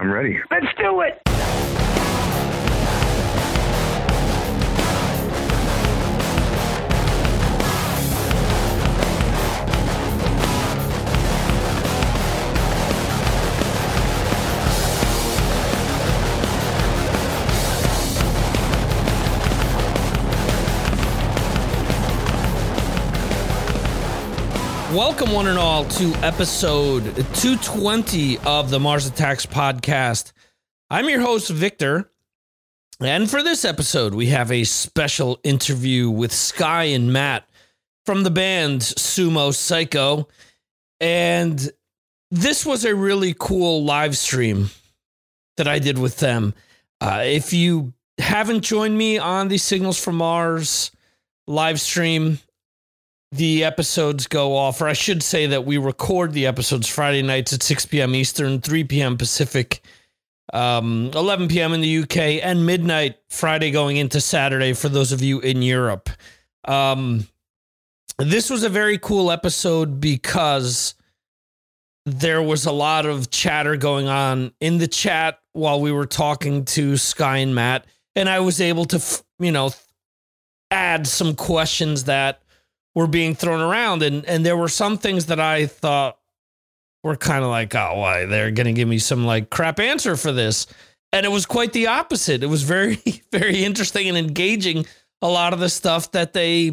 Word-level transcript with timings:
I'm 0.00 0.12
ready. 0.12 0.38
Let's 0.50 0.72
do 0.78 1.00
it. 1.00 1.37
Welcome, 24.98 25.30
one 25.30 25.46
and 25.46 25.56
all, 25.56 25.84
to 25.84 26.12
episode 26.24 27.04
220 27.14 28.36
of 28.38 28.68
the 28.68 28.80
Mars 28.80 29.06
Attacks 29.06 29.46
podcast. 29.46 30.32
I'm 30.90 31.08
your 31.08 31.20
host, 31.20 31.50
Victor. 31.50 32.10
And 33.00 33.30
for 33.30 33.40
this 33.40 33.64
episode, 33.64 34.12
we 34.12 34.26
have 34.26 34.50
a 34.50 34.64
special 34.64 35.38
interview 35.44 36.10
with 36.10 36.32
Skye 36.32 36.86
and 36.86 37.12
Matt 37.12 37.48
from 38.06 38.24
the 38.24 38.30
band 38.32 38.80
Sumo 38.80 39.50
Cyco. 39.50 40.26
And 40.98 41.70
this 42.32 42.66
was 42.66 42.84
a 42.84 42.96
really 42.96 43.36
cool 43.38 43.84
live 43.84 44.16
stream 44.16 44.70
that 45.58 45.68
I 45.68 45.78
did 45.78 45.96
with 45.96 46.16
them. 46.16 46.54
Uh, 47.00 47.22
if 47.24 47.52
you 47.52 47.92
haven't 48.18 48.62
joined 48.62 48.98
me 48.98 49.16
on 49.16 49.46
the 49.46 49.58
Signals 49.58 50.02
from 50.02 50.16
Mars 50.16 50.90
live 51.46 51.80
stream, 51.80 52.40
the 53.32 53.64
episodes 53.64 54.26
go 54.26 54.56
off, 54.56 54.80
or 54.80 54.88
I 54.88 54.94
should 54.94 55.22
say 55.22 55.46
that 55.46 55.64
we 55.64 55.76
record 55.76 56.32
the 56.32 56.46
episodes 56.46 56.88
Friday 56.88 57.22
nights 57.22 57.52
at 57.52 57.62
6 57.62 57.86
p.m. 57.86 58.14
Eastern, 58.14 58.60
3 58.60 58.84
p.m. 58.84 59.18
Pacific, 59.18 59.82
um, 60.52 61.10
11 61.14 61.48
p.m. 61.48 61.72
in 61.74 61.80
the 61.80 61.98
UK, 61.98 62.42
and 62.42 62.64
midnight 62.64 63.18
Friday 63.28 63.70
going 63.70 63.98
into 63.98 64.20
Saturday 64.20 64.72
for 64.72 64.88
those 64.88 65.12
of 65.12 65.22
you 65.22 65.40
in 65.40 65.60
Europe. 65.60 66.08
Um, 66.64 67.26
this 68.18 68.50
was 68.50 68.62
a 68.62 68.68
very 68.68 68.98
cool 68.98 69.30
episode 69.30 70.00
because 70.00 70.94
there 72.06 72.42
was 72.42 72.64
a 72.64 72.72
lot 72.72 73.04
of 73.04 73.30
chatter 73.30 73.76
going 73.76 74.08
on 74.08 74.52
in 74.60 74.78
the 74.78 74.88
chat 74.88 75.38
while 75.52 75.80
we 75.80 75.92
were 75.92 76.06
talking 76.06 76.64
to 76.64 76.96
Skye 76.96 77.38
and 77.38 77.54
Matt, 77.54 77.86
and 78.16 78.28
I 78.28 78.40
was 78.40 78.60
able 78.60 78.86
to, 78.86 79.22
you 79.38 79.52
know, 79.52 79.70
add 80.70 81.06
some 81.06 81.34
questions 81.34 82.04
that 82.04 82.40
were 82.94 83.06
being 83.06 83.34
thrown 83.34 83.60
around 83.60 84.02
and 84.02 84.24
and 84.24 84.44
there 84.44 84.56
were 84.56 84.68
some 84.68 84.98
things 84.98 85.26
that 85.26 85.40
I 85.40 85.66
thought 85.66 86.18
were 87.04 87.16
kind 87.16 87.44
of 87.44 87.50
like 87.50 87.74
oh 87.74 87.94
why 87.98 88.24
they're 88.26 88.50
to 88.66 88.72
give 88.72 88.88
me 88.88 88.98
some 88.98 89.24
like 89.24 89.50
crap 89.50 89.78
answer 89.80 90.16
for 90.16 90.32
this. 90.32 90.66
And 91.12 91.24
it 91.24 91.30
was 91.30 91.46
quite 91.46 91.72
the 91.72 91.86
opposite. 91.86 92.42
It 92.42 92.48
was 92.48 92.62
very 92.62 92.98
very 93.32 93.64
interesting 93.64 94.08
and 94.08 94.18
engaging 94.18 94.86
a 95.22 95.28
lot 95.28 95.52
of 95.52 95.60
the 95.60 95.68
stuff 95.68 96.12
that 96.12 96.32
they 96.32 96.72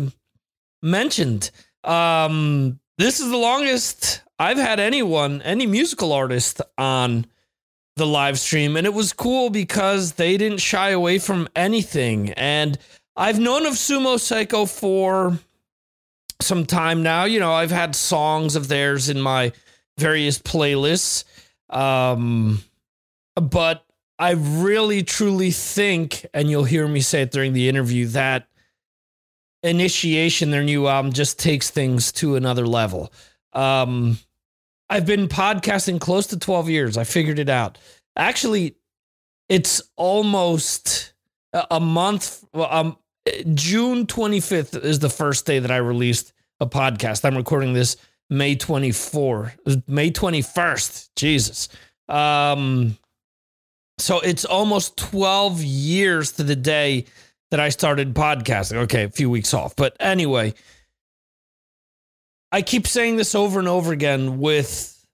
mentioned. 0.81 1.52
Um 1.83 2.80
this 2.97 3.19
is 3.19 3.30
the 3.30 3.38
longest 3.38 4.21
I've 4.39 4.58
had 4.58 4.80
anyone 4.80 5.41
any 5.43 5.67
musical 5.67 6.11
artist 6.11 6.61
on 6.77 7.25
the 7.97 8.08
live 8.08 8.39
stream 8.39 8.75
and 8.75 8.86
it 8.86 8.93
was 8.93 9.13
cool 9.13 9.49
because 9.49 10.13
they 10.13 10.38
didn't 10.38 10.59
shy 10.59 10.89
away 10.89 11.19
from 11.19 11.47
anything. 11.55 12.31
And 12.31 12.77
I've 13.16 13.39
known 13.39 13.66
of 13.66 13.73
Sumo 13.73 14.16
Cyco 14.16 14.69
for 14.69 15.39
some 16.41 16.66
time 16.66 17.03
now. 17.03 17.25
You 17.25 17.39
know, 17.39 17.53
I've 17.53 17.72
had 17.72 17.95
songs 17.95 18.55
of 18.55 18.67
theirs 18.67 19.09
in 19.09 19.19
my 19.22 19.52
various 19.97 20.39
playlists. 20.39 21.23
Um, 21.69 22.61
but 23.36 23.86
I 24.17 24.31
really 24.31 25.03
truly 25.03 25.52
think, 25.52 26.25
and 26.33 26.50
you'll 26.50 26.64
hear 26.64 26.88
me 26.88 27.02
say 27.02 27.23
it 27.23 27.31
during 27.31 27.53
the 27.53 27.69
interview, 27.69 28.08
that 28.08 28.47
Initiation, 29.64 30.52
their 30.52 30.64
new 30.64 30.88
album, 30.88 31.11
just 31.11 31.39
takes 31.39 31.71
things 31.71 32.11
to 32.11 32.36
another 32.36 32.67
level. 32.67 33.11
Um, 33.54 34.20
I've 34.92 35.08
been 35.08 35.27
podcasting 35.27 35.99
close 35.99 36.27
to 36.27 36.38
12 36.38 36.70
years. 36.70 36.98
I 36.98 37.04
figured 37.04 37.39
it 37.39 37.49
out. 37.49 37.80
Actually, 38.15 38.76
it's 39.49 39.82
almost 39.95 41.14
a 41.71 41.80
month, 41.80 42.45
um, 42.54 42.95
June 43.55 44.05
25th 44.05 44.83
is 44.83 44.99
the 44.99 45.09
first 45.09 45.48
day 45.48 45.58
that 45.58 45.71
I 45.71 45.77
released 45.77 46.32
a 46.60 46.67
podcast. 46.67 47.26
I'm 47.26 47.36
recording 47.36 47.73
this 47.73 47.98
May 48.30 48.55
24, 48.55 49.54
May 49.88 50.11
21st. 50.11 51.10
Jesus. 51.16 51.70
Um, 52.08 52.98
so 53.98 54.20
it's 54.20 54.45
almost 54.45 54.98
12 54.98 55.64
years 55.64 56.33
to 56.33 56.44
the 56.44 56.55
day 56.55 57.05
that 57.52 57.60
I 57.60 57.70
started 57.70 58.14
podcasting. 58.14 58.77
Okay, 58.83 59.04
a 59.04 59.10
few 59.10 59.30
weeks 59.30 59.54
off. 59.54 59.76
But 59.76 59.95
anyway, 59.99 60.54
I 62.52 62.61
keep 62.61 62.88
saying 62.88 63.17
this 63.17 63.36
over 63.36 63.60
and 63.60 63.67
over 63.67 63.92
again 63.94 64.39
with 64.39 65.05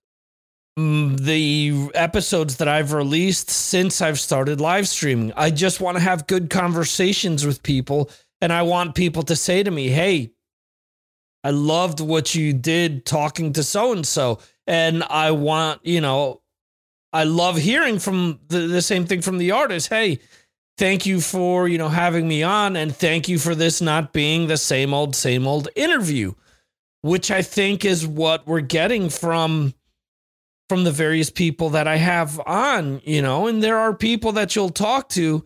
mm, 0.78 1.20
the 1.20 1.92
episodes 1.94 2.58
that 2.58 2.68
I've 2.68 2.94
released 2.94 3.50
since 3.50 4.02
I've 4.02 4.20
started 4.20 4.62
live 4.62 4.88
streaming. 4.88 5.34
I 5.36 5.52
just 5.52 5.82
want 5.82 5.98
to 5.98 6.04
have 6.04 6.28
good 6.28 6.50
conversations 6.50 7.46
with 7.46 7.64
people. 7.64 8.10
And 8.42 8.52
I 8.52 8.64
want 8.64 8.96
people 8.96 9.24
to 9.24 9.36
say 9.36 9.62
to 9.62 9.70
me, 9.70 9.90
hey, 9.90 10.32
I 11.44 11.50
loved 11.52 12.00
what 12.00 12.36
you 12.36 12.54
did 12.54 13.06
talking 13.06 13.54
to 13.54 13.64
so 13.64 13.92
and 13.92 14.06
so. 14.06 14.40
And 14.68 15.04
I 15.04 15.32
want, 15.32 15.86
you 15.86 16.02
know, 16.02 16.42
I 17.12 17.24
love 17.24 17.58
hearing 17.58 18.00
from 18.00 18.40
the, 18.48 18.60
the 18.60 18.82
same 18.82 19.06
thing 19.06 19.22
from 19.22 19.38
the 19.38 19.52
artist. 19.52 19.90
Hey, 19.90 20.20
thank 20.78 21.06
you 21.06 21.20
for, 21.20 21.68
you 21.68 21.78
know, 21.78 21.90
having 21.90 22.28
me 22.28 22.44
on. 22.44 22.76
And 22.76 22.96
thank 22.96 23.28
you 23.28 23.38
for 23.38 23.56
this 23.56 23.82
not 23.82 24.14
being 24.14 24.48
the 24.48 24.58
same 24.58 24.94
old, 24.94 25.16
same 25.16 25.48
old 25.48 25.68
interview, 25.76 26.34
which 27.02 27.32
I 27.32 27.42
think 27.42 27.84
is 27.86 28.06
what 28.06 28.48
we're 28.48 28.62
getting 28.62 29.10
from 29.10 29.74
from 30.70 30.86
the 30.86 30.92
various 30.92 31.30
people 31.30 31.72
that 31.72 31.86
I 31.86 31.98
have 31.98 32.40
on, 32.46 33.02
you 33.04 33.22
know, 33.22 33.48
and 33.48 33.62
there 33.62 33.78
are 33.78 33.94
people 33.94 34.32
that 34.32 34.56
you'll 34.56 34.70
talk 34.70 35.10
to 35.10 35.44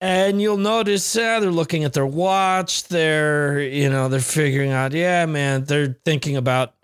and 0.00 0.40
you'll 0.40 0.56
notice 0.56 1.16
uh, 1.16 1.40
they're 1.40 1.50
looking 1.50 1.84
at 1.84 1.92
their 1.92 2.06
watch. 2.06 2.84
They're 2.84 3.60
you 3.60 3.90
know 3.90 4.08
they're 4.08 4.20
figuring 4.20 4.70
out 4.70 4.92
yeah 4.92 5.26
man 5.26 5.64
they're 5.64 5.98
thinking 6.04 6.36
about 6.36 6.74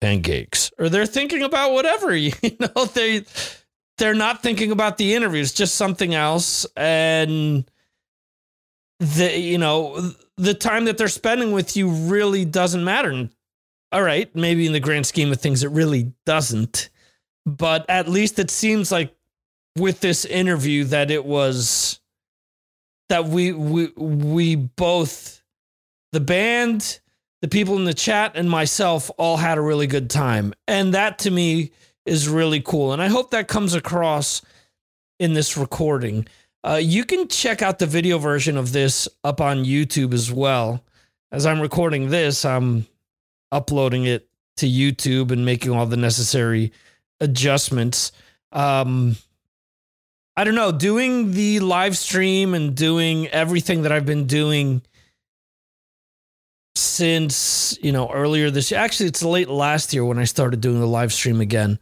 pancakes. 0.00 0.70
Or 0.78 0.88
they're 0.88 1.06
thinking 1.06 1.42
about 1.42 1.72
whatever 1.72 2.14
you 2.16 2.32
know 2.60 2.84
they 2.86 3.24
they're 3.98 4.14
not 4.14 4.42
thinking 4.42 4.70
about 4.70 4.98
the 4.98 5.14
interview. 5.14 5.40
It's 5.40 5.52
just 5.52 5.76
something 5.76 6.14
else. 6.14 6.66
And 6.76 7.70
the 9.00 9.38
you 9.38 9.58
know 9.58 10.12
the 10.36 10.54
time 10.54 10.86
that 10.86 10.98
they're 10.98 11.08
spending 11.08 11.52
with 11.52 11.76
you 11.76 11.88
really 11.90 12.44
doesn't 12.44 12.84
matter. 12.84 13.28
All 13.92 14.02
right 14.02 14.34
maybe 14.34 14.66
in 14.66 14.72
the 14.72 14.80
grand 14.80 15.06
scheme 15.06 15.30
of 15.30 15.40
things 15.40 15.62
it 15.62 15.70
really 15.70 16.12
doesn't. 16.24 16.90
But 17.46 17.84
at 17.90 18.08
least 18.08 18.38
it 18.38 18.50
seems 18.50 18.90
like 18.90 19.14
with 19.76 20.00
this 20.00 20.24
interview 20.24 20.84
that 20.84 21.10
it 21.10 21.24
was 21.24 22.00
that 23.08 23.26
we 23.26 23.52
we 23.52 23.88
we 23.96 24.56
both 24.56 25.42
the 26.12 26.20
band, 26.20 27.00
the 27.42 27.48
people 27.48 27.76
in 27.76 27.84
the 27.84 27.94
chat 27.94 28.32
and 28.36 28.48
myself 28.48 29.10
all 29.18 29.36
had 29.36 29.58
a 29.58 29.62
really 29.62 29.86
good 29.86 30.08
time. 30.08 30.54
And 30.66 30.94
that 30.94 31.18
to 31.20 31.30
me 31.30 31.72
is 32.06 32.28
really 32.28 32.60
cool. 32.60 32.92
And 32.92 33.02
I 33.02 33.08
hope 33.08 33.30
that 33.32 33.48
comes 33.48 33.74
across 33.74 34.42
in 35.18 35.34
this 35.34 35.56
recording. 35.56 36.26
Uh, 36.62 36.80
you 36.82 37.04
can 37.04 37.28
check 37.28 37.60
out 37.60 37.78
the 37.78 37.86
video 37.86 38.18
version 38.18 38.56
of 38.56 38.72
this 38.72 39.08
up 39.22 39.40
on 39.40 39.64
YouTube 39.64 40.14
as 40.14 40.32
well. 40.32 40.82
As 41.30 41.44
I'm 41.44 41.60
recording 41.60 42.08
this, 42.08 42.44
I'm 42.44 42.86
uploading 43.52 44.04
it 44.04 44.28
to 44.58 44.66
YouTube 44.66 45.30
and 45.30 45.44
making 45.44 45.72
all 45.72 45.86
the 45.86 45.96
necessary 45.96 46.72
adjustments. 47.20 48.12
Um, 48.52 49.16
I 50.36 50.44
don't 50.44 50.56
know, 50.56 50.72
doing 50.72 51.32
the 51.32 51.60
live 51.60 51.96
stream 51.96 52.54
and 52.54 52.74
doing 52.74 53.28
everything 53.28 53.82
that 53.82 53.92
I've 53.92 54.06
been 54.06 54.26
doing 54.26 54.82
since, 56.74 57.78
you 57.80 57.92
know, 57.92 58.10
earlier 58.10 58.50
this 58.50 58.70
year. 58.70 58.80
Actually, 58.80 59.08
it's 59.10 59.22
late 59.22 59.48
last 59.48 59.94
year 59.94 60.04
when 60.04 60.18
I 60.18 60.24
started 60.24 60.60
doing 60.60 60.80
the 60.80 60.88
live 60.88 61.12
stream 61.12 61.40
again. 61.40 61.78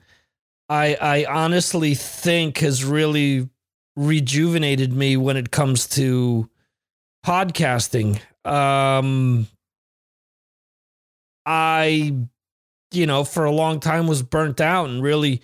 I 0.69 0.96
I 1.00 1.25
honestly 1.25 1.94
think 1.94 2.58
has 2.58 2.84
really 2.84 3.49
rejuvenated 3.96 4.93
me 4.93 5.16
when 5.16 5.37
it 5.37 5.50
comes 5.50 5.87
to 5.88 6.48
podcasting. 7.25 8.20
Um 8.44 9.46
I 11.46 12.14
you 12.93 13.06
know, 13.06 13.25
for 13.25 13.44
a 13.46 13.50
long 13.50 13.81
time 13.81 14.06
was 14.06 14.22
burnt 14.22 14.60
out 14.60 14.88
and 14.90 15.02
really 15.02 15.40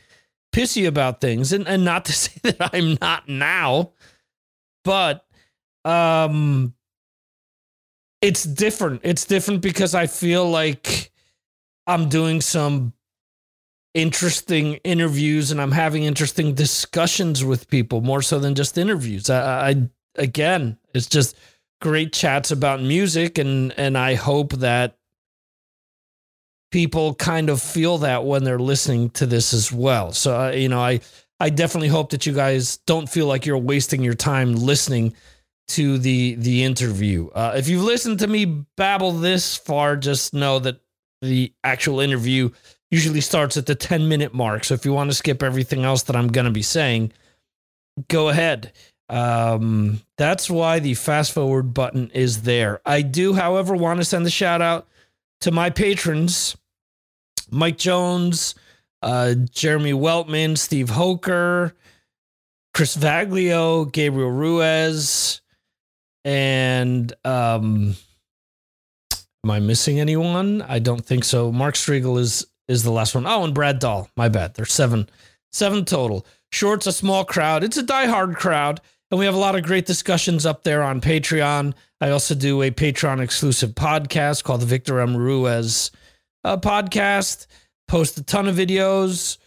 pissy 0.52 0.86
about 0.86 1.20
things 1.20 1.52
and, 1.52 1.66
and 1.68 1.84
not 1.84 2.04
to 2.06 2.12
say 2.24 2.38
that 2.42 2.70
I'm 2.72 2.96
not 3.00 3.28
now, 3.28 3.92
but 4.84 5.24
um 5.84 6.74
it's 8.20 8.42
different. 8.44 9.00
It's 9.04 9.24
different 9.24 9.62
because 9.62 9.94
I 9.94 10.06
feel 10.08 10.48
like 10.50 11.12
I'm 11.86 12.08
doing 12.08 12.40
some 12.40 12.92
interesting 13.94 14.74
interviews 14.84 15.50
and 15.50 15.60
I'm 15.60 15.72
having 15.72 16.02
interesting 16.02 16.54
discussions 16.54 17.44
with 17.44 17.68
people 17.68 18.00
more 18.00 18.22
so 18.22 18.38
than 18.38 18.54
just 18.54 18.76
interviews. 18.76 19.30
I, 19.30 19.70
I 19.70 19.88
again, 20.16 20.78
it's 20.94 21.06
just 21.06 21.36
great 21.80 22.12
chats 22.12 22.50
about 22.50 22.82
music 22.82 23.38
and 23.38 23.72
and 23.78 23.96
I 23.96 24.14
hope 24.14 24.52
that 24.54 24.97
people 26.70 27.14
kind 27.14 27.50
of 27.50 27.62
feel 27.62 27.98
that 27.98 28.24
when 28.24 28.44
they're 28.44 28.58
listening 28.58 29.10
to 29.10 29.26
this 29.26 29.54
as 29.54 29.72
well. 29.72 30.12
So 30.12 30.38
uh, 30.40 30.50
you 30.50 30.68
know, 30.68 30.80
I 30.80 31.00
I 31.40 31.50
definitely 31.50 31.88
hope 31.88 32.10
that 32.10 32.26
you 32.26 32.32
guys 32.32 32.78
don't 32.86 33.08
feel 33.08 33.26
like 33.26 33.46
you're 33.46 33.58
wasting 33.58 34.02
your 34.02 34.14
time 34.14 34.54
listening 34.54 35.14
to 35.68 35.98
the 35.98 36.34
the 36.34 36.64
interview. 36.64 37.28
Uh, 37.28 37.54
if 37.56 37.68
you've 37.68 37.84
listened 37.84 38.18
to 38.20 38.26
me 38.26 38.44
babble 38.76 39.12
this 39.12 39.56
far, 39.56 39.96
just 39.96 40.34
know 40.34 40.58
that 40.58 40.80
the 41.20 41.52
actual 41.64 42.00
interview 42.00 42.50
usually 42.90 43.20
starts 43.20 43.56
at 43.56 43.66
the 43.66 43.74
10 43.74 44.08
minute 44.08 44.32
mark. 44.32 44.64
So 44.64 44.74
if 44.74 44.84
you 44.84 44.92
want 44.92 45.10
to 45.10 45.14
skip 45.14 45.42
everything 45.42 45.84
else 45.84 46.04
that 46.04 46.16
I'm 46.16 46.28
going 46.28 46.46
to 46.46 46.50
be 46.50 46.62
saying, 46.62 47.12
go 48.08 48.28
ahead. 48.28 48.72
Um, 49.10 50.00
that's 50.16 50.50
why 50.50 50.78
the 50.78 50.94
fast 50.94 51.32
forward 51.32 51.74
button 51.74 52.10
is 52.14 52.42
there. 52.42 52.80
I 52.84 53.02
do, 53.02 53.34
however, 53.34 53.74
want 53.74 54.00
to 54.00 54.04
send 54.04 54.26
a 54.26 54.30
shout 54.30 54.62
out 54.62 54.86
to 55.40 55.50
my 55.50 55.70
patrons 55.70 56.56
Mike 57.50 57.78
Jones, 57.78 58.54
uh, 59.02 59.34
Jeremy 59.50 59.92
Weltman, 59.92 60.58
Steve 60.58 60.90
Hoker, 60.90 61.74
Chris 62.74 62.96
Vaglio, 62.96 63.90
Gabriel 63.90 64.30
Ruiz, 64.30 65.40
and 66.24 67.12
um, 67.24 67.94
am 69.44 69.50
I 69.50 69.60
missing 69.60 70.00
anyone? 70.00 70.62
I 70.62 70.78
don't 70.78 71.04
think 71.04 71.24
so. 71.24 71.50
Mark 71.50 71.74
Striegel 71.74 72.18
is 72.18 72.46
is 72.68 72.82
the 72.82 72.92
last 72.92 73.14
one. 73.14 73.26
Oh, 73.26 73.44
and 73.44 73.54
Brad 73.54 73.78
Dahl. 73.78 74.10
My 74.16 74.28
bad. 74.28 74.54
There's 74.54 74.72
seven, 74.72 75.08
seven 75.52 75.86
total. 75.86 76.26
Short's 76.52 76.86
a 76.86 76.92
small 76.92 77.24
crowd. 77.24 77.64
It's 77.64 77.78
a 77.78 77.82
diehard 77.82 78.36
crowd. 78.36 78.80
And 79.10 79.18
we 79.18 79.24
have 79.24 79.34
a 79.34 79.38
lot 79.38 79.56
of 79.56 79.62
great 79.62 79.86
discussions 79.86 80.44
up 80.44 80.64
there 80.64 80.82
on 80.82 81.00
Patreon. 81.00 81.74
I 82.00 82.10
also 82.10 82.34
do 82.34 82.62
a 82.62 82.70
Patreon 82.70 83.20
exclusive 83.20 83.70
podcast 83.70 84.44
called 84.44 84.60
the 84.60 84.66
Victor 84.66 85.00
M. 85.00 85.16
Ruiz 85.16 85.90
uh, 86.44 86.56
podcast. 86.58 87.46
Post 87.86 88.18
a 88.18 88.22
ton 88.22 88.48
of 88.48 88.56
videos. 88.56 89.38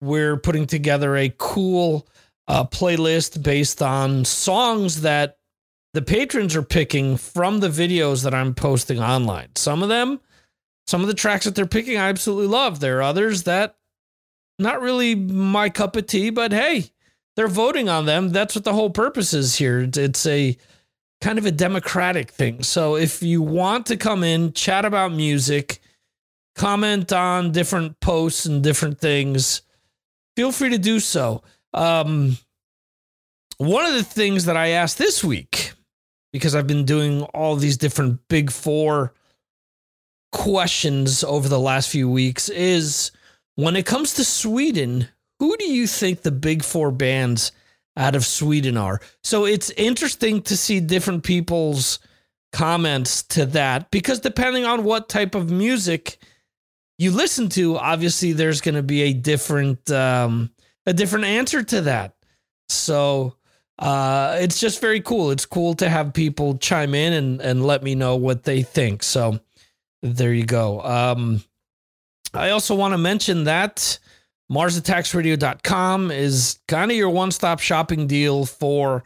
We're 0.00 0.36
putting 0.38 0.66
together 0.66 1.16
a 1.16 1.34
cool 1.36 2.08
uh, 2.48 2.64
playlist 2.64 3.42
based 3.42 3.82
on 3.82 4.24
songs 4.24 5.02
that 5.02 5.38
the 5.92 6.02
patrons 6.02 6.56
are 6.56 6.62
picking 6.62 7.16
from 7.16 7.60
the 7.60 7.68
videos 7.68 8.24
that 8.24 8.34
I'm 8.34 8.54
posting 8.54 9.00
online. 9.00 9.48
Some 9.54 9.82
of 9.82 9.88
them 9.88 10.20
some 10.86 11.00
of 11.00 11.06
the 11.06 11.14
tracks 11.14 11.44
that 11.44 11.54
they're 11.54 11.66
picking, 11.66 11.96
I 11.96 12.08
absolutely 12.08 12.48
love. 12.48 12.80
There 12.80 12.98
are 12.98 13.02
others 13.02 13.44
that 13.44 13.76
not 14.58 14.80
really 14.80 15.14
my 15.14 15.70
cup 15.70 15.96
of 15.96 16.06
tea, 16.06 16.30
but 16.30 16.52
hey, 16.52 16.90
they're 17.36 17.48
voting 17.48 17.88
on 17.88 18.06
them. 18.06 18.30
That's 18.30 18.54
what 18.54 18.64
the 18.64 18.72
whole 18.72 18.90
purpose 18.90 19.34
is 19.34 19.56
here. 19.56 19.88
It's 19.92 20.26
a 20.26 20.56
kind 21.20 21.38
of 21.38 21.46
a 21.46 21.50
democratic 21.52 22.30
thing. 22.30 22.62
So 22.62 22.96
if 22.96 23.22
you 23.22 23.42
want 23.42 23.86
to 23.86 23.96
come 23.96 24.22
in, 24.22 24.52
chat 24.52 24.84
about 24.84 25.12
music, 25.12 25.80
comment 26.54 27.12
on 27.12 27.52
different 27.52 27.98
posts 28.00 28.46
and 28.46 28.62
different 28.62 29.00
things, 29.00 29.62
feel 30.36 30.52
free 30.52 30.70
to 30.70 30.78
do 30.78 31.00
so. 31.00 31.42
Um, 31.72 32.36
one 33.58 33.84
of 33.84 33.94
the 33.94 34.04
things 34.04 34.44
that 34.44 34.56
I 34.56 34.68
asked 34.68 34.98
this 34.98 35.24
week, 35.24 35.72
because 36.32 36.54
I've 36.54 36.66
been 36.66 36.84
doing 36.84 37.22
all 37.22 37.56
these 37.56 37.76
different 37.76 38.20
big 38.28 38.50
four 38.50 39.14
questions 40.32 41.22
over 41.22 41.48
the 41.48 41.60
last 41.60 41.88
few 41.88 42.10
weeks 42.10 42.48
is 42.48 43.12
when 43.54 43.76
it 43.76 43.86
comes 43.86 44.14
to 44.14 44.24
Sweden, 44.24 45.08
who 45.38 45.56
do 45.56 45.64
you 45.64 45.86
think 45.86 46.22
the 46.22 46.30
big 46.30 46.62
four 46.62 46.90
bands 46.90 47.52
out 47.96 48.14
of 48.14 48.24
Sweden 48.24 48.76
are? 48.76 49.00
So 49.22 49.44
it's 49.44 49.70
interesting 49.70 50.42
to 50.42 50.56
see 50.56 50.80
different 50.80 51.24
people's 51.24 51.98
comments 52.52 53.22
to 53.24 53.46
that 53.46 53.90
because 53.90 54.20
depending 54.20 54.64
on 54.64 54.84
what 54.84 55.08
type 55.08 55.34
of 55.34 55.50
music 55.50 56.18
you 56.98 57.10
listen 57.10 57.48
to, 57.50 57.76
obviously 57.76 58.32
there's 58.32 58.60
going 58.60 58.76
to 58.76 58.82
be 58.82 59.02
a 59.02 59.12
different 59.12 59.90
um, 59.90 60.50
a 60.86 60.92
different 60.92 61.24
answer 61.24 61.62
to 61.62 61.80
that. 61.82 62.14
So 62.68 63.36
uh, 63.78 64.38
it's 64.40 64.60
just 64.60 64.80
very 64.80 65.00
cool. 65.00 65.30
It's 65.32 65.46
cool 65.46 65.74
to 65.74 65.88
have 65.88 66.14
people 66.14 66.56
chime 66.58 66.94
in 66.94 67.12
and 67.12 67.40
and 67.40 67.66
let 67.66 67.82
me 67.82 67.94
know 67.94 68.16
what 68.16 68.44
they 68.44 68.62
think. 68.62 69.02
So 69.02 69.40
there 70.02 70.32
you 70.32 70.46
go. 70.46 70.80
Um, 70.82 71.42
I 72.32 72.50
also 72.50 72.74
want 72.74 72.92
to 72.92 72.98
mention 72.98 73.44
that 73.44 73.98
MarsAttacksRadio.com 74.50 76.10
is 76.10 76.58
kind 76.68 76.90
of 76.90 76.96
your 76.96 77.10
one 77.10 77.30
stop 77.30 77.60
shopping 77.60 78.06
deal 78.06 78.44
for 78.44 79.02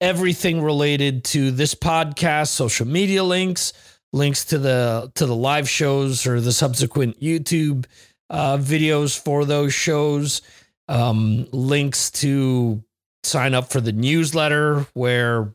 everything 0.00 0.62
related 0.62 1.24
to 1.24 1.50
this 1.50 1.74
podcast, 1.74 2.48
social 2.48 2.86
media 2.86 3.24
links, 3.24 3.72
links 4.12 4.44
to 4.46 4.58
the 4.58 5.10
to 5.14 5.26
the 5.26 5.34
live 5.34 5.68
shows 5.68 6.26
or 6.26 6.40
the 6.40 6.52
subsequent 6.52 7.20
YouTube 7.20 7.86
uh, 8.28 8.58
videos 8.58 9.18
for 9.18 9.44
those 9.44 9.72
shows, 9.72 10.42
um, 10.88 11.46
links 11.52 12.10
to 12.10 12.82
sign 13.24 13.54
up 13.54 13.70
for 13.70 13.80
the 13.80 13.92
newsletter 13.92 14.86
where 14.94 15.54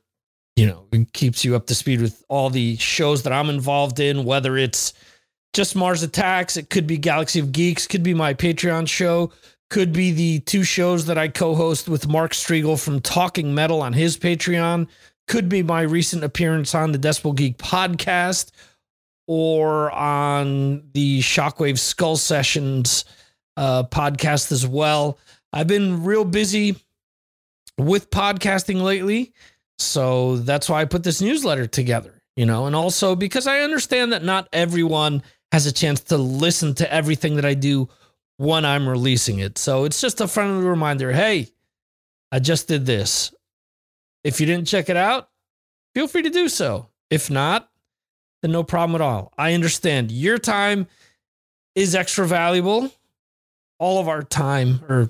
you 0.56 0.68
know, 0.68 0.86
it 0.92 1.13
keeps 1.13 1.45
you 1.45 1.56
up 1.56 1.66
to 1.68 1.75
speed 1.75 2.01
with 2.01 2.24
all 2.27 2.50
the 2.50 2.75
shows 2.77 3.24
that 3.24 3.34
I'm 3.34 3.50
involved 3.50 4.00
in, 4.00 4.25
whether 4.25 4.57
it's 4.57 4.94
just 5.53 5.75
Mars 5.75 6.03
Attacks, 6.03 6.57
it 6.57 6.69
could 6.69 6.88
be 6.88 6.98
Galaxy 6.98 7.39
of 7.39 7.51
Geeks, 7.51 7.88
could 7.88 8.03
be 8.03 8.13
my 8.13 8.33
Patreon 8.33 8.88
show, 8.88 9.31
could 9.69 9.94
be 9.94 10.12
the 10.12 10.39
two 10.42 10.63
shows 10.63 11.06
that 11.06 11.18
I 11.18 11.27
co-host 11.27 11.89
with 11.89 12.07
Mark 12.07 12.31
Striegel 12.31 12.81
from 12.81 13.00
Talking 13.00 13.53
Metal 13.53 13.81
on 13.81 13.94
his 13.94 14.18
Patreon, 14.18 14.88
could 15.27 15.50
be 15.50 15.63
my 15.63 15.81
recent 15.81 16.24
appearance 16.24 16.75
on 16.75 16.92
the 16.92 17.00
Decibel 17.00 17.36
Geek 17.36 17.57
podcast 17.57 18.51
or 19.27 19.92
on 19.92 20.83
the 20.94 21.19
Shockwave 21.21 21.77
Skull 21.80 22.18
Sessions 22.18 23.06
uh, 23.57 23.83
podcast 23.83 24.51
as 24.51 24.65
well. 24.68 25.19
I've 25.53 25.68
been 25.68 26.03
real 26.03 26.25
busy 26.25 26.75
with 27.77 28.09
podcasting 28.09 28.81
lately 28.81 29.33
so 29.81 30.38
that's 30.38 30.69
why 30.69 30.81
I 30.81 30.86
put 30.86 31.03
this 31.03 31.21
newsletter 31.21 31.68
together, 31.68 32.21
you 32.36 32.45
know, 32.45 32.68
and 32.68 32.75
also 32.75 33.15
because 33.15 33.48
I 33.48 33.62
understand 33.62 34.13
that 34.13 34.24
not 34.24 34.48
everyone 34.53 35.24
has 35.51 35.65
a 35.65 35.71
chance 35.71 36.00
to 36.01 36.18
listen 36.18 36.74
to 36.75 36.94
everything 36.94 37.36
that 37.36 37.45
I 37.45 37.53
do 37.53 37.89
when 38.38 38.65
I'm 38.65 38.88
releasing 38.88 39.39
it. 39.39 39.57
So 39.57 39.83
it's 39.83 40.01
just 40.01 40.21
a 40.21 40.27
friendly 40.27 40.65
reminder 40.65 41.12
hey, 41.12 41.50
I 42.31 42.39
just 42.39 42.68
did 42.68 42.86
this. 42.86 43.33
If 44.24 44.39
you 44.39 44.46
didn't 44.46 44.67
check 44.67 44.89
it 44.89 44.98
out, 44.98 45.29
feel 45.93 46.08
free 46.08 46.22
to 46.24 46.29
do 46.29 46.48
so. 46.48 46.88
If 47.10 47.29
not, 47.29 47.70
then 48.41 48.51
no 48.51 48.63
problem 48.63 48.96
at 48.96 49.01
all. 49.05 49.34
I 49.38 49.53
understand 49.53 50.12
your 50.12 50.38
time 50.38 50.88
is 51.75 51.96
extra 51.96 52.25
valuable. 52.25 52.91
All 53.79 54.00
of 54.00 54.08
our 54.08 54.22
time, 54.22 54.79
or 54.88 55.10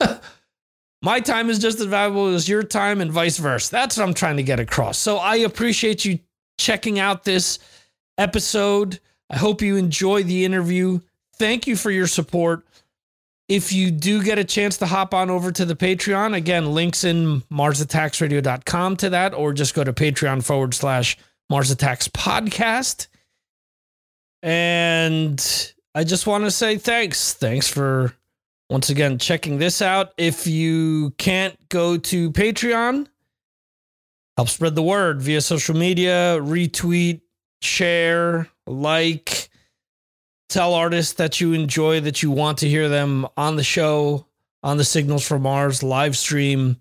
my 1.02 1.20
time 1.20 1.48
is 1.48 1.58
just 1.58 1.80
as 1.80 1.86
valuable 1.86 2.34
as 2.34 2.48
your 2.48 2.62
time 2.62 3.00
and 3.00 3.10
vice 3.10 3.38
versa. 3.38 3.70
That's 3.70 3.96
what 3.96 4.04
I'm 4.06 4.12
trying 4.14 4.36
to 4.36 4.42
get 4.42 4.60
across. 4.60 4.98
So 4.98 5.16
I 5.16 5.36
appreciate 5.36 6.04
you 6.04 6.18
checking 6.58 6.98
out 6.98 7.24
this 7.24 7.58
episode. 8.18 9.00
I 9.30 9.36
hope 9.36 9.62
you 9.62 9.76
enjoy 9.76 10.24
the 10.24 10.44
interview. 10.44 11.00
Thank 11.36 11.66
you 11.66 11.76
for 11.76 11.90
your 11.90 12.06
support. 12.06 12.66
If 13.48 13.72
you 13.72 13.90
do 13.90 14.22
get 14.22 14.38
a 14.38 14.44
chance 14.44 14.76
to 14.78 14.86
hop 14.86 15.14
on 15.14 15.30
over 15.30 15.50
to 15.52 15.64
the 15.64 15.76
Patreon, 15.76 16.34
again, 16.34 16.74
links 16.74 17.04
in 17.04 17.40
MarsAttacksRadio.com 17.50 18.96
to 18.96 19.10
that, 19.10 19.32
or 19.32 19.54
just 19.54 19.74
go 19.74 19.84
to 19.84 19.92
Patreon 19.92 20.44
forward 20.44 20.74
slash 20.74 21.16
Mars 21.48 21.70
Attacks 21.70 22.08
Podcast. 22.08 23.06
And 24.42 25.72
I 25.94 26.04
just 26.04 26.26
want 26.26 26.44
to 26.44 26.50
say 26.50 26.76
thanks. 26.76 27.32
Thanks 27.32 27.68
for 27.68 28.12
once 28.68 28.90
again, 28.90 29.18
checking 29.18 29.58
this 29.58 29.80
out. 29.80 30.12
If 30.18 30.46
you 30.46 31.10
can't 31.16 31.56
go 31.70 31.96
to 31.96 32.30
Patreon, 32.32 33.06
help 34.36 34.48
spread 34.48 34.74
the 34.74 34.82
word 34.82 35.22
via 35.22 35.40
social 35.40 35.74
media, 35.74 36.38
retweet, 36.40 37.22
share, 37.62 38.48
like, 38.66 39.50
tell 40.48 40.74
artists 40.74 41.14
that 41.14 41.40
you 41.40 41.52
enjoy, 41.52 42.00
that 42.00 42.22
you 42.22 42.30
want 42.30 42.58
to 42.58 42.68
hear 42.68 42.88
them 42.88 43.26
on 43.36 43.56
the 43.56 43.64
show, 43.64 44.26
on 44.62 44.76
the 44.76 44.84
Signals 44.84 45.26
from 45.26 45.42
Mars 45.42 45.82
live 45.82 46.16
stream, 46.16 46.80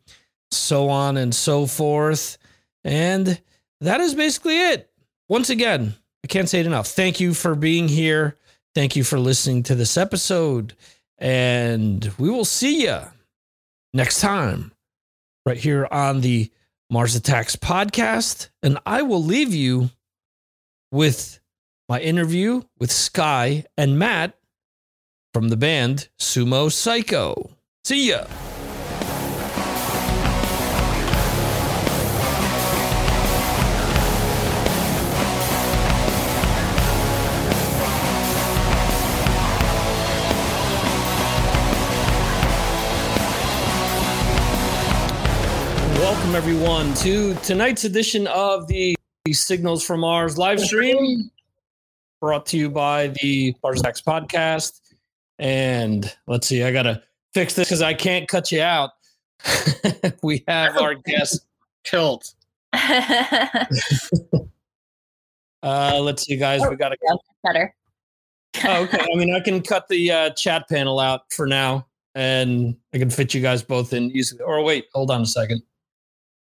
so 0.52 0.90
on 0.90 1.18
and 1.18 1.34
so 1.34 1.66
forth. 1.66 2.38
And 2.84 3.40
that 3.82 4.02
is 4.02 4.16
basically 4.16 4.58
it. 4.58 4.90
Once 5.30 5.50
again, 5.50 5.96
I 6.24 6.28
can't 6.28 6.50
say 6.50 6.60
it 6.60 6.66
enough. 6.66 6.88
Thank 6.88 7.20
you 7.20 7.34
for 7.34 7.56
being 7.56 7.88
here. 7.88 8.36
Thank 8.74 8.96
you 8.96 9.04
for 9.04 9.20
listening 9.20 9.64
to 9.64 9.76
this 9.76 9.98
episode. 9.98 10.76
And 11.18 12.12
we 12.18 12.30
will 12.30 12.46
see 12.46 12.84
you 12.84 13.00
next 13.94 14.22
time 14.22 14.72
right 15.46 15.58
here 15.58 15.88
on 15.92 16.22
the 16.22 16.52
Mars 16.90 17.16
Attacks 17.16 17.56
podcast. 17.56 18.50
And 18.64 18.78
I 18.86 19.02
will 19.02 19.24
leave 19.24 19.54
you 19.54 19.90
with 20.92 21.40
my 21.90 22.00
interview 22.00 22.64
with 22.80 22.92
Skye 22.92 23.66
and 23.78 23.98
Matt 23.98 24.38
from 25.34 25.50
the 25.50 25.58
band 25.58 26.10
Sumo 26.20 26.70
Cyco. 26.70 27.52
See 27.84 28.10
ya. 28.10 28.26
Welcome, 46.00 46.36
everyone, 46.36 46.94
to 46.96 47.36
tonight's 47.36 47.86
edition 47.86 48.28
of 48.28 48.68
the 48.68 48.97
Signals 49.34 49.84
from 49.84 50.02
Mars 50.02 50.38
live 50.38 50.60
stream 50.60 51.32
brought 52.20 52.46
to 52.48 52.58
you 52.58 52.70
by 52.70 53.08
the 53.22 53.56
Mars 53.64 53.82
podcast. 53.82 54.82
And 55.40 56.14
let's 56.28 56.48
see, 56.48 56.64
I 56.64 56.72
got 56.72 56.84
to 56.84 57.02
fix 57.34 57.54
this 57.54 57.68
because 57.68 57.82
I 57.82 57.94
can't 57.94 58.28
cut 58.28 58.52
you 58.52 58.62
out. 58.62 58.92
we 60.24 60.44
have 60.48 60.78
our 60.78 60.96
guest 60.96 61.46
Tilt. 61.84 62.34
Uh, 65.64 66.00
let's 66.00 66.24
see, 66.24 66.38
guys. 66.38 66.62
We 66.70 66.76
got 66.76 66.90
to. 66.90 66.98
better. 67.44 67.76
Oh, 68.64 68.84
okay. 68.84 69.00
I 69.00 69.18
mean, 69.18 69.34
I 69.34 69.40
can 69.40 69.62
cut 69.62 69.88
the 69.90 70.12
uh, 70.12 70.30
chat 70.32 70.70
panel 70.70 71.00
out 71.00 71.32
for 71.34 71.46
now, 71.46 71.88
and 72.16 72.78
I 72.94 73.00
can 73.00 73.10
fit 73.10 73.34
you 73.34 73.42
guys 73.42 73.64
both 73.64 73.92
in 73.92 74.12
easily. 74.12 74.42
Or 74.44 74.64
wait, 74.64 74.86
hold 74.94 75.12
on 75.12 75.22
a 75.22 75.26
second. 75.26 75.62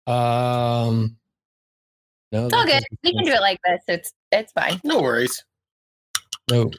Um, 0.07 1.15
no, 2.35 2.45
It's 2.45 2.53
all 2.53 2.65
good. 2.65 2.83
We 3.03 3.13
can 3.13 3.23
do 3.23 3.31
it 3.31 3.39
like 3.39 3.59
this. 3.65 3.81
It's 3.87 4.13
it's 4.31 4.51
fine. 4.51 4.81
No 4.83 5.01
worries. 5.01 5.43
No. 6.51 6.69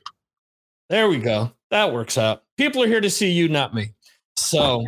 There 0.90 1.08
we 1.08 1.18
go. 1.18 1.50
That 1.70 1.92
works 1.92 2.18
out. 2.18 2.44
People 2.58 2.82
are 2.82 2.86
here 2.86 3.00
to 3.00 3.10
see 3.10 3.30
you, 3.30 3.48
not 3.48 3.74
me. 3.74 3.92
So 4.36 4.84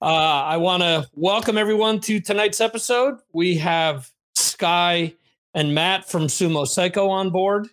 uh, 0.00 0.04
I 0.04 0.56
want 0.56 0.82
to 0.82 1.08
welcome 1.14 1.58
everyone 1.58 2.00
to 2.02 2.20
tonight's 2.20 2.60
episode. 2.60 3.18
We 3.32 3.56
have 3.56 4.08
Skye 4.36 5.14
and 5.52 5.74
Matt 5.74 6.08
from 6.08 6.28
Sumo 6.28 6.64
Cyco 6.64 7.10
on 7.10 7.30
board. 7.30 7.68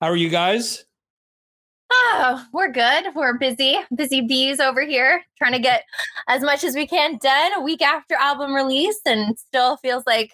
How 0.00 0.08
are 0.08 0.16
you 0.16 0.30
guys? 0.30 0.84
Oh, 1.92 2.44
we're 2.52 2.72
good. 2.72 3.14
We're 3.14 3.38
busy, 3.38 3.78
busy 3.94 4.22
bees 4.22 4.60
over 4.60 4.84
here, 4.84 5.22
trying 5.38 5.52
to 5.52 5.60
get 5.60 5.84
as 6.26 6.42
much 6.42 6.64
as 6.64 6.74
we 6.74 6.86
can 6.86 7.18
done 7.18 7.52
a 7.54 7.60
week 7.60 7.82
after 7.82 8.14
album 8.14 8.54
release, 8.54 8.98
and 9.06 9.38
still 9.38 9.76
feels 9.76 10.04
like 10.06 10.32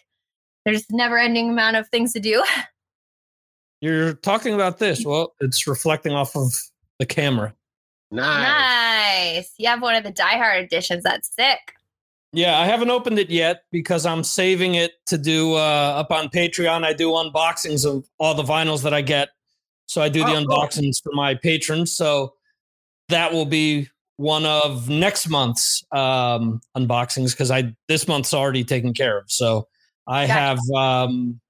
there's 0.64 0.84
never 0.90 1.18
ending 1.18 1.50
amount 1.50 1.76
of 1.76 1.88
things 1.88 2.12
to 2.14 2.20
do. 2.20 2.42
You're 3.80 4.14
talking 4.14 4.54
about 4.54 4.78
this. 4.78 5.04
Well, 5.04 5.34
it's 5.40 5.66
reflecting 5.66 6.12
off 6.12 6.36
of 6.36 6.52
the 6.98 7.06
camera. 7.06 7.52
Nice. 8.12 9.36
Nice. 9.36 9.54
You 9.58 9.68
have 9.68 9.82
one 9.82 9.94
of 9.96 10.04
the 10.04 10.12
Die 10.12 10.36
Hard 10.36 10.64
editions. 10.64 11.02
That's 11.02 11.34
sick. 11.34 11.58
Yeah, 12.32 12.58
I 12.60 12.64
haven't 12.66 12.90
opened 12.90 13.18
it 13.18 13.28
yet 13.28 13.64
because 13.72 14.06
I'm 14.06 14.22
saving 14.24 14.74
it 14.76 14.92
to 15.06 15.18
do 15.18 15.54
uh, 15.54 15.94
up 15.96 16.10
on 16.12 16.28
Patreon. 16.28 16.84
I 16.84 16.92
do 16.92 17.08
unboxings 17.08 17.84
of 17.84 18.06
all 18.18 18.34
the 18.34 18.42
vinyls 18.44 18.82
that 18.84 18.94
I 18.94 19.02
get. 19.02 19.30
So 19.86 20.00
I 20.00 20.08
do 20.08 20.20
the 20.24 20.30
Oh, 20.30 20.44
cool. 20.46 20.56
unboxings 20.56 21.02
for 21.02 21.12
my 21.12 21.34
patrons. 21.34 21.94
So 21.94 22.34
that 23.08 23.32
will 23.32 23.44
be 23.44 23.88
one 24.16 24.46
of 24.46 24.88
next 24.88 25.28
month's 25.28 25.84
um, 25.92 26.60
unboxings 26.76 27.32
because 27.32 27.50
I 27.50 27.74
this 27.88 28.06
month's 28.06 28.32
already 28.32 28.62
taken 28.64 28.94
care 28.94 29.18
of. 29.18 29.24
So 29.30 29.66
I 30.06 30.26
have 30.26 30.58
um, 30.74 31.40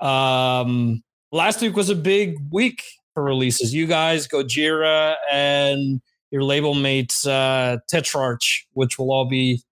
um, 0.00 1.02
last 1.32 1.60
week 1.60 1.76
was 1.76 1.90
a 1.90 1.94
big 1.94 2.36
week 2.50 2.82
for 3.12 3.22
releases. 3.22 3.74
You 3.74 3.86
guys, 3.86 4.26
Gojira, 4.26 5.16
and 5.30 6.00
your 6.30 6.42
label 6.42 6.74
mates 6.74 7.26
uh, 7.26 7.78
Tetrarch, 7.88 8.66
which 8.72 8.98
will 8.98 9.12
all 9.12 9.26
be 9.26 9.62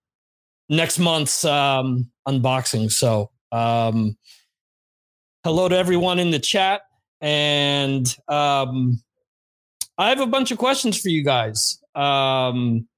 next 0.69 0.99
month's 0.99 1.45
um, 1.45 2.11
unboxing. 2.27 2.91
So, 2.91 3.31
um, 3.51 4.17
hello 5.45 5.69
to 5.69 5.77
everyone 5.77 6.19
in 6.19 6.31
the 6.31 6.39
chat, 6.39 6.83
and 7.21 8.07
um, 8.29 9.03
I 9.99 10.09
have 10.09 10.21
a 10.21 10.27
bunch 10.27 10.51
of 10.51 10.59
questions 10.59 11.01
for 11.01 11.09
you 11.09 11.25
guys. 11.25 11.79
Um, 11.95 12.89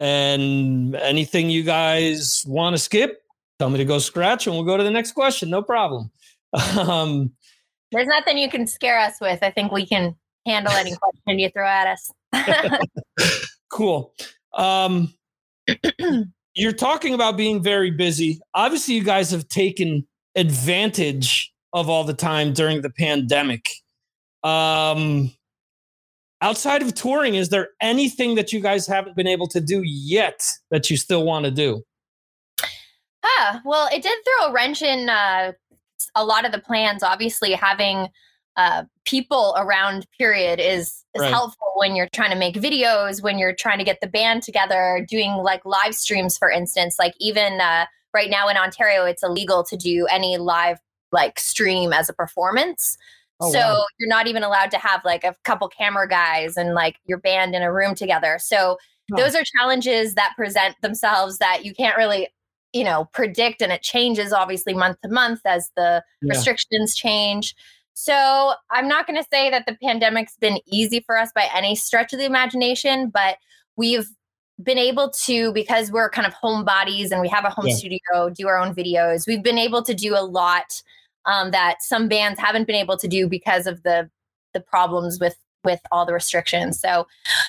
and 0.00 0.94
anything 0.94 1.50
you 1.50 1.62
guys 1.64 2.44
want 2.46 2.74
to 2.74 2.78
skip, 2.78 3.20
tell 3.58 3.70
me 3.70 3.78
to 3.78 3.84
go 3.84 3.98
scratch, 3.98 4.46
and 4.46 4.54
we'll 4.54 4.64
go 4.64 4.76
to 4.76 4.84
the 4.84 4.90
next 4.90 5.12
question. 5.12 5.50
No 5.50 5.62
problem. 5.62 6.10
Um, 6.78 7.32
There's 7.92 8.06
nothing 8.06 8.38
you 8.38 8.48
can 8.48 8.66
scare 8.66 8.98
us 8.98 9.16
with. 9.20 9.42
I 9.42 9.50
think 9.50 9.70
we 9.70 9.86
can 9.86 10.16
handle 10.46 10.72
any 10.72 10.94
question 11.24 11.38
you 11.38 11.50
throw 11.50 11.66
at 11.66 11.86
us. 11.86 12.10
cool. 13.70 14.14
Um, 14.54 15.12
you're 16.54 16.72
talking 16.72 17.14
about 17.14 17.36
being 17.36 17.62
very 17.62 17.90
busy. 17.90 18.40
Obviously, 18.54 18.94
you 18.94 19.04
guys 19.04 19.30
have 19.30 19.46
taken 19.48 20.06
advantage 20.36 21.52
of 21.72 21.88
all 21.88 22.04
the 22.04 22.14
time 22.14 22.52
during 22.52 22.80
the 22.80 22.90
pandemic. 22.90 23.68
Um, 24.42 25.32
outside 26.40 26.82
of 26.82 26.94
touring, 26.94 27.34
is 27.34 27.50
there 27.50 27.68
anything 27.80 28.36
that 28.36 28.52
you 28.52 28.60
guys 28.60 28.86
haven't 28.86 29.16
been 29.16 29.26
able 29.26 29.48
to 29.48 29.60
do 29.60 29.82
yet 29.84 30.40
that 30.70 30.90
you 30.90 30.96
still 30.96 31.24
want 31.24 31.44
to 31.44 31.50
do? 31.50 31.82
Ah, 33.36 33.60
well, 33.64 33.88
it 33.92 34.02
did 34.02 34.18
throw 34.24 34.48
a 34.48 34.52
wrench 34.52 34.82
in 34.82 35.08
uh, 35.08 35.52
a 36.14 36.24
lot 36.24 36.44
of 36.44 36.52
the 36.52 36.58
plans. 36.60 37.02
Obviously, 37.02 37.52
having 37.52 38.08
uh, 38.56 38.84
people 39.04 39.54
around, 39.58 40.06
period, 40.18 40.58
is 40.60 41.04
is 41.14 41.22
Right. 41.22 41.30
helpful 41.30 41.72
when 41.76 41.94
you're 41.96 42.08
trying 42.12 42.30
to 42.30 42.36
make 42.36 42.54
videos, 42.56 43.22
when 43.22 43.38
you're 43.38 43.54
trying 43.54 43.78
to 43.78 43.84
get 43.84 44.00
the 44.00 44.06
band 44.06 44.42
together, 44.42 45.04
doing 45.08 45.32
like 45.36 45.64
live 45.64 45.94
streams, 45.94 46.38
for 46.38 46.50
instance. 46.50 46.98
Like 46.98 47.14
even 47.20 47.60
uh, 47.60 47.86
right 48.14 48.30
now 48.30 48.48
in 48.48 48.56
Ontario, 48.56 49.04
it's 49.04 49.22
illegal 49.22 49.64
to 49.64 49.76
do 49.76 50.06
any 50.10 50.36
live 50.38 50.78
like 51.12 51.38
stream 51.38 51.92
as 51.92 52.08
a 52.08 52.12
performance. 52.12 52.96
Oh, 53.40 53.50
so 53.52 53.58
wow. 53.58 53.86
you're 53.98 54.08
not 54.08 54.26
even 54.26 54.42
allowed 54.42 54.70
to 54.72 54.78
have 54.78 55.04
like 55.04 55.24
a 55.24 55.34
couple 55.44 55.68
camera 55.68 56.08
guys 56.08 56.56
and 56.56 56.74
like 56.74 56.96
your 57.06 57.18
band 57.18 57.54
in 57.54 57.62
a 57.62 57.72
room 57.72 57.94
together. 57.94 58.38
So 58.40 58.78
Huh. 59.10 59.16
those 59.18 59.34
are 59.34 59.42
challenges 59.58 60.14
that 60.16 60.34
present 60.36 60.74
themselves 60.82 61.38
that 61.38 61.64
you 61.64 61.72
can't 61.74 61.96
really, 61.96 62.28
you 62.72 62.84
know, 62.84 63.08
predict 63.12 63.62
and 63.62 63.72
it 63.72 63.82
changes 63.82 64.32
obviously 64.32 64.74
month 64.74 64.98
to 65.02 65.08
month 65.08 65.40
as 65.44 65.70
the 65.76 66.02
Yeah. 66.22 66.30
restrictions 66.34 66.94
change. 66.94 67.54
So 67.94 68.52
I'm 68.70 68.86
not 68.86 69.06
going 69.06 69.18
to 69.20 69.26
say 69.32 69.50
that 69.50 69.66
the 69.66 69.76
pandemic's 69.82 70.36
been 70.40 70.58
easy 70.66 71.00
for 71.00 71.18
us 71.18 71.30
by 71.34 71.48
any 71.54 71.74
stretch 71.74 72.12
of 72.12 72.18
the 72.20 72.26
imagination, 72.26 73.08
but 73.10 73.38
we've 73.76 74.08
been 74.62 74.78
able 74.78 75.10
to 75.10 75.52
because 75.52 75.90
we're 75.90 76.10
kind 76.10 76.26
of 76.26 76.34
homebodies 76.34 77.10
and 77.10 77.20
we 77.20 77.28
have 77.28 77.44
a 77.44 77.50
home 77.50 77.66
Yeah. 77.68 77.74
studio, 77.74 78.30
do 78.32 78.46
our 78.48 78.58
own 78.58 78.74
videos. 78.74 79.26
We've 79.26 79.42
been 79.42 79.58
able 79.58 79.82
to 79.82 79.94
do 79.94 80.14
a 80.16 80.22
lot 80.22 80.82
um, 81.26 81.50
that 81.50 81.82
some 81.82 82.08
bands 82.08 82.38
haven't 82.40 82.66
been 82.66 82.76
able 82.76 82.96
to 82.96 83.08
do 83.08 83.28
because 83.28 83.66
of 83.66 83.82
the 83.82 84.10
the 84.54 84.60
problems 84.60 85.18
with 85.20 85.36
with 85.64 85.80
all 85.92 86.06
the 86.06 86.12
restrictions. 86.14 86.80
So, 86.80 87.06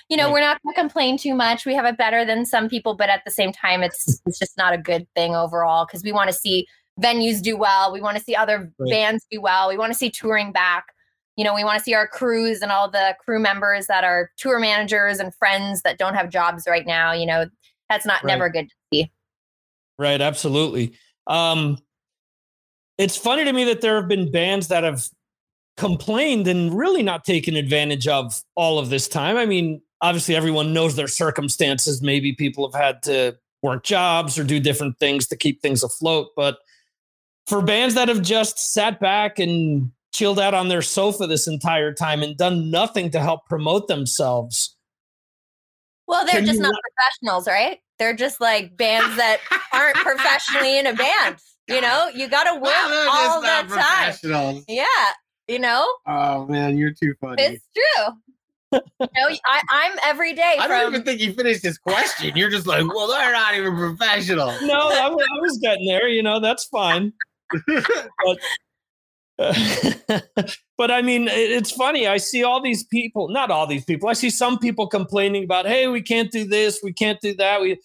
you 0.09 0.17
know, 0.17 0.25
Right. 0.25 0.33
we're 0.33 0.39
not 0.41 0.61
going 0.63 0.73
to 0.75 0.81
complain 0.81 1.17
too 1.17 1.35
much. 1.35 1.65
We 1.65 1.75
have 1.75 1.85
it 1.85 1.97
better 1.97 2.25
than 2.25 2.45
some 2.45 2.67
people, 2.67 2.95
but 2.95 3.09
at 3.09 3.23
the 3.25 3.31
same 3.31 3.51
time, 3.51 3.83
it's 3.83 4.19
it's 4.25 4.39
just 4.39 4.57
not 4.57 4.73
a 4.73 4.77
good 4.77 5.07
thing 5.15 5.35
overall 5.35 5.85
because 5.85 6.03
we 6.03 6.11
want 6.11 6.29
to 6.29 6.35
see 6.35 6.67
venues 6.99 7.41
do 7.41 7.55
well. 7.55 7.93
We 7.93 8.01
want 8.01 8.17
to 8.17 8.23
see 8.23 8.35
other 8.35 8.71
Right. 8.77 8.91
bands 8.91 9.25
do 9.31 9.39
well. 9.39 9.69
We 9.69 9.77
want 9.77 9.93
to 9.93 9.97
see 9.97 10.09
touring 10.09 10.51
back. 10.51 10.85
You 11.37 11.45
know, 11.45 11.55
we 11.55 11.63
want 11.63 11.77
to 11.77 11.83
see 11.83 11.93
our 11.93 12.07
crews 12.07 12.61
and 12.61 12.71
all 12.71 12.89
the 12.91 13.15
crew 13.23 13.39
members 13.39 13.87
that 13.87 14.03
are 14.03 14.31
tour 14.37 14.59
managers 14.59 15.19
and 15.19 15.33
friends 15.35 15.83
that 15.83 15.97
don't 15.97 16.15
have 16.15 16.29
jobs 16.29 16.65
right 16.67 16.85
now. 16.85 17.13
You 17.13 17.25
know, 17.25 17.45
that's 17.87 18.05
not 18.05 18.23
Right. 18.23 18.33
never 18.33 18.49
good 18.49 18.67
to 18.67 18.75
see. 18.91 19.11
Right, 19.97 20.19
absolutely. 20.19 20.93
Um, 21.27 21.77
it's 22.97 23.15
funny 23.15 23.45
to 23.45 23.53
me 23.53 23.63
that 23.65 23.79
there 23.81 23.95
have 23.95 24.07
been 24.09 24.31
bands 24.31 24.67
that 24.67 24.83
have 24.83 25.07
complained 25.77 26.47
and 26.47 26.77
really 26.77 27.03
not 27.03 27.23
taken 27.23 27.55
advantage 27.55 28.07
of 28.07 28.41
all 28.55 28.79
of 28.79 28.89
this 28.89 29.07
time. 29.07 29.37
I 29.37 29.45
mean, 29.45 29.81
obviously, 30.01 30.35
everyone 30.35 30.73
knows 30.73 30.95
their 30.95 31.07
circumstances. 31.07 32.01
Maybe 32.01 32.33
people 32.33 32.69
have 32.71 32.79
had 32.81 33.03
to 33.03 33.37
work 33.61 33.83
jobs 33.83 34.37
or 34.39 34.43
do 34.43 34.59
different 34.59 34.97
things 34.99 35.27
to 35.27 35.35
keep 35.37 35.61
things 35.61 35.83
afloat. 35.83 36.29
But 36.35 36.57
for 37.47 37.61
bands 37.61 37.95
that 37.95 38.07
have 38.07 38.21
just 38.21 38.57
sat 38.73 38.99
back 38.99 39.39
and 39.39 39.91
chilled 40.13 40.39
out 40.39 40.53
on 40.53 40.67
their 40.69 40.81
sofa 40.81 41.27
this 41.27 41.47
entire 41.47 41.93
time 41.93 42.23
and 42.23 42.35
done 42.37 42.71
nothing 42.71 43.09
to 43.11 43.19
help 43.19 43.45
promote 43.47 43.87
themselves, 43.87 44.75
Well, 46.07 46.25
they're 46.25 46.35
Can 46.35 46.45
just 46.45 46.59
not 46.59 46.69
let- 46.73 46.81
professionals, 46.95 47.47
right? 47.47 47.79
They're 47.99 48.15
just 48.15 48.39
like 48.39 48.77
bands 48.77 49.17
that 49.17 49.39
aren't 49.73 49.97
professionally 49.97 50.79
in 50.79 50.87
a 50.87 50.93
band. 50.93 51.35
You 51.67 51.81
know, 51.85 52.09
you 52.15 52.27
got 52.29 52.45
to 52.45 52.53
work 52.55 52.63
Well, 52.63 53.09
all 53.09 53.41
just 53.41 54.21
the 54.21 54.29
time. 54.29 54.63
Yeah, 54.67 54.85
you 55.47 55.59
know, 55.59 55.85
Oh 56.07 56.45
man, 56.45 56.77
you're 56.77 56.93
too 56.93 57.13
funny. 57.19 57.43
it's 57.43 57.65
true. 57.75 58.05
You 58.71 58.79
know, 58.99 59.07
I, 59.45 59.61
I'm 59.71 59.97
every 60.05 60.33
day 60.33 60.55
I 60.59 60.67
don't 60.67 60.81
from. 60.83 60.93
even 60.93 61.03
think 61.05 61.19
you 61.21 61.33
finished 61.33 61.63
his 61.63 61.77
question. 61.77 62.35
You're 62.35 62.49
just 62.49 62.67
like, 62.67 62.85
well, 62.93 63.07
they're 63.07 63.31
not 63.31 63.55
even 63.55 63.75
professional. 63.75 64.47
no, 64.61 64.89
I, 64.89 65.07
I 65.07 65.39
was 65.41 65.57
getting 65.61 65.87
there. 65.87 66.07
You 66.07 66.21
know, 66.23 66.39
that's 66.39 66.65
fine. 66.65 67.13
but 70.77 70.91
I 70.91 71.01
mean, 71.01 71.27
it- 71.27 71.51
it's 71.51 71.71
funny. 71.71 72.07
I 72.07 72.17
see 72.17 72.43
all 72.43 72.61
these 72.61 72.83
people, 72.83 73.29
not 73.29 73.51
all 73.51 73.65
these 73.67 73.85
people. 73.85 74.09
I 74.09 74.13
see 74.13 74.29
some 74.29 74.59
people 74.59 74.87
complaining 74.87 75.43
about, 75.45 75.65
"Hey, 75.65 75.87
we 75.87 76.01
can't 76.01 76.31
do 76.31 76.45
this, 76.45 76.79
we 76.83 76.93
can't 76.93 77.19
do 77.21 77.33
that." 77.35 77.61
We, 77.61 77.79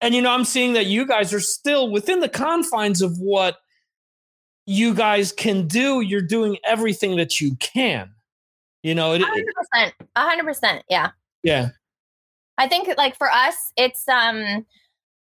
and 0.00 0.14
you 0.14 0.22
know, 0.22 0.30
I'm 0.32 0.44
seeing 0.44 0.72
that 0.74 0.86
you 0.86 1.06
guys 1.06 1.32
are 1.32 1.40
still 1.40 1.90
within 1.90 2.20
the 2.20 2.28
confines 2.28 3.02
of 3.02 3.16
what 3.18 3.58
you 4.66 4.94
guys 4.94 5.32
can 5.32 5.66
do. 5.66 6.00
You're 6.00 6.22
doing 6.22 6.56
everything 6.64 7.16
that 7.16 7.40
you 7.40 7.56
can. 7.56 8.10
You 8.84 8.94
know, 8.94 9.14
it, 9.14 9.22
it- 9.22 9.26
hundred 9.26 9.54
percent, 9.54 9.94
hundred 10.16 10.44
percent. 10.44 10.84
Yeah, 10.88 11.10
yeah, 11.42 11.70
I 12.58 12.68
think 12.68 12.88
like 12.96 13.16
for 13.16 13.30
us, 13.32 13.56
it's 13.76 14.06
um 14.08 14.64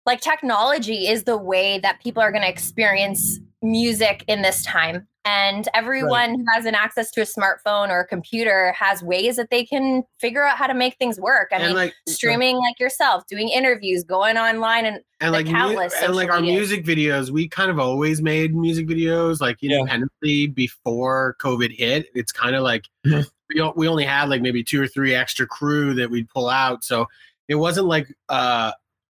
like 0.05 0.21
technology 0.21 1.09
is 1.09 1.25
the 1.25 1.37
way 1.39 1.79
that 1.81 2.01
people 2.03 2.23
are 2.23 2.31
going 2.31 2.43
to 2.43 2.49
experience 2.49 3.41
music 3.63 4.25
in 4.29 4.43
this 4.43 4.63
time. 4.65 5.07
And 5.25 5.69
everyone 5.75 6.37
who 6.37 6.45
has 6.55 6.67
an 6.67 6.77
access 6.77 7.11
to 7.11 7.23
a 7.23 7.25
smartphone 7.25 7.89
or 7.89 7.99
a 7.99 8.07
computer 8.07 8.71
has 8.79 9.03
ways 9.03 9.35
that 9.35 9.51
they 9.51 9.65
can 9.65 10.05
figure 10.21 10.45
out 10.45 10.57
how 10.57 10.69
to 10.69 10.75
make 10.75 10.97
things 10.99 11.19
work. 11.19 11.49
I 11.51 11.57
and 11.57 11.67
mean, 11.67 11.75
like 11.75 11.95
streaming 12.07 12.57
like 12.59 12.79
yourself, 12.79 13.25
doing 13.29 13.49
interviews, 13.49 14.05
going 14.05 14.37
online 14.37 14.85
and 14.85 15.01
and 15.21 15.35
the 15.35 15.39
like 15.39 15.47
mu- 15.47 15.53
countless 15.53 15.95
and 16.01 16.15
like 16.15 16.27
social 16.29 16.37
our 16.37 16.41
medias. 16.41 16.71
music 16.71 16.85
videos, 16.85 17.31
we 17.31 17.49
kind 17.49 17.73
of 17.73 17.81
always 17.81 18.23
made 18.23 18.55
music 18.55 18.87
videos 18.87 19.41
like 19.41 19.57
Yeah. 19.61 19.79
independently 19.81 20.47
before 20.47 21.35
COVID 21.43 21.73
hit. 21.77 22.07
It's 22.15 22.31
kind 22.31 22.55
of 22.55 22.63
like 22.63 22.85
Mhm. 23.05 23.27
We 23.49 23.73
we 23.77 23.89
only 23.89 24.05
had 24.05 24.29
like 24.29 24.43
maybe 24.43 24.63
two 24.63 24.83
or 24.83 24.87
three 24.87 25.15
extra 25.15 25.47
crew 25.47 25.95
that 25.95 26.11
we'd 26.11 26.29
pull 26.29 26.49
out, 26.49 26.85
so 26.85 27.07
it 27.49 27.57
wasn't 27.57 27.87
like 27.87 28.13
uh 28.29 28.73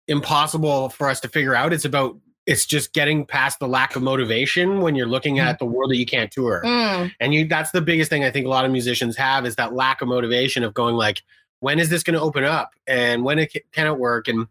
impossible 0.08 0.90
for 0.90 1.10
us 1.10 1.20
to 1.22 1.28
figure 1.28 1.56
out. 1.56 1.74
It's 1.74 1.86
about 1.86 2.18
it's 2.46 2.66
just 2.66 2.94
getting 2.94 3.26
past 3.26 3.60
the 3.60 3.68
lack 3.68 3.98
of 3.98 4.02
motivation 4.02 4.80
when 4.80 4.96
you're 4.96 5.08
looking 5.08 5.40
at 5.40 5.60
the 5.60 5.66
world 5.66 5.92
that 5.92 5.98
you 5.98 6.06
can't 6.06 6.32
tour. 6.32 6.62
Mm, 6.64 7.12
and 7.20 7.34
you 7.34 7.48
that's 7.48 7.72
the 7.72 7.82
biggest 7.82 8.10
thing 8.10 8.24
i 8.24 8.32
think 8.32 8.46
a 8.46 8.50
lot 8.50 8.66
of 8.66 8.72
musicians 8.72 9.18
have 9.18 9.46
is 9.46 9.56
that 9.56 9.74
lack 9.74 10.02
of 10.02 10.08
motivation 10.08 10.64
of 10.64 10.74
going 10.74 10.96
like 10.96 11.22
when 11.60 11.80
is 11.80 11.90
this 11.90 12.04
going 12.04 12.14
to 12.14 12.22
open 12.22 12.44
up? 12.44 12.74
And 12.86 13.24
when 13.24 13.40
it 13.40 13.56
can 13.72 13.88
it 13.88 13.98
work? 13.98 14.28
And 14.28 14.48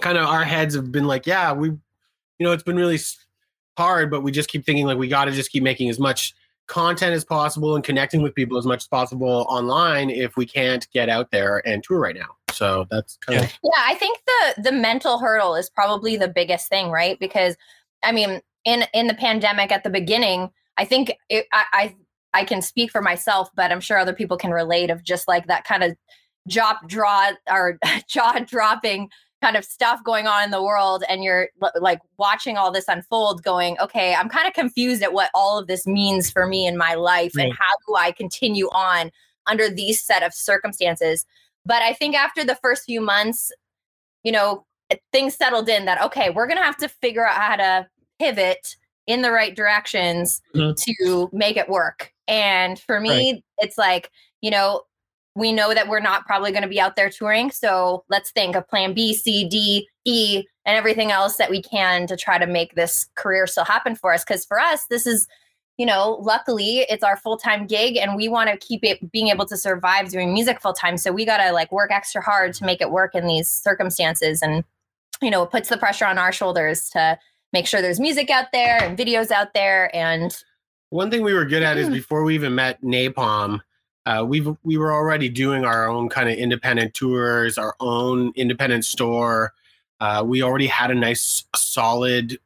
kind 0.00 0.18
of 0.18 0.26
our 0.26 0.44
heads 0.44 0.74
have 0.74 0.90
been 0.90 1.06
like 1.06 1.24
yeah 1.24 1.52
we 1.52 1.68
you 1.68 1.78
know 2.40 2.50
it's 2.50 2.64
been 2.64 2.74
really 2.74 2.98
hard 3.78 4.10
but 4.10 4.22
we 4.22 4.32
just 4.32 4.48
keep 4.48 4.64
thinking 4.64 4.86
like 4.86 4.98
we 4.98 5.06
got 5.06 5.26
to 5.26 5.30
just 5.30 5.52
keep 5.52 5.62
making 5.62 5.88
as 5.88 6.00
much 6.00 6.34
content 6.66 7.12
as 7.12 7.24
possible 7.24 7.74
and 7.74 7.84
connecting 7.84 8.22
with 8.22 8.34
people 8.34 8.56
as 8.56 8.64
much 8.64 8.78
as 8.82 8.88
possible 8.88 9.46
online 9.48 10.08
if 10.08 10.36
we 10.36 10.46
can't 10.46 10.88
get 10.92 11.08
out 11.08 11.30
there 11.30 11.66
and 11.66 11.82
tour 11.82 11.98
right 11.98 12.16
now 12.16 12.36
so 12.54 12.86
that's 12.90 13.18
kind 13.18 13.40
of 13.40 13.52
yeah, 13.62 13.82
I 13.84 13.94
think 13.94 14.18
the 14.26 14.62
the 14.62 14.72
mental 14.72 15.18
hurdle 15.18 15.56
is 15.56 15.68
probably 15.68 16.16
the 16.16 16.28
biggest 16.28 16.68
thing, 16.68 16.90
right? 16.90 17.18
Because 17.18 17.56
I 18.02 18.12
mean, 18.12 18.40
in 18.64 18.84
in 18.94 19.08
the 19.08 19.14
pandemic 19.14 19.72
at 19.72 19.84
the 19.84 19.90
beginning, 19.90 20.50
I 20.76 20.84
think 20.84 21.12
it, 21.28 21.46
I, 21.52 21.64
I 21.72 21.96
I 22.32 22.44
can 22.44 22.62
speak 22.62 22.90
for 22.90 23.02
myself, 23.02 23.50
but 23.54 23.72
I'm 23.72 23.80
sure 23.80 23.98
other 23.98 24.14
people 24.14 24.36
can 24.36 24.50
relate 24.50 24.90
of 24.90 25.02
just 25.02 25.28
like 25.28 25.46
that 25.48 25.64
kind 25.64 25.82
of 25.82 25.96
jaw 26.48 26.78
draw 26.86 27.32
or 27.50 27.78
jaw 28.08 28.38
dropping 28.46 29.10
kind 29.44 29.56
of 29.56 29.64
stuff 29.64 30.02
going 30.04 30.26
on 30.26 30.42
in 30.42 30.50
the 30.50 30.62
world 30.62 31.04
and 31.06 31.22
you're 31.22 31.50
like 31.78 32.00
watching 32.16 32.56
all 32.56 32.72
this 32.72 32.88
unfold 32.88 33.42
going 33.42 33.76
okay 33.78 34.14
i'm 34.14 34.28
kind 34.30 34.48
of 34.48 34.54
confused 34.54 35.02
at 35.02 35.12
what 35.12 35.28
all 35.34 35.58
of 35.58 35.66
this 35.66 35.86
means 35.86 36.30
for 36.30 36.46
me 36.46 36.66
in 36.66 36.78
my 36.78 36.94
life 36.94 37.32
and 37.36 37.52
how 37.52 37.70
do 37.86 37.94
i 37.94 38.10
continue 38.10 38.68
on 38.70 39.10
under 39.46 39.68
these 39.68 40.02
set 40.02 40.22
of 40.22 40.32
circumstances? 40.32 41.26
But 41.66 41.82
i 41.82 41.92
think 41.92 42.16
after 42.16 42.42
the 42.42 42.54
first 42.56 42.84
few 42.84 43.02
months 43.02 43.52
you 44.22 44.32
know 44.32 44.64
things 45.12 45.34
settled 45.34 45.68
in 45.68 45.84
that 45.84 46.00
okay 46.02 46.30
we're 46.30 46.46
gonna 46.46 46.62
have 46.62 46.78
to 46.78 46.88
figure 46.88 47.26
out 47.28 47.36
how 47.36 47.56
to 47.56 47.86
pivot 48.18 48.76
in 49.06 49.20
the 49.20 49.30
right 49.30 49.54
directions 49.54 50.40
Mhm. 50.54 50.74
to 50.84 51.28
make 51.32 51.58
it 51.58 51.68
work. 51.68 52.12
And 52.28 52.80
for 52.80 52.98
me 53.00 53.44
it's 53.58 53.76
like 53.76 54.10
you 54.40 54.50
know 54.50 54.82
we 55.36 55.50
know 55.52 55.74
that 55.74 55.88
we're 55.88 56.00
not 56.00 56.24
probably 56.26 56.52
going 56.52 56.62
to 56.62 56.68
be 56.68 56.80
out 56.80 56.96
there 56.96 57.10
touring 57.10 57.50
so 57.50 58.04
let's 58.08 58.30
think 58.30 58.54
of 58.56 58.66
plan 58.68 58.94
b 58.94 59.12
c 59.12 59.48
d 59.48 59.88
e 60.04 60.44
and 60.66 60.76
everything 60.76 61.10
else 61.10 61.36
that 61.36 61.50
we 61.50 61.60
can 61.62 62.06
to 62.06 62.16
try 62.16 62.38
to 62.38 62.46
make 62.46 62.74
this 62.74 63.06
career 63.16 63.46
still 63.46 63.64
happen 63.64 63.94
for 63.94 64.12
us 64.12 64.24
because 64.24 64.44
for 64.44 64.58
us 64.60 64.86
this 64.90 65.06
is 65.06 65.26
you 65.76 65.84
know 65.86 66.18
luckily 66.22 66.78
it's 66.88 67.02
our 67.02 67.16
full-time 67.16 67.66
gig 67.66 67.96
and 67.96 68.14
we 68.16 68.28
want 68.28 68.48
to 68.48 68.56
keep 68.58 68.84
it 68.84 69.10
being 69.10 69.28
able 69.28 69.44
to 69.46 69.56
survive 69.56 70.08
doing 70.08 70.32
music 70.32 70.60
full-time 70.60 70.96
so 70.96 71.10
we 71.12 71.24
got 71.24 71.38
to 71.38 71.52
like 71.52 71.70
work 71.72 71.90
extra 71.90 72.22
hard 72.22 72.54
to 72.54 72.64
make 72.64 72.80
it 72.80 72.90
work 72.90 73.14
in 73.14 73.26
these 73.26 73.48
circumstances 73.48 74.40
and 74.40 74.62
you 75.20 75.30
know 75.30 75.42
it 75.42 75.50
puts 75.50 75.68
the 75.68 75.76
pressure 75.76 76.06
on 76.06 76.16
our 76.18 76.32
shoulders 76.32 76.88
to 76.90 77.18
make 77.52 77.66
sure 77.66 77.80
there's 77.82 78.00
music 78.00 78.30
out 78.30 78.46
there 78.52 78.82
and 78.82 78.96
videos 78.98 79.30
out 79.30 79.52
there 79.54 79.94
and 79.94 80.42
One 80.90 81.10
thing 81.10 81.22
we 81.22 81.34
were 81.34 81.44
good 81.44 81.62
at 81.64 81.76
is 81.76 81.88
Mm. 81.88 81.92
before 81.94 82.22
we 82.24 82.34
even 82.36 82.54
met 82.54 82.80
Napalm, 82.82 83.60
uh, 84.06 84.24
we 84.26 84.40
we 84.62 84.76
were 84.76 84.92
already 84.92 85.28
doing 85.28 85.64
our 85.64 85.88
own 85.88 86.08
kind 86.08 86.28
of 86.28 86.36
independent 86.36 86.94
tours, 86.94 87.56
our 87.58 87.74
own 87.80 88.32
independent 88.36 88.84
store. 88.84 89.52
Uh, 90.00 90.22
we 90.26 90.42
already 90.42 90.66
had 90.66 90.90
a 90.90 90.94
nice, 90.94 91.44
solid, 91.56 92.38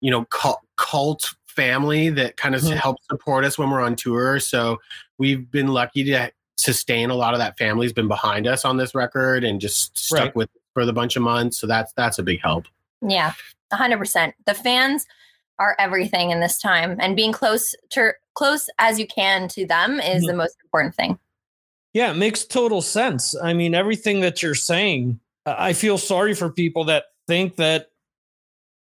you 0.00 0.10
know, 0.10 0.24
cult, 0.26 0.60
cult 0.76 1.34
family 1.46 2.08
that 2.10 2.36
kind 2.36 2.54
of 2.54 2.62
Mhm. 2.62 2.76
helped 2.76 3.04
support 3.10 3.44
us 3.44 3.58
when 3.58 3.70
we're 3.70 3.80
on 3.80 3.96
tour. 3.96 4.38
So 4.38 4.78
we've 5.18 5.50
been 5.50 5.68
lucky 5.68 6.04
to 6.04 6.30
sustain 6.56 7.10
a 7.10 7.14
lot 7.14 7.34
of 7.34 7.40
that 7.40 7.58
family's 7.58 7.92
been 7.92 8.06
behind 8.06 8.46
us 8.46 8.64
on 8.64 8.76
this 8.76 8.94
record 8.94 9.42
and 9.42 9.60
just 9.60 9.96
stuck 9.98 10.18
Right. 10.20 10.36
with 10.36 10.50
for 10.74 10.84
the 10.84 10.92
bunch 10.92 11.16
of 11.16 11.22
months. 11.22 11.58
So 11.58 11.66
that's 11.66 11.92
that's 11.94 12.18
a 12.20 12.22
big 12.22 12.40
help. 12.40 12.66
Yeah, 13.00 13.32
100%. 13.72 14.34
The 14.46 14.54
fans 14.54 15.06
are 15.58 15.74
everything 15.80 16.30
in 16.30 16.38
this 16.38 16.60
time 16.60 16.96
and 17.00 17.16
being 17.16 17.32
close 17.32 17.74
to 17.90 18.12
close 18.38 18.70
as 18.78 19.00
you 19.00 19.06
can 19.06 19.48
to 19.48 19.66
them 19.66 19.98
is 19.98 20.22
the 20.22 20.28
mm-hmm. 20.28 20.38
most 20.38 20.56
important 20.62 20.94
thing. 20.94 21.18
Yeah, 21.92 22.12
it 22.12 22.16
makes 22.16 22.44
total 22.44 22.80
sense. 22.80 23.34
I 23.42 23.52
mean, 23.52 23.74
everything 23.74 24.20
that 24.20 24.42
you're 24.42 24.54
saying, 24.54 25.18
I 25.44 25.70
I 25.70 25.72
feel 25.72 25.98
sorry 25.98 26.34
for 26.34 26.48
people 26.48 26.84
that 26.84 27.06
think 27.26 27.56
that 27.56 27.88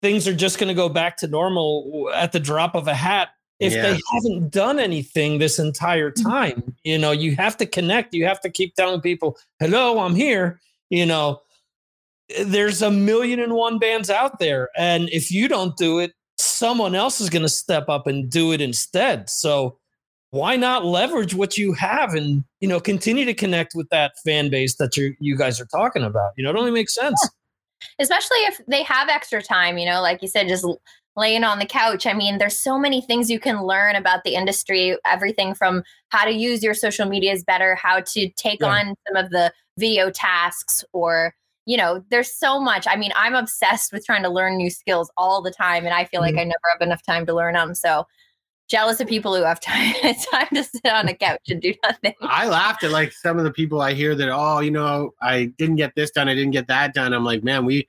things 0.02 0.26
are 0.26 0.34
just 0.34 0.58
going 0.58 0.68
to 0.68 0.74
go 0.74 0.88
back 0.88 1.16
to 1.18 1.28
normal 1.28 2.10
at 2.12 2.32
the 2.32 2.40
drop 2.40 2.74
of 2.74 2.88
a 2.88 2.94
hat 2.94 3.28
if 3.60 3.72
Yeah. 3.72 3.82
they 3.82 4.00
haven't 4.12 4.50
done 4.50 4.78
anything 4.78 5.38
this 5.38 5.58
entire 5.58 6.10
mm-hmm. 6.10 6.28
time. 6.28 6.76
You 6.82 6.98
know, 6.98 7.12
you 7.12 7.36
have 7.36 7.56
to 7.58 7.66
connect. 7.66 8.14
You 8.14 8.26
have 8.26 8.40
to 8.40 8.50
keep 8.50 8.74
telling 8.74 9.00
people, 9.00 9.38
"Hello, 9.60 10.00
I'm 10.00 10.16
here." 10.16 10.60
You 10.90 11.06
know, 11.06 11.42
eh, 12.30 12.44
there's 12.44 12.82
a 12.82 12.90
million 12.90 13.38
and 13.40 13.54
one 13.54 13.78
bands 13.78 14.10
out 14.10 14.38
there, 14.40 14.70
and 14.76 15.08
if 15.10 15.30
you 15.30 15.46
don't 15.48 15.76
do 15.76 16.00
it, 16.00 16.12
someone 16.56 16.94
else 16.94 17.20
is 17.20 17.30
going 17.30 17.42
to 17.42 17.48
step 17.48 17.88
up 17.88 18.06
and 18.06 18.30
do 18.30 18.52
it 18.52 18.60
instead. 18.60 19.28
So 19.28 19.78
why 20.30 20.56
not 20.56 20.84
leverage 20.84 21.34
what 21.34 21.56
you 21.56 21.72
have 21.74 22.14
and 22.14 22.44
you 22.60 22.68
know 22.68 22.80
continue 22.80 23.24
to 23.24 23.34
connect 23.34 23.74
with 23.74 23.88
that 23.90 24.12
fan 24.24 24.50
base 24.50 24.76
that 24.76 24.96
you 24.96 25.14
you 25.20 25.36
guys 25.36 25.60
are 25.60 25.66
talking 25.66 26.02
about 26.02 26.32
you 26.36 26.42
know 26.44 26.50
it 26.50 26.56
only 26.56 26.72
makes 26.72 26.94
sense 26.94 27.30
Especially 27.98 28.38
if 28.38 28.60
they 28.66 28.82
have 28.82 29.08
extra 29.08 29.42
time, 29.42 29.76
you 29.78 29.86
know, 29.86 30.00
like 30.00 30.22
you 30.22 30.28
said 30.28 30.48
just 30.48 30.66
laying 31.14 31.44
on 31.44 31.58
the 31.58 31.66
couch. 31.66 32.06
I 32.06 32.14
mean, 32.14 32.38
there's 32.38 32.58
so 32.58 32.78
many 32.78 33.00
things 33.00 33.30
you 33.30 33.38
can 33.38 33.62
learn 33.62 33.96
about 33.96 34.24
the 34.24 34.34
industry, 34.34 34.96
everything 35.04 35.54
from 35.54 35.82
how 36.08 36.24
to 36.24 36.32
use 36.32 36.62
your 36.62 36.74
social 36.74 37.06
medias 37.06 37.44
better, 37.44 37.74
how 37.74 38.00
to 38.00 38.28
take 38.30 38.60
Yeah. 38.60 38.68
on 38.68 38.94
some 39.06 39.16
of 39.24 39.30
the 39.30 39.52
video 39.78 40.10
tasks 40.10 40.84
or 40.92 41.34
you 41.66 41.76
know, 41.76 42.02
there's 42.10 42.32
so 42.32 42.60
much. 42.60 42.86
I 42.88 42.96
mean, 42.96 43.12
I'm 43.16 43.34
obsessed 43.34 43.92
with 43.92 44.06
trying 44.06 44.22
to 44.22 44.28
learn 44.30 44.56
new 44.56 44.70
skills 44.70 45.10
all 45.16 45.42
the 45.42 45.50
time, 45.50 45.84
and 45.84 45.92
I 45.92 46.04
feel 46.04 46.20
like 46.20 46.36
I 46.36 46.44
never 46.44 46.54
have 46.72 46.80
enough 46.80 47.02
time 47.04 47.26
to 47.26 47.34
learn 47.34 47.54
them. 47.54 47.74
So 47.74 48.06
jealous 48.68 49.00
of 49.00 49.06
people 49.06 49.34
who 49.36 49.42
have 49.42 49.60
time 49.60 49.94
time 50.32 50.48
to 50.54 50.64
sit 50.64 50.86
on 50.86 51.08
a 51.08 51.14
couch 51.14 51.42
and 51.48 51.60
do 51.60 51.74
nothing. 51.84 52.14
I 52.22 52.48
laughed 52.48 52.82
at 52.84 52.90
like 52.90 53.12
some 53.12 53.38
of 53.38 53.44
the 53.44 53.52
people 53.52 53.80
I 53.80 53.94
hear 53.94 54.14
that, 54.14 54.28
oh, 54.28 54.60
you 54.60 54.70
know, 54.70 55.12
I 55.22 55.46
didn't 55.58 55.76
get 55.76 55.94
this 55.94 56.10
done, 56.10 56.28
I 56.28 56.34
didn't 56.34 56.52
get 56.52 56.68
that 56.68 56.94
done. 56.94 57.12
I'm 57.12 57.24
like, 57.24 57.44
man, 57.44 57.64
we 57.64 57.88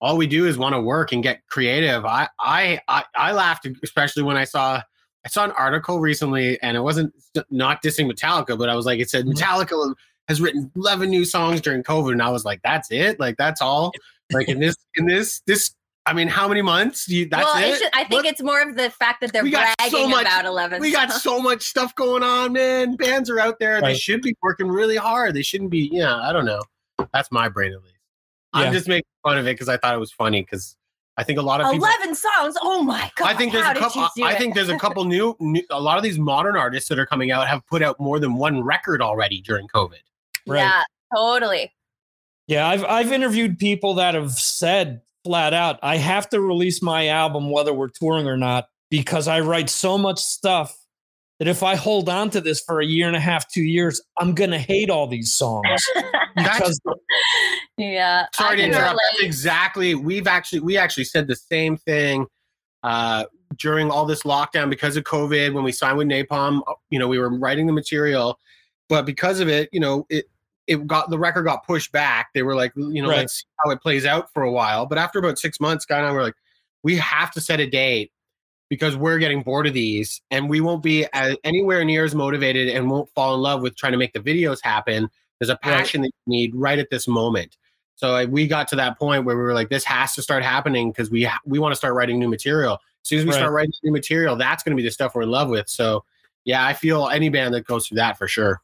all 0.00 0.16
we 0.16 0.26
do 0.26 0.46
is 0.46 0.58
want 0.58 0.74
to 0.74 0.80
work 0.80 1.12
and 1.12 1.22
get 1.22 1.46
creative. 1.48 2.04
I 2.04 2.28
I 2.40 2.80
I, 2.88 3.04
I 3.14 3.32
laughed 3.32 3.66
especially 3.82 4.22
when 4.22 4.36
I 4.36 4.44
saw 4.44 4.82
I 5.24 5.28
saw 5.28 5.44
an 5.44 5.52
article 5.52 6.00
recently 6.00 6.60
and 6.62 6.76
it 6.76 6.80
wasn't 6.80 7.12
not 7.50 7.82
dissing 7.82 8.10
Metallica, 8.10 8.58
but 8.58 8.68
I 8.68 8.74
was 8.74 8.86
like, 8.86 9.00
it 9.00 9.08
said 9.08 9.24
Mhm. 9.24 9.34
Metallica 9.34 9.94
has 10.28 10.40
written 10.40 10.70
11 10.76 11.10
new 11.10 11.24
songs 11.24 11.60
during 11.60 11.82
COVID, 11.82 12.12
and 12.12 12.22
I 12.22 12.30
was 12.30 12.44
like, 12.44 12.60
that's 12.62 12.90
it, 12.90 13.20
like 13.20 13.36
that's 13.36 13.60
all. 13.60 13.92
Like 14.32 14.48
in 14.48 14.58
this 14.58 14.76
in 14.96 15.06
this 15.06 15.42
this, 15.46 15.74
I 16.06 16.12
mean, 16.14 16.28
how 16.28 16.48
many 16.48 16.62
months? 16.62 17.08
You, 17.08 17.28
that's 17.28 17.44
well, 17.44 17.62
it. 17.62 17.68
it's 17.68 17.80
just, 17.80 17.96
I 17.96 18.04
think 18.04 18.24
What- 18.24 18.26
it's 18.26 18.42
more 18.42 18.62
of 18.62 18.76
the 18.76 18.90
fact 18.90 19.20
that 19.20 19.32
they're 19.32 19.42
We 19.42 19.50
got 19.50 19.68
so 19.80 19.90
bragging 19.90 20.10
much- 20.10 20.22
about 20.22 20.44
11. 20.46 20.80
we 20.80 20.92
got 20.92 21.12
so 21.12 21.40
much 21.40 21.62
stuff 21.62 21.94
going 21.94 22.22
on, 22.22 22.52
man. 22.52 22.96
Bands 22.96 23.28
are 23.28 23.38
out 23.38 23.58
there. 23.58 23.80
They 23.80 23.94
should 23.94 24.22
be 24.22 24.34
working 24.42 24.68
really 24.68 24.96
hard. 24.96 25.34
They 25.34 25.42
shouldn't 25.42 25.70
be, 25.70 25.88
yeah, 25.92 26.16
I 26.16 26.32
don't 26.32 26.46
know. 26.46 26.62
That's 27.12 27.30
my 27.30 27.48
brain 27.48 27.72
at 27.72 27.82
least. 27.82 27.94
Yeah. 28.54 28.60
I'm 28.62 28.72
just 28.72 28.88
making 28.88 29.04
fun 29.22 29.36
of 29.36 29.46
it 29.46 29.52
because 29.52 29.68
I 29.68 29.76
thought 29.76 29.94
it 29.94 29.98
was 29.98 30.12
funny 30.12 30.40
because 30.42 30.76
I 31.16 31.22
think 31.24 31.38
a 31.38 31.42
lot 31.42 31.60
of 31.60 31.70
people 31.70 31.86
11 31.86 32.14
songs. 32.14 32.56
Oh 32.62 32.82
my 32.82 33.10
god! 33.16 33.28
I 33.28 33.34
think 33.34 33.52
there's 33.52 33.64
how 33.64 33.72
a 33.72 33.74
couple 33.74 34.24
I 34.24 34.34
think 34.34 34.54
there's 34.54 34.68
a 34.68 34.78
couple 34.78 35.04
new, 35.16 35.36
new 35.38 35.62
a 35.70 35.80
lot 35.80 35.96
of 35.96 36.02
these 36.02 36.18
modern 36.18 36.56
artists 36.56 36.88
that 36.88 36.98
are 36.98 37.06
coming 37.06 37.30
out 37.30 37.46
have 37.46 37.64
put 37.66 37.82
out 37.82 38.00
more 38.00 38.18
than 38.18 38.34
one 38.34 38.62
record 38.62 39.00
already 39.02 39.40
during 39.40 39.68
COVID. 39.68 39.98
Right. 40.46 40.60
Yeah, 40.60 40.82
totally. 41.14 41.72
yeah 42.46 42.68
i've 42.68 42.84
i've 42.84 43.12
interviewed 43.12 43.58
people 43.58 43.94
that 43.94 44.14
have 44.14 44.32
said 44.32 45.00
flat 45.24 45.54
out 45.54 45.78
i 45.82 45.96
have 45.96 46.28
to 46.28 46.40
release 46.40 46.82
my 46.82 47.08
album 47.08 47.50
whether 47.50 47.72
we're 47.72 47.88
touring 47.88 48.26
or 48.26 48.36
not 48.36 48.68
because 48.94 49.26
I 49.26 49.40
write 49.40 49.70
so 49.70 49.98
much 49.98 50.20
stuff 50.20 50.78
that 51.40 51.48
if 51.48 51.64
I 51.64 51.74
hold 51.74 52.08
on 52.08 52.30
to 52.30 52.40
this 52.40 52.60
for 52.60 52.80
a 52.80 52.86
year 52.86 53.08
and 53.08 53.16
a 53.16 53.20
half, 53.20 53.50
two 53.50 53.64
years, 53.64 54.00
I'm 54.18 54.36
gonna 54.36 54.58
hate 54.58 54.88
all 54.88 55.08
these 55.08 55.34
songs. 55.34 55.84
because 56.36 56.80
yeah. 57.76 58.26
Sorry 58.32 58.58
to 58.58 58.62
interrupt. 58.62 58.84
relate. 58.90 59.00
That's 59.14 59.24
exactly. 59.24 59.96
We've 59.96 60.28
actually 60.28 60.60
we 60.60 60.76
actually 60.76 61.06
said 61.06 61.26
the 61.26 61.34
same 61.34 61.76
thing 61.76 62.26
uh, 62.84 63.24
during 63.58 63.90
all 63.90 64.06
this 64.06 64.22
lockdown 64.22 64.70
because 64.70 64.96
of 64.96 65.02
COVID. 65.02 65.54
When 65.54 65.64
we 65.64 65.72
signed 65.72 65.98
with 65.98 66.06
Napalm, 66.06 66.60
you 66.90 67.00
know, 67.00 67.08
we 67.08 67.18
were 67.18 67.36
writing 67.36 67.66
the 67.66 67.72
material, 67.72 68.38
but 68.88 69.06
because 69.06 69.40
of 69.40 69.48
it, 69.48 69.68
you 69.72 69.80
know, 69.80 70.06
it 70.08 70.26
it 70.66 70.86
got 70.86 71.10
the 71.10 71.18
record 71.18 71.44
got 71.44 71.66
pushed 71.66 71.92
back. 71.92 72.28
They 72.34 72.42
were 72.42 72.54
like, 72.54 72.72
you 72.76 73.02
know, 73.02 73.08
Right. 73.08 73.18
let's 73.18 73.40
see 73.40 73.44
how 73.64 73.70
it 73.70 73.80
plays 73.82 74.06
out 74.06 74.32
for 74.32 74.42
a 74.42 74.50
while. 74.50 74.86
But 74.86 74.98
after 74.98 75.18
about 75.18 75.38
six 75.38 75.60
months, 75.60 75.84
Guy 75.84 75.98
and 75.98 76.06
I 76.06 76.12
were 76.12 76.22
like, 76.22 76.34
we 76.82 76.96
have 76.96 77.30
to 77.32 77.40
set 77.40 77.60
a 77.60 77.66
date 77.68 78.10
because 78.70 78.96
we're 78.96 79.18
getting 79.18 79.42
bored 79.42 79.66
of 79.66 79.74
these, 79.74 80.22
and 80.30 80.48
we 80.48 80.60
won't 80.60 80.82
be 80.82 81.06
as, 81.12 81.36
anywhere 81.44 81.84
near 81.84 82.04
as 82.04 82.14
motivated 82.14 82.68
and 82.68 82.90
won't 82.90 83.10
fall 83.10 83.34
in 83.34 83.40
love 83.40 83.62
with 83.62 83.76
trying 83.76 83.92
to 83.92 83.98
make 83.98 84.12
the 84.14 84.20
videos 84.20 84.58
happen. 84.62 85.08
There's 85.38 85.50
a 85.50 85.52
Right. 85.52 85.60
passion 85.62 86.00
that 86.02 86.08
you 86.26 86.30
need 86.30 86.54
right 86.54 86.78
at 86.78 86.88
this 86.90 87.06
moment. 87.06 87.56
So 87.96 88.26
we 88.26 88.46
got 88.46 88.66
to 88.68 88.76
that 88.76 88.98
point 88.98 89.24
where 89.24 89.36
we 89.36 89.42
were 89.42 89.52
like, 89.54 89.68
this 89.68 89.84
has 89.84 90.14
to 90.14 90.22
start 90.22 90.42
happening 90.42 90.90
because 90.90 91.10
we 91.10 91.24
ha- 91.24 91.40
we 91.44 91.58
want 91.58 91.72
to 91.72 91.76
start 91.76 91.94
writing 91.94 92.18
new 92.18 92.28
material. 92.28 92.74
As 93.02 93.08
soon 93.08 93.18
as 93.20 93.24
we 93.26 93.30
Right. 93.30 93.36
start 93.36 93.52
writing 93.52 93.72
new 93.84 93.92
material, 93.92 94.34
that's 94.34 94.62
going 94.62 94.76
to 94.76 94.80
be 94.82 94.86
the 94.86 94.90
stuff 94.92 95.14
we're 95.14 95.22
in 95.22 95.30
love 95.30 95.48
with. 95.48 95.68
So 95.68 96.04
yeah, 96.44 96.66
I 96.66 96.72
feel 96.72 97.08
any 97.08 97.28
band 97.28 97.54
that 97.54 97.66
goes 97.66 97.86
through 97.86 97.96
that 97.96 98.18
for 98.18 98.26
sure. 98.28 98.60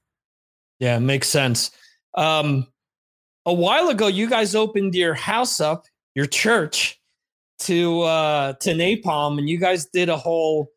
Yeah, 0.80 0.98
makes 0.98 1.28
sense. 1.28 1.70
Um, 2.14 2.66
a 3.46 3.55
while 3.55 3.88
ago, 3.88 4.07
you 4.07 4.29
guys 4.29 4.55
opened 4.55 4.94
your 4.94 5.14
house 5.14 5.61
up, 5.61 5.87
your 6.14 6.27
church, 6.27 7.01
to 7.61 8.03
uh, 8.03 8.53
to 8.55 8.70
Napalm, 8.70 9.38
and 9.38 9.49
you 9.49 9.59
guys 9.59 9.87
did 9.87 10.09
a 10.09 10.16
whole 10.16 10.70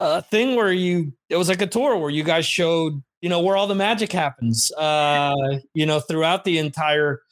uh, 0.00 0.20
thing 0.20 0.56
where 0.56 0.72
you 0.72 1.12
it 1.30 1.36
was 1.36 1.48
like 1.48 1.62
a 1.62 1.66
tour 1.66 1.96
where 1.96 2.10
you 2.10 2.24
guys 2.24 2.46
showed 2.46 3.02
you 3.20 3.28
know 3.28 3.40
where 3.40 3.56
all 3.56 3.66
the 3.66 3.74
magic 3.74 4.12
happens, 4.12 4.70
uh, 4.72 5.34
you 5.72 5.86
know, 5.86 6.00
throughout 6.00 6.44
the 6.44 6.58
entire 6.58 7.22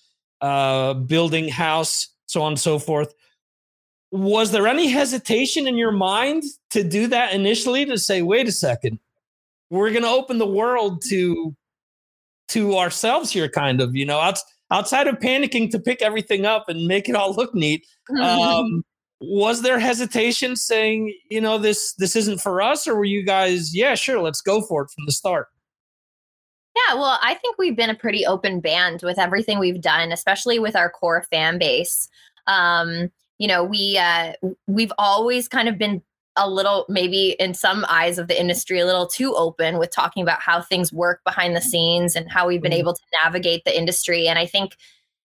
uh, 0.41 0.95
building, 0.95 1.49
house, 1.49 2.09
so 2.27 2.43
on 2.43 2.53
and 2.53 2.61
so 2.61 2.79
forth. 2.79 3.13
Was 4.11 4.53
there 4.53 4.67
any 4.67 4.89
hesitation 4.89 5.67
in 5.67 5.77
your 5.77 5.93
mind 5.93 6.45
to 6.71 6.85
do 6.85 7.07
that 7.09 7.33
initially? 7.33 7.85
To 7.85 7.99
say, 7.99 8.23
wait 8.23 8.49
a 8.49 8.53
second, 8.53 8.99
we're 9.71 9.91
going 9.91 10.03
to 10.03 10.09
open 10.09 10.39
the 10.39 10.47
world 10.47 11.03
to 11.09 11.55
to 12.53 12.79
ourselves 12.79 13.31
here, 13.31 13.49
kind 13.49 13.81
of, 13.81 13.95
you 13.95 14.07
know, 14.07 14.19
outs- 14.19 14.45
outside 14.71 15.07
of 15.07 15.17
panicking 15.17 15.71
to 15.71 15.79
pick 15.79 16.03
everything 16.03 16.47
up 16.47 16.69
and 16.69 16.87
make 16.87 17.09
it 17.09 17.15
all 17.15 17.35
look 17.35 17.55
neat. 17.55 17.87
Um, 18.21 18.85
was 19.21 19.63
there 19.63 19.79
hesitation 19.79 20.57
saying, 20.57 21.15
you 21.31 21.41
know, 21.41 21.59
this 21.59 21.95
this 21.95 22.17
isn't 22.17 22.41
for 22.41 22.61
us, 22.61 22.87
or 22.87 22.97
were 22.97 23.05
you 23.05 23.25
guys, 23.25 23.75
yeah, 23.75 23.95
sure, 23.95 24.21
let's 24.21 24.41
go 24.41 24.63
for 24.63 24.83
it 24.83 24.91
from 24.91 25.07
the 25.07 25.13
start? 25.13 25.49
Yeah, 26.75 26.95
well, 26.95 27.19
I 27.23 27.35
think 27.35 27.59
we've 27.59 27.77
been 27.77 27.91
a 27.91 27.95
pretty 27.95 28.25
open 28.25 28.61
band 28.61 29.03
with 29.03 29.19
everything 29.19 29.59
we've 29.59 29.81
done, 29.81 30.11
especially 30.11 30.59
with 30.59 30.75
our 30.75 30.89
core 30.89 31.23
fan 31.31 31.59
base. 31.59 32.09
Um, 32.47 33.11
you 33.39 33.47
know, 33.47 33.63
we 33.63 33.99
uh, 33.99 34.33
we've 34.67 34.93
always 34.99 35.49
kind 35.49 35.69
of 35.69 35.79
been 35.79 36.03
a 36.37 36.49
little, 36.49 36.87
maybe 36.89 37.37
in 37.39 37.55
some 37.55 37.85
eyes 37.89 38.19
of 38.19 38.29
the 38.29 38.41
industry, 38.41 38.81
a 38.81 38.87
little 38.87 39.07
too 39.07 39.35
open 39.35 39.79
with 39.79 39.91
talking 39.91 40.23
about 40.23 40.41
how 40.41 40.63
things 40.63 40.93
work 40.93 41.21
behind 41.25 41.55
the 41.55 41.61
scenes 41.61 42.17
and 42.17 42.31
how 42.31 42.47
we've 42.47 42.63
been 42.63 42.73
Mhm. 42.73 42.79
able 42.79 42.95
to 42.95 43.03
navigate 43.23 43.65
the 43.65 43.77
industry. 43.77 44.29
And 44.29 44.39
I 44.39 44.47
think 44.47 44.77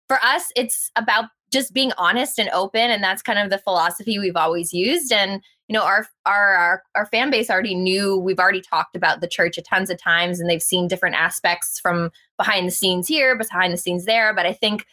for 0.09 0.19
us, 0.23 0.51
it's 0.57 0.91
about 0.97 1.27
just 1.51 1.73
being 1.73 1.93
honest 1.97 2.39
and 2.39 2.51
open, 2.51 2.91
and 2.91 3.03
that's 3.03 3.23
kind 3.23 3.39
of 3.39 3.51
the 3.51 3.59
philosophy 3.59 4.19
we've 4.19 4.37
always 4.37 4.73
used. 4.73 5.13
And 5.13 5.43
you 5.69 5.75
know 5.75 5.83
our 5.83 6.07
our 6.27 6.55
our, 6.55 6.83
our 6.95 7.07
fan 7.07 7.31
base 7.31 7.51
already 7.51 7.75
knew 7.75 8.17
we've 8.17 8.39
already 8.39 8.61
talked 8.61 8.97
about 8.97 9.21
the 9.21 9.29
church 9.29 9.59
a 9.59 9.63
tons 9.63 9.91
of 9.91 10.03
times 10.03 10.41
and 10.41 10.49
they've 10.49 10.63
seen 10.63 10.89
different 10.89 11.15
aspects 11.15 11.79
from 11.79 12.11
behind 12.37 12.67
the 12.67 12.73
scenes 12.73 13.07
here 13.07 13.37
behind 13.37 13.73
the 13.73 13.77
scenes 13.77 14.07
there 14.07 14.35
but 14.35 14.47
i 14.47 14.53
think 14.53 14.87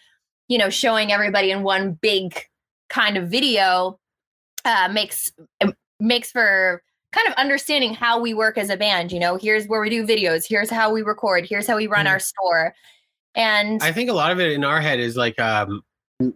you 0.48 0.58
know 0.58 0.70
showing 0.70 1.12
everybody 1.12 1.50
in 1.50 1.64
one 1.64 1.94
big 1.94 2.46
kind 2.90 3.18
of 3.18 3.30
video 3.30 3.98
uh, 4.66 4.90
makes 4.92 5.32
um, 5.62 5.74
makes 6.06 6.32
for 6.32 6.82
kind 7.12 7.28
of 7.28 7.34
understanding 7.36 7.94
how 7.94 8.20
we 8.20 8.34
work 8.34 8.58
as 8.58 8.70
a 8.70 8.78
band 8.78 9.12
you 9.12 9.20
know 9.20 9.38
here's 9.38 9.66
where 9.68 9.82
we 9.82 9.90
do 9.90 10.06
videos 10.06 10.46
here's 10.48 10.70
how 10.70 10.92
we 10.92 11.02
record 11.02 11.46
here's 11.46 11.66
how 11.68 11.76
we 11.78 11.88
run 11.88 12.06
Mhm. 12.06 12.10
our 12.12 12.20
store 12.20 12.74
and 13.36 13.82
I 13.84 13.92
think 13.92 14.10
a 14.10 14.14
lot 14.14 14.32
of 14.32 14.40
it 14.40 14.52
in 14.52 14.64
our 14.64 14.80
head 14.80 15.00
is 15.00 15.18
like 15.18 15.38
um, 15.40 15.84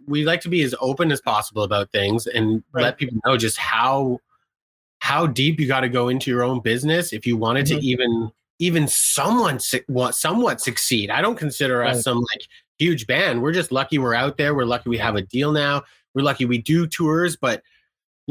we 0.06 0.24
like 0.24 0.42
to 0.42 0.48
be 0.50 0.62
as 0.62 0.74
open 0.80 1.10
as 1.10 1.20
possible 1.22 1.62
about 1.62 1.90
things 1.92 2.26
and 2.26 2.62
Right. 2.72 2.82
let 2.82 2.98
people 2.98 3.18
know 3.24 3.36
just 3.36 3.56
how 3.56 4.18
how 4.98 5.26
deep 5.26 5.58
you 5.58 5.66
got 5.66 5.80
to 5.80 5.88
go 5.88 6.08
into 6.10 6.30
your 6.30 6.42
own 6.42 6.60
business 6.60 7.12
if 7.14 7.26
you 7.26 7.36
wanted 7.38 7.64
Mhm. 7.66 7.68
to 7.80 7.86
even 7.86 8.30
even 8.58 8.86
someone 8.86 9.58
su- 9.58 9.80
what 9.86 10.14
somewhat 10.14 10.60
succeed. 10.60 11.10
I 11.10 11.22
don't 11.22 11.36
consider 11.38 11.82
us 11.82 12.02
some 12.02 12.18
like 12.18 12.42
huge 12.78 13.06
band. 13.06 13.40
We're 13.40 13.52
just 13.52 13.72
lucky 13.72 13.96
we're 13.96 14.12
out 14.14 14.36
there. 14.36 14.54
We're 14.54 14.66
lucky 14.66 14.90
we 14.90 14.98
have 14.98 15.16
a 15.16 15.22
deal 15.22 15.52
now. 15.52 15.82
We're 16.14 16.20
lucky 16.22 16.44
we 16.44 16.58
do 16.58 16.86
tours, 16.86 17.36
but 17.36 17.62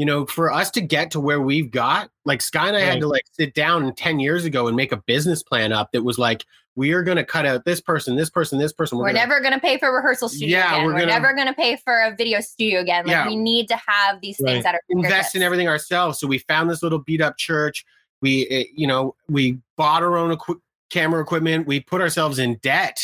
you 0.00 0.06
know, 0.06 0.24
for 0.24 0.50
us 0.50 0.70
to 0.70 0.80
get 0.80 1.10
to 1.10 1.20
where 1.20 1.42
we've 1.42 1.70
got, 1.70 2.08
like 2.24 2.40
Skye 2.40 2.68
and 2.68 2.74
I 2.76 2.80
Right. 2.80 2.88
had 2.88 3.00
to 3.00 3.06
like 3.06 3.24
sit 3.32 3.52
down 3.52 3.94
10 3.94 4.18
years 4.18 4.46
ago 4.46 4.66
and 4.66 4.74
make 4.74 4.92
a 4.92 4.96
business 4.96 5.42
plan 5.42 5.74
up 5.74 5.92
that 5.92 6.02
was 6.04 6.18
like, 6.18 6.42
we 6.74 6.92
are 6.92 7.02
going 7.02 7.18
to 7.18 7.24
cut 7.24 7.44
out 7.44 7.66
this 7.66 7.82
person, 7.82 8.16
this 8.16 8.30
person, 8.30 8.58
this 8.58 8.72
person. 8.72 8.96
we're, 8.96 9.08
gonna- 9.08 9.18
never 9.18 9.40
going 9.40 9.52
to 9.52 9.60
pay 9.60 9.76
for 9.76 9.94
rehearsal 9.94 10.30
studio 10.30 10.56
Yeah, 10.56 10.72
again. 10.72 10.86
we're 10.86 10.92
We're, 10.94 11.00
gonna- 11.00 11.12
never 11.12 11.34
going 11.34 11.48
to 11.48 11.52
pay 11.52 11.76
for 11.84 12.00
a 12.00 12.16
video 12.16 12.40
studio 12.40 12.80
again. 12.80 13.04
Like 13.04 13.12
Yeah. 13.12 13.26
we 13.28 13.36
need 13.36 13.68
to 13.68 13.76
have 13.86 14.22
these 14.22 14.40
Right. 14.40 14.52
things 14.52 14.64
that 14.64 14.74
are 14.76 14.80
invest 14.88 15.36
in 15.36 15.42
everything 15.42 15.68
ourselves. 15.68 16.18
So 16.18 16.26
we 16.26 16.38
found 16.38 16.70
this 16.70 16.82
little 16.82 17.00
beat 17.00 17.20
up 17.20 17.36
church. 17.36 17.84
We, 18.22 18.46
eh, 18.48 18.64
you 18.74 18.86
know, 18.86 19.14
we 19.28 19.58
bought 19.76 20.02
our 20.02 20.16
own 20.16 20.32
equi- 20.32 20.62
camera 20.88 21.20
equipment. 21.20 21.66
We 21.66 21.80
put 21.80 22.00
ourselves 22.00 22.38
in 22.38 22.54
debt. 22.62 23.02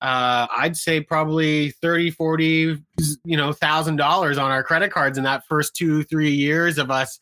Uh, 0.00 0.46
I'd 0.56 0.76
say 0.76 1.00
probably 1.00 1.70
30, 1.72 2.10
40, 2.12 2.78
you 3.24 3.36
know, 3.36 3.52
thousand 3.52 3.96
dollars 3.96 4.38
on 4.38 4.50
our 4.50 4.62
credit 4.62 4.92
cards 4.92 5.18
in 5.18 5.24
that 5.24 5.44
first 5.46 5.74
two, 5.74 6.04
three 6.04 6.30
years 6.30 6.78
of 6.78 6.90
us 6.90 7.18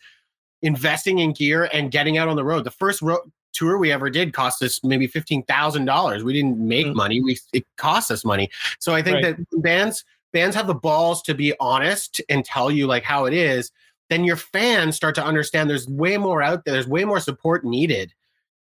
investing 0.62 1.18
in 1.20 1.32
gear 1.32 1.68
and 1.72 1.90
getting 1.90 2.18
out 2.18 2.28
on 2.28 2.36
the 2.36 2.44
road. 2.44 2.64
The 2.64 2.70
first 2.70 3.00
ro- 3.02 3.22
tour 3.52 3.78
we 3.78 3.92
ever 3.92 4.10
did 4.10 4.34
cost 4.34 4.62
us 4.62 4.82
maybe 4.84 5.08
$15,000. 5.08 6.22
We 6.22 6.32
didn't 6.34 6.58
make 6.58 6.86
Mm. 6.88 6.94
money. 6.94 7.22
We, 7.22 7.38
it 7.54 7.64
cost 7.78 8.10
us 8.10 8.24
money. 8.24 8.50
So 8.78 8.94
I 8.94 9.00
think 9.02 9.24
Right. 9.24 9.36
that 9.38 9.62
bands, 9.62 10.04
bands 10.34 10.54
have 10.56 10.66
the 10.66 10.74
balls 10.74 11.22
to 11.22 11.34
be 11.34 11.54
honest 11.60 12.20
and 12.28 12.44
tell 12.44 12.70
you 12.70 12.86
like 12.86 13.04
how 13.04 13.24
it 13.24 13.32
is 13.32 13.70
then 14.08 14.22
your 14.22 14.36
fans 14.36 14.94
start 14.94 15.16
to 15.16 15.24
understand 15.24 15.68
there's 15.68 15.88
way 15.88 16.16
more 16.16 16.40
out 16.40 16.64
there. 16.64 16.74
There's 16.74 16.86
way 16.86 17.04
more 17.04 17.18
support 17.18 17.64
needed. 17.64 18.14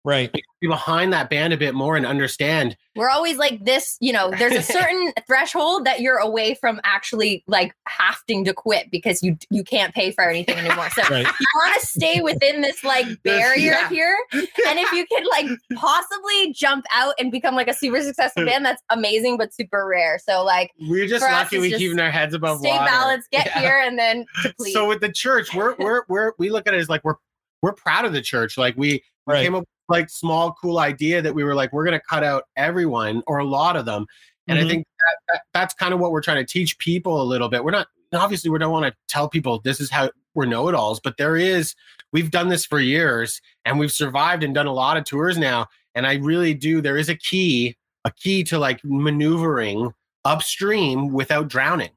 Right. 0.05 0.31
Be 0.61 0.67
behind 0.67 1.11
that 1.13 1.29
band 1.29 1.51
a 1.51 1.57
bit 1.57 1.73
more 1.75 1.97
and 1.97 2.05
understand. 2.05 2.77
we're 2.95 3.09
always 3.09 3.37
like 3.37 3.63
this 3.65 3.97
you 3.99 4.13
know 4.13 4.31
there's 4.39 4.53
a 4.53 4.61
certain 4.61 5.11
threshold 5.27 5.83
that 5.85 5.99
you're 5.99 6.17
away 6.17 6.53
from 6.55 6.79
actually 6.85 7.43
like 7.47 7.73
having 7.87 8.45
to 8.45 8.53
quit 8.53 8.89
because 8.89 9.21
you 9.21 9.37
you 9.49 9.63
can't 9.65 9.93
pay 9.93 10.11
for 10.11 10.23
anything 10.29 10.55
anymore 10.57 10.89
so 10.91 11.01
Right. 11.09 11.25
you 11.25 11.45
want 11.55 11.81
to 11.81 11.85
stay 11.87 12.21
within 12.21 12.61
this 12.61 12.83
like 12.85 13.05
barrier 13.23 13.71
Yeah. 13.73 13.89
here 13.89 14.15
and 14.33 14.79
if 14.79 14.91
you 14.93 15.05
could 15.07 15.25
like 15.29 15.47
possibly 15.75 16.53
jump 16.53 16.85
out 16.93 17.13
and 17.19 17.31
become 17.31 17.53
like 17.55 17.67
a 17.67 17.73
super 17.73 18.01
successful 18.01 18.43
hmm. 18.43 18.47
band 18.49 18.65
that's 18.65 18.81
amazing 18.89 19.37
but 19.37 19.53
super 19.53 19.85
rare 19.85 20.19
so 20.25 20.43
like 20.43 20.71
We're 20.87 21.07
just 21.07 21.21
lucky 21.23 21.59
we 21.59 21.69
just 21.69 21.79
keeping 21.79 21.99
our 21.99 22.11
heads 22.11 22.33
above 22.33 22.59
water. 22.61 22.69
stay 22.69 22.77
water. 22.77 22.91
balanced 22.91 23.29
get 23.31 23.45
Yeah. 23.47 23.59
here 23.59 23.81
and 23.85 23.99
then 23.99 24.25
deplete 24.43 24.73
So 24.73 24.87
with 24.87 25.01
the 25.01 25.11
church, 25.11 25.53
we're 25.53 25.75
we're 25.75 26.03
we're 26.07 26.31
we 26.39 26.49
look 26.49 26.65
at 26.67 26.73
it 26.73 26.79
as 26.79 26.87
like 26.89 27.03
we're 27.03 27.15
we're 27.61 27.73
proud 27.73 28.05
of 28.05 28.13
the 28.13 28.21
church. 28.21 28.57
Like 28.57 28.75
we, 28.77 29.03
we 29.27 29.33
Right. 29.33 29.43
came 29.43 29.55
up 29.55 29.61
with 29.61 29.69
like 29.89 30.09
small 30.09 30.55
cool 30.61 30.79
idea 30.79 31.21
that 31.21 31.33
we 31.33 31.43
were 31.43 31.55
like 31.55 31.71
we're 31.73 31.85
gonna 31.85 32.01
cut 32.09 32.23
out 32.23 32.43
everyone 32.55 33.21
or 33.27 33.39
a 33.39 33.45
lot 33.45 33.75
of 33.75 33.85
them. 33.85 34.05
And 34.47 34.59
Mhm. 34.59 34.65
I 34.65 34.69
think 34.69 34.87
that, 34.99 35.17
that, 35.33 35.41
that's 35.53 35.73
kind 35.73 35.93
of 35.93 35.99
what 35.99 36.11
we're 36.11 36.21
trying 36.21 36.45
to 36.45 36.51
teach 36.51 36.77
people 36.77 37.21
a 37.21 37.23
little 37.23 37.49
bit. 37.49 37.63
We're 37.63 37.71
not 37.71 37.87
obviously 38.13 38.49
we 38.49 38.59
don't 38.59 38.71
want 38.71 38.85
to 38.85 38.93
tell 39.07 39.27
people 39.27 39.59
this 39.63 39.79
is 39.81 39.89
how 39.89 40.09
we're 40.35 40.45
know-it-alls, 40.45 40.99
but 41.03 41.17
there 41.17 41.35
is 41.35 41.75
we've 42.13 42.31
done 42.31 42.47
this 42.49 42.65
for 42.65 42.79
years 42.79 43.41
and 43.65 43.79
we've 43.79 43.91
survived 43.91 44.43
and 44.43 44.53
done 44.55 44.67
a 44.67 44.73
lot 44.73 44.97
of 44.97 45.03
tours 45.03 45.37
now. 45.37 45.67
And 45.95 46.05
I 46.05 46.15
really 46.15 46.53
do. 46.53 46.81
There 46.81 46.97
is 46.97 47.09
a 47.09 47.15
key, 47.15 47.75
a 48.05 48.11
key 48.11 48.43
to 48.45 48.59
like 48.59 48.79
maneuvering 48.83 49.91
upstream 50.25 51.11
without 51.11 51.47
drowning. 51.47 51.91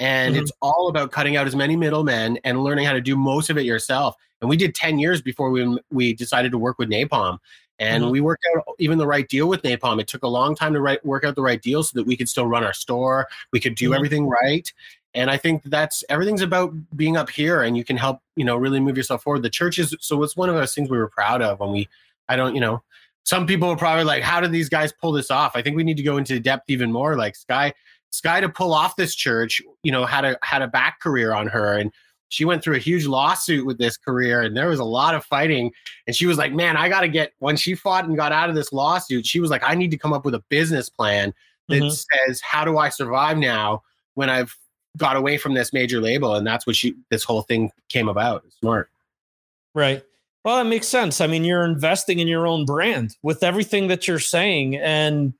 And 0.00 0.34
Mhm. 0.34 0.42
it's 0.42 0.52
all 0.60 0.88
about 0.88 1.12
cutting 1.12 1.36
out 1.36 1.46
as 1.46 1.54
many 1.54 1.76
middlemen 1.76 2.38
and 2.44 2.62
learning 2.64 2.84
how 2.84 2.92
to 2.92 3.00
do 3.00 3.16
most 3.16 3.48
of 3.50 3.56
it 3.58 3.64
yourself. 3.64 4.16
And 4.44 4.50
we 4.50 4.58
did 4.58 4.74
10 4.74 4.98
years 4.98 5.22
before 5.22 5.50
we 5.50 5.78
we 5.90 6.12
decided 6.12 6.52
to 6.52 6.58
work 6.58 6.78
with 6.78 6.90
Napalm. 6.90 7.38
And 7.78 8.04
Mhm. 8.04 8.10
we 8.10 8.20
worked 8.20 8.44
out 8.54 8.62
even 8.78 8.98
the 8.98 9.06
right 9.06 9.26
deal 9.26 9.48
with 9.48 9.62
Napalm. 9.62 9.98
It 9.98 10.06
took 10.06 10.22
a 10.22 10.28
long 10.28 10.54
time 10.54 10.74
to 10.74 10.80
right, 10.82 11.04
work 11.04 11.24
out 11.24 11.34
the 11.34 11.42
right 11.42 11.60
deal 11.60 11.82
so 11.82 11.98
that 11.98 12.06
we 12.06 12.14
could 12.14 12.28
still 12.28 12.46
run 12.46 12.62
our 12.62 12.74
store. 12.74 13.26
We 13.52 13.58
could 13.58 13.74
do 13.74 13.90
Mhm. 13.90 13.96
everything 13.96 14.28
right. 14.28 14.70
And 15.14 15.30
I 15.30 15.38
think 15.38 15.62
that's 15.64 16.04
everything's 16.10 16.42
about 16.42 16.74
being 16.94 17.16
up 17.16 17.30
here 17.30 17.62
and 17.62 17.74
you 17.74 17.84
can 17.84 17.96
help, 17.96 18.20
you 18.36 18.44
know, 18.44 18.56
really 18.56 18.80
move 18.80 18.98
yourself 18.98 19.22
forward. 19.22 19.42
The 19.42 19.50
church 19.50 19.78
is 19.78 19.96
so 19.98 20.22
it's 20.22 20.36
one 20.36 20.50
of 20.50 20.54
those 20.54 20.74
things 20.74 20.90
we 20.90 20.98
were 20.98 21.08
proud 21.08 21.40
of 21.40 21.58
when 21.58 21.72
we 21.72 21.88
I 22.28 22.36
don't, 22.36 22.54
you 22.54 22.60
know, 22.60 22.82
some 23.24 23.46
people 23.46 23.70
are 23.70 23.76
probably 23.76 24.04
like, 24.04 24.22
how 24.22 24.40
did 24.40 24.52
these 24.52 24.68
guys 24.68 24.92
pull 24.92 25.12
this 25.12 25.30
off? 25.30 25.56
I 25.56 25.62
think 25.62 25.74
we 25.76 25.84
need 25.84 25.96
to 25.96 26.02
go 26.02 26.18
into 26.18 26.38
depth 26.38 26.68
even 26.68 26.92
more. 26.92 27.16
Like 27.16 27.34
Skye, 27.34 27.72
Skye 28.10 28.40
to 28.42 28.48
pull 28.50 28.74
off 28.74 28.96
this 28.96 29.14
church, 29.14 29.62
you 29.82 29.90
know, 29.90 30.04
had 30.04 30.24
a 30.26 30.36
had 30.42 30.62
a 30.62 30.68
back 30.68 31.00
career 31.00 31.32
on 31.32 31.46
her 31.48 31.78
and 31.78 31.90
she 32.28 32.44
went 32.44 32.62
through 32.62 32.74
a 32.76 32.78
huge 32.80 33.06
lawsuit 33.06 33.64
with 33.66 33.78
this 33.78 33.96
career 33.96 34.42
and 34.42 34.56
there 34.56 34.68
was 34.68 34.78
a 34.80 34.84
lot 34.84 35.14
of 35.14 35.24
fighting 35.24 35.70
and 36.06 36.16
she 36.16 36.26
was 36.26 36.38
like 36.38 36.52
man 36.52 36.76
i 36.76 36.88
gotta 36.88 37.08
get 37.08 37.32
when 37.38 37.56
she 37.56 37.74
fought 37.74 38.04
and 38.06 38.16
got 38.16 38.32
out 38.32 38.48
of 38.48 38.54
this 38.54 38.72
lawsuit 38.72 39.24
she 39.26 39.40
was 39.40 39.50
like 39.50 39.62
i 39.64 39.74
need 39.74 39.90
to 39.90 39.98
come 39.98 40.12
up 40.12 40.24
with 40.24 40.34
a 40.34 40.42
business 40.48 40.88
plan 40.88 41.32
that 41.68 41.82
Mhm. 41.82 42.04
says 42.26 42.40
how 42.40 42.64
do 42.64 42.78
i 42.78 42.88
survive 42.88 43.38
now 43.38 43.82
when 44.14 44.28
i've 44.30 44.56
got 44.96 45.16
away 45.16 45.36
from 45.36 45.54
this 45.54 45.72
major 45.72 46.00
label 46.00 46.34
and 46.36 46.46
that's 46.46 46.66
what 46.66 46.76
she 46.76 46.94
this 47.10 47.24
whole 47.24 47.42
thing 47.42 47.70
came 47.88 48.08
about 48.08 48.44
smart 48.60 48.88
Right. 49.74 50.04
Well, 50.44 50.58
that 50.62 50.68
makes 50.68 50.86
sense. 50.86 51.20
I 51.20 51.26
mean, 51.26 51.42
you're 51.42 51.64
investing 51.64 52.18
in 52.20 52.28
your 52.28 52.46
own 52.46 52.64
brand 52.64 53.16
with 53.22 53.42
everything 53.42 53.88
that 53.88 54.06
you're 54.06 54.20
saying. 54.20 54.76
And 54.76 55.32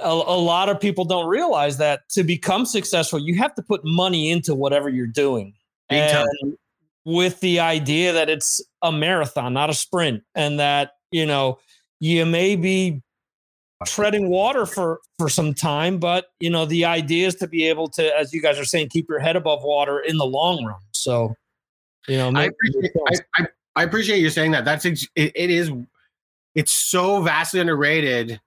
a, 0.00 0.08
a 0.08 0.38
lot 0.38 0.68
of 0.68 0.80
people 0.80 1.04
don't 1.04 1.26
realize 1.26 1.78
that 1.78 2.08
to 2.10 2.24
become 2.24 2.66
successful, 2.66 3.18
you 3.18 3.36
have 3.38 3.54
to 3.54 3.62
put 3.62 3.84
money 3.84 4.30
into 4.30 4.54
whatever 4.54 4.88
you're 4.88 5.06
doing. 5.06 5.54
And 5.88 6.28
with 7.04 7.38
the 7.40 7.60
idea 7.60 8.12
that 8.12 8.28
it's 8.28 8.60
a 8.82 8.90
marathon, 8.90 9.52
not 9.52 9.70
a 9.70 9.74
sprint, 9.74 10.24
and 10.34 10.58
that, 10.58 10.92
you 11.10 11.24
know, 11.24 11.58
you 12.00 12.26
may 12.26 12.56
be 12.56 13.02
treading 13.86 14.28
water 14.28 14.64
for 14.64 15.00
for 15.18 15.28
some 15.28 15.52
time 15.52 15.98
but 15.98 16.28
you 16.40 16.48
know 16.48 16.64
the 16.64 16.82
idea 16.82 17.26
is 17.26 17.34
to 17.34 17.46
be 17.46 17.68
able 17.68 17.86
to 17.86 18.18
as 18.18 18.32
you 18.32 18.40
guys 18.40 18.58
are 18.58 18.64
saying 18.64 18.88
keep 18.88 19.06
your 19.06 19.18
head 19.18 19.36
above 19.36 19.62
water 19.62 20.00
in 20.00 20.16
the 20.16 20.24
long 20.24 20.64
run 20.64 20.80
so 20.92 21.34
you 22.08 22.16
know 22.16 22.32
I 22.34 22.44
appreciate, 22.44 22.92
I, 23.06 23.42
I, 23.42 23.46
I 23.76 23.82
appreciate 23.82 24.20
you 24.20 24.30
saying 24.30 24.52
that. 24.52 24.64
That's 24.64 24.86
it, 24.86 25.06
it 25.14 25.50
is 25.50 25.70
it's 26.54 26.72
so 26.72 27.20
vastly 27.20 27.60
underrated 27.60 28.40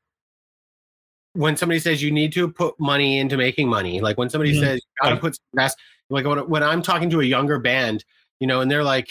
when 1.33 1.55
somebody 1.57 1.79
says 1.79 2.01
you 2.01 2.11
need 2.11 2.33
to 2.33 2.49
put 2.51 2.79
money 2.79 3.19
into 3.19 3.37
making 3.37 3.67
money. 3.69 4.01
Like 4.01 4.17
when 4.17 4.29
somebody 4.29 4.53
Mhm. 4.53 4.59
says 4.59 4.75
you 4.77 5.03
gotta 5.03 5.15
Right. 5.15 5.21
put 5.21 5.37
invest 5.53 5.77
like 6.09 6.25
when, 6.25 6.39
when 6.49 6.63
I'm 6.63 6.81
talking 6.81 7.09
to 7.11 7.21
a 7.21 7.23
younger 7.23 7.59
band, 7.59 8.03
you 8.39 8.47
know, 8.47 8.61
and 8.61 8.71
they're 8.71 8.83
like 8.83 9.09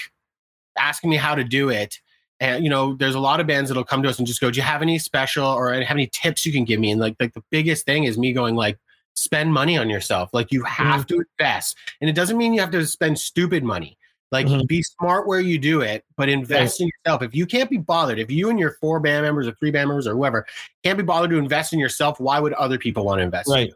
asking 0.78 1.10
me 1.10 1.16
how 1.16 1.34
to 1.34 1.44
do 1.44 1.68
it. 1.68 2.00
And 2.40 2.62
you 2.64 2.70
know, 2.70 2.94
there's 2.94 3.14
a 3.14 3.20
lot 3.20 3.40
of 3.40 3.46
bands 3.46 3.68
that'll 3.68 3.84
come 3.84 4.02
to 4.04 4.08
us 4.08 4.18
and 4.18 4.26
just 4.26 4.40
go, 4.40 4.50
"Do 4.50 4.56
you 4.56 4.62
have 4.62 4.82
any 4.82 4.98
special 4.98 5.46
or 5.46 5.72
have 5.72 5.90
any 5.90 6.06
tips 6.08 6.46
you 6.46 6.52
can 6.52 6.64
give 6.64 6.78
me?" 6.80 6.90
And 6.92 7.00
like, 7.00 7.16
like 7.20 7.34
the 7.34 7.42
biggest 7.50 7.84
thing 7.84 8.04
is 8.04 8.16
me 8.16 8.32
going 8.32 8.54
like, 8.56 8.78
"Spend 9.16 9.52
money 9.52 9.76
on 9.76 9.90
yourself. 9.90 10.30
Like 10.32 10.52
you 10.52 10.62
have 10.64 11.06
to 11.08 11.24
invest, 11.40 11.76
and 12.00 12.08
it 12.08 12.12
doesn't 12.14 12.36
mean 12.38 12.54
you 12.54 12.60
have 12.60 12.70
to 12.70 12.86
spend 12.86 13.18
stupid 13.18 13.64
money. 13.64 13.97
Like 14.30 14.46
Mhm. 14.46 14.66
be 14.68 14.82
smart 14.82 15.26
where 15.26 15.40
you 15.40 15.58
do 15.58 15.80
it, 15.80 16.04
but 16.16 16.28
invest 16.28 16.80
in 16.82 16.88
yourself. 16.88 17.22
If 17.22 17.34
you 17.34 17.46
can't 17.46 17.70
be 17.70 17.78
bothered, 17.78 18.18
if 18.18 18.30
you 18.30 18.50
and 18.50 18.58
your 18.58 18.72
four 18.80 19.00
band 19.00 19.24
members 19.24 19.46
or 19.46 19.52
three 19.52 19.70
band 19.70 19.88
members 19.88 20.06
or 20.06 20.12
whoever 20.14 20.44
can't 20.84 20.98
be 20.98 21.04
bothered 21.04 21.30
to 21.30 21.38
invest 21.38 21.72
in 21.72 21.78
yourself, 21.78 22.20
why 22.20 22.38
would 22.38 22.52
other 22.54 22.76
people 22.78 23.04
want 23.06 23.20
to 23.20 23.22
invest? 23.22 23.48
in 23.48 23.54
Right. 23.54 23.68
you? 23.68 23.74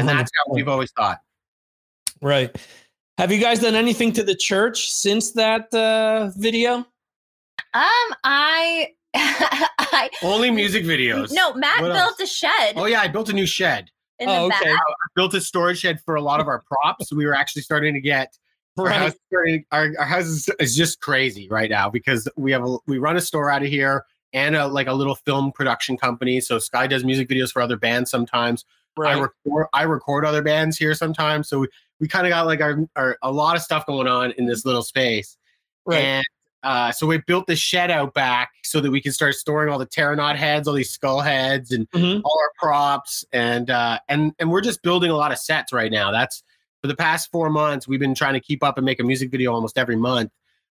And 0.00 0.08
that's 0.08 0.30
how 0.36 0.52
we've 0.52 0.68
always 0.68 0.90
thought. 0.92 1.20
Right. 2.20 2.54
Have 3.18 3.30
you 3.32 3.38
guys 3.38 3.60
done 3.60 3.74
anything 3.76 4.12
to 4.14 4.22
the 4.24 4.34
church 4.34 4.92
since 4.92 5.32
that 5.32 5.72
uh, 5.72 6.30
video? 6.36 6.74
Um, 7.74 8.14
I, 8.24 8.88
I 9.14 10.10
Only 10.22 10.50
music 10.50 10.84
videos. 10.84 11.32
no, 11.32 11.54
Matt 11.54 11.80
What 11.82 11.88
built 11.92 11.98
else? 11.98 12.20
a 12.20 12.26
shed 12.26 12.74
Oh 12.76 12.86
yeah, 12.86 13.00
I 13.00 13.08
built 13.08 13.28
a 13.28 13.32
new 13.32 13.46
shed. 13.46 13.90
in 14.18 14.28
Oh, 14.28 14.48
the 14.48 14.54
okay. 14.56 14.72
back. 14.72 14.80
I 14.80 14.92
built 15.14 15.34
a 15.34 15.40
storage 15.40 15.78
shed 15.78 16.00
for 16.04 16.16
a 16.16 16.20
lot 16.20 16.40
of 16.40 16.48
our 16.48 16.62
props. 16.66 17.12
We 17.12 17.24
were 17.26 17.34
actually 17.34 17.62
starting 17.62 17.94
to 17.94 18.00
get 18.00 18.36
our 18.86 18.90
house, 18.90 19.12
is 19.32 19.60
our, 19.72 19.90
our 19.98 20.04
house 20.04 20.26
is, 20.26 20.48
is 20.58 20.76
just 20.76 21.00
crazy 21.00 21.48
right 21.48 21.70
now 21.70 21.90
because 21.90 22.28
we 22.36 22.52
have 22.52 22.64
a, 22.64 22.76
we 22.86 22.98
run 22.98 23.16
a 23.16 23.20
store 23.20 23.50
out 23.50 23.62
of 23.62 23.68
here 23.68 24.04
and 24.32 24.54
a, 24.56 24.66
like 24.66 24.86
a 24.86 24.92
little 24.92 25.14
film 25.14 25.52
production 25.52 25.96
company. 25.96 26.40
So 26.40 26.58
Sky 26.58 26.86
does 26.86 27.04
music 27.04 27.28
videos 27.28 27.50
for 27.50 27.62
other 27.62 27.76
bands 27.76 28.10
sometimes. 28.10 28.64
I 28.98 29.12
record 29.12 29.66
I 29.72 29.82
record 29.82 30.24
other 30.24 30.42
bands 30.42 30.76
here 30.76 30.92
sometimes. 30.92 31.48
So 31.48 31.60
we, 31.60 31.68
we 32.00 32.08
kind 32.08 32.26
of 32.26 32.30
got 32.30 32.46
like 32.46 32.60
our, 32.60 32.78
our 32.96 33.16
a 33.22 33.30
lot 33.30 33.54
of 33.54 33.62
stuff 33.62 33.86
going 33.86 34.08
on 34.08 34.32
in 34.32 34.46
this 34.46 34.64
little 34.64 34.82
space. 34.82 35.36
Right. 35.86 35.98
And 36.02 36.24
uh, 36.64 36.90
so 36.90 37.06
we 37.06 37.18
built 37.18 37.46
the 37.46 37.54
shed 37.54 37.90
out 37.90 38.12
back 38.14 38.50
so 38.64 38.80
that 38.80 38.90
we 38.90 39.00
can 39.00 39.12
start 39.12 39.36
storing 39.36 39.72
all 39.72 39.78
the 39.78 39.86
pteranod 39.86 40.34
heads, 40.34 40.66
all 40.66 40.74
these 40.74 40.90
skull 40.90 41.20
heads, 41.20 41.70
and 41.70 41.88
Mhm. 41.92 42.20
all 42.24 42.38
our 42.42 42.50
props. 42.58 43.24
And 43.32 43.70
uh, 43.70 44.00
and 44.08 44.32
and 44.40 44.50
we're 44.50 44.62
just 44.62 44.82
building 44.82 45.12
a 45.12 45.16
lot 45.16 45.30
of 45.30 45.38
sets 45.38 45.72
right 45.72 45.92
now. 45.92 46.10
That's 46.10 46.42
for 46.80 46.88
the 46.88 46.96
past 46.96 47.30
four 47.30 47.50
months. 47.50 47.88
We've 47.88 48.00
been 48.00 48.14
trying 48.14 48.34
to 48.34 48.40
keep 48.40 48.62
up 48.62 48.76
and 48.78 48.84
make 48.84 49.00
a 49.00 49.04
music 49.04 49.30
video 49.30 49.52
almost 49.52 49.78
every 49.78 49.96
month 49.96 50.30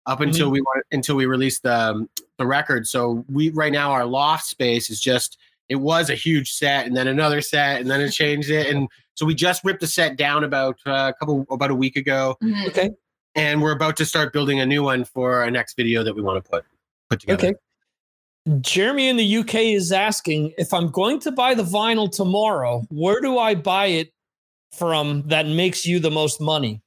up 0.06 0.20
until 0.20 0.50
we 0.50 0.60
want 0.60 0.84
until 0.90 1.14
we 1.16 1.26
release 1.26 1.60
the 1.60 1.72
um, 1.74 2.08
the 2.38 2.46
record. 2.46 2.86
So 2.88 3.24
we 3.30 3.50
right 3.50 3.72
now 3.72 3.92
our 3.92 4.04
loft 4.04 4.44
space 4.46 4.90
is 4.90 5.00
just 5.00 5.38
it 5.68 5.76
was 5.76 6.10
a 6.10 6.14
huge 6.14 6.52
set 6.52 6.86
and 6.86 6.96
then 6.96 7.06
another 7.08 7.40
set 7.40 7.80
and 7.80 7.90
then 7.90 8.00
it 8.00 8.10
changed 8.10 8.50
it 8.50 8.66
and 8.66 8.88
so 9.14 9.24
we 9.24 9.34
just 9.34 9.62
ripped 9.64 9.80
the 9.80 9.86
set 9.86 10.16
down 10.16 10.42
about 10.44 10.76
uh, 10.86 11.12
a 11.14 11.18
couple 11.18 11.46
about 11.50 11.70
a 11.70 11.74
week 11.74 11.94
ago 11.96 12.36
Mhm. 12.42 12.66
Okay. 12.68 12.90
and 13.36 13.62
we're 13.62 13.72
about 13.72 13.96
to 13.98 14.04
start 14.04 14.32
building 14.32 14.58
a 14.60 14.66
new 14.66 14.82
one 14.82 15.04
for 15.04 15.36
our 15.36 15.50
next 15.52 15.74
video 15.76 16.02
that 16.02 16.14
we 16.16 16.20
want 16.20 16.44
to 16.44 16.50
put 16.50 16.64
put 17.08 17.20
together. 17.20 17.48
Okay. 17.48 17.54
Jeremy 18.60 19.08
in 19.08 19.16
the 19.16 19.36
UK 19.36 19.54
is 19.72 19.92
asking 19.92 20.52
if 20.58 20.74
I'm 20.74 20.88
going 20.90 21.20
to 21.20 21.30
buy 21.30 21.54
the 21.54 21.62
vinyl 21.62 22.10
tomorrow, 22.10 22.84
where 22.90 23.20
do 23.20 23.38
I 23.38 23.54
buy 23.54 23.86
it 23.86 24.12
from 24.72 25.22
that 25.28 25.46
makes 25.46 25.86
you 25.86 26.00
the 26.00 26.10
most 26.10 26.40
money? 26.40 26.80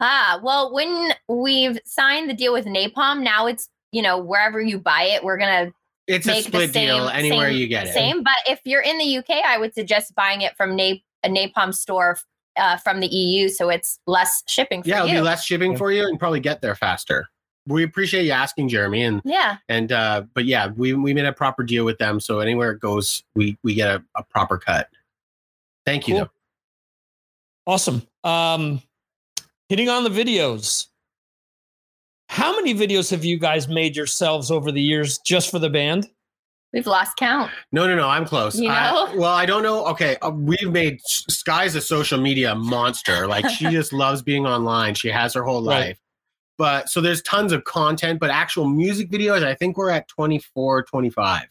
Ah, 0.00 0.40
well, 0.42 0.72
when 0.74 1.12
we've 1.28 1.78
signed 1.84 2.28
the 2.28 2.34
deal 2.34 2.52
with 2.52 2.66
Napalm, 2.66 3.22
now 3.22 3.46
it's 3.46 3.68
you 3.92 4.02
know 4.02 4.18
wherever 4.18 4.60
you 4.60 4.78
buy 4.78 5.04
it, 5.04 5.24
we're 5.24 5.38
gonna 5.38 5.72
It's 6.06 6.26
a 6.26 6.30
make 6.30 6.44
the 6.44 6.50
split 6.50 6.72
same 6.74 6.86
deal 6.88 7.08
anywhere 7.08 7.48
same- 7.50 7.56
you 7.58 7.66
get 7.68 7.86
it. 7.86 7.94
Same, 7.94 8.22
but 8.22 8.34
if 8.46 8.60
you're 8.64 8.82
in 8.82 8.98
the 8.98 9.18
UK, 9.18 9.42
I 9.46 9.58
would 9.58 9.72
suggest 9.74 10.14
buying 10.14 10.42
it 10.42 10.56
from 10.56 10.76
Na- 10.76 10.94
a 11.22 11.28
Napalm 11.28 11.74
store 11.74 12.18
uh, 12.56 12.76
from 12.78 13.00
the 13.00 13.06
EU, 13.06 13.48
so 13.48 13.68
it's 13.70 13.98
less 14.06 14.42
shipping 14.48 14.82
for 14.82 14.88
Yeah, 14.88 14.96
it'll 14.98 15.08
you. 15.08 15.14
be 15.16 15.20
less 15.22 15.44
shipping 15.44 15.76
for 15.76 15.90
you 15.92 16.06
and 16.06 16.18
probably 16.18 16.40
get 16.40 16.60
there 16.62 16.74
faster. 16.74 17.28
We 17.68 17.82
appreciate 17.82 18.24
you 18.24 18.32
asking, 18.32 18.68
Jeremy, 18.68 19.02
and 19.02 19.20
yeah, 19.24 19.56
and 19.68 19.90
uh, 19.92 20.24
but 20.34 20.44
yeah, 20.44 20.68
we 20.76 20.92
we 20.92 21.14
made 21.14 21.24
a 21.24 21.32
proper 21.32 21.62
deal 21.64 21.84
with 21.84 21.98
them, 21.98 22.20
so 22.20 22.40
anywhere 22.40 22.70
it 22.72 22.80
goes, 22.80 23.24
we 23.34 23.56
we 23.62 23.74
get 23.74 23.88
a, 23.88 24.04
a 24.16 24.22
proper 24.22 24.56
cut. 24.58 24.88
Thank 25.86 26.06
you. 26.06 26.16
Cool. 26.16 26.30
Though. 27.66 27.72
Awesome. 27.72 28.02
Um, 28.24 28.82
hitting 29.68 29.88
on 29.88 30.04
the 30.04 30.10
videos. 30.10 30.86
How 32.28 32.54
many 32.56 32.74
videos 32.74 33.10
have 33.10 33.24
you 33.24 33.38
guys 33.38 33.68
made 33.68 33.96
yourselves 33.96 34.50
over 34.50 34.72
the 34.72 34.80
years 34.82 35.18
just 35.18 35.50
for 35.50 35.58
the 35.58 35.70
band? 35.70 36.08
we've 36.72 36.86
lost 36.86 37.16
count. 37.16 37.50
No, 37.72 37.86
no, 37.86 37.96
no. 37.96 38.06
I'm 38.06 38.26
close. 38.26 38.58
You 38.60 38.68
I- 38.68 39.14
well, 39.16 39.32
I 39.32 39.46
don't 39.46 39.62
know. 39.62 39.86
Okay, 39.86 40.16
uh, 40.20 40.28
we've 40.30 40.70
made 40.70 41.00
Skye's 41.06 41.74
a 41.74 41.80
social 41.80 42.20
media 42.20 42.54
monster. 42.54 43.26
Like 43.26 43.48
she 43.48 43.64
just 43.70 43.94
loves 43.94 44.20
being 44.20 44.44
online. 44.46 44.94
She 44.94 45.08
has 45.08 45.32
her 45.34 45.42
whole 45.42 45.64
Right. 45.64 45.78
life. 45.86 45.98
But 46.58 46.90
so 46.90 47.00
there's 47.00 47.22
tons 47.22 47.52
of 47.52 47.64
content, 47.64 48.18
but 48.20 48.28
actual 48.30 48.66
music 48.68 49.10
videos, 49.10 49.42
I 49.42 49.54
think 49.54 49.78
we're 49.78 49.88
at 49.90 50.08
24, 50.08 50.82
25. 50.82 51.44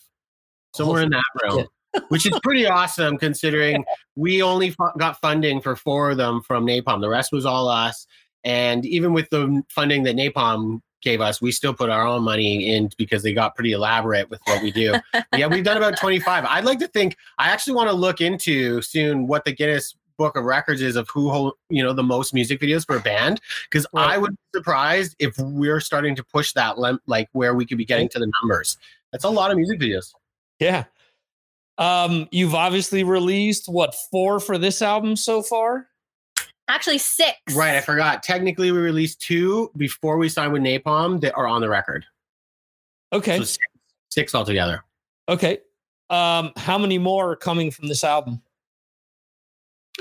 Somewhere 0.75 1.01
in 1.03 1.09
that 1.11 1.23
realm, 1.43 1.65
which 2.09 2.25
is 2.25 2.37
pretty 2.43 2.65
awesome 2.67 3.17
considering 3.17 3.83
we 4.15 4.41
only 4.41 4.71
fu- 4.71 4.91
got 4.97 5.19
funding 5.21 5.61
for 5.61 5.75
four 5.75 6.11
of 6.11 6.17
them 6.17 6.41
from 6.41 6.65
Napalm. 6.65 7.01
The 7.01 7.09
rest 7.09 7.31
was 7.31 7.45
all 7.45 7.67
us. 7.67 8.07
And 8.43 8.85
even 8.85 9.13
with 9.13 9.29
the 9.29 9.63
funding 9.69 10.03
that 10.03 10.15
Napalm 10.15 10.81
gave 11.01 11.21
us, 11.21 11.41
we 11.41 11.51
still 11.51 11.73
put 11.73 11.89
our 11.89 12.05
own 12.05 12.23
money 12.23 12.75
in 12.75 12.89
because 12.97 13.23
they 13.23 13.33
got 13.33 13.55
pretty 13.55 13.71
elaborate 13.71 14.29
with 14.29 14.39
what 14.45 14.61
we 14.61 14.71
do. 14.71 14.93
yeah, 15.35 15.47
we've 15.47 15.63
done 15.63 15.77
about 15.77 15.97
25. 15.97 16.45
I'd 16.45 16.65
like 16.65 16.79
to 16.79 16.87
think 16.87 17.15
I 17.37 17.49
actually 17.49 17.73
want 17.73 17.89
to 17.89 17.95
look 17.95 18.21
into 18.21 18.81
soon 18.81 19.27
what 19.27 19.45
the 19.45 19.51
Guinness 19.51 19.95
Book 20.17 20.37
of 20.37 20.45
Records 20.45 20.81
is 20.81 20.95
of 20.95 21.09
who 21.09 21.29
hold, 21.29 21.53
you 21.69 21.83
know, 21.83 21.91
the 21.91 22.03
most 22.03 22.33
music 22.33 22.61
videos 22.61 22.85
for 22.85 22.95
a 22.95 23.01
band 23.01 23.41
because 23.69 23.85
Right. 23.93 24.11
I 24.11 24.17
would 24.17 24.31
be 24.31 24.37
surprised 24.59 25.15
if 25.19 25.35
we're 25.37 25.79
starting 25.81 26.15
to 26.15 26.23
push 26.23 26.53
that 26.53 26.77
like 27.05 27.27
where 27.33 27.53
we 27.53 27.65
could 27.65 27.77
be 27.77 27.85
getting 27.85 28.07
to 28.09 28.19
the 28.19 28.31
numbers. 28.41 28.77
That's 29.11 29.25
a 29.25 29.29
lot 29.29 29.51
of 29.51 29.57
music 29.57 29.79
videos. 29.79 30.13
Yeah. 30.59 30.85
Um, 31.77 32.27
you've 32.31 32.55
obviously 32.55 33.03
released 33.03 33.67
what 33.67 33.95
four 34.11 34.39
for 34.39 34.57
this 34.57 34.81
album 34.81 35.15
so 35.15 35.41
far? 35.41 35.87
Actually, 36.67 36.97
six. 36.97 37.37
Right, 37.53 37.75
I 37.75 37.81
forgot. 37.81 38.23
Technically, 38.23 38.71
we 38.71 38.79
released 38.79 39.21
two 39.21 39.71
before 39.77 40.17
we 40.17 40.29
signed 40.29 40.53
with 40.53 40.63
Napalm 40.63 41.21
that 41.21 41.35
are 41.35 41.47
on 41.47 41.61
the 41.61 41.69
record. 41.69 42.05
Okay. 43.13 43.37
So 43.37 43.43
six, 43.43 43.67
six 44.09 44.35
altogether. 44.35 44.83
Okay. 45.29 45.59
Um, 46.09 46.51
how 46.57 46.77
many 46.77 46.97
more 46.97 47.31
are 47.31 47.35
coming 47.35 47.71
from 47.71 47.87
this 47.87 48.03
album? 48.03 48.41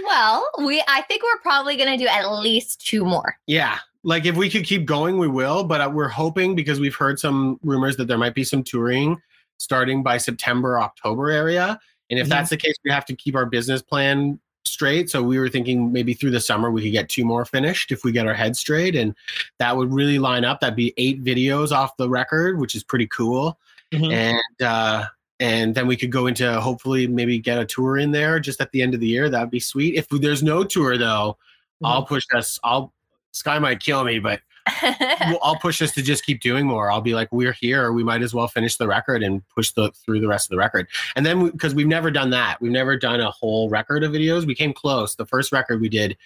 Well, 0.03 0.49
we 0.65 0.83
I 0.89 1.03
think 1.03 1.23
we're 1.23 1.41
probably 1.41 1.77
gonna 1.77 1.99
do 1.99 2.07
at 2.07 2.27
least 2.31 2.85
two 2.87 3.05
more. 3.05 3.37
Yeah. 3.47 3.79
Like 4.03 4.27
if 4.27 4.37
we 4.37 4.51
could 4.51 4.65
keep 4.65 4.87
going, 4.87 5.19
we 5.19 5.29
will. 5.29 5.65
But 5.65 5.81
uh, 5.81 5.91
we're 5.93 6.09
hoping 6.09 6.55
because 6.55 6.81
we've 6.81 6.95
heard 6.95 7.19
some 7.19 7.59
rumors 7.63 7.97
that 7.99 8.07
there 8.07 8.19
might 8.19 8.35
be 8.35 8.45
some 8.45 8.63
touring 8.63 9.21
starting 9.59 10.03
by 10.03 10.19
September, 10.19 10.79
October 10.81 11.31
area. 11.31 11.79
And 12.11 12.19
if 12.19 12.27
Mhm. 12.27 12.31
that's 12.31 12.51
the 12.51 12.57
case, 12.57 12.75
we 12.85 12.91
have 12.91 13.07
to 13.07 13.17
keep 13.17 13.35
our 13.35 13.47
business 13.47 13.83
plan 13.83 14.39
straight. 14.67 15.11
So 15.11 15.23
we 15.23 15.39
were 15.39 15.49
thinking 15.49 15.93
maybe 15.93 16.15
through 16.15 16.31
the 16.31 16.41
summer 16.41 16.71
we 16.71 16.83
could 16.83 16.93
get 16.93 17.09
two 17.09 17.25
more 17.25 17.45
finished 17.45 17.93
if 17.93 18.03
we 18.05 18.13
get 18.13 18.27
our 18.27 18.35
head 18.35 18.57
straight. 18.57 18.97
And 18.97 19.15
that 19.59 19.77
would 19.77 19.93
really 19.93 20.19
line 20.19 20.45
up. 20.45 20.61
That'd 20.61 20.77
be 20.77 20.95
eight 20.97 21.23
videos 21.23 21.71
off 21.71 21.97
the 21.97 22.09
record, 22.09 22.59
which 22.59 22.75
is 22.75 22.83
pretty 22.83 23.07
cool. 23.07 23.59
Mhm. 23.93 24.13
And 24.13 24.63
uh 24.67 25.07
and 25.41 25.75
then 25.75 25.87
we 25.87 25.97
could 25.97 26.11
go 26.13 26.27
into 26.29 26.61
hopefully 26.61 27.07
maybe 27.07 27.39
get 27.39 27.59
a 27.59 27.65
tour 27.67 27.99
in 27.99 28.13
there 28.13 28.39
just 28.41 28.61
at 28.61 28.71
the 28.73 28.81
end 28.81 28.95
of 28.95 29.01
the 29.01 29.07
year. 29.07 29.29
That'd 29.29 29.51
be 29.51 29.61
sweet. 29.61 29.97
If 29.97 30.09
there's 30.09 30.43
no 30.43 30.65
tour 30.65 30.97
though, 30.97 31.37
I'll 31.83 32.05
push 32.05 32.25
us. 32.35 32.59
I'll 32.65 32.93
Skye 33.33 33.59
might 33.59 33.81
kill 33.81 34.05
me, 34.05 34.19
but 34.21 34.41
well, 34.83 35.39
I'll 35.43 35.59
push 35.59 35.83
us 35.83 35.93
to 35.93 36.03
just 36.03 36.25
keep 36.25 36.41
doing 36.41 36.67
more. 36.67 36.91
I'll 36.91 37.01
be 37.01 37.15
like, 37.15 37.31
we're 37.33 37.53
here. 37.53 37.93
We 37.93 38.03
might 38.03 38.23
as 38.23 38.33
well 38.33 38.49
finish 38.49 38.77
the 38.77 38.89
record 38.89 39.23
and 39.23 39.47
push 39.49 39.73
the 39.73 39.91
through 39.93 40.21
the 40.21 40.29
rest 40.29 40.47
of 40.47 40.51
the 40.51 40.57
record. 40.57 40.89
And 41.17 41.27
then 41.27 41.51
because 41.51 41.75
we, 41.75 41.83
have 41.83 41.89
never 41.89 42.11
done 42.11 42.31
that, 42.31 42.61
we've 42.61 42.73
never 42.73 42.97
done 42.97 43.21
a 43.21 43.31
whole 43.31 43.69
record 43.69 44.05
of 44.05 44.13
videos. 44.13 44.47
We 44.47 44.55
came 44.55 44.73
close. 44.73 45.17
The 45.17 45.27
first 45.27 45.53
record 45.53 45.81
we 45.81 45.89
did 45.89 46.17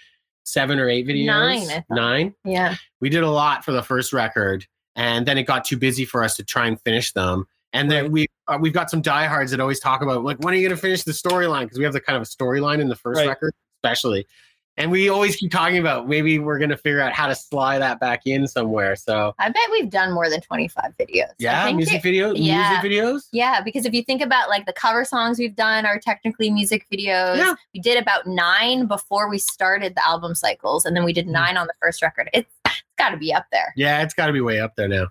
seven 0.44 0.78
or 0.78 0.88
eight 0.88 1.06
videos. 1.06 1.26
Nine. 1.26 1.84
Nine. 1.90 2.34
Yeah. 2.44 2.76
We 3.00 3.08
did 3.08 3.22
a 3.22 3.30
lot 3.30 3.64
for 3.64 3.72
the 3.72 3.82
first 3.82 4.12
record, 4.12 4.66
and 4.96 5.26
then 5.26 5.38
it 5.38 5.44
got 5.44 5.64
too 5.64 5.76
busy 5.76 6.04
for 6.04 6.22
us 6.22 6.36
to 6.36 6.44
try 6.44 6.66
and 6.66 6.80
finish 6.80 7.12
them. 7.12 7.46
And 7.72 7.90
then 7.90 8.10
we 8.10 8.26
uh, 8.46 8.58
we've 8.60 8.72
got 8.72 8.90
some 8.90 9.02
diehards 9.02 9.50
that 9.50 9.60
always 9.60 9.80
talk 9.80 10.00
about 10.00 10.24
like 10.24 10.38
when 10.38 10.54
are 10.54 10.56
you 10.56 10.66
going 10.66 10.76
to 10.76 10.80
finish 10.80 11.02
the 11.02 11.12
storyline 11.12 11.64
because 11.64 11.78
we 11.78 11.84
have 11.84 11.92
the 11.92 12.00
kind 12.00 12.16
of 12.16 12.22
a 12.22 12.26
storyline 12.26 12.80
in 12.80 12.88
the 12.88 12.96
first 12.96 13.18
right. 13.18 13.28
record, 13.28 13.52
especially. 13.82 14.26
And 14.78 14.92
we 14.92 15.08
always 15.08 15.34
keep 15.34 15.50
talking 15.50 15.78
about 15.78 16.08
maybe 16.08 16.38
we're 16.38 16.58
going 16.58 16.70
to 16.70 16.76
figure 16.76 17.00
out 17.00 17.12
how 17.12 17.26
to 17.26 17.34
slide 17.34 17.80
that 17.80 17.98
back 17.98 18.22
in 18.26 18.46
somewhere. 18.46 18.94
So 18.94 19.34
I 19.40 19.48
bet 19.48 19.60
we've 19.72 19.90
done 19.90 20.12
more 20.14 20.30
than 20.30 20.40
25 20.40 20.94
videos. 20.98 21.32
yeah, 21.38 21.70
music 21.72 22.04
it, 22.04 22.08
videos, 22.08 22.34
yeah. 22.36 22.80
music 22.80 22.90
videos. 22.92 23.22
Yeah, 23.32 23.60
because 23.60 23.84
if 23.84 23.92
you 23.92 24.04
think 24.04 24.22
about 24.22 24.48
like 24.48 24.66
the 24.66 24.72
cover 24.72 25.04
songs 25.04 25.38
we've 25.40 25.56
done 25.56 25.84
are 25.84 25.98
technically 25.98 26.48
music 26.50 26.86
videos. 26.92 27.38
Yeah. 27.38 27.54
We 27.74 27.80
did 27.80 27.98
about 28.00 28.28
nine 28.28 28.86
before 28.86 29.28
we 29.28 29.38
started 29.38 29.96
the 29.96 30.08
album 30.08 30.36
cycles, 30.36 30.86
and 30.86 30.96
then 30.96 31.04
we 31.04 31.12
did 31.12 31.26
Hmm. 31.26 31.32
nine 31.32 31.56
on 31.56 31.66
the 31.66 31.74
first 31.82 32.00
record. 32.00 32.30
It's, 32.32 32.48
it's 32.64 32.82
got 32.96 33.10
to 33.10 33.16
be 33.16 33.34
up 33.34 33.46
there. 33.50 33.74
Yeah, 33.76 34.02
it's 34.02 34.14
got 34.14 34.28
to 34.28 34.32
be 34.32 34.40
way 34.40 34.60
up 34.60 34.76
there 34.76 34.86
now. 34.88 35.08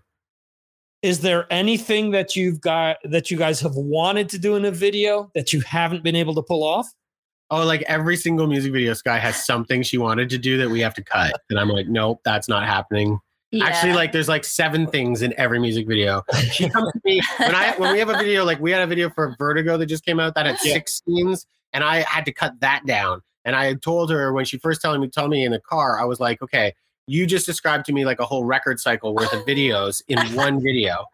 Is 1.01 1.19
there 1.19 1.45
anything 1.51 2.11
that 2.11 2.35
you've 2.37 2.61
got 2.61 2.97
that 3.03 3.29
you 3.29 3.37
guys 3.37 3.59
have 3.59 3.75
wanted 3.75 4.29
to 4.29 4.39
do 4.39 4.55
in 4.55 4.63
a 4.65 4.71
video 4.71 5.29
that 5.35 5.51
you 5.51 5.59
haven't 5.61 6.03
been 6.03 6.15
able 6.15 6.33
to 6.35 6.41
pull 6.41 6.63
off? 6.63 6.91
Oh, 7.49 7.65
like 7.65 7.81
every 7.83 8.17
single 8.17 8.45
music 8.47 8.73
video, 8.73 8.93
Skye 8.93 9.19
has 9.19 9.45
something 9.45 9.81
she 9.81 9.97
wanted 9.97 10.29
to 10.31 10.37
do 10.37 10.57
that 10.57 10.69
we 10.69 10.81
have 10.81 10.93
to 10.95 11.03
cut, 11.03 11.33
and 11.49 11.57
I'm 11.57 11.69
like, 11.69 11.87
nope, 11.87 12.19
that's 12.25 12.49
not 12.49 12.65
happening. 12.65 13.19
Actually, 13.61 13.93
like 13.93 14.11
there's 14.11 14.27
like 14.27 14.43
seven 14.43 14.85
things 14.87 15.21
in 15.21 15.33
every 15.37 15.57
music 15.57 15.87
video. 15.87 16.21
She 16.51 16.67
comes 16.69 16.91
to 16.91 16.99
me 17.05 17.21
when 17.37 17.55
I 17.55 17.71
when 17.77 17.93
we 17.93 17.99
have 17.99 18.09
a 18.09 18.17
video 18.17 18.43
like 18.43 18.59
we 18.59 18.71
had 18.71 18.81
a 18.81 18.87
video 18.87 19.09
for 19.09 19.33
Vertigo 19.37 19.77
that 19.77 19.85
just 19.85 20.03
came 20.05 20.19
out 20.19 20.35
that 20.35 20.45
had 20.45 20.57
Yeah. 20.63 20.73
six 20.73 21.01
scenes, 21.05 21.45
and 21.71 21.83
I 21.83 22.01
had 22.01 22.25
to 22.25 22.33
cut 22.33 22.59
that 22.59 22.85
down. 22.85 23.21
And 23.45 23.55
I 23.55 23.75
told 23.75 24.11
her 24.11 24.33
when 24.33 24.43
she 24.43 24.57
first 24.57 24.81
telling 24.81 24.99
me 24.99 25.07
told 25.07 25.29
me 25.29 25.45
in 25.45 25.53
the 25.53 25.61
car, 25.61 25.97
I 25.97 26.03
was 26.03 26.19
like, 26.19 26.41
okay, 26.41 26.73
you 27.07 27.25
just 27.25 27.45
described 27.45 27.85
to 27.85 27.93
me 27.93 28.03
like 28.03 28.19
a 28.19 28.25
whole 28.25 28.43
record 28.43 28.81
cycle 28.81 29.15
worth 29.15 29.31
of 29.31 29.45
videos 29.45 30.03
in 30.09 30.19
one 30.35 30.61
video. 30.61 31.05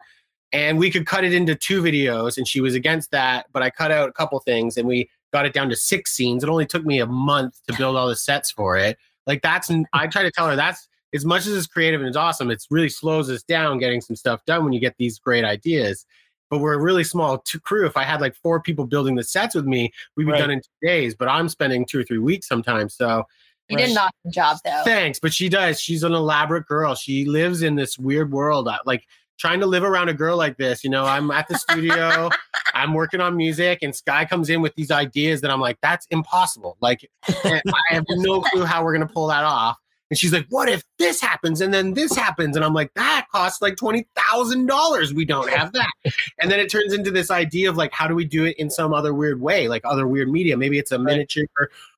And 0.52 0.78
we 0.78 0.90
could 0.90 1.06
cut 1.06 1.22
it 1.22 1.32
into 1.32 1.54
two 1.54 1.80
videos, 1.82 2.36
and 2.36 2.46
she 2.48 2.60
was 2.60 2.74
against 2.74 3.12
that. 3.12 3.46
But 3.52 3.62
I 3.62 3.70
cut 3.70 3.92
out 3.92 4.08
a 4.08 4.12
couple 4.12 4.40
things, 4.40 4.76
and 4.76 4.88
we 4.88 5.08
got 5.34 5.44
it 5.46 5.52
down 5.52 5.68
to 5.68 5.74
six 5.74 6.12
scenes. 6.12 6.44
It 6.44 6.48
only 6.48 6.64
took 6.64 6.84
me 6.86 7.00
a 7.00 7.06
month 7.06 7.60
to 7.66 7.76
build 7.76 7.96
all 7.96 8.06
the 8.06 8.14
sets 8.14 8.52
for 8.52 8.76
it. 8.76 8.96
Like 9.26 9.42
that's, 9.42 9.68
I 9.92 10.06
try 10.06 10.22
to 10.22 10.30
tell 10.30 10.46
her 10.48 10.54
that's 10.54 10.88
as 11.12 11.24
much 11.24 11.40
as 11.46 11.56
it's 11.56 11.66
creative 11.66 12.00
and 12.00 12.06
it's 12.06 12.16
awesome. 12.16 12.52
it 12.52 12.64
really 12.70 12.88
slows 12.88 13.28
us 13.28 13.42
down 13.42 13.78
getting 13.78 14.00
some 14.00 14.14
stuff 14.14 14.44
done 14.46 14.62
when 14.62 14.72
you 14.72 14.78
get 14.78 14.94
these 14.96 15.18
great 15.18 15.44
ideas. 15.44 16.06
But 16.50 16.58
we're 16.60 16.74
a 16.74 16.80
really 16.80 17.02
small 17.02 17.38
t- 17.38 17.58
crew. 17.58 17.84
If 17.84 17.96
I 17.96 18.04
had 18.04 18.20
like 18.20 18.36
four 18.36 18.60
people 18.60 18.86
building 18.86 19.16
the 19.16 19.24
sets 19.24 19.56
with 19.56 19.64
me, 19.66 19.90
we'd 20.16 20.26
be 20.26 20.30
Right. 20.30 20.38
done 20.38 20.50
in 20.52 20.60
two 20.60 20.86
days. 20.86 21.16
But 21.16 21.26
I'm 21.28 21.48
spending 21.48 21.84
two 21.84 21.98
or 21.98 22.04
three 22.04 22.18
weeks 22.18 22.46
sometimes. 22.46 22.94
So 22.94 23.24
you 23.68 23.76
did 23.76 23.90
an 23.90 23.96
awesome 23.98 24.30
job 24.30 24.58
though. 24.64 24.82
Thanks, 24.84 25.18
but 25.18 25.32
she 25.32 25.48
does. 25.48 25.80
She's 25.80 26.04
an 26.04 26.12
elaborate 26.12 26.66
girl. 26.66 26.94
She 26.94 27.24
lives 27.24 27.62
in 27.62 27.74
this 27.74 27.98
weird 27.98 28.30
world. 28.30 28.68
I- 28.68 28.78
Like 28.86 29.04
trying 29.38 29.60
to 29.60 29.66
live 29.66 29.82
around 29.84 30.08
a 30.08 30.14
girl 30.14 30.36
like 30.36 30.56
this. 30.56 30.84
You 30.84 30.90
know, 30.90 31.04
I'm 31.04 31.30
at 31.30 31.48
the 31.48 31.58
studio, 31.58 32.30
I'm 32.74 32.94
working 32.94 33.20
on 33.20 33.36
music, 33.36 33.80
and 33.82 33.94
Skye 33.94 34.24
comes 34.24 34.50
in 34.50 34.62
with 34.62 34.74
these 34.74 34.90
ideas 34.90 35.40
that 35.42 35.50
I'm 35.50 35.60
like, 35.60 35.78
that's 35.82 36.06
impossible. 36.10 36.76
Like, 36.80 37.08
I 37.28 37.60
have 37.88 38.04
no 38.08 38.40
clue 38.52 38.64
how 38.64 38.84
we're 38.84 38.92
gonna 38.92 39.06
pull 39.06 39.28
that 39.28 39.44
off. 39.44 39.76
And 40.10 40.18
she's 40.18 40.32
like, 40.34 40.46
"What 40.50 40.68
if 40.68 40.84
this 40.98 41.20
happens 41.20 41.60
and 41.62 41.72
then 41.72 41.94
this 41.94 42.14
happens?" 42.14 42.56
And 42.56 42.64
I'm 42.64 42.74
like, 42.74 42.92
"That 42.94 43.26
costs 43.32 43.62
like 43.62 43.76
twenty 43.76 44.06
thousand 44.14 44.66
dollars. 44.66 45.14
We 45.14 45.24
don't 45.24 45.48
have 45.50 45.72
that." 45.72 45.90
and 46.38 46.50
then 46.50 46.60
it 46.60 46.70
turns 46.70 46.92
into 46.92 47.10
this 47.10 47.30
idea 47.30 47.70
of 47.70 47.76
like, 47.76 47.90
how 47.92 48.06
do 48.06 48.14
we 48.14 48.24
do 48.26 48.44
it 48.44 48.56
in 48.58 48.70
some 48.70 48.92
other 48.92 49.14
weird 49.14 49.40
way, 49.40 49.66
like 49.66 49.82
other 49.84 50.06
weird 50.06 50.28
media? 50.28 50.56
Maybe 50.56 50.78
it's 50.78 50.92
a 50.92 50.98
miniature 50.98 51.46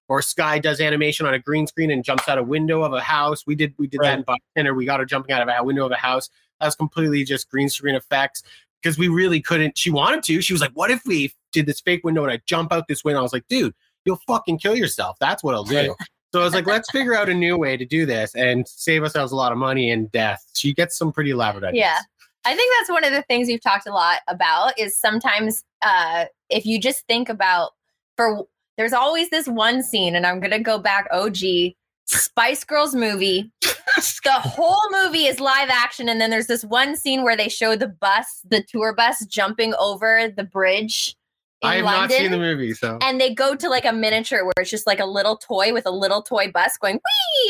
or 0.09 0.22
Skye 0.22 0.59
does 0.59 0.81
animation 0.81 1.27
on 1.27 1.35
a 1.35 1.38
green 1.38 1.66
screen 1.66 1.90
and 1.90 2.05
jumps 2.05 2.29
out 2.29 2.38
a 2.38 2.42
window 2.42 2.83
of 2.83 2.92
a 2.92 3.01
house. 3.01 3.44
We 3.46 3.55
did 3.55 3.75
we 3.79 3.87
did 3.87 3.99
Right. 4.01 4.11
that 4.11 4.18
in 4.18 4.25
Bartender. 4.25 4.75
We 4.75 4.85
got 4.87 5.01
her 5.01 5.07
jumping 5.07 5.35
out 5.35 5.42
of 5.42 5.49
a 5.49 5.64
window 5.64 5.85
of 5.85 5.92
a 5.92 5.96
house. 5.96 6.31
That 6.61 6.66
was 6.66 6.77
completely 6.77 7.25
just 7.25 7.51
green 7.51 7.69
screen 7.69 7.95
effects 7.95 8.42
because 8.83 8.99
we 8.99 9.09
really 9.09 9.40
couldn't. 9.40 9.77
She 9.77 9.90
wanted 9.90 10.23
to. 10.25 10.40
She 10.40 10.53
was 10.53 10.61
like, 10.61 10.73
"What 10.73 10.90
if 10.90 11.05
we 11.05 11.33
did 11.53 11.66
this 11.66 11.81
fake 11.81 12.05
window 12.05 12.23
and 12.23 12.33
I 12.33 12.40
jump 12.47 12.73
out 12.73 12.88
this 12.88 13.05
window?" 13.05 13.21
I 13.21 13.23
was 13.23 13.33
like, 13.33 13.47
"Dude, 13.49 13.75
you'll 14.05 14.21
fucking 14.27 14.59
kill 14.59 14.77
yourself. 14.77 15.16
That's 15.21 15.42
what 15.42 15.55
I'll 15.55 15.64
do." 15.64 15.95
So 16.33 16.40
I 16.40 16.45
was 16.45 16.55
like, 16.55 16.66
"Let's 16.66 16.90
figure 16.90 17.14
out 17.14 17.29
a 17.29 17.35
new 17.35 17.57
way 17.57 17.77
to 17.77 17.85
do 17.85 18.05
this 18.05 18.35
and 18.35 18.66
save 18.66 19.03
ourselves 19.03 19.33
a 19.33 19.37
lot 19.37 19.53
of 19.53 19.59
money 19.59 19.90
and 19.90 20.11
death." 20.11 20.45
She 20.55 20.75
gets 20.75 20.97
some 20.97 21.12
pretty 21.12 21.31
elaborate 21.31 21.64
ideas. 21.64 21.81
Yeah. 21.81 21.99
I 22.45 22.55
think 22.55 22.73
that's 22.79 22.90
one 22.90 23.05
of 23.05 23.12
the 23.12 23.23
things 23.23 23.49
we've 23.49 23.61
talked 23.61 23.88
a 23.88 23.92
lot 23.92 24.19
about 24.29 24.79
is 24.79 24.97
sometimes 24.97 25.64
uh, 25.83 26.27
if 26.49 26.64
you 26.64 26.81
just 26.81 27.05
think 27.09 27.29
about 27.29 27.73
for 28.16 28.47
there's 28.77 28.92
always 28.92 29.31
this 29.31 29.49
one 29.49 29.83
scene, 29.83 30.14
and 30.14 30.27
I'm 30.27 30.38
gonna 30.40 30.61
go 30.61 30.79
back 30.79 31.09
OG 31.11 31.75
Spice 32.07 32.64
Girls 32.64 32.95
movie. 32.95 33.51
the 33.62 34.33
whole 34.33 34.81
movie 34.90 35.27
is 35.27 35.40
live 35.40 35.69
action, 35.71 36.09
and 36.09 36.21
then 36.21 36.31
there's 36.31 36.47
this 36.47 36.64
one 36.64 36.97
scene 36.97 37.23
where 37.23 37.37
they 37.37 37.49
show 37.49 37.77
the 37.77 37.88
bus, 37.88 38.40
the 38.49 38.62
tour 38.62 38.95
bus, 38.95 39.25
jumping 39.27 39.75
over 39.79 40.29
the 40.35 40.45
bridge 40.45 41.16
in 41.62 41.69
I 41.71 41.75
have 41.77 41.85
London. 41.87 42.01
not 42.03 42.11
seen 42.11 42.31
the 42.31 42.38
movie, 42.38 42.75
so 42.75 42.99
and 43.01 43.19
they 43.21 43.33
go 43.35 43.55
to 43.57 43.69
like 43.71 43.87
a 43.87 43.92
miniature 43.92 44.45
where 44.45 44.53
it's 44.59 44.71
just 44.71 44.87
like 44.87 45.01
a 45.01 45.07
little 45.07 45.37
toy 45.38 45.73
with 45.73 45.87
a 45.87 45.90
little 45.90 46.21
toy 46.23 46.51
bus 46.53 46.77
going 46.77 47.01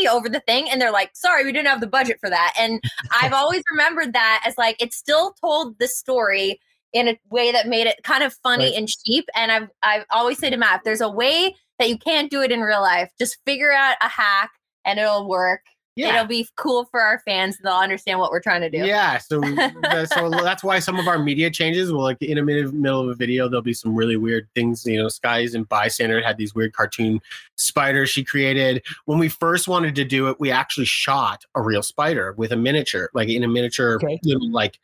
wee 0.00 0.06
over 0.08 0.28
the 0.28 0.38
thing 0.40 0.70
and 0.70 0.80
they're 0.80 0.92
like 0.92 1.10
sorry 1.14 1.44
we 1.44 1.50
didn't 1.50 1.66
have 1.66 1.80
the 1.80 1.88
budget 1.88 2.16
for 2.20 2.30
that 2.30 2.54
and 2.56 2.80
i've 3.20 3.32
always 3.32 3.64
remembered 3.72 4.12
that 4.12 4.44
as 4.46 4.56
like 4.56 4.80
it 4.80 4.94
still 4.94 5.32
told 5.40 5.76
the 5.80 5.88
story 5.88 6.60
in 6.92 7.08
a 7.08 7.18
way 7.30 7.50
that 7.50 7.66
made 7.66 7.88
it 7.88 7.96
kind 8.04 8.22
of 8.22 8.32
funny 8.44 8.66
Right. 8.66 8.74
and 8.74 8.88
cheap 8.88 9.24
and 9.34 9.50
i've 9.50 9.68
i've 9.82 10.04
always 10.12 10.38
said 10.38 10.50
to 10.50 10.56
matt 10.56 10.76
if 10.76 10.84
there's 10.84 11.00
a 11.00 11.10
way 11.10 11.56
that 11.78 11.88
you 11.88 11.98
can't 11.98 12.30
do 12.30 12.42
it 12.42 12.52
in 12.52 12.60
real 12.60 12.82
life 12.82 13.10
just 13.18 13.38
figure 13.46 13.72
out 13.72 13.96
a 14.00 14.08
hack 14.08 14.50
and 14.84 14.98
it'll 14.98 15.28
work 15.28 15.60
yeah. 15.96 16.14
it'll 16.14 16.26
be 16.26 16.46
cool 16.56 16.84
for 16.90 17.00
our 17.00 17.20
fans 17.20 17.56
they'll 17.62 17.72
understand 17.72 18.18
what 18.18 18.30
we're 18.30 18.40
trying 18.40 18.60
to 18.60 18.68
do 18.68 18.84
Yeah, 18.84 19.16
so 19.16 19.40
so 19.40 20.30
that's 20.30 20.62
why 20.62 20.78
some 20.78 20.98
of 20.98 21.08
our 21.08 21.18
media 21.18 21.50
changes 21.50 21.90
will 21.90 22.02
like 22.02 22.20
in 22.20 22.36
a 22.36 22.42
minute, 22.42 22.72
middle 22.74 23.00
of 23.00 23.08
a 23.08 23.14
video 23.14 23.48
there'll 23.48 23.62
be 23.62 23.72
some 23.72 23.94
really 23.94 24.16
weird 24.16 24.46
things. 24.54 24.84
You 24.84 24.98
know, 24.98 25.08
Skye's 25.08 25.54
and 25.54 25.66
Bystander 25.68 26.20
had 26.20 26.36
these 26.36 26.54
weird 26.54 26.74
cartoon 26.74 27.20
spiders 27.56 28.10
she 28.10 28.22
created. 28.22 28.84
When 29.06 29.18
we 29.18 29.30
first 29.30 29.68
wanted 29.68 29.94
to 29.94 30.04
do 30.04 30.28
it, 30.28 30.38
we 30.38 30.50
actually 30.50 30.84
shot 30.84 31.46
a 31.54 31.62
real 31.62 31.82
spider 31.82 32.34
with 32.36 32.52
a 32.52 32.56
miniature, 32.56 33.08
like 33.14 33.30
in 33.30 33.42
a 33.42 33.48
miniature, 33.48 33.94
Okay. 33.96 34.20
little, 34.22 34.50
like 34.50 34.78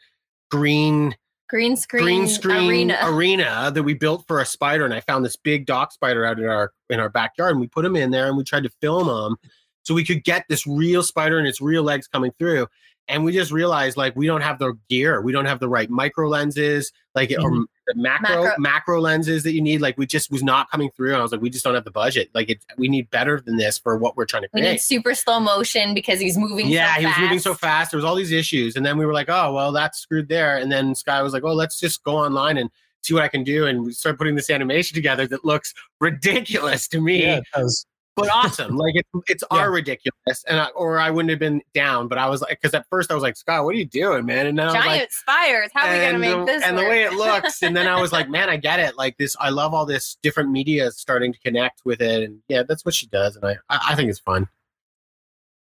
green 0.51 1.15
green 1.53 1.77
screen, 1.77 2.03
green 2.03 2.27
screen 2.27 2.91
arena 2.91 2.99
arena. 3.03 3.71
that 3.75 3.83
we 3.83 3.93
built 3.93 4.27
for 4.27 4.41
a 4.41 4.47
spider. 4.47 4.87
And 4.87 4.95
I 4.95 5.01
found 5.01 5.23
this 5.23 5.37
big 5.37 5.67
dock 5.67 5.93
spider 5.93 6.25
out 6.25 6.39
in 6.39 6.47
our 6.47 6.73
in 6.89 6.99
our 6.99 7.11
backyard, 7.11 7.51
and 7.53 7.61
we 7.61 7.67
put 7.67 7.85
him 7.85 7.95
in 7.95 8.11
there, 8.11 8.27
and 8.27 8.39
we 8.39 8.43
tried 8.43 8.63
to 8.63 8.71
film 8.81 9.07
him 9.07 9.37
so 9.83 9.93
we 9.93 10.05
could 10.05 10.25
get 10.25 10.47
this 10.49 10.67
real 10.67 11.03
spider 11.03 11.39
and 11.39 11.47
its 11.47 11.61
real 11.61 11.83
legs 11.83 12.09
coming 12.09 12.33
through. 12.39 12.67
And 13.09 13.25
we 13.25 13.33
just 13.33 13.51
realized 13.51 13.97
like 13.97 14.15
we 14.17 14.27
don't 14.27 14.41
have 14.43 14.59
the 14.59 14.75
gear, 14.89 15.21
we 15.21 15.33
don't 15.33 15.45
have 15.45 15.59
the 15.61 15.69
right 15.69 15.91
micro 15.91 16.29
lenses, 16.29 16.93
like 17.15 17.31
or 17.33 17.51
Mhm. 17.51 17.65
the 17.89 17.95
macro, 17.97 18.45
Macro. 18.45 18.55
macro 18.59 19.01
lenses 19.01 19.43
that 19.43 19.53
you 19.53 19.61
need. 19.61 19.81
Like 19.81 19.99
we 19.99 20.07
just 20.07 20.31
was 20.31 20.43
not 20.43 20.71
coming 20.71 20.89
through. 20.97 21.09
And 21.09 21.17
I 21.19 21.23
was 21.23 21.33
like, 21.33 21.41
we 21.43 21.51
just 21.51 21.65
don't 21.65 21.75
have 21.75 21.85
the 21.85 21.91
budget. 21.91 22.31
Like 22.33 22.49
it, 22.49 22.65
we 22.79 22.89
need 22.89 23.11
better 23.11 23.41
than 23.41 23.57
this 23.57 23.77
for 23.77 23.99
what 23.99 24.17
we're 24.17 24.25
trying 24.25 24.45
to 24.45 24.49
create. 24.49 24.65
we 24.65 24.71
need 24.73 24.81
super 24.81 25.15
slow 25.15 25.41
motion 25.41 25.95
because 25.95 26.21
he's 26.21 26.39
moving 26.39 26.69
yeah, 26.69 26.95
so 26.95 27.01
he 27.01 27.07
was 27.07 27.19
moving 27.19 27.39
so 27.41 27.51
fast. 27.55 27.61
fast. 27.61 27.91
There 27.91 27.99
was 27.99 28.05
all 28.05 28.15
these 28.15 28.33
issues, 28.33 28.77
and 28.77 28.87
then 28.87 28.97
we 28.99 29.05
were 29.05 29.13
like, 29.13 29.29
"Oh, 29.29 29.53
well, 29.53 29.73
that's 29.73 29.99
screwed 29.99 30.29
there." 30.29 30.57
And 30.57 30.71
then 30.71 30.95
Skye 30.95 31.23
was 31.23 31.33
like, 31.33 31.43
"Oh, 31.45 31.53
let's 31.55 31.79
just 31.81 32.03
go 32.05 32.17
online 32.17 32.57
and 32.57 32.71
see 33.03 33.15
what 33.15 33.25
I 33.25 33.29
can 33.29 33.43
do." 33.43 33.67
And 33.67 33.85
we 33.85 33.93
started 33.93 34.17
putting 34.17 34.37
this 34.37 34.49
animation 34.49 34.95
together 34.95 35.27
that 35.27 35.45
looks 35.45 35.75
ridiculous 36.01 36.87
to 36.89 37.01
me, 37.01 37.23
Yeah, 37.25 37.39
it 37.39 37.45
does. 37.55 37.85
But 38.15 38.29
awesome. 38.33 38.77
like 38.77 38.95
it's 38.95 39.09
it's 39.29 39.45
Yeah. 39.51 39.59
are 39.59 39.71
ridiculous, 39.71 40.45
and 40.47 40.61
I, 40.61 40.67
or 40.69 40.99
I 40.99 41.11
wouldn't 41.11 41.31
have 41.31 41.39
been 41.39 41.63
down. 41.75 42.09
But 42.09 42.19
I 42.19 42.29
was 42.29 42.43
like, 42.43 42.51
because 42.51 42.75
at 42.75 42.87
first 42.91 43.11
I 43.11 43.15
was 43.15 43.23
like, 43.23 43.37
Scott, 43.37 43.65
what 43.65 43.75
are 43.75 43.79
you 43.79 43.87
doing, 43.87 44.27
man?" 44.27 44.47
And 44.47 44.59
then 44.59 44.67
I 44.67 44.73
was 44.73 44.75
giant 44.75 45.01
like, 45.01 45.13
spires. 45.13 45.71
How 45.75 45.89
are 45.89 45.93
we 45.93 45.99
gonna 46.05 46.19
make 46.19 46.37
the, 46.37 46.45
this? 46.45 46.63
and 46.65 46.77
the 46.77 46.83
way 46.83 47.05
it 47.05 47.13
looks, 47.15 47.63
and 47.63 47.77
then 47.77 47.87
I 47.87 48.01
was 48.01 48.13
like, 48.13 48.29
"Man, 48.29 48.51
I 48.51 48.57
get 48.57 48.81
it. 48.81 48.97
Like 48.97 49.17
this, 49.17 49.37
I 49.41 49.51
love 49.51 49.73
all 49.73 49.87
this 49.87 50.17
different 50.23 50.51
media 50.51 50.91
starting 50.91 51.33
to 51.33 51.39
connect 51.41 51.85
with 51.85 52.01
it." 52.03 52.23
And 52.23 52.41
yeah, 52.49 52.63
that's 52.63 52.85
what 52.85 52.95
she 52.95 53.07
does, 53.07 53.37
and 53.37 53.45
I 53.45 53.57
I, 53.69 53.81
I 53.91 53.95
think 53.95 54.11
it's 54.11 54.19
fun. 54.19 54.49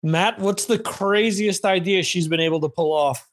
Matt, 0.03 0.39
what's 0.39 0.65
the 0.65 0.79
craziest 0.79 1.65
idea 1.65 2.03
she's 2.03 2.27
been 2.27 2.41
able 2.41 2.61
to 2.61 2.69
pull 2.69 2.93
off? 2.93 3.27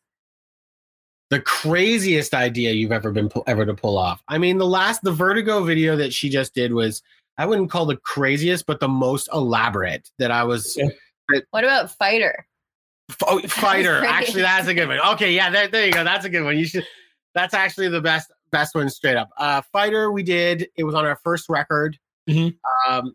the 1.29 1.41
craziest 1.41 2.33
idea 2.33 2.71
you've 2.71 2.91
ever 2.93 3.11
been 3.11 3.27
pu- 3.27 3.43
ever 3.47 3.65
to 3.65 3.73
pull 3.73 3.97
off. 3.97 4.23
I 4.29 4.37
mean, 4.37 4.57
the 4.57 4.65
last 4.65 5.01
the 5.03 5.11
Vertigo 5.11 5.63
video 5.63 5.95
that 5.97 6.13
she 6.13 6.29
just 6.29 6.53
did 6.53 6.71
was 6.73 7.01
I 7.37 7.45
wouldn't 7.45 7.69
call 7.69 7.85
the 7.85 7.97
craziest, 7.97 8.65
but 8.65 8.79
the 8.79 8.87
most 8.87 9.29
elaborate 9.33 10.09
that 10.19 10.31
I 10.31 10.43
was. 10.43 10.75
Yeah. 10.77 11.39
what 11.51 11.63
about 11.63 11.91
fighter? 11.91 12.47
F- 13.09 13.17
oh, 13.27 13.39
fighter, 13.47 14.03
actually, 14.05 14.41
that's 14.41 14.67
a 14.67 14.73
good 14.73 14.87
one. 14.87 14.99
Okay, 15.13 15.33
yeah, 15.33 15.49
there, 15.49 15.67
there 15.67 15.85
you 15.85 15.91
go. 15.93 16.03
That's 16.03 16.25
a 16.25 16.29
good 16.29 16.43
one. 16.43 16.57
You 16.57 16.65
should. 16.65 16.85
That's 17.35 17.53
actually 17.53 17.89
the 17.89 18.01
best 18.01 18.31
best 18.51 18.73
one 18.75 18.89
straight 18.89 19.17
up. 19.17 19.29
Uh, 19.37 19.61
fighter, 19.73 20.11
we 20.11 20.23
did. 20.23 20.67
It 20.77 20.83
was 20.83 20.95
on 20.95 21.05
our 21.05 21.19
first 21.23 21.49
record. 21.49 21.97
Mhm. 22.29 22.55
Um, 22.89 23.13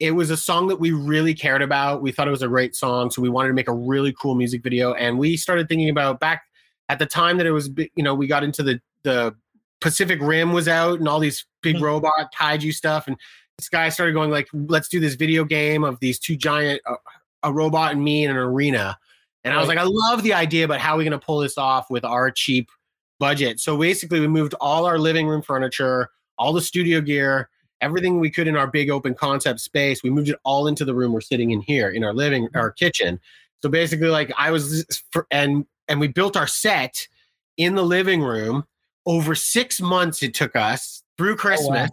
it 0.00 0.10
was 0.10 0.30
a 0.30 0.36
song 0.36 0.66
that 0.66 0.80
we 0.80 0.90
really 0.90 1.32
cared 1.34 1.62
about. 1.62 2.02
We 2.02 2.10
thought 2.12 2.26
it 2.26 2.32
was 2.32 2.42
a 2.42 2.48
great 2.48 2.74
song, 2.74 3.10
so 3.10 3.22
we 3.22 3.28
wanted 3.28 3.48
to 3.48 3.54
make 3.54 3.68
a 3.68 3.72
really 3.74 4.12
cool 4.20 4.34
music 4.34 4.62
video. 4.62 4.92
And 4.94 5.18
we 5.18 5.36
started 5.36 5.68
thinking 5.68 5.88
about 5.88 6.18
back 6.20 6.42
at 6.88 6.98
the 6.98 7.06
time 7.06 7.36
that 7.38 7.46
it 7.46 7.52
was, 7.52 7.70
you 7.76 8.02
know, 8.02 8.14
we 8.14 8.26
got 8.26 8.42
into 8.44 8.62
the 8.62 8.80
the 9.04 9.34
Pacific 9.80 10.20
Rim 10.20 10.52
was 10.52 10.68
out 10.68 10.98
and 11.00 11.08
all 11.08 11.18
these 11.18 11.44
big 11.62 11.76
Mhm. 11.76 11.82
robot 11.82 12.32
kaiju 12.38 12.72
stuff, 12.72 13.06
and 13.08 13.16
this 13.62 13.68
guy 13.68 13.88
started 13.90 14.12
going 14.12 14.30
like, 14.30 14.48
let's 14.52 14.88
do 14.88 14.98
this 14.98 15.14
video 15.14 15.44
game 15.44 15.84
of 15.84 16.00
these 16.00 16.18
two 16.18 16.34
giant, 16.34 16.82
uh, 16.84 16.96
a 17.44 17.52
robot 17.52 17.92
and 17.92 18.02
me 18.02 18.24
in 18.24 18.30
an 18.30 18.36
arena. 18.36 18.98
And 19.44 19.54
I 19.54 19.58
was 19.58 19.68
like, 19.68 19.78
I 19.78 19.84
love 19.84 20.24
the 20.24 20.34
idea, 20.34 20.66
but 20.66 20.80
how 20.80 20.94
are 20.94 20.98
we 20.98 21.04
going 21.04 21.18
to 21.18 21.24
pull 21.24 21.38
this 21.38 21.56
off 21.56 21.88
with 21.90 22.04
our 22.04 22.30
cheap 22.32 22.70
budget? 23.20 23.60
So 23.60 23.76
basically, 23.76 24.18
we 24.18 24.26
moved 24.26 24.54
all 24.60 24.84
our 24.84 24.98
living 24.98 25.28
room 25.28 25.42
furniture, 25.42 26.10
all 26.38 26.52
the 26.52 26.60
studio 26.60 27.00
gear, 27.00 27.50
everything 27.80 28.18
we 28.18 28.30
could 28.30 28.48
in 28.48 28.56
our 28.56 28.66
big 28.66 28.90
open 28.90 29.14
concept 29.14 29.60
space. 29.60 30.02
We 30.02 30.10
moved 30.10 30.28
it 30.28 30.38
all 30.44 30.66
into 30.66 30.84
the 30.84 30.94
room 30.94 31.12
we're 31.12 31.20
sitting 31.20 31.52
in 31.52 31.60
here 31.60 31.88
in 31.90 32.02
our 32.02 32.14
living, 32.14 32.48
our 32.54 32.72
kitchen. 32.72 33.20
So 33.62 33.68
basically, 33.68 34.08
like 34.08 34.32
I 34.36 34.50
was, 34.50 35.04
and 35.30 35.66
and 35.86 36.00
we 36.00 36.08
built 36.08 36.36
our 36.36 36.48
set 36.48 37.06
in 37.56 37.76
the 37.76 37.84
living 37.84 38.22
room 38.22 38.64
over 39.06 39.36
six 39.36 39.80
months. 39.80 40.20
It 40.22 40.34
took 40.34 40.56
us 40.56 41.04
through 41.16 41.36
Christmas. 41.36 41.90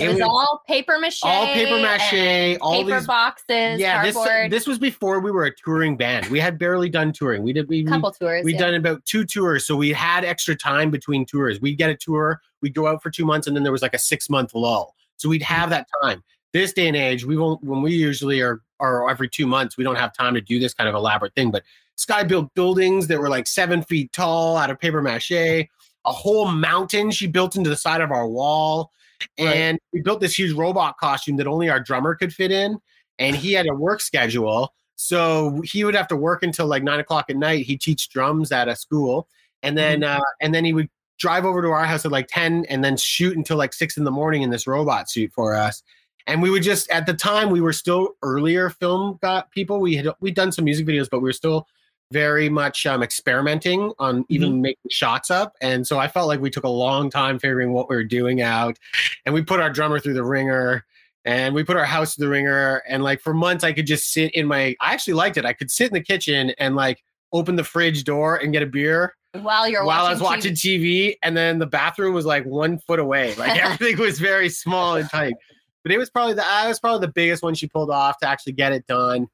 It 0.00 0.08
was 0.08 0.20
all 0.20 0.62
paper 0.66 0.98
mache. 0.98 1.22
all 1.22 1.46
paper 1.46 1.78
mache, 1.80 2.58
all 2.60 2.82
paper 2.82 2.98
these- 2.98 3.06
boxes, 3.06 3.80
yeah, 3.80 4.04
this 4.04 4.16
uh, 4.16 4.24
cardboard. 4.24 4.50
this 4.50 4.66
was 4.66 4.78
before 4.78 5.20
we 5.20 5.30
were 5.30 5.44
a 5.44 5.54
touring 5.54 5.96
band. 5.96 6.26
We 6.26 6.40
had 6.40 6.58
barely 6.58 6.88
done 6.88 7.12
touring. 7.12 7.42
We 7.42 7.52
did 7.52 7.68
we 7.68 7.82
we 7.82 7.90
couple 7.90 8.10
tours. 8.12 8.44
We'd 8.44 8.52
yeah. 8.52 8.58
done 8.58 8.74
about 8.74 9.04
two 9.04 9.24
tours, 9.24 9.66
so 9.66 9.76
we 9.76 9.92
had 9.92 10.24
extra 10.24 10.54
time 10.54 10.90
between 10.90 11.24
tours. 11.24 11.60
We'd 11.60 11.78
get 11.78 11.90
a 11.90 11.96
tour, 11.96 12.40
we'd 12.60 12.74
go 12.74 12.86
out 12.86 13.02
for 13.02 13.10
two 13.10 13.24
months, 13.24 13.46
and 13.46 13.56
then 13.56 13.62
there 13.62 13.72
was 13.72 13.82
like 13.82 13.94
a 13.94 13.98
six 13.98 14.30
month 14.30 14.54
lull. 14.54 14.94
So 15.16 15.28
we'd 15.28 15.42
have 15.42 15.70
that 15.70 15.88
time. 16.02 16.22
This 16.52 16.72
day 16.72 16.88
and 16.88 16.96
age, 16.96 17.24
we 17.24 17.36
won't 17.36 17.62
when 17.62 17.82
we 17.82 17.92
usually 17.92 18.40
are 18.40 18.62
are 18.80 19.08
every 19.10 19.28
two 19.28 19.46
months, 19.46 19.76
we 19.76 19.84
don't 19.84 19.96
have 19.96 20.12
time 20.12 20.34
to 20.34 20.40
do 20.40 20.58
this 20.58 20.74
kind 20.74 20.88
of 20.88 20.94
elaborate 20.94 21.34
thing. 21.34 21.50
But 21.50 21.64
Skye 21.96 22.22
built 22.22 22.54
buildings 22.54 23.08
that 23.08 23.18
were 23.18 23.28
like 23.28 23.46
seven 23.46 23.82
feet 23.82 24.12
tall 24.12 24.56
out 24.56 24.70
of 24.70 24.78
paper 24.78 25.02
mache, 25.02 25.32
a 25.32 25.68
whole 26.04 26.46
mountain 26.46 27.10
she 27.10 27.26
built 27.26 27.56
into 27.56 27.70
the 27.70 27.76
side 27.76 28.00
of 28.00 28.10
our 28.10 28.28
wall. 28.28 28.92
Right. 29.38 29.56
And 29.56 29.78
we 29.92 30.00
built 30.00 30.20
this 30.20 30.38
huge 30.38 30.52
robot 30.52 30.98
costume 30.98 31.36
that 31.36 31.46
only 31.46 31.68
our 31.68 31.80
drummer 31.80 32.14
could 32.14 32.32
fit 32.32 32.50
in. 32.50 32.78
And 33.18 33.34
he 33.34 33.52
had 33.52 33.66
a 33.68 33.74
work 33.74 34.00
schedule. 34.00 34.72
So 35.00 35.60
he 35.62 35.84
would 35.84 35.94
have 35.94 36.08
to 36.08 36.16
work 36.16 36.42
until 36.42 36.66
like 36.66 36.82
nine 36.82 36.98
o'clock 36.98 37.30
at 37.30 37.36
night. 37.36 37.64
He 37.64 37.76
teach 37.76 38.08
drums 38.08 38.50
at 38.50 38.66
a 38.66 38.74
school, 38.74 39.28
and 39.62 39.78
then 39.78 40.02
uh, 40.02 40.20
and 40.40 40.52
then 40.52 40.64
he 40.64 40.72
would 40.72 40.88
drive 41.18 41.44
over 41.44 41.62
to 41.62 41.68
our 41.68 41.84
house 41.84 42.04
at 42.04 42.10
like 42.10 42.26
ten, 42.26 42.64
and 42.68 42.84
then 42.84 42.96
shoot 42.96 43.36
until 43.36 43.56
like 43.56 43.72
six 43.72 43.96
in 43.96 44.02
the 44.02 44.10
morning 44.10 44.42
in 44.42 44.50
this 44.50 44.66
robot 44.66 45.08
suit 45.08 45.32
for 45.32 45.54
us. 45.54 45.84
And 46.26 46.42
we 46.42 46.50
would 46.50 46.64
just 46.64 46.90
at 46.90 47.06
the 47.06 47.14
time 47.14 47.50
we 47.50 47.60
were 47.60 47.72
still 47.72 48.16
earlier 48.22 48.70
film 48.70 49.20
got 49.22 49.52
people. 49.52 49.78
We 49.80 49.94
had 49.94 50.08
we'd 50.20 50.34
done 50.34 50.50
some 50.50 50.64
music 50.64 50.84
videos, 50.84 51.08
but 51.08 51.20
we 51.20 51.28
were 51.28 51.32
still 51.32 51.68
very 52.10 52.48
much 52.48 52.86
um, 52.86 53.02
experimenting 53.02 53.92
on 53.98 54.24
even 54.28 54.60
making 54.62 54.90
shots 54.90 55.30
up. 55.30 55.54
And 55.60 55.86
so 55.86 55.98
I 55.98 56.08
felt 56.08 56.28
like 56.28 56.40
we 56.40 56.50
took 56.50 56.64
a 56.64 56.68
long 56.68 57.10
time 57.10 57.38
figuring 57.38 57.72
what 57.72 57.88
we 57.88 57.96
were 57.96 58.04
doing 58.04 58.40
out. 58.40 58.78
And 59.26 59.34
we 59.34 59.42
put 59.42 59.60
our 59.60 59.70
drummer 59.70 59.98
through 59.98 60.14
the 60.14 60.24
ringer 60.24 60.86
and 61.24 61.54
we 61.54 61.64
put 61.64 61.76
our 61.76 61.84
house 61.84 62.14
through 62.14 62.26
the 62.26 62.30
ringer. 62.30 62.82
And 62.88 63.02
like 63.02 63.20
for 63.20 63.34
months, 63.34 63.64
I 63.64 63.72
could 63.72 63.86
just 63.86 64.12
sit 64.12 64.34
in 64.34 64.46
my, 64.46 64.74
I 64.80 64.94
actually 64.94 65.14
liked 65.14 65.36
it. 65.36 65.44
I 65.44 65.52
could 65.52 65.70
sit 65.70 65.88
in 65.88 65.94
the 65.94 66.02
kitchen 66.02 66.52
and 66.58 66.76
like 66.76 67.02
open 67.32 67.56
the 67.56 67.64
fridge 67.64 68.04
door 68.04 68.36
and 68.36 68.52
get 68.52 68.62
a 68.62 68.66
beer 68.66 69.14
while 69.32 69.68
you're 69.68 69.84
while 69.84 70.06
I 70.06 70.14
watching 70.14 70.14
was 70.14 70.22
watching 70.22 70.54
TV. 70.54 71.08
TV. 71.10 71.16
And 71.22 71.36
then 71.36 71.58
the 71.58 71.66
bathroom 71.66 72.14
was 72.14 72.24
like 72.24 72.44
one 72.46 72.78
foot 72.78 72.98
away. 72.98 73.34
Like 73.38 73.62
everything 73.62 73.98
was 73.98 74.18
very 74.18 74.48
small 74.48 74.96
and 74.96 75.08
tight. 75.08 75.34
But 75.82 75.92
it 75.92 75.98
was 75.98 76.10
probably 76.10 76.34
the, 76.34 76.46
I 76.46 76.66
was 76.66 76.80
probably 76.80 77.06
the 77.06 77.12
biggest 77.12 77.42
one 77.42 77.54
she 77.54 77.68
pulled 77.68 77.90
off 77.90 78.18
to 78.18 78.28
actually 78.28 78.54
get 78.54 78.72
it 78.72 78.86
done. 78.86 79.28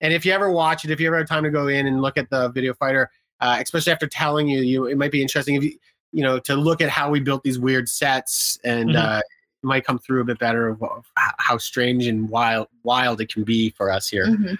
And 0.00 0.12
if 0.12 0.24
you 0.24 0.32
ever 0.32 0.50
watch 0.50 0.84
it, 0.84 0.90
if 0.90 1.00
you 1.00 1.06
ever 1.08 1.18
have 1.18 1.28
time 1.28 1.44
to 1.44 1.50
go 1.50 1.68
in 1.68 1.86
and 1.86 2.00
look 2.02 2.16
at 2.16 2.30
the 2.30 2.48
video 2.48 2.74
fighter, 2.74 3.10
uh, 3.40 3.58
especially 3.60 3.92
after 3.92 4.06
telling 4.06 4.48
you, 4.48 4.60
you 4.60 4.86
it 4.86 4.96
might 4.96 5.12
be 5.12 5.22
interesting 5.22 5.54
if 5.56 5.62
you 5.64 5.78
you 6.12 6.22
know 6.22 6.38
to 6.40 6.56
look 6.56 6.80
at 6.80 6.88
how 6.88 7.10
we 7.10 7.20
built 7.20 7.42
these 7.42 7.58
weird 7.58 7.88
sets, 7.88 8.58
and 8.64 8.90
Mhm. 8.90 8.96
uh, 8.96 9.18
it 9.18 9.66
might 9.66 9.84
come 9.84 9.98
through 9.98 10.22
a 10.22 10.24
bit 10.24 10.38
better 10.38 10.68
of, 10.68 10.82
of 10.82 11.06
how 11.38 11.56
strange 11.58 12.06
and 12.06 12.28
wild 12.28 12.68
wild 12.82 13.20
it 13.20 13.32
can 13.32 13.44
be 13.44 13.70
for 13.70 13.90
us 13.90 14.08
here. 14.08 14.26
Mhm. 14.26 14.58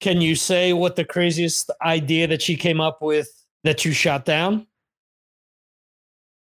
Can 0.00 0.20
you 0.20 0.34
say 0.34 0.72
what 0.72 0.96
the 0.96 1.04
craziest 1.04 1.70
idea 1.82 2.26
that 2.28 2.40
she 2.40 2.56
came 2.56 2.80
up 2.80 3.02
with 3.02 3.28
that 3.64 3.84
you 3.84 3.92
shot 3.92 4.24
down? 4.24 4.66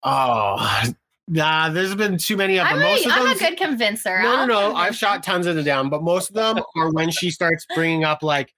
Oh, 0.03 0.83
nah, 1.27 1.69
there's 1.69 1.95
been 1.95 2.17
too 2.17 2.37
many 2.37 2.57
of 2.59 2.67
them. 2.67 2.77
I'm, 2.77 2.81
most 2.81 3.05
a, 3.05 3.09
of 3.09 3.15
I'm 3.15 3.35
a 3.35 3.39
good 3.39 3.57
convincer. 3.57 4.21
No, 4.21 4.45
no, 4.45 4.45
no. 4.45 4.75
I've 4.75 4.95
shot 4.95 5.23
tons 5.23 5.47
of 5.47 5.55
them 5.55 5.65
down, 5.65 5.89
but 5.89 6.03
most 6.03 6.29
of 6.29 6.35
them 6.35 6.63
are 6.77 6.91
when 6.91 7.09
she 7.09 7.31
starts 7.31 7.65
bringing 7.73 8.03
up 8.03 8.23
like 8.23 8.53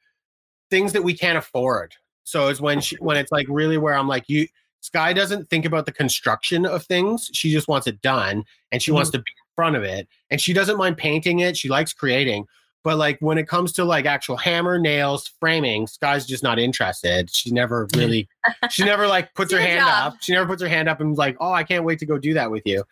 things 0.69 0.93
that 0.93 1.03
we 1.03 1.15
can't 1.15 1.37
afford. 1.37 1.93
So 2.23 2.47
it's 2.47 2.59
when 2.59 2.81
she 2.81 2.95
when 2.97 3.17
it's 3.17 3.31
like 3.31 3.47
really 3.49 3.77
where 3.77 3.93
I'm 3.93 4.07
like 4.07 4.25
you. 4.27 4.47
Skye 4.81 5.13
doesn't 5.13 5.49
think 5.49 5.65
about 5.65 5.87
the 5.87 5.91
construction 5.91 6.63
of 6.63 6.83
things. 6.83 7.31
She 7.33 7.51
just 7.51 7.67
wants 7.67 7.87
it 7.87 8.01
done, 8.01 8.43
and 8.71 8.83
she 8.83 8.91
wants 8.91 9.09
mm-hmm. 9.09 9.17
to 9.17 9.23
be 9.23 9.31
in 9.31 9.55
front 9.55 9.75
of 9.75 9.83
it. 9.83 10.07
And 10.29 10.39
she 10.39 10.53
doesn't 10.53 10.77
mind 10.77 10.97
painting 10.97 11.39
it. 11.39 11.57
She 11.57 11.69
likes 11.69 11.91
creating. 11.91 12.45
But 12.85 12.99
like 12.99 13.17
when 13.19 13.39
it 13.39 13.47
comes 13.47 13.71
to 13.73 13.83
like 13.83 14.05
actual 14.05 14.37
hammer, 14.37 14.77
nails, 14.77 15.27
framing, 15.39 15.87
Skye's 15.87 16.23
just 16.23 16.43
not 16.43 16.59
interested. 16.59 17.33
She 17.33 17.49
never 17.49 17.87
really, 17.95 18.29
she 18.69 18.85
never 18.85 19.07
like 19.07 19.33
puts 19.35 19.51
her 19.51 19.59
hand 19.59 19.79
job. 19.79 20.13
up. 20.13 20.17
She 20.21 20.33
never 20.33 20.45
puts 20.45 20.61
her 20.61 20.67
hand 20.67 20.87
up 20.87 21.01
and 21.01 21.17
like, 21.17 21.35
oh, 21.39 21.51
I 21.51 21.63
can't 21.63 21.83
wait 21.83 21.97
to 21.99 22.05
go 22.05 22.19
do 22.19 22.35
that 22.35 22.51
with 22.51 22.61
you. 22.63 22.83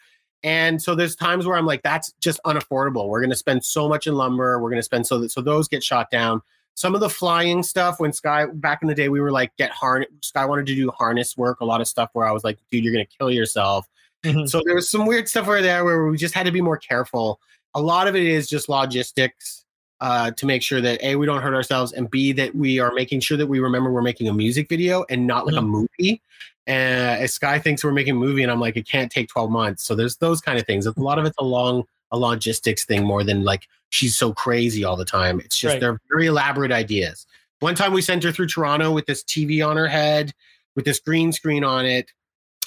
And 0.43 0.81
so 0.81 0.95
there's 0.95 1.15
times 1.15 1.45
where 1.45 1.55
I'm 1.55 1.67
like, 1.67 1.83
that's 1.83 2.11
just 2.19 2.39
unaffordable. 2.43 3.07
We're 3.07 3.21
going 3.21 3.29
to 3.29 3.35
spend 3.35 3.63
so 3.63 3.87
much 3.87 4.07
in 4.07 4.15
lumber. 4.15 4.59
We're 4.59 4.71
going 4.71 4.79
to 4.79 4.83
spend 4.83 5.05
so 5.05 5.19
that 5.19 5.29
so 5.29 5.41
those 5.41 5.67
get 5.67 5.83
shot 5.83 6.09
down. 6.09 6.41
Some 6.73 6.95
of 6.95 6.99
the 6.99 7.09
flying 7.09 7.61
stuff 7.61 7.99
when 7.99 8.11
Skye 8.13 8.47
back 8.47 8.81
in 8.81 8.87
the 8.87 8.95
day, 8.95 9.09
we 9.09 9.21
were 9.21 9.31
like 9.31 9.55
get 9.57 9.69
harness. 9.69 10.09
Skye 10.21 10.45
wanted 10.45 10.65
to 10.65 10.73
do 10.75 10.89
harness 10.89 11.37
work, 11.37 11.61
a 11.61 11.65
lot 11.65 11.81
of 11.81 11.87
stuff 11.87 12.09
where 12.13 12.25
I 12.25 12.31
was 12.31 12.43
like, 12.43 12.57
dude, 12.71 12.83
you're 12.83 12.93
going 12.93 13.05
to 13.05 13.17
kill 13.19 13.29
yourself. 13.29 13.87
Mhm. 14.23 14.49
So 14.49 14.63
there 14.65 14.73
was 14.73 14.89
some 14.89 15.05
weird 15.05 15.29
stuff 15.29 15.47
over 15.47 15.61
there 15.61 15.85
where 15.85 16.07
we 16.07 16.17
just 16.17 16.33
had 16.33 16.47
to 16.47 16.51
be 16.51 16.61
more 16.61 16.77
careful. 16.77 17.39
A 17.75 17.81
lot 17.81 18.07
of 18.07 18.15
it 18.15 18.23
is 18.23 18.49
just 18.49 18.69
logistics 18.69 19.62
uh, 20.03 20.31
to 20.31 20.45
make 20.45 20.61
sure 20.61 20.81
that 20.81 21.01
a 21.01 21.15
we 21.15 21.25
don't 21.25 21.41
hurt 21.41 21.53
ourselves 21.53 21.93
and 21.93 22.11
b 22.11 22.33
that 22.33 22.53
we 22.53 22.77
are 22.77 22.91
making 22.91 23.21
sure 23.21 23.37
that 23.37 23.47
we 23.47 23.59
remember 23.59 23.89
we're 23.89 24.01
making 24.01 24.27
a 24.27 24.33
music 24.33 24.67
video 24.67 25.05
and 25.09 25.25
not 25.25 25.47
like 25.47 25.55
a 25.55 25.61
movie. 25.61 26.21
And 26.67 27.23
uh, 27.23 27.27
Skye 27.27 27.59
thinks 27.59 27.85
we're 27.85 27.93
making 27.93 28.11
a 28.11 28.19
movie, 28.19 28.43
and 28.43 28.51
I'm 28.51 28.59
like, 28.59 28.75
it 28.75 28.87
can't 28.87 29.09
take 29.09 29.29
12 29.29 29.49
months. 29.49 29.83
So 29.83 29.95
there's 29.95 30.17
those 30.17 30.41
kind 30.41 30.59
of 30.59 30.65
things. 30.65 30.85
A 30.85 30.93
lot 30.97 31.19
of 31.19 31.25
it's 31.25 31.37
a 31.39 31.43
long 31.43 31.85
a 32.11 32.17
logistics 32.17 32.83
thing 32.85 33.05
more 33.05 33.23
than 33.23 33.43
like 33.45 33.67
she's 33.89 34.15
so 34.15 34.33
crazy 34.33 34.83
all 34.83 34.97
the 34.97 35.05
time. 35.05 35.39
It's 35.39 35.57
just 35.57 35.75
Right. 35.75 35.79
they're 35.79 35.99
very 36.09 36.27
elaborate 36.27 36.71
ideas. 36.71 37.25
One 37.61 37.75
time 37.75 37.93
we 37.93 38.01
sent 38.01 38.23
her 38.25 38.31
through 38.33 38.47
Toronto 38.47 38.91
with 38.91 39.05
this 39.05 39.23
TV 39.23 39.65
on 39.65 39.77
her 39.77 39.87
head, 39.87 40.33
with 40.75 40.83
this 40.83 40.99
green 40.99 41.31
screen 41.31 41.63
on 41.63 41.85
it, 41.85 42.11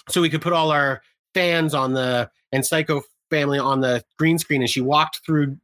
so 0.08 0.22
we 0.22 0.30
could 0.30 0.40
put 0.40 0.54
all 0.54 0.70
our 0.70 1.02
fans 1.34 1.74
on 1.74 1.92
the 1.92 2.30
and 2.50 2.64
Cyco 2.64 3.02
family 3.30 3.58
on 3.58 3.80
the 3.80 4.04
green 4.18 4.38
screen. 4.38 4.62
And 4.62 4.70
she 4.70 4.80
walked 4.80 5.20
through, 5.24 5.56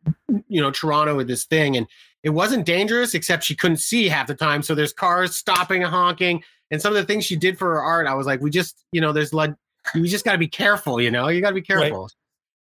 you 0.48 0.60
know, 0.60 0.70
Toronto 0.70 1.16
with 1.16 1.28
this 1.28 1.44
thing, 1.44 1.76
and 1.76 1.86
it 2.22 2.30
wasn't 2.30 2.66
dangerous 2.66 3.14
except 3.14 3.44
she 3.44 3.56
couldn't 3.56 3.78
see 3.78 4.08
half 4.08 4.26
the 4.26 4.34
time. 4.34 4.62
So 4.62 4.74
there's 4.74 4.92
cars 4.92 5.36
stopping 5.36 5.82
and 5.82 5.90
honking, 5.92 6.42
and 6.70 6.80
some 6.80 6.94
of 6.94 6.96
the 6.96 7.06
things 7.06 7.24
she 7.24 7.36
did 7.36 7.58
for 7.58 7.74
her 7.74 7.82
art, 7.82 8.06
I 8.06 8.14
was 8.14 8.26
like, 8.26 8.40
we 8.40 8.50
just, 8.50 8.84
you 8.92 9.00
know, 9.00 9.12
there's 9.12 9.34
like, 9.34 9.54
you 9.94 10.06
just 10.06 10.24
got 10.24 10.32
to 10.32 10.38
be 10.38 10.48
careful. 10.48 11.00
You 11.00 11.10
know, 11.10 11.28
you 11.28 11.40
got 11.40 11.50
to 11.50 11.54
be 11.54 11.62
careful. 11.62 12.10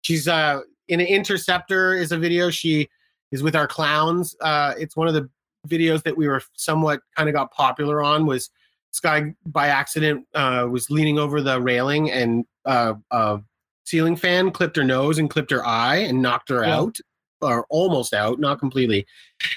She's 0.02 0.28
uh 0.28 0.60
in 0.88 1.00
an 1.00 1.06
interceptor 1.06 1.94
is 1.94 2.12
a 2.12 2.18
video 2.18 2.50
she 2.50 2.88
is 3.32 3.42
with 3.42 3.56
our 3.56 3.66
clowns. 3.66 4.36
Uh, 4.40 4.74
it's 4.78 4.96
one 4.96 5.08
of 5.08 5.14
the 5.14 5.28
videos 5.66 6.02
that 6.04 6.16
we 6.16 6.28
were 6.28 6.40
somewhat 6.54 7.00
kind 7.16 7.28
of 7.28 7.34
got 7.34 7.50
popular 7.50 8.02
on 8.02 8.26
was 8.26 8.50
Skye 8.92 9.34
by 9.44 9.68
accident 9.68 10.26
uh, 10.34 10.66
was 10.70 10.90
leaning 10.90 11.18
over 11.18 11.42
the 11.42 11.60
railing 11.60 12.10
and 12.10 12.44
uh, 12.64 12.94
a 13.10 13.40
ceiling 13.86 14.16
fan 14.16 14.50
clipped 14.50 14.76
her 14.76 14.84
nose 14.84 15.18
and 15.18 15.30
clipped 15.30 15.50
her 15.50 15.64
eye 15.66 15.96
and 15.96 16.20
knocked 16.20 16.48
her 16.50 16.64
Yeah. 16.64 16.76
out 16.78 16.98
or 17.42 17.66
almost 17.70 18.14
out, 18.14 18.38
not 18.40 18.58
completely, 18.58 19.06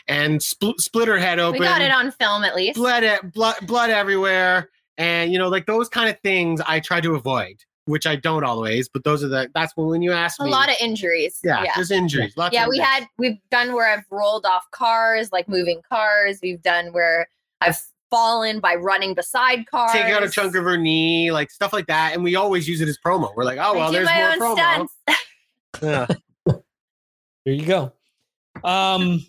and 0.07 0.39
spl- 0.41 0.79
split 0.79 1.07
her 1.07 1.17
head 1.17 1.39
open. 1.39 1.59
We 1.61 1.65
got 1.65 1.81
it 1.81 1.91
on 1.91 2.11
film 2.11 2.43
at 2.43 2.55
least. 2.55 2.75
blood, 2.75 3.03
e- 3.03 3.27
blood, 3.33 3.55
blood 3.63 3.89
everywhere, 3.89 4.69
and 4.97 5.31
you 5.31 5.39
know, 5.39 5.47
like 5.47 5.65
those 5.65 5.87
kind 5.89 6.09
of 6.09 6.19
things 6.21 6.61
I 6.67 6.81
try 6.81 6.99
to 6.99 7.15
avoid, 7.15 7.55
which 7.85 8.05
I 8.05 8.17
don't 8.17 8.43
always. 8.43 8.89
But 8.89 9.05
those 9.05 9.23
are 9.23 9.29
the 9.29 9.49
that's 9.53 9.71
when 9.77 9.87
when 9.87 10.01
you 10.01 10.11
ask 10.11 10.41
A 10.41 10.43
me, 10.43 10.51
lot 10.51 10.69
of 10.69 10.75
injuries. 10.81 11.39
yeah, 11.41 11.63
yeah. 11.63 11.71
there's 11.75 11.89
injuries. 11.89 12.33
Lots 12.35 12.53
yeah 12.53 12.63
of 12.65 12.69
we 12.69 12.79
had 12.79 13.07
we've 13.17 13.37
done 13.49 13.73
where 13.73 13.89
i've 13.91 14.03
rolled 14.11 14.45
off 14.45 14.69
cars 14.71 15.31
like 15.31 15.47
moving 15.47 15.81
cars 15.89 16.39
we've 16.43 16.61
done 16.61 16.91
where 16.91 17.27
i've 17.61 17.79
fallen 18.09 18.59
by 18.59 18.75
running 18.75 19.13
beside 19.13 19.65
cars 19.67 19.91
take 19.91 20.05
out 20.05 20.23
a 20.23 20.29
chunk 20.29 20.55
of 20.55 20.63
her 20.63 20.77
knee, 20.77 21.31
like 21.31 21.51
stuff 21.51 21.73
like 21.73 21.87
that, 21.87 22.13
and 22.13 22.23
we 22.23 22.35
always 22.35 22.67
use 22.67 22.81
it 22.81 22.87
as 22.87 22.97
promo. 22.97 23.33
We're 23.35 23.43
like, 23.43 23.59
oh 23.61 23.75
well, 23.75 23.91
there's 23.91 24.05
my 24.05 24.19
more 24.19 24.29
own 24.31 24.39
promo. 24.39 24.57
stunts. 24.57 24.93
Yeah. 25.81 26.07
There 27.45 27.53
you 27.53 27.65
go. 27.65 27.93
Um, 28.65 29.25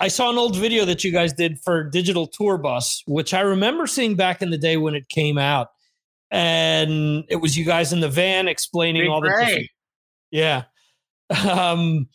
I 0.00 0.08
saw 0.08 0.30
an 0.30 0.36
old 0.36 0.56
video 0.56 0.84
that 0.86 1.04
you 1.04 1.12
guys 1.12 1.32
did 1.32 1.60
for 1.60 1.84
Digital 1.84 2.26
Tour 2.26 2.58
Bus, 2.58 3.02
which 3.06 3.32
I 3.32 3.40
remember 3.40 3.86
seeing 3.86 4.16
back 4.16 4.42
in 4.42 4.50
the 4.50 4.58
day 4.58 4.76
when 4.76 4.94
it 4.94 5.08
came 5.08 5.38
out, 5.38 5.68
and 6.30 7.24
it 7.28 7.36
was 7.36 7.56
you 7.56 7.64
guys 7.64 7.92
in 7.92 8.00
the 8.00 8.08
van 8.08 8.48
explaining 8.48 9.02
Big 9.02 9.10
all 9.10 9.20
the 9.20 9.28
different, 9.28 9.68
yeah. 10.30 10.64
Um, 11.48 12.08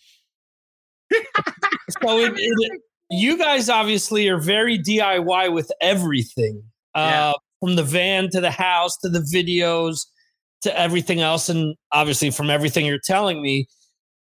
so 1.12 2.20
it, 2.20 2.34
it, 2.36 2.82
you 3.10 3.38
guys 3.38 3.70
obviously 3.70 4.28
are 4.28 4.40
very 4.40 4.78
DIY 4.78 5.54
with 5.54 5.72
everything, 5.82 6.64
uh, 6.94 7.34
from 7.60 7.76
the 7.76 7.84
van 7.84 8.30
to 8.32 8.42
the 8.42 8.52
house 8.52 8.98
to 8.98 9.10
the 9.10 9.20
videos 9.20 10.06
to 10.62 10.80
everything 10.80 11.22
else, 11.22 11.50
and 11.50 11.76
obviously 11.92 12.30
from 12.32 12.50
everything 12.50 12.86
you're 12.86 13.00
telling 13.04 13.42
me, 13.42 13.68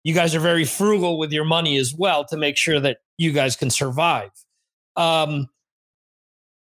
you 0.02 0.14
guys 0.14 0.34
are 0.34 0.40
very 0.40 0.64
frugal 0.64 1.18
with 1.18 1.32
your 1.32 1.44
money 1.44 1.78
as 1.78 1.94
well 1.96 2.24
to 2.26 2.36
make 2.36 2.56
sure 2.56 2.78
that 2.80 2.98
you 3.16 3.32
guys 3.32 3.56
can 3.56 3.70
survive. 3.70 4.30
Um, 4.96 5.48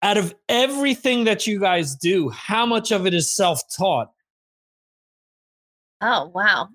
out 0.03 0.19
of 0.19 0.35
everything 0.49 1.25
that 1.25 1.47
you 1.47 1.59
guys 1.59 1.95
do, 1.97 2.29
how 2.31 2.67
much 2.67 2.91
of 2.93 3.07
it 3.07 3.15
is 3.15 3.31
self-taught? 3.31 4.11
Oh, 6.03 6.31
wow. 6.35 6.69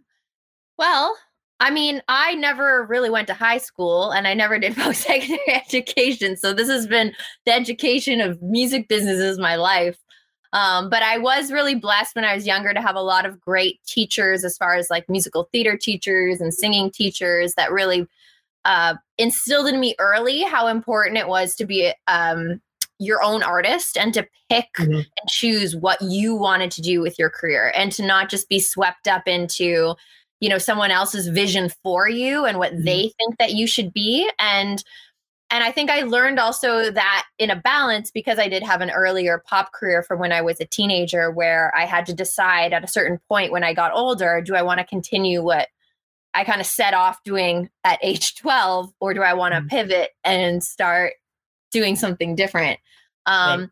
Well, 0.77 1.15
I 1.59 1.71
mean, 1.71 2.01
I 2.07 2.35
never 2.35 2.85
really 2.85 3.09
went 3.09 3.27
to 3.27 3.33
high 3.33 3.59
school 3.59 4.11
and 4.11 4.27
I 4.27 4.33
never 4.33 4.59
did 4.59 4.75
post 4.77 5.01
secondary 5.01 5.39
education. 5.47 6.37
So 6.37 6.53
this 6.53 6.69
has 6.69 6.87
been 6.87 7.13
the 7.45 7.53
education 7.53 8.21
of 8.21 8.41
music 8.41 8.87
businesses 8.87 9.39
my 9.39 9.55
life. 9.55 9.97
Um, 10.53 10.89
but 10.89 11.03
I 11.03 11.17
was 11.17 11.51
really 11.51 11.75
blessed 11.75 12.15
when 12.15 12.23
I 12.23 12.33
was 12.33 12.47
younger 12.47 12.73
to 12.73 12.81
have 12.81 12.95
a 12.95 13.01
lot 13.01 13.25
of 13.25 13.41
great 13.41 13.83
teachers, 13.85 14.45
as 14.45 14.57
far 14.57 14.75
as 14.75 14.89
like 14.89 15.09
musical 15.09 15.49
theater 15.51 15.77
teachers 15.77 16.39
and 16.39 16.53
singing 16.53 16.89
teachers, 16.89 17.55
that 17.55 17.73
really 17.73 18.07
uh, 18.63 18.95
instilled 19.17 19.67
in 19.67 19.81
me 19.81 19.95
early 19.99 20.43
how 20.43 20.67
important 20.67 21.17
it 21.17 21.27
was 21.27 21.55
to 21.55 21.65
be 21.65 21.93
um, 22.07 22.61
your 22.99 23.21
own 23.21 23.43
artist 23.43 23.97
and 23.97 24.13
to 24.13 24.27
pick 24.49 24.67
mm-hmm. 24.77 24.93
and 24.93 25.29
choose 25.29 25.75
what 25.75 26.01
you 26.01 26.35
wanted 26.35 26.71
to 26.71 26.81
do 26.81 27.01
with 27.01 27.19
your 27.19 27.29
career 27.29 27.73
and 27.75 27.91
to 27.91 28.05
not 28.05 28.29
just 28.29 28.47
be 28.47 28.59
swept 28.59 29.07
up 29.07 29.27
into 29.27 29.93
you 30.39 30.49
know 30.49 30.57
someone 30.57 30.91
else's 30.91 31.27
vision 31.27 31.69
for 31.83 32.09
you 32.09 32.45
and 32.45 32.59
what 32.59 32.73
mm-hmm. 32.73 32.85
they 32.85 33.11
think 33.17 33.37
that 33.39 33.53
you 33.53 33.67
should 33.67 33.93
be 33.93 34.29
and 34.39 34.83
and 35.49 35.63
i 35.63 35.71
think 35.71 35.89
i 35.89 36.01
learned 36.01 36.39
also 36.39 36.91
that 36.91 37.25
in 37.39 37.49
a 37.49 37.55
balance 37.55 38.11
because 38.11 38.39
i 38.39 38.47
did 38.47 38.63
have 38.63 38.81
an 38.81 38.91
earlier 38.91 39.41
pop 39.47 39.71
career 39.71 40.03
from 40.03 40.19
when 40.19 40.31
i 40.31 40.41
was 40.41 40.59
a 40.59 40.65
teenager 40.65 41.31
where 41.31 41.73
i 41.75 41.85
had 41.85 42.05
to 42.05 42.13
decide 42.13 42.73
at 42.73 42.83
a 42.83 42.87
certain 42.87 43.19
point 43.27 43.51
when 43.51 43.63
i 43.63 43.73
got 43.73 43.93
older 43.93 44.41
do 44.41 44.55
i 44.55 44.61
want 44.61 44.79
to 44.79 44.85
continue 44.85 45.41
what 45.41 45.67
i 46.33 46.43
kind 46.43 46.61
of 46.61 46.67
set 46.67 46.93
off 46.93 47.23
doing 47.23 47.69
at 47.83 47.99
age 48.03 48.35
12 48.35 48.91
or 48.99 49.13
do 49.13 49.21
i 49.21 49.33
want 49.33 49.53
to 49.53 49.59
mm-hmm. 49.59 49.69
pivot 49.69 50.09
and 50.23 50.63
start 50.63 51.13
doing 51.71 51.95
something 51.95 52.35
different 52.35 52.79
um 53.25 53.61
right. 53.61 53.69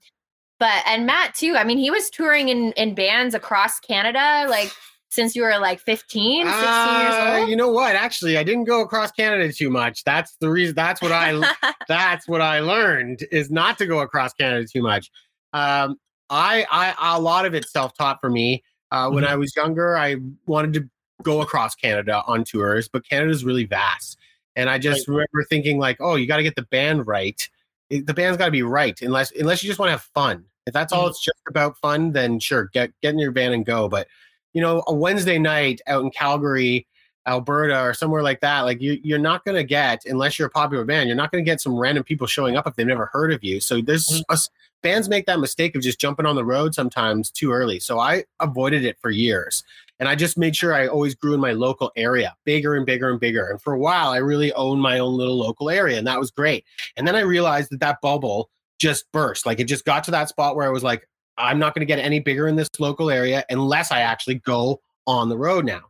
but 0.59 0.83
and 0.87 1.05
matt 1.05 1.35
too 1.35 1.55
i 1.57 1.63
mean 1.63 1.77
he 1.77 1.91
was 1.91 2.09
touring 2.09 2.49
in 2.49 2.71
in 2.73 2.95
bands 2.95 3.35
across 3.35 3.79
canada 3.79 4.45
like 4.49 4.71
since 5.13 5.35
you 5.35 5.43
were 5.43 5.57
like 5.59 5.79
15, 5.79 6.45
16 6.45 6.63
uh, 6.63 6.99
years 7.01 7.39
old? 7.39 7.49
You 7.49 7.55
know 7.55 7.69
what? 7.69 7.95
Actually, 7.95 8.37
I 8.37 8.43
didn't 8.43 8.63
go 8.63 8.81
across 8.81 9.11
Canada 9.11 9.51
too 9.53 9.69
much. 9.69 10.03
That's 10.03 10.35
the 10.37 10.49
reason. 10.49 10.75
That's 10.75 11.01
what 11.01 11.11
I. 11.11 11.53
that's 11.87 12.27
what 12.27 12.41
I 12.41 12.59
learned 12.59 13.23
is 13.31 13.51
not 13.51 13.77
to 13.77 13.85
go 13.85 13.99
across 13.99 14.33
Canada 14.33 14.67
too 14.67 14.81
much. 14.81 15.11
Um, 15.53 15.97
I, 16.29 16.65
I, 16.71 17.15
a 17.15 17.21
lot 17.21 17.45
of 17.45 17.53
it 17.53 17.67
self-taught 17.67 18.19
for 18.19 18.29
me. 18.29 18.63
Uh, 18.91 19.09
when 19.09 19.23
mm-hmm. 19.23 19.33
I 19.33 19.35
was 19.35 19.55
younger, 19.55 19.97
I 19.97 20.17
wanted 20.45 20.73
to 20.73 20.89
go 21.21 21.41
across 21.41 21.75
Canada 21.75 22.23
on 22.25 22.43
tours, 22.43 22.87
but 22.87 23.07
Canada's 23.07 23.45
really 23.45 23.65
vast, 23.65 24.17
and 24.55 24.69
I 24.69 24.77
just 24.77 25.07
right. 25.07 25.13
remember 25.13 25.43
thinking 25.49 25.79
like, 25.79 25.97
oh, 25.99 26.15
you 26.15 26.27
got 26.27 26.37
to 26.37 26.43
get 26.43 26.55
the 26.55 26.63
band 26.63 27.07
right. 27.07 27.47
The 27.89 28.13
band's 28.13 28.37
got 28.37 28.45
to 28.45 28.51
be 28.51 28.63
right, 28.63 28.99
unless 29.01 29.31
unless 29.31 29.63
you 29.63 29.67
just 29.67 29.79
want 29.79 29.87
to 29.87 29.93
have 29.93 30.03
fun. 30.13 30.45
If 30.65 30.73
that's 30.73 30.93
all 30.93 31.03
mm-hmm. 31.03 31.09
it's 31.09 31.23
just 31.23 31.41
about 31.47 31.77
fun, 31.79 32.13
then 32.13 32.39
sure, 32.39 32.69
get 32.73 32.91
get 33.01 33.13
in 33.13 33.19
your 33.19 33.31
band 33.31 33.53
and 33.53 33.65
go. 33.65 33.89
But 33.89 34.07
you 34.53 34.61
know, 34.61 34.83
a 34.87 34.93
Wednesday 34.93 35.37
night 35.37 35.81
out 35.87 36.03
in 36.03 36.11
Calgary, 36.11 36.87
Alberta, 37.27 37.81
or 37.81 37.93
somewhere 37.93 38.21
like 38.21 38.41
that, 38.41 38.61
like 38.61 38.81
you, 38.81 38.99
you're 39.03 39.19
not 39.19 39.45
going 39.45 39.55
to 39.55 39.63
get, 39.63 40.05
unless 40.05 40.37
you're 40.37 40.47
a 40.47 40.51
popular 40.51 40.85
band, 40.85 41.07
you're 41.07 41.15
not 41.15 41.31
going 41.31 41.43
to 41.43 41.49
get 41.49 41.61
some 41.61 41.77
random 41.77 42.03
people 42.03 42.27
showing 42.27 42.57
up 42.57 42.67
if 42.67 42.75
they've 42.75 42.85
never 42.85 43.09
heard 43.13 43.31
of 43.31 43.43
you. 43.43 43.59
So 43.59 43.81
there's 43.81 44.07
mm-hmm. 44.07 44.35
bands 44.81 45.09
make 45.09 45.25
that 45.27 45.39
mistake 45.39 45.75
of 45.75 45.81
just 45.81 45.99
jumping 45.99 46.25
on 46.25 46.35
the 46.35 46.45
road 46.45 46.75
sometimes 46.75 47.31
too 47.31 47.51
early. 47.51 47.79
So 47.79 47.99
I 47.99 48.25
avoided 48.39 48.83
it 48.83 48.97
for 48.99 49.09
years. 49.09 49.63
And 49.99 50.09
I 50.09 50.15
just 50.15 50.37
made 50.37 50.55
sure 50.55 50.73
I 50.73 50.87
always 50.87 51.15
grew 51.15 51.33
in 51.33 51.39
my 51.39 51.53
local 51.53 51.91
area, 51.95 52.35
bigger 52.43 52.75
and 52.75 52.85
bigger 52.85 53.09
and 53.09 53.19
bigger. 53.19 53.49
And 53.49 53.61
for 53.61 53.73
a 53.73 53.79
while, 53.79 54.09
I 54.09 54.17
really 54.17 54.51
owned 54.53 54.81
my 54.81 54.99
own 54.99 55.15
little 55.15 55.37
local 55.37 55.69
area, 55.69 55.97
and 55.97 56.07
that 56.07 56.19
was 56.19 56.29
great. 56.29 56.65
And 56.97 57.07
then 57.07 57.15
I 57.15 57.21
realized 57.21 57.69
that 57.71 57.79
that 57.79 58.01
bubble 58.01 58.49
just 58.79 59.09
burst. 59.13 59.45
Like 59.45 59.61
it 59.61 59.65
just 59.65 59.85
got 59.85 60.03
to 60.05 60.11
that 60.11 60.27
spot 60.27 60.57
where 60.57 60.65
I 60.65 60.71
was 60.71 60.83
like, 60.83 61.07
I'm 61.37 61.59
not 61.59 61.73
going 61.73 61.81
to 61.81 61.85
get 61.85 61.99
any 61.99 62.19
bigger 62.19 62.47
in 62.47 62.55
this 62.55 62.69
local 62.79 63.09
area 63.09 63.43
unless 63.49 63.91
I 63.91 63.99
actually 63.99 64.35
go 64.35 64.81
on 65.07 65.29
the 65.29 65.37
road 65.37 65.65
now. 65.65 65.81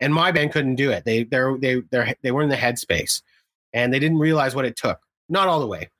And 0.00 0.12
my 0.12 0.32
band 0.32 0.52
couldn't 0.52 0.74
do 0.74 0.90
it. 0.90 1.04
They 1.04 1.22
they 1.24 1.40
they 1.60 1.80
they 1.90 2.14
they 2.22 2.30
were 2.32 2.42
in 2.42 2.48
the 2.48 2.56
headspace, 2.56 3.22
and 3.72 3.94
they 3.94 4.00
didn't 4.00 4.18
realize 4.18 4.54
what 4.54 4.64
it 4.64 4.76
took. 4.76 5.00
Not 5.28 5.46
all 5.46 5.60
the 5.60 5.66
way. 5.66 5.90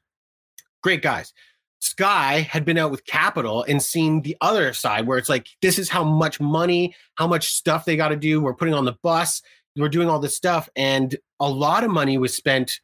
Great 0.83 1.03
guys. 1.03 1.33
Skye 1.81 2.41
had 2.51 2.65
been 2.65 2.77
out 2.77 2.91
with 2.91 3.07
Capitol 3.07 3.65
and 3.69 3.81
seen 3.81 4.23
the 4.23 4.37
other 4.41 4.73
side 4.73 5.07
where 5.07 5.17
it's 5.17 5.29
like, 5.29 5.49
this 5.63 5.79
is 5.79 5.89
how 5.89 6.03
much 6.03 6.41
money, 6.41 6.95
how 7.15 7.29
much 7.29 7.53
stuff 7.53 7.85
they 7.85 7.97
got 7.97 8.09
to 8.09 8.17
do. 8.17 8.41
We're 8.41 8.55
putting 8.55 8.75
on 8.75 8.85
the 8.85 8.97
bus, 9.03 9.43
we're 9.77 9.89
doing 9.89 10.09
all 10.09 10.19
this 10.19 10.35
stuff. 10.35 10.69
And 10.75 11.15
a 11.39 11.49
lot 11.49 11.85
of 11.85 11.91
money 11.91 12.19
was 12.19 12.35
spent 12.35 12.81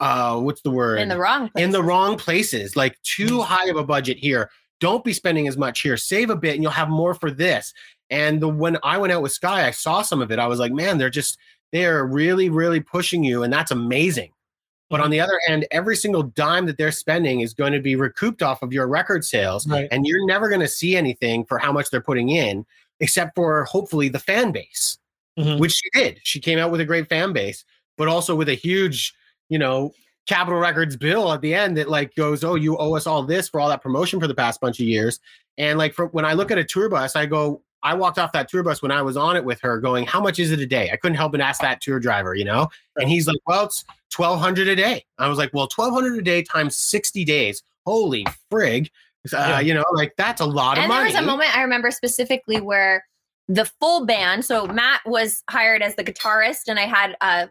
uh 0.00 0.40
what's 0.40 0.60
the 0.62 0.70
word 0.72 0.98
in 0.98 1.08
the 1.08 1.16
wrong 1.16 1.48
places. 1.48 1.64
in 1.64 1.70
the 1.70 1.82
wrong 1.82 2.16
places 2.16 2.74
like 2.74 3.00
too 3.02 3.40
high 3.40 3.68
of 3.68 3.76
a 3.76 3.84
budget 3.84 4.18
here 4.18 4.50
don't 4.84 5.02
be 5.02 5.14
spending 5.14 5.48
as 5.48 5.56
much 5.56 5.80
here. 5.80 5.96
Save 5.96 6.28
a 6.28 6.36
bit 6.36 6.52
and 6.52 6.62
you'll 6.62 6.70
have 6.70 6.90
more 6.90 7.14
for 7.14 7.30
this. 7.30 7.72
And 8.10 8.38
the 8.38 8.48
when 8.48 8.76
I 8.82 8.98
went 8.98 9.14
out 9.14 9.22
with 9.22 9.32
Skye, 9.32 9.66
I 9.66 9.70
saw 9.70 10.02
some 10.02 10.20
of 10.20 10.30
it. 10.30 10.38
I 10.38 10.46
was 10.46 10.58
like, 10.58 10.72
man, 10.72 10.98
they're 10.98 11.08
just 11.08 11.38
they 11.72 11.86
are 11.86 12.06
really, 12.06 12.50
really 12.50 12.80
pushing 12.80 13.24
you, 13.24 13.44
and 13.44 13.50
that's 13.50 13.70
amazing. 13.70 14.30
But 14.90 15.00
on 15.00 15.04
mm-hmm. 15.04 15.12
the 15.12 15.20
other 15.20 15.40
hand, 15.46 15.66
every 15.70 15.96
single 15.96 16.22
dime 16.22 16.66
that 16.66 16.76
they're 16.76 16.92
spending 16.92 17.40
is 17.40 17.54
going 17.54 17.72
to 17.72 17.80
be 17.80 17.96
recouped 17.96 18.42
off 18.42 18.60
of 18.60 18.74
your 18.74 18.86
record 18.86 19.24
sales, 19.24 19.66
right. 19.66 19.88
and 19.90 20.06
you're 20.06 20.26
never 20.26 20.50
going 20.50 20.60
to 20.60 20.68
see 20.68 20.96
anything 20.96 21.46
for 21.46 21.56
how 21.56 21.72
much 21.72 21.88
they're 21.88 22.02
putting 22.02 22.28
in, 22.28 22.66
except 23.00 23.34
for 23.34 23.64
hopefully 23.64 24.10
the 24.10 24.18
fan 24.18 24.52
base, 24.52 24.98
mm-hmm. 25.38 25.58
which 25.58 25.72
she 25.72 25.88
did. 25.94 26.20
She 26.24 26.40
came 26.40 26.58
out 26.58 26.70
with 26.70 26.82
a 26.82 26.84
great 26.84 27.08
fan 27.08 27.32
base, 27.32 27.64
but 27.96 28.06
also 28.06 28.34
with 28.34 28.50
a 28.50 28.54
huge, 28.54 29.14
you 29.48 29.58
know, 29.58 29.94
Capitol 30.26 30.58
Records 30.58 30.96
bill 30.96 31.32
at 31.32 31.40
the 31.40 31.54
end 31.54 31.76
that 31.76 31.88
like 31.88 32.14
goes, 32.14 32.44
"Oh, 32.44 32.54
you 32.54 32.76
owe 32.78 32.94
us 32.94 33.06
all 33.06 33.22
this 33.22 33.48
for 33.48 33.60
all 33.60 33.68
that 33.68 33.82
promotion 33.82 34.20
for 34.20 34.26
the 34.26 34.34
past 34.34 34.60
bunch 34.60 34.80
of 34.80 34.86
years." 34.86 35.20
And 35.58 35.78
like 35.78 35.94
for, 35.94 36.06
when 36.06 36.24
I 36.24 36.32
look 36.32 36.50
at 36.50 36.58
a 36.58 36.64
tour 36.64 36.88
bus, 36.88 37.14
I 37.14 37.26
go, 37.26 37.62
I 37.82 37.94
walked 37.94 38.18
off 38.18 38.32
that 38.32 38.48
tour 38.48 38.62
bus 38.62 38.80
when 38.80 38.90
I 38.90 39.02
was 39.02 39.16
on 39.16 39.36
it 39.36 39.44
with 39.44 39.60
her, 39.60 39.78
going, 39.78 40.06
"How 40.06 40.20
much 40.20 40.38
is 40.38 40.50
it 40.50 40.60
a 40.60 40.66
day?" 40.66 40.90
I 40.90 40.96
couldn't 40.96 41.16
help 41.16 41.32
but 41.32 41.40
ask 41.40 41.60
that 41.60 41.80
tour 41.80 42.00
driver, 42.00 42.34
you 42.34 42.44
know. 42.44 42.68
And 42.96 43.08
he's 43.08 43.26
like, 43.26 43.38
"Well, 43.46 43.66
it's 43.66 43.84
twelve 44.10 44.40
hundred 44.40 44.68
a 44.68 44.76
day." 44.76 45.04
I 45.18 45.28
was 45.28 45.36
like, 45.36 45.50
"Well, 45.52 45.66
twelve 45.66 45.92
hundred 45.92 46.18
a 46.18 46.22
day 46.22 46.42
times 46.42 46.76
sixty 46.76 47.24
days, 47.24 47.62
holy 47.84 48.26
frig!" 48.50 48.88
Uh, 49.32 49.36
yeah. 49.36 49.60
You 49.60 49.74
know, 49.74 49.84
like 49.92 50.14
that's 50.16 50.40
a 50.40 50.46
lot 50.46 50.78
and 50.78 50.84
of 50.84 50.88
money. 50.88 51.08
And 51.08 51.14
there 51.14 51.22
was 51.22 51.28
a 51.28 51.30
moment 51.30 51.56
I 51.56 51.62
remember 51.62 51.90
specifically 51.90 52.60
where 52.60 53.04
the 53.48 53.66
full 53.80 54.06
band. 54.06 54.44
So 54.44 54.66
Matt 54.66 55.00
was 55.06 55.42
hired 55.50 55.82
as 55.82 55.96
the 55.96 56.04
guitarist, 56.04 56.68
and 56.68 56.78
I 56.78 56.86
had 56.86 57.16
uh, 57.20 57.46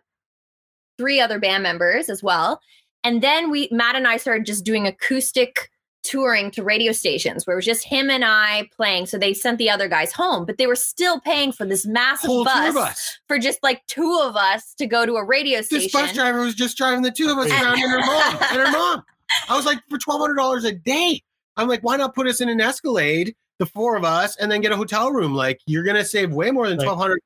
three 0.97 1.19
other 1.19 1.39
band 1.39 1.63
members 1.63 2.09
as 2.09 2.23
well. 2.23 2.59
And 3.03 3.21
then 3.21 3.51
we, 3.51 3.67
Matt 3.71 3.95
and 3.95 4.07
I 4.07 4.17
started 4.17 4.45
just 4.45 4.63
doing 4.63 4.87
acoustic 4.87 5.69
touring 6.03 6.51
to 6.51 6.63
radio 6.63 6.91
stations 6.91 7.47
where 7.47 7.55
it 7.55 7.57
was 7.57 7.65
just 7.65 7.83
him 7.83 8.09
and 8.09 8.23
I 8.25 8.69
playing. 8.75 9.05
So 9.05 9.17
they 9.17 9.33
sent 9.33 9.57
the 9.57 9.69
other 9.69 9.87
guys 9.87 10.11
home, 10.11 10.45
but 10.45 10.57
they 10.57 10.67
were 10.67 10.75
still 10.75 11.19
paying 11.19 11.51
for 11.51 11.65
this 11.65 11.85
massive 11.85 12.29
bus, 12.43 12.73
bus, 12.73 13.19
for 13.27 13.39
just 13.39 13.59
like 13.63 13.85
two 13.87 14.19
of 14.21 14.35
us 14.35 14.73
to 14.75 14.85
go 14.85 15.05
to 15.05 15.13
a 15.15 15.23
radio 15.23 15.61
station. 15.61 15.83
This 15.85 15.91
bus 15.91 16.13
driver 16.13 16.41
was 16.41 16.55
just 16.55 16.77
driving 16.77 17.01
the 17.01 17.11
two 17.11 17.29
of 17.29 17.37
us 17.37 17.49
around 17.49 17.81
and 17.81 17.91
her 17.91 17.99
mom 17.99 18.37
and 18.51 18.59
her 18.59 18.71
mom. 18.71 19.03
I 19.49 19.55
was 19.55 19.65
like, 19.65 19.79
for 19.89 19.97
twelve 19.97 20.21
hundred 20.21 20.35
dollars 20.35 20.65
a 20.65 20.73
day. 20.73 21.21
I'm 21.55 21.67
like, 21.67 21.81
why 21.81 21.97
not 21.97 22.15
put 22.15 22.27
us 22.27 22.41
in 22.41 22.49
an 22.49 22.59
Escalade, 22.59 23.35
the 23.59 23.65
four 23.65 23.95
of 23.95 24.03
us, 24.03 24.35
and 24.37 24.51
then 24.51 24.61
get 24.61 24.71
a 24.71 24.75
hotel 24.75 25.11
room? 25.11 25.33
Like, 25.33 25.59
you're 25.65 25.83
gonna 25.83 26.05
save 26.05 26.33
way 26.33 26.51
more 26.51 26.67
than 26.67 26.77
twelve 26.77 26.99
hundred. 26.99 27.19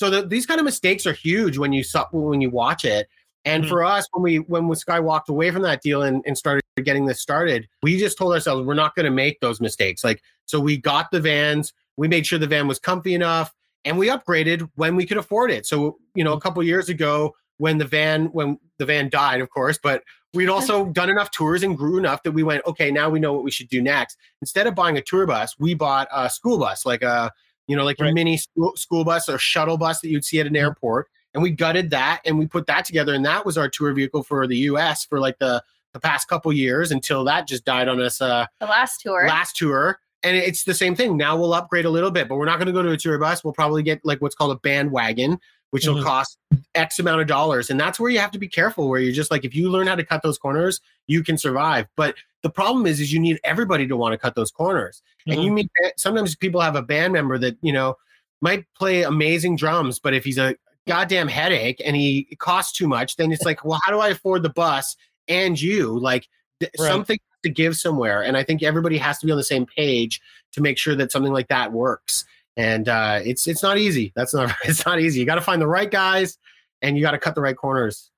So 0.00 0.08
the, 0.08 0.22
these 0.22 0.46
kind 0.46 0.58
of 0.58 0.64
mistakes 0.64 1.04
are 1.04 1.12
huge 1.12 1.58
when 1.58 1.74
you 1.74 1.84
when 2.10 2.40
you 2.40 2.48
watch 2.48 2.86
it. 2.86 3.06
And 3.44 3.64
mm-hmm. 3.64 3.70
for 3.70 3.84
us, 3.84 4.08
when 4.12 4.22
we 4.22 4.38
when 4.38 4.74
Skye 4.74 4.98
walked 4.98 5.28
away 5.28 5.50
from 5.50 5.60
that 5.60 5.82
deal 5.82 6.00
and, 6.00 6.24
and 6.26 6.38
started 6.38 6.62
getting 6.82 7.04
this 7.04 7.20
started, 7.20 7.68
we 7.82 7.98
just 7.98 8.16
told 8.16 8.32
ourselves 8.32 8.66
we're 8.66 8.72
not 8.72 8.94
going 8.94 9.04
to 9.04 9.10
make 9.10 9.40
those 9.40 9.60
mistakes. 9.60 10.02
Like 10.02 10.22
so, 10.46 10.58
we 10.58 10.78
got 10.78 11.10
the 11.10 11.20
vans, 11.20 11.74
we 11.98 12.08
made 12.08 12.26
sure 12.26 12.38
the 12.38 12.46
van 12.46 12.66
was 12.66 12.78
comfy 12.78 13.12
enough, 13.14 13.52
and 13.84 13.98
we 13.98 14.08
upgraded 14.08 14.70
when 14.76 14.96
we 14.96 15.04
could 15.04 15.18
afford 15.18 15.50
it. 15.50 15.66
So 15.66 15.98
you 16.14 16.24
know, 16.24 16.32
a 16.32 16.40
couple 16.40 16.62
years 16.62 16.88
ago, 16.88 17.34
when 17.58 17.76
the 17.76 17.84
van 17.84 18.28
when 18.32 18.58
the 18.78 18.86
van 18.86 19.10
died, 19.10 19.42
of 19.42 19.50
course, 19.50 19.78
but 19.82 20.02
we'd 20.32 20.48
also 20.56 20.86
done 20.86 21.10
enough 21.10 21.30
tours 21.30 21.62
and 21.62 21.76
grew 21.76 21.98
enough 21.98 22.22
that 22.22 22.32
we 22.32 22.42
went, 22.42 22.64
okay, 22.66 22.90
now 22.90 23.10
we 23.10 23.20
know 23.20 23.34
what 23.34 23.44
we 23.44 23.50
should 23.50 23.68
do 23.68 23.82
next. 23.82 24.16
Instead 24.40 24.66
of 24.66 24.74
buying 24.74 24.96
a 24.96 25.02
tour 25.02 25.26
bus, 25.26 25.56
we 25.58 25.74
bought 25.74 26.08
a 26.10 26.30
school 26.30 26.58
bus, 26.58 26.86
like 26.86 27.02
a 27.02 27.30
you 27.70 27.76
know, 27.76 27.84
like 27.84 28.00
right. 28.00 28.10
a 28.10 28.12
mini 28.12 28.36
school, 28.36 28.74
school 28.76 29.04
bus 29.04 29.28
or 29.28 29.38
shuttle 29.38 29.78
bus 29.78 30.00
that 30.00 30.08
you'd 30.08 30.24
see 30.24 30.40
at 30.40 30.46
an 30.46 30.54
mm-hmm. 30.54 30.64
airport. 30.64 31.08
And 31.32 31.42
we 31.42 31.50
gutted 31.50 31.90
that 31.90 32.20
and 32.26 32.36
we 32.36 32.46
put 32.46 32.66
that 32.66 32.84
together. 32.84 33.14
And 33.14 33.24
that 33.24 33.46
was 33.46 33.56
our 33.56 33.68
tour 33.68 33.92
vehicle 33.92 34.24
for 34.24 34.48
the 34.48 34.56
us 34.56 35.04
for 35.04 35.20
like 35.20 35.38
the 35.38 35.62
the 35.92 36.00
past 36.00 36.28
couple 36.28 36.52
years 36.52 36.90
until 36.90 37.24
that 37.24 37.48
just 37.48 37.64
died 37.64 37.88
on 37.88 38.00
us 38.00 38.20
uh 38.20 38.46
the 38.58 38.66
last 38.66 39.00
tour. 39.00 39.26
last 39.28 39.54
tour. 39.56 40.00
And 40.22 40.36
it's 40.36 40.64
the 40.64 40.74
same 40.74 40.96
thing. 40.96 41.16
Now 41.16 41.36
we'll 41.36 41.54
upgrade 41.54 41.84
a 41.84 41.90
little 41.90 42.10
bit 42.10 42.28
but 42.28 42.36
we're 42.36 42.44
not 42.44 42.58
going 42.58 42.66
to 42.66 42.72
go 42.72 42.82
to 42.82 42.90
a 42.90 42.96
tour 42.96 43.16
bus. 43.18 43.44
We'll 43.44 43.54
probably 43.54 43.84
get 43.84 44.00
like 44.04 44.20
what's 44.20 44.34
called 44.34 44.50
a 44.50 44.58
bandwagon 44.60 45.38
which 45.70 45.86
will 45.86 45.96
Mhm. 45.96 46.04
cost 46.04 46.38
X 46.74 46.98
amount 46.98 47.20
of 47.20 47.26
dollars. 47.26 47.70
And 47.70 47.78
that's 47.78 47.98
where 48.00 48.10
you 48.10 48.18
have 48.18 48.30
to 48.32 48.38
be 48.38 48.48
careful, 48.48 48.88
where 48.88 49.00
you're 49.00 49.12
just 49.12 49.30
like, 49.30 49.44
if 49.44 49.54
you 49.54 49.70
learn 49.70 49.86
how 49.86 49.94
to 49.94 50.04
cut 50.04 50.22
those 50.22 50.38
corners, 50.38 50.80
you 51.06 51.22
can 51.22 51.38
survive. 51.38 51.86
But 51.96 52.14
the 52.42 52.50
problem 52.50 52.86
is, 52.86 53.00
is 53.00 53.12
you 53.12 53.20
need 53.20 53.38
everybody 53.44 53.86
to 53.86 53.96
want 53.96 54.12
to 54.12 54.18
cut 54.18 54.34
those 54.34 54.50
corners. 54.50 55.02
And 55.26 55.36
Mm-hmm. 55.36 55.44
you 55.44 55.52
meet 55.52 55.70
sometimes 55.96 56.34
people 56.36 56.60
have 56.60 56.76
a 56.76 56.82
band 56.82 57.12
member 57.12 57.38
that, 57.38 57.56
you 57.62 57.72
know, 57.72 57.96
might 58.40 58.64
play 58.74 59.02
amazing 59.02 59.56
drums, 59.56 59.98
but 59.98 60.14
if 60.14 60.24
he's 60.24 60.38
a 60.38 60.56
goddamn 60.88 61.28
headache 61.28 61.80
and 61.84 61.94
he 61.94 62.26
costs 62.38 62.76
too 62.76 62.88
much, 62.88 63.16
then 63.16 63.30
it's 63.32 63.44
like, 63.44 63.64
well, 63.64 63.78
how 63.84 63.92
do 63.92 64.00
I 64.00 64.08
afford 64.08 64.42
the 64.42 64.48
bus 64.50 64.96
and 65.28 65.60
you? 65.60 65.98
Like 65.98 66.26
th- 66.60 66.72
Right. 66.78 66.88
something 66.88 67.18
to 67.42 67.50
give 67.50 67.76
somewhere. 67.76 68.22
And 68.22 68.36
I 68.36 68.42
think 68.44 68.62
everybody 68.62 68.98
has 68.98 69.18
to 69.18 69.26
be 69.26 69.32
on 69.32 69.38
the 69.38 69.44
same 69.44 69.66
page 69.66 70.20
to 70.52 70.60
make 70.60 70.78
sure 70.78 70.94
that 70.96 71.12
something 71.12 71.32
like 71.32 71.48
that 71.48 71.72
works. 71.72 72.24
And 72.56 72.88
uh, 72.88 73.20
it's 73.24 73.46
it's 73.46 73.62
not 73.62 73.78
easy. 73.78 74.12
That's 74.14 74.34
not 74.34 74.54
it's 74.64 74.84
not 74.84 75.00
easy. 75.00 75.20
You 75.20 75.26
got 75.26 75.36
to 75.36 75.40
find 75.40 75.60
the 75.60 75.66
right 75.66 75.90
guys 75.90 76.38
and 76.82 76.96
you 76.96 77.02
got 77.02 77.12
to 77.12 77.18
cut 77.18 77.34
the 77.34 77.40
right 77.40 77.56
corners. 77.56 78.10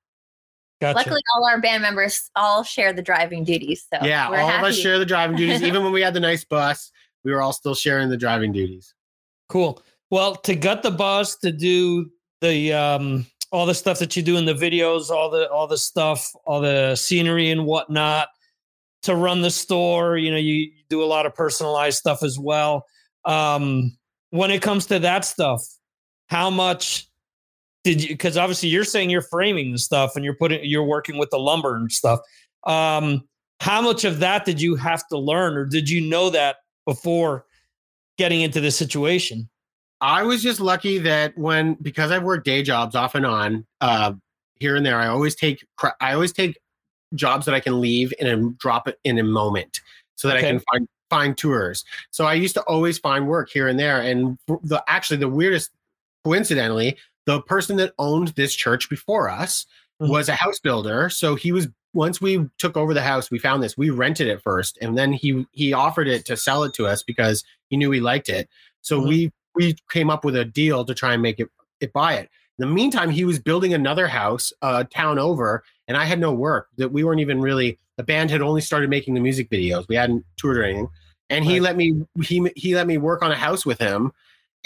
Gotcha. 0.81 0.97
Luckily, 0.97 1.21
all 1.35 1.47
our 1.47 1.61
band 1.61 1.81
members 1.81 2.29
all 2.35 2.63
share 2.63 2.91
the 2.91 3.01
driving 3.01 3.43
duties. 3.43 3.85
So 3.93 4.05
yeah, 4.05 4.29
we're 4.29 4.39
all 4.39 4.49
happy. 4.49 4.67
of 4.67 4.71
us 4.71 4.77
share 4.77 4.99
the 4.99 5.05
driving 5.05 5.37
duties. 5.37 5.61
Even 5.63 5.83
when 5.83 5.93
we 5.93 6.01
had 6.01 6.13
the 6.13 6.19
nice 6.19 6.43
bus, 6.43 6.91
we 7.23 7.31
were 7.31 7.41
all 7.41 7.53
still 7.53 7.75
sharing 7.75 8.09
the 8.09 8.17
driving 8.17 8.51
duties. 8.51 8.93
Cool. 9.47 9.81
Well, 10.11 10.35
to 10.35 10.55
gut 10.55 10.83
the 10.83 10.91
bus, 10.91 11.37
to 11.37 11.51
do 11.51 12.11
the 12.41 12.73
um 12.73 13.25
all 13.51 13.65
the 13.65 13.75
stuff 13.75 13.99
that 13.99 14.15
you 14.17 14.23
do 14.23 14.35
in 14.35 14.45
the 14.45 14.53
videos, 14.53 15.09
all 15.09 15.29
the 15.29 15.49
all 15.49 15.67
the 15.67 15.77
stuff, 15.77 16.33
all 16.45 16.59
the 16.59 16.95
scenery 16.95 17.51
and 17.51 17.65
whatnot, 17.65 18.29
to 19.03 19.15
run 19.15 19.41
the 19.41 19.51
store, 19.51 20.17
you 20.17 20.31
know, 20.31 20.37
you, 20.37 20.55
you 20.55 20.83
do 20.89 21.03
a 21.03 21.05
lot 21.05 21.25
of 21.25 21.35
personalized 21.35 21.97
stuff 21.97 22.23
as 22.23 22.39
well. 22.39 22.85
Um, 23.25 23.95
when 24.33 24.49
it 24.49 24.63
comes 24.63 24.87
to 24.87 24.97
that 24.97 25.23
stuff, 25.23 25.63
how 26.25 26.49
much 26.49 27.07
did 27.83 28.01
you 28.01 28.09
because 28.09 28.35
obviously 28.35 28.67
you're 28.67 28.83
saying 28.83 29.11
you're 29.11 29.21
framing 29.21 29.71
the 29.71 29.77
stuff 29.77 30.15
and 30.15 30.25
you're 30.25 30.35
putting 30.35 30.59
you're 30.63 30.83
working 30.83 31.19
with 31.19 31.29
the 31.29 31.37
lumber 31.37 31.75
and 31.75 31.91
stuff. 31.91 32.19
Um, 32.65 33.27
how 33.59 33.79
much 33.79 34.05
of 34.05 34.19
that 34.19 34.43
did 34.43 34.59
you 34.59 34.75
have 34.75 35.07
to 35.09 35.19
learn, 35.19 35.55
or 35.55 35.65
did 35.65 35.87
you 35.87 36.01
know 36.01 36.31
that 36.31 36.57
before 36.87 37.45
getting 38.17 38.41
into 38.41 38.59
this 38.59 38.75
situation? 38.75 39.47
I 40.01 40.23
was 40.23 40.41
just 40.41 40.59
lucky 40.59 40.97
that 40.97 41.37
when 41.37 41.75
because 41.75 42.09
I've 42.09 42.23
worked 42.23 42.45
day 42.45 42.63
jobs 42.63 42.95
off 42.95 43.13
and 43.13 43.27
on 43.27 43.67
uh, 43.81 44.13
here 44.55 44.75
and 44.75 44.83
there, 44.83 44.97
I 44.97 45.09
always 45.09 45.35
take 45.35 45.63
I 46.01 46.13
always 46.13 46.33
take 46.33 46.57
jobs 47.13 47.45
that 47.45 47.53
I 47.53 47.59
can 47.59 47.79
leave 47.79 48.11
and 48.19 48.57
drop 48.57 48.87
it 48.87 48.97
in 49.03 49.19
a 49.19 49.23
moment 49.23 49.79
so 50.15 50.27
that 50.27 50.37
Okay. 50.37 50.47
I 50.47 50.51
can 50.53 50.59
find 50.71 50.87
find 51.13 51.37
tours. 51.37 51.85
So 52.09 52.25
I 52.25 52.33
used 52.33 52.55
to 52.55 52.63
always 52.63 52.97
find 52.97 53.27
work 53.27 53.49
here 53.49 53.67
and 53.67 53.77
there. 53.79 54.01
And 54.01 54.37
the 54.63 54.83
actually 54.87 55.17
the 55.17 55.29
weirdest, 55.29 55.69
coincidentally, 56.23 56.97
the 57.25 57.41
person 57.41 57.77
that 57.77 57.93
owned 57.99 58.29
this 58.29 58.55
church 58.55 58.89
before 58.89 59.29
us 59.29 59.65
Mhm. 60.01 60.09
was 60.09 60.27
a 60.29 60.35
house 60.35 60.59
builder. 60.59 61.09
So 61.09 61.35
he 61.35 61.51
was 61.51 61.67
once 61.93 62.19
we 62.19 62.49
took 62.57 62.75
over 62.75 62.93
the 62.95 63.03
house, 63.03 63.29
we 63.29 63.37
found 63.37 63.61
this. 63.61 63.77
We 63.77 63.91
rented 63.91 64.27
it 64.27 64.41
first, 64.41 64.79
and 64.81 64.97
then 64.97 65.13
he 65.13 65.45
he 65.51 65.73
offered 65.73 66.07
it 66.07 66.25
to 66.25 66.35
sell 66.35 66.63
it 66.63 66.73
to 66.73 66.87
us 66.87 67.03
because 67.03 67.43
he 67.69 67.77
knew 67.77 67.89
we 67.91 67.99
liked 67.99 68.29
it. 68.29 68.49
So 68.81 68.99
Mhm. 68.99 69.07
we 69.07 69.31
we 69.55 69.75
came 69.91 70.09
up 70.09 70.25
with 70.25 70.35
a 70.35 70.45
deal 70.45 70.83
to 70.85 70.93
try 70.95 71.13
and 71.13 71.21
make 71.21 71.39
it 71.39 71.49
it 71.79 71.93
buy 71.93 72.13
it. 72.15 72.29
In 72.57 72.67
the 72.67 72.73
meantime, 72.73 73.11
he 73.11 73.25
was 73.25 73.39
building 73.39 73.73
another 73.73 74.07
house, 74.07 74.51
uh, 74.61 74.83
town 75.01 75.19
over, 75.19 75.63
and 75.87 75.95
I 75.95 76.05
had 76.05 76.19
no 76.19 76.33
work. 76.33 76.69
That 76.77 76.91
we 76.91 77.03
weren't 77.03 77.21
even 77.21 77.39
really. 77.39 77.77
The 77.97 78.03
band 78.03 78.31
had 78.31 78.41
only 78.41 78.61
started 78.61 78.89
making 78.89 79.13
the 79.13 79.21
music 79.21 79.51
videos. 79.51 79.87
We 79.87 79.95
hadn't 79.95 80.25
toured 80.37 80.57
or 80.57 80.63
anything, 80.63 80.89
and 81.33 81.43
he 81.45 81.53
Right. 81.53 81.61
let 81.63 81.77
me 81.77 82.05
he 82.23 82.49
he 82.55 82.75
let 82.75 82.87
me 82.87 82.97
work 82.97 83.21
on 83.23 83.31
a 83.31 83.35
house 83.37 83.65
with 83.65 83.79
him. 83.79 84.11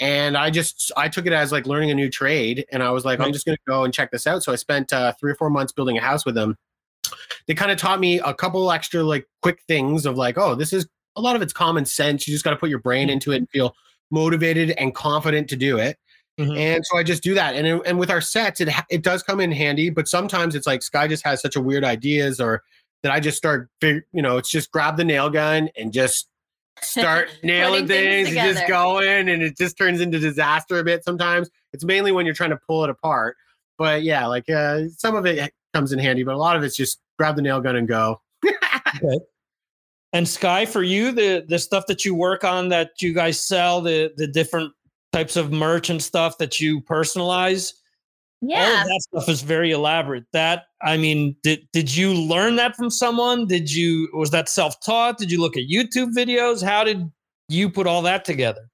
And 0.00 0.36
I 0.36 0.50
just 0.50 0.92
I 0.96 1.08
took 1.08 1.26
it 1.26 1.32
as 1.32 1.50
like 1.50 1.66
learning 1.66 1.90
a 1.90 1.94
new 1.94 2.08
trade, 2.08 2.64
and 2.70 2.82
I 2.82 2.90
was 2.90 3.04
like, 3.04 3.18
Right. 3.18 3.26
I'm 3.26 3.32
just 3.32 3.44
gonna 3.46 3.58
go 3.66 3.84
and 3.84 3.92
check 3.92 4.10
this 4.10 4.26
out. 4.26 4.42
So 4.44 4.52
I 4.52 4.56
spent 4.56 4.92
uh, 4.92 5.12
three 5.18 5.32
or 5.32 5.34
four 5.34 5.50
months 5.50 5.72
building 5.72 5.98
a 5.98 6.00
house 6.00 6.24
with 6.24 6.36
him. 6.38 6.56
They 7.46 7.54
kind 7.54 7.70
of 7.72 7.78
taught 7.78 7.98
me 8.00 8.20
a 8.20 8.34
couple 8.34 8.70
extra 8.70 9.02
like 9.02 9.26
quick 9.42 9.60
things 9.66 10.06
of 10.06 10.16
like, 10.16 10.36
oh, 10.38 10.54
this 10.54 10.72
is 10.72 10.86
a 11.16 11.20
lot 11.20 11.34
of 11.34 11.42
it's 11.42 11.52
common 11.52 11.84
sense. 11.84 12.28
You 12.28 12.34
just 12.34 12.44
got 12.44 12.50
to 12.50 12.56
put 12.56 12.70
your 12.70 12.78
brain 12.78 13.08
Mhm. 13.08 13.12
into 13.12 13.32
it 13.32 13.36
and 13.38 13.50
feel 13.50 13.74
motivated 14.10 14.70
and 14.72 14.94
confident 14.94 15.48
to 15.48 15.56
do 15.56 15.78
it. 15.78 15.98
Mhm. 16.38 16.56
And 16.56 16.86
so 16.86 16.96
I 16.96 17.02
just 17.02 17.22
do 17.24 17.34
that. 17.34 17.56
And 17.56 17.66
and 17.84 17.98
with 17.98 18.10
our 18.10 18.20
sets, 18.20 18.60
it 18.60 18.68
it 18.90 19.02
does 19.02 19.22
come 19.24 19.40
in 19.40 19.50
handy. 19.50 19.90
But 19.90 20.06
sometimes 20.06 20.54
it's 20.54 20.66
like 20.66 20.82
Skye 20.82 21.08
just 21.08 21.24
has 21.24 21.40
such 21.40 21.56
a 21.56 21.60
weird 21.60 21.82
ideas, 21.84 22.40
or 22.40 22.62
that 23.02 23.10
I 23.12 23.18
just 23.20 23.36
start, 23.38 23.68
you 23.82 24.02
know, 24.12 24.36
it's 24.38 24.50
just 24.50 24.70
grab 24.70 24.96
the 24.96 25.04
nail 25.04 25.30
gun 25.30 25.70
and 25.76 25.92
just 25.92 26.28
start 26.82 27.28
nailing 27.42 27.86
things 27.86 28.28
things 28.28 28.36
and 28.36 28.54
just 28.54 28.68
going, 28.68 29.28
and 29.28 29.42
it 29.42 29.56
just 29.56 29.76
turns 29.76 30.00
into 30.00 30.18
disaster 30.18 30.78
a 30.78 30.84
bit. 30.84 31.04
Sometimes 31.04 31.50
it's 31.72 31.84
mainly 31.84 32.12
when 32.12 32.26
you're 32.26 32.34
trying 32.34 32.50
to 32.50 32.60
pull 32.66 32.84
it 32.84 32.90
apart. 32.90 33.36
But 33.76 34.02
yeah, 34.02 34.26
like 34.26 34.48
uh, 34.50 34.88
some 34.96 35.14
of 35.14 35.26
it 35.26 35.52
comes 35.74 35.92
in 35.92 35.98
handy, 35.98 36.24
but 36.24 36.34
a 36.34 36.38
lot 36.38 36.56
of 36.56 36.62
it's 36.62 36.76
just 36.76 37.00
grab 37.18 37.36
the 37.36 37.42
nail 37.42 37.60
gun 37.60 37.76
and 37.76 37.88
go. 37.88 38.20
And 40.12 40.26
Skye, 40.26 40.64
for 40.64 40.82
you, 40.82 41.12
the 41.12 41.44
the 41.46 41.58
stuff 41.58 41.86
that 41.86 42.04
you 42.04 42.14
work 42.14 42.42
on 42.42 42.70
that 42.70 42.92
you 43.00 43.12
guys 43.12 43.40
sell, 43.40 43.82
the 43.82 44.10
the 44.16 44.26
different 44.26 44.72
types 45.12 45.36
of 45.36 45.52
merch 45.52 45.90
and 45.90 46.02
stuff 46.02 46.38
that 46.38 46.60
you 46.60 46.80
personalize, 46.80 47.74
all 48.42 48.48
yeah. 48.50 48.82
of 48.82 48.88
that 48.88 49.00
stuff 49.02 49.28
is 49.28 49.42
very 49.42 49.72
elaborate. 49.72 50.24
That 50.32 50.66
I 50.82 50.96
mean, 50.96 51.34
did 51.42 51.66
did 51.72 51.94
you 51.94 52.14
learn 52.14 52.56
that 52.56 52.76
from 52.76 52.90
someone? 52.90 53.46
Did 53.46 53.72
you 53.72 54.08
was 54.12 54.30
that 54.30 54.48
self 54.48 54.80
taught? 54.80 55.18
Did 55.18 55.30
you 55.30 55.40
look 55.40 55.56
at 55.56 55.64
YouTube 55.64 56.14
videos? 56.14 56.62
How 56.62 56.84
did 56.84 57.10
you 57.48 57.70
put 57.70 57.86
all 57.86 58.02
that 58.02 58.24
together? 58.24 58.68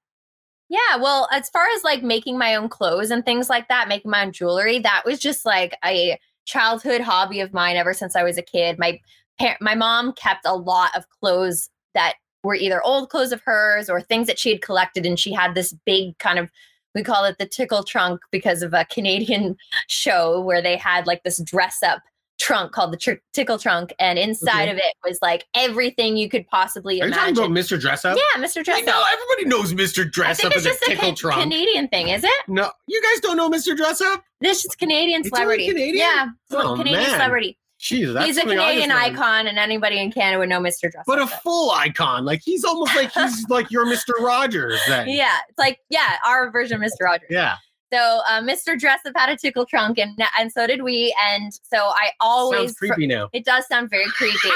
Yeah, 0.68 0.96
well, 0.98 1.28
as 1.30 1.48
far 1.50 1.66
as 1.76 1.84
like 1.84 2.02
making 2.02 2.38
my 2.38 2.54
own 2.54 2.68
clothes 2.68 3.10
and 3.10 3.24
things 3.24 3.48
like 3.48 3.68
that, 3.68 3.88
making 3.88 4.10
my 4.10 4.24
own 4.24 4.32
jewelry, 4.32 4.78
that 4.80 5.02
was 5.04 5.18
just 5.18 5.44
like 5.44 5.76
a 5.84 6.18
childhood 6.46 7.00
hobby 7.00 7.40
of 7.40 7.52
mine 7.52 7.76
ever 7.76 7.94
since 7.94 8.16
I 8.16 8.22
was 8.22 8.38
a 8.38 8.42
kid. 8.42 8.78
My 8.78 8.98
par- 9.38 9.58
my 9.60 9.74
mom 9.74 10.12
kept 10.12 10.46
a 10.46 10.54
lot 10.56 10.96
of 10.96 11.08
clothes 11.08 11.70
that 11.94 12.14
were 12.42 12.54
either 12.54 12.82
old 12.82 13.08
clothes 13.08 13.32
of 13.32 13.40
hers 13.42 13.88
or 13.88 14.00
things 14.00 14.26
that 14.26 14.38
she 14.38 14.50
had 14.50 14.62
collected 14.62 15.06
and 15.06 15.18
she 15.18 15.32
had 15.32 15.54
this 15.54 15.72
big 15.86 16.18
kind 16.18 16.38
of 16.38 16.50
we 16.94 17.02
call 17.02 17.24
it 17.24 17.36
the 17.38 17.46
tickle 17.46 17.82
trunk 17.84 18.20
because 18.30 18.62
of 18.62 18.72
a 18.74 18.84
Canadian 18.86 19.56
show 19.88 20.40
where 20.40 20.62
they 20.62 20.76
had 20.76 21.06
like 21.06 21.22
this 21.24 21.40
dress 21.42 21.82
up 21.82 22.00
trunk 22.40 22.72
called 22.72 22.92
the 22.92 22.96
tr- 22.96 23.12
tickle 23.32 23.58
trunk 23.58 23.94
and 24.00 24.18
inside 24.18 24.62
Okay. 24.62 24.72
of 24.72 24.76
it 24.78 24.94
was 25.08 25.18
like 25.22 25.44
everything 25.54 26.16
you 26.16 26.28
could 26.28 26.44
possibly 26.48 27.00
Are 27.00 27.06
you 27.06 27.12
talking 27.12 27.36
imagine. 27.36 27.52
about 27.52 27.56
Mr. 27.64 27.80
Dress 27.80 28.04
Up? 28.04 28.16
yeah, 28.18 28.42
Mr. 28.42 28.64
Dress 28.64 28.86
Up. 28.88 29.06
everybody 29.12 29.44
knows 29.48 29.72
Mr. 29.72 30.10
Dress 30.10 30.40
Up 30.44 30.46
it's 30.52 30.56
as 30.56 30.66
a 30.66 30.68
just 30.70 30.82
a 30.82 30.86
tickle 30.86 31.14
trunk. 31.14 31.40
Canadian 31.42 31.86
thing, 31.88 32.08
is 32.08 32.24
it? 32.24 32.30
No, 32.48 32.70
you 32.88 33.00
guys 33.00 33.20
don't 33.20 33.36
know 33.36 33.48
Mr. 33.48 33.76
Dress 33.76 34.00
Up? 34.00 34.24
This 34.40 34.64
is 34.64 34.74
Canadian 34.74 35.20
It's 35.20 35.28
celebrity. 35.28 35.68
Canadian? 35.68 35.96
Yeah, 35.96 36.26
Oh, 36.50 36.74
Canadian 36.76 37.02
man. 37.02 37.10
celebrity. 37.10 37.56
Jeez, 37.84 38.24
he's 38.24 38.38
a 38.38 38.40
something 38.40 38.58
I 38.58 38.76
just 38.76 38.86
Canadian 38.86 38.90
icon, 38.92 39.46
and 39.46 39.58
anybody 39.58 40.00
in 40.00 40.10
Canada 40.10 40.38
would 40.38 40.48
know 40.48 40.58
Mr. 40.58 40.90
Dress. 40.90 41.04
but 41.06 41.18
a 41.18 41.26
full 41.26 41.70
icon. 41.72 42.24
Like 42.24 42.40
he's 42.42 42.64
almost 42.64 42.96
like 42.96 43.12
he's 43.14 43.46
like 43.50 43.70
your 43.70 43.84
Mr. 43.84 44.14
Rogers. 44.20 44.80
Then. 44.88 45.06
yeah, 45.06 45.36
it's 45.46 45.58
like 45.58 45.80
yeah, 45.90 46.16
our 46.26 46.50
version 46.50 46.82
of 46.82 46.90
Mr. 46.90 47.04
Rogers. 47.04 47.28
Yeah. 47.28 47.56
So 47.92 48.22
uh, 48.26 48.40
Mr. 48.40 48.80
Dress 48.80 49.00
Up 49.04 49.12
had 49.14 49.28
a 49.28 49.36
tickle 49.36 49.66
trunk, 49.66 49.98
and 49.98 50.18
and 50.40 50.50
so 50.50 50.66
did 50.66 50.82
we. 50.82 51.14
And 51.30 51.52
so 51.52 51.76
I 51.76 52.12
always 52.20 52.70
Sounds 52.70 52.78
creepy 52.78 53.06
now. 53.06 53.28
It 53.34 53.44
does 53.44 53.66
sound 53.68 53.90
very 53.90 54.06
creepy. 54.06 54.48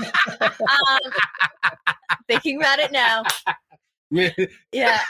um, 0.40 1.12
thinking 2.26 2.60
about 2.60 2.80
it 2.80 2.90
now, 2.90 3.22
yeah, 4.72 4.72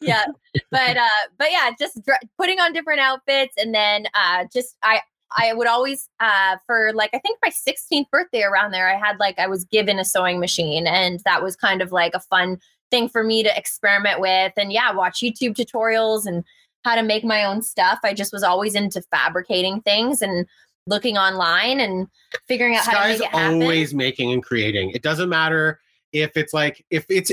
yeah. 0.00 0.24
But 0.70 0.96
uh, 0.96 1.08
but 1.38 1.50
yeah, 1.50 1.70
just 1.78 2.02
dr- 2.04 2.20
putting 2.38 2.60
on 2.60 2.72
different 2.72 3.00
outfits, 3.00 3.54
and 3.56 3.74
then 3.74 4.06
uh, 4.14 4.44
just 4.52 4.76
I 4.82 5.00
I 5.36 5.52
would 5.52 5.66
always 5.66 6.08
uh 6.20 6.56
for 6.66 6.92
like 6.94 7.10
I 7.12 7.18
think 7.18 7.38
my 7.42 7.50
16th 7.50 8.08
birthday 8.10 8.42
around 8.42 8.70
there, 8.70 8.88
I 8.88 8.98
had 8.98 9.18
like 9.18 9.38
I 9.38 9.48
was 9.48 9.64
given 9.64 9.98
a 9.98 10.04
sewing 10.04 10.38
machine, 10.38 10.86
and 10.86 11.20
that 11.24 11.42
was 11.42 11.56
kind 11.56 11.82
of 11.82 11.90
like 11.90 12.14
a 12.14 12.20
fun 12.20 12.60
thing 12.90 13.08
for 13.08 13.24
me 13.24 13.42
to 13.42 13.58
experiment 13.58 14.20
with, 14.20 14.52
and 14.56 14.72
yeah, 14.72 14.92
watch 14.92 15.20
YouTube 15.20 15.56
tutorials 15.56 16.26
and 16.26 16.44
how 16.84 16.94
to 16.94 17.02
make 17.02 17.24
my 17.24 17.44
own 17.44 17.62
stuff. 17.62 17.98
I 18.04 18.14
just 18.14 18.32
was 18.32 18.44
always 18.44 18.74
into 18.74 19.02
fabricating 19.10 19.80
things 19.82 20.22
and 20.22 20.46
looking 20.86 21.18
online 21.18 21.80
and 21.80 22.06
figuring 22.46 22.76
out 22.76 22.84
how 22.84 23.02
to 23.02 23.08
make 23.08 23.20
it 23.20 23.26
happen. 23.26 23.62
always 23.62 23.92
making 23.92 24.32
and 24.32 24.42
creating. 24.42 24.90
It 24.90 25.02
doesn't 25.02 25.28
matter 25.28 25.80
if 26.12 26.36
it's 26.36 26.52
like 26.52 26.84
if 26.90 27.06
it's 27.08 27.32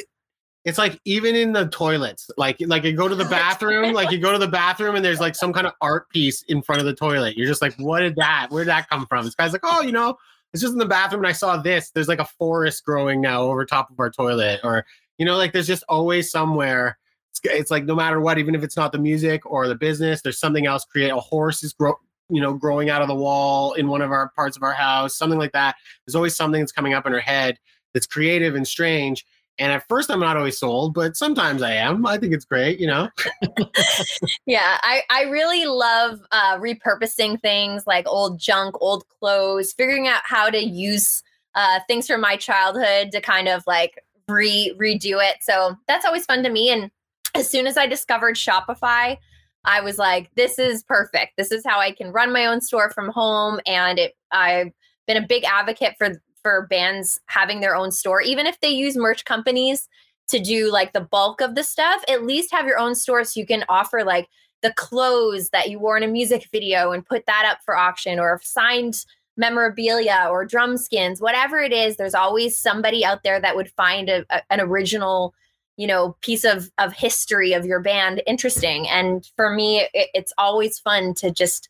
it's 0.66 0.80
like 0.80 1.00
even 1.06 1.36
in 1.36 1.54
the 1.54 1.68
toilets, 1.68 2.30
like 2.38 2.58
like 2.62 2.84
you 2.84 2.94
go 2.94 3.08
to 3.08 3.16
the 3.16 3.26
bathroom, 3.30 3.94
like 3.94 4.12
you 4.12 4.18
go 4.18 4.32
to 4.32 4.40
the 4.40 4.48
bathroom 4.48 4.96
and 4.96 5.06
there's 5.06 5.20
like 5.20 5.36
some 5.36 5.54
kind 5.54 5.68
of 5.68 5.74
art 5.80 6.10
piece 6.10 6.42
in 6.44 6.62
front 6.62 6.82
of 6.82 6.86
the 6.88 6.96
toilet. 6.96 7.38
You're 7.38 7.48
just 7.48 7.62
like, 7.62 7.76
what 7.78 8.00
did 8.00 8.16
that? 8.16 8.48
Where 8.50 8.64
did 8.64 8.70
that 8.70 8.90
come 8.90 9.06
from? 9.06 9.26
This 9.26 9.36
guy's 9.36 9.52
like, 9.52 9.62
oh, 9.64 9.82
you 9.82 9.92
know, 9.92 10.18
it's 10.54 10.62
just 10.62 10.74
in 10.74 10.80
the 10.80 10.86
bathroom 10.86 11.22
and 11.22 11.30
I 11.30 11.34
saw 11.34 11.58
this. 11.58 11.92
There's 11.92 12.08
like 12.08 12.20
a 12.20 12.26
forest 12.26 12.84
growing 12.84 13.22
now 13.22 13.44
over 13.44 13.64
top 13.64 13.92
of 13.92 14.00
our 14.00 14.10
toilet, 14.10 14.60
or 14.64 14.86
you 15.20 15.26
know, 15.26 15.38
like 15.38 15.54
there's 15.54 15.68
just 15.68 15.84
always 15.88 16.32
somewhere. 16.32 16.98
It's, 17.30 17.42
it's 17.44 17.72
like 17.72 17.86
no 17.86 17.94
matter 17.96 18.20
what, 18.20 18.40
even 18.40 18.56
if 18.56 18.64
it's 18.64 18.76
not 18.76 18.92
the 18.92 18.98
music 18.98 19.46
or 19.46 19.68
the 19.68 19.76
business, 19.76 20.24
there's 20.24 20.40
something 20.40 20.66
else. 20.66 20.84
Create 20.84 21.12
a 21.12 21.18
horse 21.18 21.64
is 21.64 21.74
grow, 21.74 21.94
you 22.30 22.42
know, 22.42 22.54
growing 22.54 22.90
out 22.90 23.04
of 23.04 23.08
the 23.08 23.16
wall 23.16 23.74
in 23.74 23.88
one 23.88 24.02
of 24.02 24.12
our 24.12 24.30
parts 24.30 24.58
of 24.58 24.64
our 24.64 24.74
house, 24.74 25.16
something 25.16 25.38
like 25.38 25.52
that. 25.52 25.76
There's 26.06 26.16
always 26.16 26.36
something 26.36 26.62
that's 26.62 26.72
coming 26.72 26.96
up 26.96 27.06
in 27.06 27.14
her 27.14 27.20
head 27.20 27.60
that's 27.96 28.06
creative 28.06 28.54
and 28.54 28.68
strange. 28.68 29.26
And 29.58 29.72
at 29.72 29.88
first, 29.88 30.12
I'm 30.12 30.20
not 30.20 30.36
always 30.36 30.60
sold, 30.60 30.94
but 30.94 31.16
sometimes 31.16 31.62
I 31.62 31.72
am. 31.72 32.06
I 32.06 32.18
think 32.18 32.34
it's 32.34 32.44
great, 32.44 32.78
you 32.78 32.88
know. 32.88 33.10
yeah, 34.46 34.78
I 34.84 35.02
I 35.10 35.24
really 35.24 35.66
love 35.66 36.20
uh, 36.32 36.58
repurposing 36.58 37.42
things 37.42 37.88
like 37.88 38.06
old 38.06 38.38
junk, 38.38 38.76
old 38.82 39.08
clothes, 39.08 39.72
figuring 39.72 40.10
out 40.10 40.22
how 40.26 40.50
to 40.50 40.60
use 40.60 41.24
uh, 41.56 41.80
things 41.88 42.06
from 42.06 42.20
my 42.20 42.36
childhood 42.36 43.12
to 43.14 43.22
kind 43.22 43.48
of 43.48 43.64
like 43.66 44.04
re 44.28 44.76
redo 44.78 45.24
it. 45.24 45.38
So 45.42 45.78
that's 45.88 46.06
always 46.06 46.26
fun 46.26 46.44
to 46.44 46.50
me. 46.50 46.70
And 46.70 46.92
as 47.34 47.50
soon 47.50 47.66
as 47.66 47.78
I 47.78 47.88
discovered 47.88 48.36
Shopify, 48.36 49.18
I 49.64 49.82
was 49.82 49.98
like, 49.98 50.30
this 50.36 50.60
is 50.60 50.84
perfect. 50.84 51.38
This 51.38 51.52
is 51.52 51.64
how 51.66 51.80
I 51.80 51.92
can 51.92 52.12
run 52.12 52.34
my 52.34 52.46
own 52.46 52.60
store 52.60 52.92
from 52.92 53.10
home. 53.10 53.62
And 53.66 54.00
it, 54.00 54.14
I've 54.32 54.72
been 55.08 55.18
a 55.18 55.28
big 55.28 55.44
advocate 55.44 55.96
for 55.98 56.22
for 56.46 56.68
bands 56.70 57.20
having 57.26 57.60
their 57.60 57.76
own 57.76 57.92
store, 57.92 58.22
even 58.22 58.46
if 58.46 58.60
they 58.60 58.70
use 58.70 58.96
merch 58.96 59.26
companies 59.26 59.90
to 60.28 60.38
do 60.38 60.72
like 60.72 60.94
the 60.94 61.02
bulk 61.02 61.42
of 61.42 61.56
the 61.56 61.64
stuff. 61.64 62.04
At 62.08 62.24
least 62.24 62.54
have 62.54 62.68
your 62.68 62.78
own 62.78 62.94
store 62.94 63.24
so 63.24 63.40
you 63.40 63.48
can 63.48 63.66
offer 63.68 64.04
like 64.04 64.30
the 64.62 64.72
clothes 64.74 65.50
that 65.50 65.72
you 65.72 65.80
wore 65.80 65.98
in 65.98 66.04
a 66.04 66.08
music 66.08 66.48
video 66.52 66.92
and 66.92 67.04
put 67.04 67.26
that 67.26 67.50
up 67.52 67.64
for 67.66 67.76
auction, 67.76 68.20
or 68.20 68.40
signed 68.44 69.06
memorabilia 69.38 70.28
or 70.30 70.46
drum 70.46 70.78
skins, 70.78 71.20
whatever 71.20 71.58
it 71.58 71.74
is. 71.74 71.98
There's 71.98 72.14
always 72.14 72.56
somebody 72.56 73.04
out 73.04 73.24
there 73.24 73.40
that 73.40 73.56
would 73.56 73.72
find 73.72 74.08
a, 74.08 74.24
a, 74.30 74.44
an 74.52 74.62
original 74.62 75.34
you 75.78 75.88
know 75.88 76.16
piece 76.22 76.44
of 76.44 76.70
of 76.78 76.94
history 76.94 77.54
of 77.54 77.66
your 77.66 77.82
band 77.82 78.22
interesting 78.28 78.88
and 78.88 79.30
for 79.36 79.50
me 79.50 79.80
it, 79.96 80.10
it's 80.14 80.32
always 80.38 80.78
fun 80.78 81.14
to 81.16 81.32
just 81.32 81.68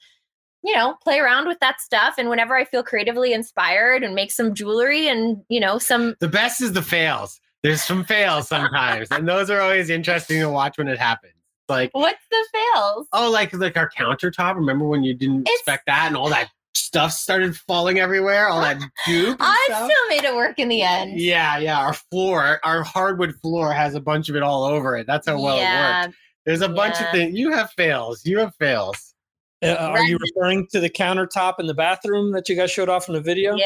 you 0.66 0.76
know 0.76 0.96
play 1.02 1.20
around 1.20 1.48
with 1.48 1.60
that 1.60 1.80
stuff 1.80 2.16
and 2.18 2.30
whenever 2.30 2.56
i 2.56 2.66
feel 2.66 2.84
creatively 2.84 3.34
inspired 3.34 4.04
and 4.04 4.16
make 4.16 4.32
some 4.32 4.54
jewelry 4.54 5.08
and 5.08 5.42
you 5.48 5.60
know 5.60 5.78
some 5.78 6.16
the 6.20 6.28
best 6.28 6.62
is 6.62 6.74
the 6.74 6.82
fails 6.82 7.40
there's 7.64 7.84
some 7.84 8.04
fails 8.04 8.48
sometimes 8.48 9.08
and 9.12 9.28
those 9.28 9.50
are 9.50 9.62
always 9.62 9.90
interesting 9.90 10.40
to 10.40 10.50
watch 10.50 10.78
when 10.78 10.88
it 10.88 10.98
happens 10.98 11.34
like 11.70 11.90
what's 11.94 12.24
the 12.30 12.46
fails 12.52 13.08
oh 13.14 13.30
like 13.32 13.54
like 13.54 13.78
our 13.78 13.90
countertop 13.90 14.56
remember 14.56 14.86
when 14.86 15.04
you 15.04 15.14
didn't 15.14 15.42
it's, 15.42 15.62
expect 15.62 15.86
that 15.86 16.08
and 16.08 16.18
all 16.18 16.30
that 16.30 16.50
stuff 16.76 17.12
started 17.12 17.58
falling 17.58 18.00
everywhere, 18.00 18.48
all 18.48 18.62
that 18.62 18.78
goop. 19.06 19.38
I 19.40 19.66
stuff. 19.68 19.92
still 19.92 20.08
made 20.10 20.24
it 20.24 20.36
work 20.36 20.60
in 20.60 20.70
the 20.70 20.82
end. 20.82 21.20
Yeah, 21.20 21.58
yeah. 21.58 21.80
Our 21.80 21.94
floor, 21.94 22.60
our 22.64 22.84
hardwood 22.84 23.36
floor 23.42 23.74
has 23.74 23.96
a 23.96 24.00
bunch 24.00 24.30
of 24.30 24.36
it 24.36 24.44
all 24.44 24.64
over 24.64 24.96
it. 24.96 25.08
That's 25.08 25.28
how 25.28 25.42
well 25.42 25.58
yeah. 25.58 26.04
it 26.04 26.06
worked. 26.06 26.18
There's 26.46 26.62
a 26.62 26.68
yeah. 26.68 26.74
bunch 26.74 27.02
of 27.02 27.12
things. 27.12 27.38
You 27.38 27.52
have 27.52 27.72
fails. 27.72 28.26
You 28.26 28.40
have 28.40 28.56
fails. 28.56 29.15
Uh, 29.64 29.76
are 29.76 30.04
you 30.04 30.18
referring 30.20 30.68
to 30.68 30.80
the 30.80 30.90
countertop 30.90 31.60
in 31.60 31.66
the 31.66 31.74
bathroom 31.74 32.32
that 32.34 32.48
you 32.50 32.56
guys 32.56 32.72
showed 32.72 32.90
off 32.90 33.08
in 33.08 33.16
the 33.16 33.22
video? 33.22 33.56
Yeah. 33.56 33.66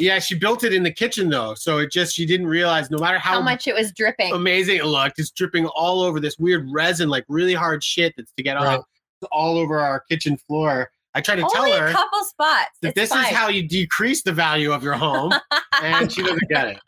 Yeah, 0.00 0.20
she 0.20 0.36
built 0.38 0.62
it 0.62 0.72
in 0.72 0.84
the 0.84 0.92
kitchen 0.92 1.28
though, 1.28 1.54
so 1.54 1.78
it 1.78 1.90
just 1.90 2.14
she 2.14 2.24
didn't 2.24 2.46
realize 2.46 2.88
no 2.88 2.98
matter 2.98 3.18
how, 3.18 3.32
how 3.32 3.40
much 3.42 3.66
it 3.66 3.74
was 3.74 3.92
dripping. 3.92 4.32
Amazing 4.32 4.76
it 4.76 4.84
looked. 4.84 5.18
It's 5.18 5.30
dripping 5.32 5.66
all 5.66 6.02
over 6.02 6.20
this 6.20 6.38
weird 6.38 6.68
resin, 6.70 7.08
like 7.08 7.24
really 7.28 7.54
hard 7.54 7.82
shit 7.82 8.14
that's 8.16 8.30
to 8.36 8.42
get 8.44 8.54
right. 8.54 8.78
off 8.78 8.84
all 9.32 9.58
over 9.58 9.80
our 9.80 10.00
kitchen 10.08 10.36
floor. 10.36 10.90
I 11.14 11.20
try 11.20 11.34
to 11.34 11.42
Only 11.42 11.52
tell 11.52 11.80
her 11.80 11.86
a 11.88 11.92
couple 11.92 12.22
spots. 12.24 12.78
that 12.82 12.88
it's 12.88 12.94
this 12.94 13.08
fine. 13.10 13.24
is 13.24 13.30
how 13.30 13.48
you 13.48 13.66
decrease 13.66 14.22
the 14.22 14.32
value 14.32 14.70
of 14.70 14.84
your 14.84 14.94
home, 14.94 15.34
and 15.82 16.12
she 16.12 16.22
doesn't 16.22 16.48
get 16.48 16.68
it. 16.68 16.78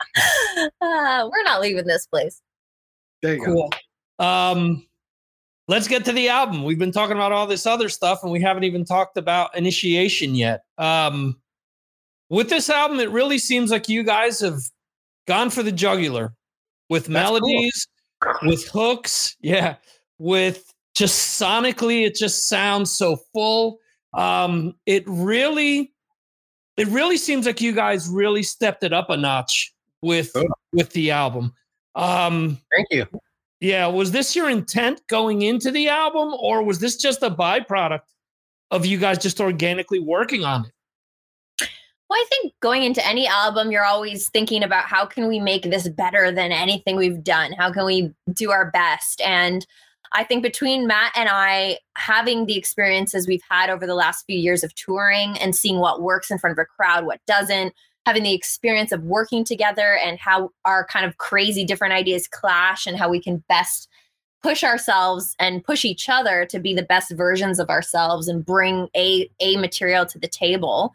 Uh, 0.81 1.29
we're 1.33 1.43
not 1.43 1.61
leaving 1.61 1.87
this 1.87 2.07
place. 2.07 2.41
There 3.23 3.35
you 3.35 3.45
cool. 3.45 3.71
go. 4.21 4.25
Um, 4.25 4.87
let's 5.71 5.87
get 5.87 6.05
to 6.05 6.13
the 6.13 6.29
album. 6.29 6.65
We've 6.65 6.81
been 6.81 6.91
talking 6.91 7.15
about 7.15 7.31
all 7.31 7.47
this 7.47 7.65
other 7.65 7.89
stuff, 7.89 8.25
and 8.25 8.33
we 8.33 8.43
haven't 8.43 8.65
even 8.65 8.85
talked 8.85 9.17
about 9.17 9.57
initiation 9.57 10.35
yet. 10.35 10.65
Um, 10.79 11.41
with 12.29 12.49
this 12.49 12.69
album, 12.69 12.99
it 12.99 13.09
really 13.11 13.39
seems 13.39 13.71
like 13.71 13.89
you 13.89 14.03
guys 14.03 14.41
have 14.41 14.59
gone 15.29 15.49
for 15.49 15.63
the 15.63 15.71
jugular 15.71 16.35
with 16.89 17.05
That's 17.05 17.13
melodies, 17.13 17.87
cool. 18.21 18.51
with 18.51 18.67
hooks, 18.69 19.37
yeah, 19.41 19.77
with 20.19 20.75
just 20.97 21.41
sonically, 21.41 22.05
it 22.05 22.17
just 22.17 22.49
sounds 22.49 22.91
so 22.91 23.17
full. 23.33 23.79
Um, 24.13 24.75
it 24.87 25.05
really, 25.07 25.93
it 26.77 26.89
really 26.89 27.17
seems 27.17 27.47
like 27.47 27.61
you 27.61 27.73
guys 27.73 28.09
really 28.09 28.43
stepped 28.43 28.83
it 28.83 28.93
up 28.93 29.09
a 29.09 29.17
notch 29.17 29.73
with 30.03 30.35
with 30.73 30.91
the 30.91 31.13
album. 31.13 31.55
Um, 31.95 32.59
Thank 32.75 32.89
you. 32.91 33.07
Yeah, 33.61 33.87
was 33.89 34.11
this 34.11 34.35
your 34.35 34.49
intent 34.49 35.03
going 35.09 35.43
into 35.43 35.71
the 35.71 35.89
album, 35.89 36.35
or 36.41 36.63
was 36.63 36.79
this 36.79 36.97
just 36.97 37.23
a 37.23 37.31
byproduct 37.31 38.01
of 38.71 38.87
you 38.87 38.99
guys 38.99 39.19
just 39.19 39.41
organically 39.41 39.99
working 39.99 40.45
on 40.45 40.65
it? 40.65 40.73
Well, 42.09 42.19
I 42.19 42.27
think 42.29 42.55
going 42.61 42.83
into 42.83 43.07
any 43.07 43.29
album, 43.29 43.71
you're 43.71 43.85
always 43.85 44.29
thinking 44.31 44.65
about 44.65 44.85
how 44.85 45.07
can 45.07 45.29
we 45.29 45.39
make 45.39 45.65
this 45.65 45.89
better 45.89 46.33
than 46.33 46.51
anything 46.51 46.97
we've 46.97 47.23
done? 47.23 47.53
How 47.53 47.71
can 47.71 47.85
we 47.85 48.13
do 48.33 48.51
our 48.51 48.71
best? 48.73 49.21
And 49.21 49.65
I 50.13 50.25
think 50.25 50.43
between 50.43 50.89
Matt 50.89 51.13
and 51.15 51.29
I 51.31 51.79
having 51.97 52.47
the 52.47 52.57
experiences 52.57 53.29
we've 53.29 53.45
had 53.49 53.71
over 53.71 53.87
the 53.87 53.95
last 53.95 54.25
few 54.27 54.37
years 54.37 54.65
of 54.65 54.75
touring 54.75 55.39
and 55.39 55.55
seeing 55.55 55.79
what 55.79 56.03
works 56.03 56.33
in 56.33 56.39
front 56.39 56.59
of 56.59 56.63
a 56.63 56.65
crowd, 56.65 57.07
what 57.07 57.21
doesn't, 57.27 57.75
having 58.11 58.25
the 58.25 58.35
experience 58.35 58.91
of 58.91 59.05
working 59.05 59.45
together 59.45 59.97
and 60.05 60.19
how 60.19 60.51
our 60.65 60.85
kind 60.85 61.07
of 61.07 61.19
crazy 61.19 61.65
different 61.65 61.95
ideas 61.95 62.27
clash 62.27 62.85
and 62.85 62.97
how 62.99 63.09
we 63.09 63.23
can 63.23 63.37
best 63.49 63.89
push 64.43 64.65
ourselves 64.65 65.37
and 65.39 65.63
push 65.63 65.85
each 65.85 66.09
other 66.09 66.45
to 66.45 66.59
be 66.59 66.75
the 66.75 66.83
best 66.83 67.13
versions 67.13 67.61
of 67.61 67.71
ourselves 67.71 68.27
and 68.27 68.45
bring 68.45 68.89
a 68.97 69.31
a 69.39 69.57
material 69.59 70.05
to 70.05 70.19
the 70.19 70.27
table 70.27 70.93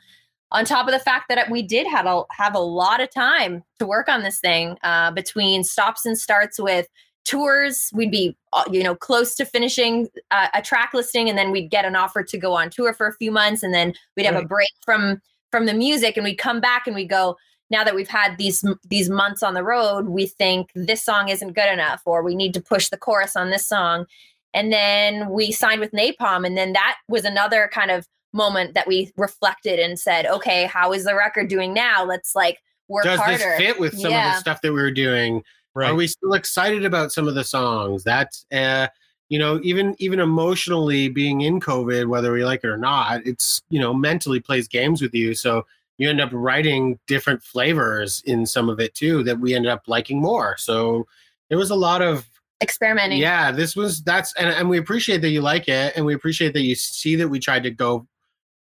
on 0.52 0.66
top 0.66 0.88
of 0.88 0.92
the 0.92 1.00
fact 1.00 1.30
that 1.30 1.50
we 1.50 1.62
did 1.62 1.88
have 1.88 2.06
a 2.06 2.24
have 2.32 2.54
a 2.54 2.60
lot 2.60 3.00
of 3.00 3.10
time 3.10 3.64
to 3.80 3.86
work 3.86 4.10
on 4.10 4.22
this 4.22 4.42
thing 4.42 4.78
uh, 4.84 5.10
between 5.12 5.64
stops 5.64 6.06
and 6.06 6.18
starts 6.18 6.60
with 6.60 6.86
tours 7.24 7.92
we'd 7.94 8.12
be 8.12 8.36
uh, 8.52 8.66
you 8.70 8.84
know 8.84 8.94
close 8.94 9.36
to 9.36 9.46
finishing 9.46 10.10
uh, 10.32 10.50
a 10.54 10.62
track 10.62 10.92
listing 10.94 11.30
and 11.30 11.38
then 11.38 11.50
we'd 11.50 11.72
get 11.72 11.86
an 11.86 11.96
offer 11.96 12.24
to 12.24 12.38
go 12.38 12.52
on 12.52 12.70
tour 12.70 12.94
for 12.94 13.08
a 13.08 13.14
few 13.14 13.32
months 13.32 13.64
and 13.64 13.74
then 13.74 13.94
we'd 14.18 14.26
have 14.26 14.36
right. 14.36 14.44
a 14.44 14.48
break 14.48 14.70
from 14.84 15.22
from 15.56 15.68
the 15.68 15.74
music 15.74 16.18
and 16.18 16.26
we'd 16.26 16.36
come 16.36 16.60
back 16.60 16.86
and 16.86 16.94
we 16.94 17.06
go 17.06 17.38
now 17.70 17.82
that 17.82 17.96
we've 17.96 18.10
had 18.10 18.38
these 18.38 18.66
these 18.90 19.10
months 19.10 19.42
on 19.42 19.54
the 19.54 19.64
road 19.64 20.10
we 20.10 20.28
think 20.28 20.70
this 20.76 21.02
song 21.02 21.30
isn't 21.30 21.54
good 21.54 21.72
enough 21.72 22.02
or 22.04 22.22
we 22.22 22.36
need 22.36 22.54
to 22.54 22.60
push 22.60 22.90
the 22.90 22.98
chorus 22.98 23.38
on 23.38 23.52
this 23.52 23.66
song 23.66 24.06
and 24.54 24.74
then 24.74 25.30
we 25.30 25.54
signed 25.54 25.80
with 25.80 25.94
napalm 25.94 26.46
and 26.46 26.58
then 26.58 26.74
that 26.74 26.98
was 27.08 27.24
another 27.24 27.70
kind 27.72 27.90
of 27.90 28.06
moment 28.34 28.74
that 28.74 28.86
we 28.86 29.14
reflected 29.16 29.80
and 29.80 29.98
said 29.98 30.26
okay 30.26 30.66
how 30.66 30.92
is 30.92 31.06
the 31.06 31.16
record 31.16 31.48
doing 31.48 31.74
now 31.74 32.04
let's 32.04 32.36
like 32.36 32.60
work 32.90 33.06
does 33.06 33.18
harder 33.18 33.38
this 33.38 33.58
fit 33.58 33.80
with 33.80 33.98
some 33.98 34.12
yeah. 34.12 34.32
of 34.32 34.36
the 34.36 34.40
stuff 34.42 34.62
that 34.62 34.74
we 34.74 34.82
were 34.82 34.92
doing 34.92 35.42
Right. 35.78 35.92
Are 35.92 35.96
we 35.96 36.08
still 36.08 36.32
excited 36.32 36.86
about 36.86 37.12
some 37.12 37.28
of 37.28 37.36
the 37.36 37.44
songs? 37.44 38.06
That's 38.06 38.46
uh, 38.50 38.88
you 39.30 39.40
know, 39.40 39.60
even 39.64 39.96
even 40.00 40.20
emotionally 40.20 41.10
being 41.10 41.42
in 41.42 41.60
COVID, 41.60 42.08
whether 42.08 42.32
we 42.32 42.46
like 42.46 42.64
it 42.64 42.68
or 42.68 42.78
not, 42.78 43.26
it's 43.26 43.62
you 43.70 43.80
know 43.80 43.94
mentally 43.94 44.40
plays 44.40 44.68
games 44.68 45.02
with 45.02 45.14
you. 45.14 45.34
So 45.34 45.66
you 45.98 46.10
end 46.10 46.22
up 46.22 46.30
writing 46.32 47.00
different 47.08 47.42
flavors 47.42 48.22
in 48.26 48.46
some 48.46 48.70
of 48.70 48.80
it 48.80 48.94
too 48.94 49.24
that 49.24 49.40
we 49.40 49.56
ended 49.56 49.72
up 49.72 49.84
liking 49.88 50.22
more. 50.22 50.58
So 50.58 51.08
it 51.50 51.56
was 51.56 51.70
a 51.70 51.76
lot 51.76 52.02
of 52.02 52.30
experimenting. 52.62 53.20
Yeah, 53.20 53.52
this 53.52 53.76
was 53.76 54.04
that's 54.04 54.34
and, 54.36 54.50
and 54.50 54.70
we 54.70 54.78
appreciate 54.78 55.22
that 55.22 55.30
you 55.30 55.42
like 55.42 55.68
it 55.68 55.94
and 55.96 56.06
we 56.06 56.14
appreciate 56.14 56.54
that 56.54 56.62
you 56.62 56.76
see 56.76 57.16
that 57.16 57.30
we 57.30 57.40
tried 57.40 57.64
to 57.64 57.72
go, 57.72 58.06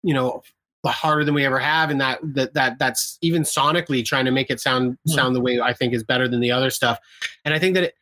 you 0.03 0.15
know, 0.15 0.43
harder 0.87 1.25
than 1.25 1.35
we 1.35 1.45
ever 1.45 1.59
have 1.59 1.91
and 1.91 2.01
that 2.01 2.19
that 2.23 2.55
that 2.55 2.79
that's 2.79 3.19
even 3.21 3.43
sonically 3.43 4.05
trying 4.05 4.25
to 4.25 4.31
make 4.31 4.49
it 4.49 4.61
sound 4.61 4.97
hmm. 5.05 5.13
sound 5.13 5.37
the 5.37 5.41
way 5.41 5.61
I 5.61 5.75
think 5.75 5.93
is 5.93 6.03
better 6.03 6.29
than 6.29 6.41
the 6.41 6.51
other 6.51 6.71
stuff 6.71 6.99
and 7.45 7.53
I 7.53 7.59
think 7.59 7.75
that 7.75 7.85
it, 7.85 7.95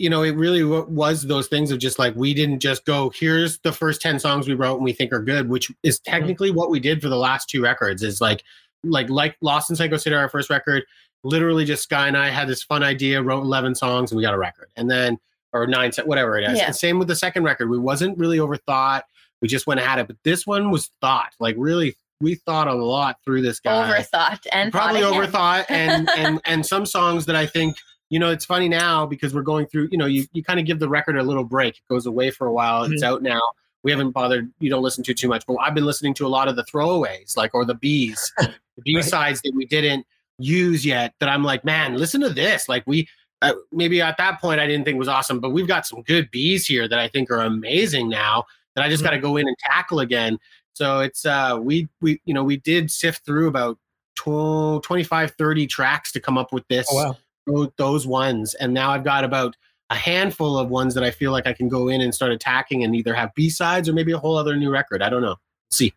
you 0.00 0.10
know 0.10 0.22
it 0.22 0.34
really 0.36 0.62
w- 0.62 0.86
was 0.88 1.22
those 1.26 1.46
things 1.48 1.70
of 1.70 1.78
just 1.78 1.98
like 1.98 2.14
we 2.16 2.34
didn't 2.34 2.60
just 2.60 2.84
go 2.84 3.10
here's 3.14 3.58
the 3.60 3.72
first 3.72 4.00
10 4.00 4.18
songs 4.18 4.48
we 4.48 4.54
wrote 4.54 4.76
and 4.76 4.84
we 4.84 4.92
think 4.92 5.12
are 5.12 5.22
good 5.22 5.48
which 5.48 5.70
is 5.82 6.00
hmm. 6.04 6.10
technically 6.10 6.50
what 6.50 6.70
we 6.70 6.80
did 6.80 7.00
for 7.00 7.08
the 7.08 7.16
last 7.16 7.48
two 7.48 7.62
records 7.62 8.02
is 8.02 8.20
like 8.20 8.42
like 8.82 9.10
like 9.10 9.36
Lost 9.42 9.70
in 9.70 9.76
Cyco 9.76 10.00
City 10.00 10.16
our 10.16 10.28
first 10.28 10.50
record 10.50 10.84
literally 11.24 11.64
just 11.64 11.82
Skye 11.82 12.08
and 12.08 12.16
I 12.16 12.28
had 12.30 12.48
this 12.48 12.62
fun 12.62 12.82
idea 12.82 13.22
wrote 13.22 13.42
11 13.42 13.74
songs 13.74 14.10
and 14.10 14.16
we 14.16 14.22
got 14.22 14.34
a 14.34 14.38
record. 14.38 14.68
And 14.76 14.90
then 14.90 15.18
or 15.52 15.66
nine 15.66 15.90
set, 15.90 16.06
whatever 16.06 16.38
it 16.38 16.48
is. 16.48 16.58
Yeah. 16.58 16.66
and 16.66 16.76
same 16.76 16.98
with 16.98 17.08
the 17.08 17.16
second 17.16 17.42
record. 17.42 17.68
We 17.68 17.78
wasn't 17.78 18.16
really 18.18 18.38
overthought. 18.38 19.02
We 19.42 19.48
just 19.48 19.66
went 19.66 19.80
at 19.80 19.98
it. 19.98 20.06
But 20.06 20.16
this 20.22 20.46
one 20.46 20.70
was 20.70 20.90
thought. 21.00 21.34
Like 21.40 21.56
really 21.58 21.96
we 22.20 22.36
thought 22.36 22.68
a 22.68 22.74
lot 22.74 23.16
through 23.24 23.42
this 23.42 23.60
guy. 23.60 23.90
Overthought 23.90 24.46
and 24.52 24.70
probably 24.70 25.00
overthought 25.00 25.66
and 25.68 26.08
and 26.16 26.40
and 26.44 26.64
some 26.64 26.86
songs 26.86 27.26
that 27.26 27.36
I 27.36 27.46
think 27.46 27.76
you 28.10 28.18
know 28.18 28.30
it's 28.30 28.44
funny 28.44 28.68
now 28.68 29.06
because 29.06 29.32
we're 29.32 29.40
going 29.40 29.66
through 29.66 29.88
you 29.90 29.96
know 29.96 30.06
you, 30.06 30.26
you 30.32 30.42
kind 30.42 30.60
of 30.60 30.66
give 30.66 30.78
the 30.78 30.88
record 30.88 31.16
a 31.16 31.22
little 31.22 31.44
break 31.44 31.76
it 31.76 31.82
goes 31.88 32.04
away 32.04 32.30
for 32.30 32.46
a 32.46 32.52
while 32.52 32.84
mm-hmm. 32.84 32.92
it's 32.92 33.02
out 33.02 33.22
now 33.22 33.40
we 33.82 33.90
haven't 33.90 34.10
bothered 34.10 34.50
you 34.58 34.68
don't 34.68 34.82
listen 34.82 35.02
to 35.02 35.14
too 35.14 35.28
much 35.28 35.46
but 35.46 35.56
i've 35.56 35.74
been 35.74 35.86
listening 35.86 36.12
to 36.12 36.26
a 36.26 36.28
lot 36.28 36.48
of 36.48 36.56
the 36.56 36.64
throwaways 36.64 37.36
like 37.36 37.54
or 37.54 37.64
the 37.64 37.74
bees 37.74 38.32
the 38.38 38.52
b 38.84 39.00
sides 39.00 39.38
right. 39.38 39.42
that 39.44 39.52
we 39.54 39.64
didn't 39.64 40.04
use 40.38 40.84
yet 40.84 41.14
that 41.20 41.28
i'm 41.28 41.44
like 41.44 41.64
man 41.64 41.96
listen 41.96 42.20
to 42.20 42.28
this 42.28 42.68
like 42.68 42.82
we 42.86 43.08
uh, 43.42 43.54
maybe 43.72 44.02
at 44.02 44.18
that 44.18 44.40
point 44.40 44.60
i 44.60 44.66
didn't 44.66 44.84
think 44.84 44.98
was 44.98 45.08
awesome 45.08 45.40
but 45.40 45.50
we've 45.50 45.68
got 45.68 45.86
some 45.86 46.02
good 46.02 46.30
bees 46.30 46.66
here 46.66 46.86
that 46.88 46.98
i 46.98 47.08
think 47.08 47.30
are 47.30 47.40
amazing 47.40 48.08
now 48.08 48.44
that 48.74 48.84
i 48.84 48.88
just 48.88 49.02
mm-hmm. 49.02 49.10
got 49.10 49.16
to 49.16 49.20
go 49.20 49.36
in 49.36 49.46
and 49.46 49.56
tackle 49.58 50.00
again 50.00 50.38
so 50.72 51.00
it's 51.00 51.24
uh 51.24 51.58
we 51.60 51.88
we 52.00 52.20
you 52.24 52.34
know 52.34 52.44
we 52.44 52.56
did 52.56 52.90
sift 52.90 53.24
through 53.24 53.48
about 53.48 53.78
25 54.16 55.30
30 55.30 55.66
tracks 55.66 56.12
to 56.12 56.20
come 56.20 56.36
up 56.36 56.52
with 56.52 56.66
this 56.68 56.86
oh, 56.90 56.96
wow. 56.96 57.16
Those, 57.46 57.68
those 57.76 58.06
ones, 58.06 58.54
and 58.54 58.72
now 58.74 58.90
I've 58.90 59.04
got 59.04 59.24
about 59.24 59.56
a 59.90 59.94
handful 59.94 60.56
of 60.56 60.68
ones 60.68 60.94
that 60.94 61.02
I 61.02 61.10
feel 61.10 61.32
like 61.32 61.46
I 61.46 61.52
can 61.52 61.68
go 61.68 61.88
in 61.88 62.00
and 62.00 62.14
start 62.14 62.30
attacking 62.30 62.84
and 62.84 62.94
either 62.94 63.12
have 63.12 63.34
B 63.34 63.50
sides 63.50 63.88
or 63.88 63.92
maybe 63.92 64.12
a 64.12 64.18
whole 64.18 64.36
other 64.36 64.56
new 64.56 64.70
record. 64.70 65.02
I 65.02 65.08
don't 65.08 65.22
know. 65.22 65.36
See. 65.70 65.92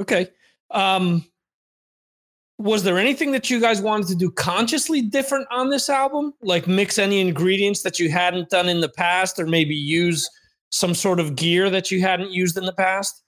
Okay. 0.00 0.28
Um, 0.70 1.24
was 2.58 2.84
there 2.84 2.98
anything 2.98 3.32
that 3.32 3.50
you 3.50 3.60
guys 3.60 3.82
wanted 3.82 4.08
to 4.08 4.14
do 4.14 4.30
consciously 4.30 5.02
different 5.02 5.46
on 5.50 5.68
this 5.68 5.90
album? 5.90 6.32
Like 6.40 6.66
mix 6.66 6.98
any 6.98 7.20
ingredients 7.20 7.82
that 7.82 7.98
you 7.98 8.10
hadn't 8.10 8.48
done 8.48 8.68
in 8.68 8.80
the 8.80 8.88
past, 8.88 9.38
or 9.38 9.46
maybe 9.46 9.74
use 9.74 10.28
some 10.70 10.94
sort 10.94 11.20
of 11.20 11.36
gear 11.36 11.68
that 11.68 11.90
you 11.90 12.00
hadn't 12.00 12.30
used 12.30 12.56
in 12.56 12.64
the 12.64 12.72
past? 12.72 13.22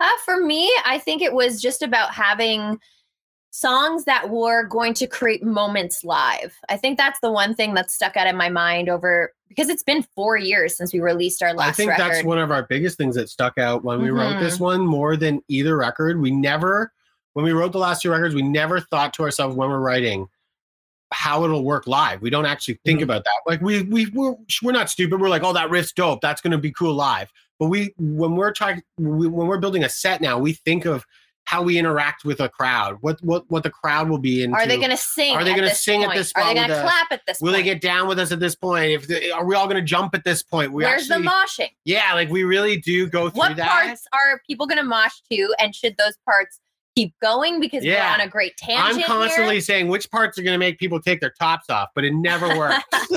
Uh, 0.00 0.08
for 0.24 0.44
me, 0.44 0.70
I 0.84 0.98
think 0.98 1.22
it 1.22 1.32
was 1.32 1.62
just 1.62 1.82
about 1.82 2.12
having 2.12 2.78
songs 3.54 4.02
that 4.02 4.30
were 4.30 4.64
going 4.64 4.92
to 4.92 5.06
create 5.06 5.44
moments 5.44 6.02
live. 6.02 6.58
I 6.68 6.76
think 6.76 6.98
that's 6.98 7.20
the 7.20 7.30
one 7.30 7.54
thing 7.54 7.74
that 7.74 7.88
stuck 7.88 8.16
out 8.16 8.26
in 8.26 8.36
my 8.36 8.48
mind 8.48 8.88
over 8.88 9.32
because 9.48 9.68
it's 9.68 9.84
been 9.84 10.02
four 10.16 10.36
years 10.36 10.76
since 10.76 10.92
we 10.92 10.98
released 10.98 11.40
our 11.40 11.54
last. 11.54 11.68
I 11.68 11.72
think 11.72 11.90
record. 11.90 12.02
that's 12.02 12.24
one 12.24 12.38
of 12.38 12.50
our 12.50 12.64
biggest 12.64 12.98
things 12.98 13.14
that 13.14 13.28
stuck 13.28 13.56
out 13.56 13.84
when 13.84 14.02
we 14.02 14.08
mm-hmm. 14.08 14.16
wrote 14.16 14.40
this 14.40 14.58
one 14.58 14.84
more 14.84 15.16
than 15.16 15.40
either 15.46 15.76
record. 15.76 16.20
We 16.20 16.32
never, 16.32 16.92
when 17.34 17.44
we 17.44 17.52
wrote 17.52 17.70
the 17.70 17.78
last 17.78 18.02
two 18.02 18.10
records, 18.10 18.34
we 18.34 18.42
never 18.42 18.80
thought 18.80 19.14
to 19.14 19.22
ourselves 19.22 19.54
when 19.54 19.68
we're 19.68 19.78
writing 19.78 20.26
how 21.12 21.44
it'll 21.44 21.62
work 21.62 21.86
live. 21.86 22.22
We 22.22 22.30
don't 22.30 22.46
actually 22.46 22.80
think 22.84 22.98
mm-hmm. 22.98 23.04
about 23.04 23.22
that. 23.22 23.40
Like 23.46 23.60
we 23.60 23.82
we 23.82 24.06
we're, 24.06 24.34
we're 24.64 24.72
not 24.72 24.90
stupid. 24.90 25.20
We're 25.20 25.28
like, 25.28 25.44
oh, 25.44 25.52
that 25.52 25.70
riff's 25.70 25.92
dope. 25.92 26.22
That's 26.22 26.40
going 26.40 26.50
to 26.50 26.58
be 26.58 26.72
cool 26.72 26.92
live. 26.92 27.32
But 27.60 27.68
we 27.68 27.94
when 27.98 28.34
we're 28.34 28.52
trying 28.52 28.82
we, 28.98 29.28
when 29.28 29.46
we're 29.46 29.58
building 29.58 29.84
a 29.84 29.88
set 29.88 30.20
now, 30.20 30.40
we 30.40 30.54
think 30.54 30.86
of 30.86 31.06
how 31.44 31.62
we 31.62 31.78
interact 31.78 32.24
with 32.24 32.40
a 32.40 32.48
crowd, 32.48 32.96
what 33.00 33.22
what 33.22 33.48
what 33.50 33.62
the 33.62 33.70
crowd 33.70 34.08
will 34.08 34.18
be 34.18 34.42
in. 34.42 34.54
Are 34.54 34.66
they 34.66 34.76
going 34.76 34.90
to 34.90 34.96
sing? 34.96 35.36
Are 35.36 35.44
they 35.44 35.54
going 35.54 35.68
to 35.68 35.74
sing 35.74 36.00
point? 36.00 36.12
at 36.12 36.16
this 36.16 36.32
point? 36.32 36.46
Are 36.46 36.48
they 36.48 36.54
going 36.54 36.68
to 36.68 36.76
uh, 36.76 36.82
clap 36.82 37.12
at 37.12 37.20
this? 37.26 37.40
Will 37.40 37.52
point? 37.52 37.56
they 37.58 37.62
get 37.62 37.80
down 37.80 38.08
with 38.08 38.18
us 38.18 38.32
at 38.32 38.40
this 38.40 38.54
point? 38.54 38.92
If 38.92 39.06
the, 39.06 39.30
are 39.30 39.44
we 39.44 39.54
all 39.54 39.66
going 39.66 39.76
to 39.76 39.82
jump 39.82 40.14
at 40.14 40.24
this 40.24 40.42
point? 40.42 40.72
We 40.72 40.84
Where's 40.84 41.10
actually, 41.10 41.24
the 41.24 41.30
moshing? 41.30 41.68
Yeah, 41.84 42.14
like 42.14 42.30
we 42.30 42.44
really 42.44 42.78
do 42.78 43.06
go 43.08 43.28
through 43.28 43.38
what 43.38 43.56
that. 43.56 43.66
What 43.66 43.86
parts 43.86 44.06
are 44.12 44.40
people 44.46 44.66
going 44.66 44.78
to 44.78 44.84
mosh 44.84 45.20
to, 45.30 45.54
and 45.58 45.74
should 45.74 45.96
those 45.98 46.16
parts 46.24 46.60
keep 46.96 47.12
going 47.20 47.60
because 47.60 47.84
yeah. 47.84 48.10
we're 48.10 48.22
on 48.22 48.26
a 48.26 48.30
great 48.30 48.56
tangent? 48.56 49.02
I'm 49.02 49.06
constantly 49.06 49.56
here? 49.56 49.62
saying 49.62 49.88
which 49.88 50.10
parts 50.10 50.38
are 50.38 50.42
going 50.42 50.54
to 50.54 50.58
make 50.58 50.78
people 50.78 51.00
take 51.00 51.20
their 51.20 51.34
tops 51.38 51.68
off, 51.68 51.90
but 51.94 52.04
it 52.04 52.14
never 52.14 52.56
works. 52.56 52.82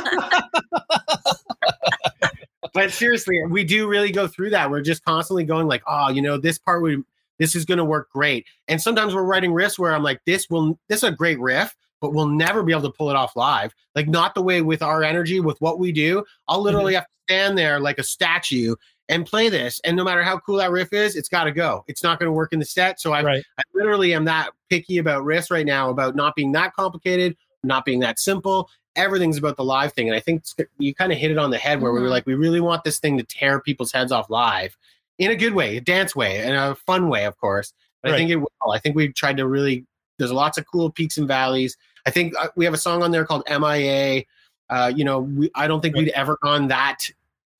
but 2.74 2.92
seriously, 2.92 3.40
we 3.50 3.64
do 3.64 3.88
really 3.88 4.12
go 4.12 4.28
through 4.28 4.50
that. 4.50 4.70
We're 4.70 4.82
just 4.82 5.06
constantly 5.06 5.46
going 5.46 5.68
like, 5.68 5.82
oh, 5.88 6.10
you 6.10 6.22
know, 6.22 6.38
this 6.38 6.58
part 6.58 6.82
would 6.82 7.06
this 7.40 7.56
is 7.56 7.66
going 7.66 7.78
to 7.78 7.86
work 7.86 8.10
great. 8.12 8.46
And 8.68 8.82
sometimes 8.82 9.14
we're 9.14 9.24
writing 9.24 9.52
riffs 9.52 9.78
where 9.78 9.94
I'm 9.94 10.04
like, 10.04 10.22
this 10.26 10.50
will, 10.50 10.80
this 10.90 11.00
is 11.00 11.10
a 11.10 11.12
great 11.12 11.40
riff, 11.40 11.76
but 12.02 12.14
we'll 12.14 12.28
never 12.28 12.64
be 12.64 12.72
able 12.72 12.84
to 12.84 12.92
pull 12.92 13.10
it 13.10 13.16
off 13.16 13.36
live. 13.36 13.74
Like 13.96 14.08
not 14.08 14.36
the 14.36 14.42
way 14.42 14.62
with 14.62 14.82
our 14.82 15.04
energy, 15.04 15.40
with 15.40 15.60
what 15.62 15.80
we 15.80 15.92
do. 15.92 16.24
I'll 16.48 16.62
literally 16.62 16.94
mm-hmm. 16.94 17.00
have 17.00 17.06
to 17.06 17.34
stand 17.34 17.58
there 17.58 17.80
like 17.80 17.98
a 17.98 18.04
statue 18.04 18.76
and 19.10 19.26
play 19.26 19.50
this. 19.50 19.80
And 19.84 19.96
no 19.96 20.04
matter 20.04 20.24
how 20.24 20.40
cool 20.40 20.58
that 20.58 20.72
riff 20.72 20.94
is, 20.94 21.16
it's 21.16 21.30
got 21.30 21.46
to 21.46 21.52
go. 21.52 21.84
It's 21.88 22.04
not 22.04 22.20
going 22.20 22.28
to 22.28 22.34
work 22.34 22.54
in 22.54 22.60
the 22.60 22.66
set. 22.66 23.00
So 23.00 23.14
I, 23.14 23.24
right. 23.24 23.44
I 23.58 23.62
literally 23.74 24.14
am 24.14 24.26
that 24.26 24.52
picky 24.70 24.98
about 24.98 25.24
riffs 25.24 25.50
right 25.50 25.66
now, 25.66 25.90
about 25.90 26.16
not 26.16 26.36
being 26.36 26.52
that 26.54 26.74
complicated, 26.74 27.36
not 27.64 27.86
being 27.86 28.00
that 28.02 28.20
simple. 28.20 28.70
Everything's 28.96 29.38
about 29.38 29.58
the 29.58 29.64
live 29.64 29.94
thing. 29.94 30.10
And 30.10 30.16
I 30.16 30.20
think 30.20 30.44
you 30.78 30.94
kind 30.94 31.12
of 31.12 31.18
hit 31.18 31.32
it 31.32 31.38
on 31.38 31.52
the 31.52 31.58
head 31.58 31.82
where 31.82 31.92
mm-hmm. 31.92 31.98
we 31.98 32.04
were 32.04 32.10
like, 32.10 32.26
we 32.26 32.36
really 32.36 32.60
want 32.60 32.84
this 32.84 33.00
thing 33.00 33.18
to 33.18 33.24
tear 33.24 33.62
people's 33.62 33.92
heads 33.92 34.12
off 34.12 34.30
live 34.30 34.78
in 35.18 35.32
a 35.32 35.36
good 35.36 35.54
way, 35.54 35.78
a 35.78 35.82
dance 35.82 36.16
way, 36.16 36.40
and 36.40 36.56
a 36.56 36.76
fun 36.76 37.10
way, 37.10 37.26
of 37.26 37.38
course. 37.38 37.74
But 38.02 38.12
right. 38.12 38.16
I 38.16 38.18
think 38.20 38.32
it 38.32 38.36
will. 38.38 38.72
I 38.72 38.80
think 38.80 38.96
we 38.96 39.12
tried 39.12 39.38
to 39.38 39.48
really. 39.48 39.86
There's 40.18 40.32
lots 40.32 40.58
of 40.58 40.66
cool 40.66 40.90
peaks 40.90 41.18
and 41.18 41.28
valleys. 41.28 41.78
I 42.06 42.12
think 42.12 42.34
uh, 42.40 42.48
we 42.56 42.66
have 42.66 42.74
a 42.74 42.78
song 42.78 43.04
on 43.04 43.12
there 43.12 43.26
called 43.26 43.44
MIA. 43.50 44.24
Uh, 44.70 44.92
you 44.96 45.04
know, 45.04 45.20
we, 45.20 45.52
I 45.56 45.68
don't 45.68 45.82
think 45.82 45.96
right. 45.96 46.06
we'd 46.06 46.12
ever 46.12 46.38
gone 46.42 46.68
that. 46.70 47.10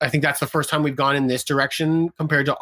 I 0.00 0.08
think 0.08 0.22
that's 0.22 0.40
the 0.40 0.46
first 0.46 0.70
time 0.70 0.82
we've 0.82 0.96
gone 0.96 1.16
in 1.16 1.26
this 1.26 1.44
direction 1.44 2.10
compared 2.10 2.46
to 2.46 2.56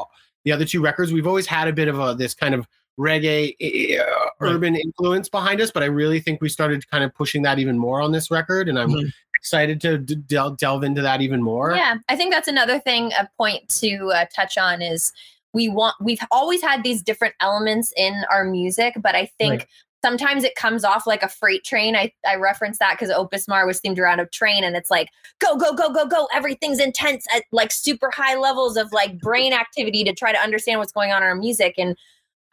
the 0.45 0.53
other 0.53 0.65
two 0.65 0.83
records. 0.83 1.13
We've 1.13 1.27
always 1.27 1.47
had 1.47 1.69
a 1.69 1.73
bit 1.73 1.89
of 1.89 1.99
a 1.99 2.15
this 2.15 2.35
kind 2.35 2.55
of 2.55 2.67
reggae 2.99 3.55
uh, 3.99 4.05
right. 4.41 4.53
urban 4.53 4.75
influence 4.75 5.29
behind 5.29 5.61
us, 5.61 5.71
but 5.71 5.83
I 5.83 5.87
really 5.87 6.21
think 6.21 6.41
we 6.41 6.49
started 6.49 6.89
kind 6.91 7.05
of 7.05 7.15
pushing 7.15 7.43
that 7.43 7.59
even 7.59 7.79
more 7.79 8.01
on 8.01 8.13
this 8.13 8.31
record, 8.31 8.69
and 8.69 8.79
I'm 8.79 8.91
mm-hmm. 8.91 9.09
Excited 9.37 9.80
to 9.82 9.99
d- 9.99 10.16
delve 10.57 10.84
into 10.84 11.03
that 11.03 11.20
even 11.20 11.43
more. 11.43 11.72
Yeah, 11.74 11.97
I 12.09 12.16
think 12.16 12.32
that's 12.32 12.49
another 12.49 12.78
thing, 12.78 13.12
a 13.18 13.28
point 13.37 13.68
to 13.80 14.09
uh, 14.09 14.26
touch 14.34 14.59
on 14.59 14.82
is 14.82 15.12
we 15.53 15.68
want 15.68 15.95
we've 16.01 16.20
always 16.30 16.62
had 16.62 16.82
these 16.82 17.03
different 17.03 17.34
elements 17.41 17.93
in 17.97 18.24
our 18.30 18.45
music, 18.45 18.95
but 19.01 19.14
I 19.14 19.26
think. 19.39 19.53
Right. 19.53 19.66
Sometimes 20.05 20.45
it 20.45 20.55
comes 20.55 20.84
off 20.84 21.05
like 21.05 21.24
a 21.24 21.28
freight 21.28 21.64
train. 21.64 21.97
I, 21.97 22.12
I 22.24 22.37
reference 22.37 22.78
that 22.78 22.93
because 22.93 23.11
Opus 23.11 23.49
Mar 23.49 23.66
was 23.66 23.80
themed 23.80 23.99
around 23.99 24.20
a 24.20 24.26
train 24.26 24.62
and 24.62 24.76
it's 24.76 24.91
like, 24.91 25.09
go, 25.41 25.57
go, 25.57 25.74
go, 25.74 25.93
go, 25.93 26.07
go. 26.07 26.28
Everything's 26.32 26.78
intense 26.78 27.26
at 27.34 27.43
like 27.51 27.72
super 27.72 28.12
high 28.12 28.37
levels 28.37 28.76
of 28.76 28.93
like 28.93 29.18
brain 29.18 29.53
activity 29.53 30.05
to 30.05 30.12
try 30.12 30.30
to 30.30 30.39
understand 30.39 30.78
what's 30.78 30.93
going 30.93 31.11
on 31.11 31.24
in 31.24 31.28
our 31.28 31.34
music. 31.34 31.74
And 31.76 31.97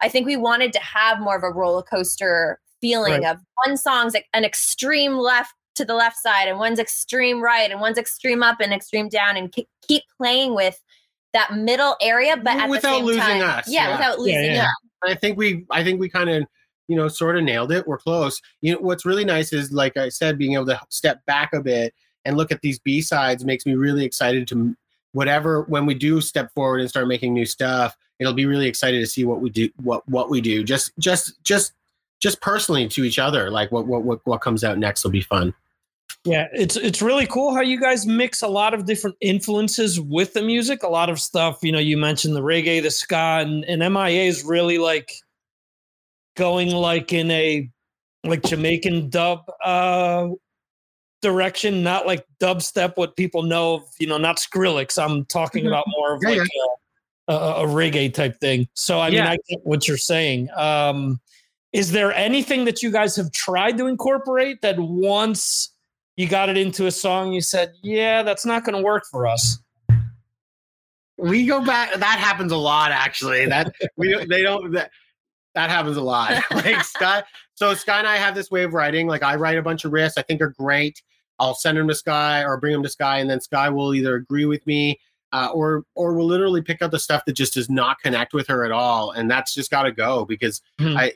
I 0.00 0.08
think 0.08 0.26
we 0.26 0.36
wanted 0.36 0.72
to 0.72 0.80
have 0.80 1.20
more 1.20 1.36
of 1.36 1.44
a 1.44 1.50
roller 1.50 1.82
coaster 1.82 2.58
feeling 2.80 3.22
right. 3.22 3.32
of 3.32 3.38
one 3.64 3.76
song's 3.76 4.14
like 4.14 4.26
an 4.32 4.44
extreme 4.44 5.18
left 5.18 5.54
to 5.74 5.84
the 5.84 5.94
left 5.94 6.16
side 6.16 6.48
and 6.48 6.58
one's 6.58 6.78
extreme 6.78 7.40
right 7.40 7.70
and 7.70 7.80
one's 7.80 7.98
extreme 7.98 8.42
up 8.42 8.60
and 8.60 8.72
extreme 8.72 9.08
down 9.08 9.36
and 9.36 9.52
keep 9.86 10.02
playing 10.16 10.54
with 10.54 10.80
that 11.32 11.54
middle 11.56 11.96
area 12.00 12.36
but 12.36 12.56
at 12.56 12.70
without 12.70 13.02
losing 13.02 13.20
time, 13.20 13.42
us 13.42 13.68
yeah, 13.68 13.88
yeah, 13.88 13.92
without 13.96 14.18
losing 14.18 14.44
yeah, 14.44 14.54
yeah. 14.54 14.68
i 15.04 15.14
think 15.14 15.36
we 15.36 15.64
i 15.70 15.82
think 15.82 15.98
we 15.98 16.08
kind 16.08 16.30
of 16.30 16.44
you 16.88 16.96
know 16.96 17.08
sort 17.08 17.36
of 17.36 17.44
nailed 17.44 17.72
it. 17.72 17.86
We're 17.86 17.98
close. 17.98 18.40
You 18.60 18.74
know 18.74 18.80
what's 18.80 19.04
really 19.04 19.24
nice 19.24 19.52
is 19.52 19.72
like 19.72 19.96
i 19.96 20.08
said 20.08 20.38
being 20.38 20.54
able 20.54 20.66
to 20.66 20.80
step 20.88 21.24
back 21.26 21.52
a 21.52 21.60
bit 21.60 21.94
and 22.24 22.36
look 22.36 22.52
at 22.52 22.60
these 22.60 22.78
b 22.78 23.00
sides 23.00 23.44
makes 23.44 23.66
me 23.66 23.74
really 23.74 24.04
excited 24.04 24.46
to 24.48 24.76
whatever 25.12 25.62
when 25.62 25.86
we 25.86 25.94
do 25.94 26.20
step 26.20 26.52
forward 26.54 26.80
and 26.80 26.90
start 26.90 27.06
making 27.06 27.32
new 27.32 27.46
stuff 27.46 27.96
it'll 28.18 28.32
be 28.32 28.46
really 28.46 28.66
excited 28.66 29.00
to 29.00 29.06
see 29.06 29.24
what 29.24 29.40
we 29.40 29.50
do 29.50 29.68
what 29.82 30.06
what 30.08 30.30
we 30.30 30.40
do. 30.40 30.64
Just 30.64 30.92
just 30.98 31.42
just 31.44 31.72
just 32.20 32.40
personally 32.40 32.88
to 32.88 33.04
each 33.04 33.18
other 33.18 33.50
like 33.50 33.70
what 33.72 33.86
what 33.86 34.02
what, 34.02 34.20
what 34.24 34.40
comes 34.40 34.64
out 34.64 34.78
next 34.78 35.04
will 35.04 35.10
be 35.10 35.20
fun 35.20 35.54
yeah 36.24 36.46
it's 36.52 36.76
it's 36.76 37.02
really 37.02 37.26
cool 37.26 37.54
how 37.54 37.60
you 37.60 37.78
guys 37.78 38.06
mix 38.06 38.42
a 38.42 38.48
lot 38.48 38.74
of 38.74 38.86
different 38.86 39.16
influences 39.20 40.00
with 40.00 40.32
the 40.32 40.42
music 40.42 40.82
a 40.82 40.88
lot 40.88 41.10
of 41.10 41.18
stuff 41.20 41.58
you 41.62 41.72
know 41.72 41.78
you 41.78 41.96
mentioned 41.96 42.34
the 42.34 42.42
reggae 42.42 42.82
the 42.82 42.90
ska 42.90 43.40
and, 43.40 43.64
and 43.64 43.80
mia 43.92 44.22
is 44.22 44.44
really 44.44 44.78
like 44.78 45.12
going 46.36 46.70
like 46.70 47.12
in 47.12 47.30
a 47.30 47.68
like 48.24 48.42
jamaican 48.42 49.08
dub 49.10 49.40
uh 49.62 50.28
direction 51.22 51.82
not 51.82 52.06
like 52.06 52.26
dubstep 52.38 52.96
what 52.96 53.16
people 53.16 53.42
know 53.42 53.74
of 53.74 53.82
you 53.98 54.06
know 54.06 54.18
not 54.18 54.36
skrillex 54.36 55.02
i'm 55.02 55.24
talking 55.26 55.62
mm-hmm. 55.62 55.68
about 55.68 55.84
more 55.88 56.14
of 56.14 56.20
yeah, 56.22 56.30
like 56.30 56.38
yeah 56.38 56.74
a, 57.28 57.32
a 57.32 57.66
reggae 57.66 58.12
type 58.12 58.38
thing. 58.40 58.68
So 58.74 58.98
I 58.98 59.08
yeah. 59.08 59.22
mean, 59.22 59.32
I 59.32 59.38
get 59.48 59.60
what 59.64 59.88
you're 59.88 59.96
saying. 59.96 60.48
Um, 60.56 61.20
is 61.72 61.92
there 61.92 62.12
anything 62.12 62.64
that 62.66 62.82
you 62.82 62.90
guys 62.90 63.16
have 63.16 63.32
tried 63.32 63.78
to 63.78 63.86
incorporate 63.86 64.62
that 64.62 64.78
once 64.78 65.73
you 66.16 66.28
got 66.28 66.48
it 66.48 66.56
into 66.56 66.86
a 66.86 66.90
song, 66.90 67.32
you 67.32 67.40
said, 67.40 67.72
"Yeah, 67.82 68.22
that's 68.22 68.46
not 68.46 68.64
going 68.64 68.76
to 68.76 68.82
work 68.82 69.04
for 69.10 69.26
us"? 69.26 69.58
We 71.16 71.46
go 71.46 71.64
back. 71.64 71.94
That 71.94 72.18
happens 72.18 72.52
a 72.52 72.56
lot, 72.56 72.90
actually. 72.92 73.46
That 73.46 73.74
we 73.96 74.24
they 74.28 74.42
don't. 74.42 74.72
That, 74.72 74.90
that 75.54 75.70
happens 75.70 75.96
a 75.96 76.02
lot. 76.02 76.42
like 76.50 76.82
Skye. 76.84 77.22
So 77.54 77.74
Skye 77.74 77.98
and 77.98 78.08
I 78.08 78.16
have 78.16 78.34
this 78.34 78.50
way 78.50 78.64
of 78.64 78.74
writing. 78.74 79.06
Like 79.06 79.22
I 79.22 79.36
write 79.36 79.58
a 79.58 79.62
bunch 79.62 79.84
of 79.84 79.92
riffs 79.92 80.14
I 80.16 80.22
think 80.22 80.40
are 80.40 80.54
great. 80.58 81.02
I'll 81.38 81.54
send 81.54 81.78
them 81.78 81.88
to 81.88 81.94
Skye 81.94 82.44
or 82.44 82.58
bring 82.58 82.72
them 82.72 82.82
to 82.82 82.88
Skye, 82.88 83.18
and 83.18 83.28
then 83.28 83.40
Skye 83.40 83.68
will 83.68 83.94
either 83.94 84.14
agree 84.14 84.44
with 84.44 84.64
me 84.66 85.00
uh, 85.32 85.48
or 85.52 85.82
or 85.96 86.14
will 86.14 86.26
literally 86.26 86.62
pick 86.62 86.80
up 86.80 86.92
the 86.92 86.98
stuff 86.98 87.24
that 87.26 87.32
just 87.32 87.54
does 87.54 87.68
not 87.68 87.98
connect 88.00 88.34
with 88.34 88.46
her 88.46 88.64
at 88.64 88.70
all, 88.70 89.10
and 89.10 89.28
that's 89.28 89.52
just 89.52 89.70
got 89.70 89.82
to 89.82 89.92
go 89.92 90.24
because 90.24 90.62
mm-hmm. 90.80 90.96
I 90.96 91.12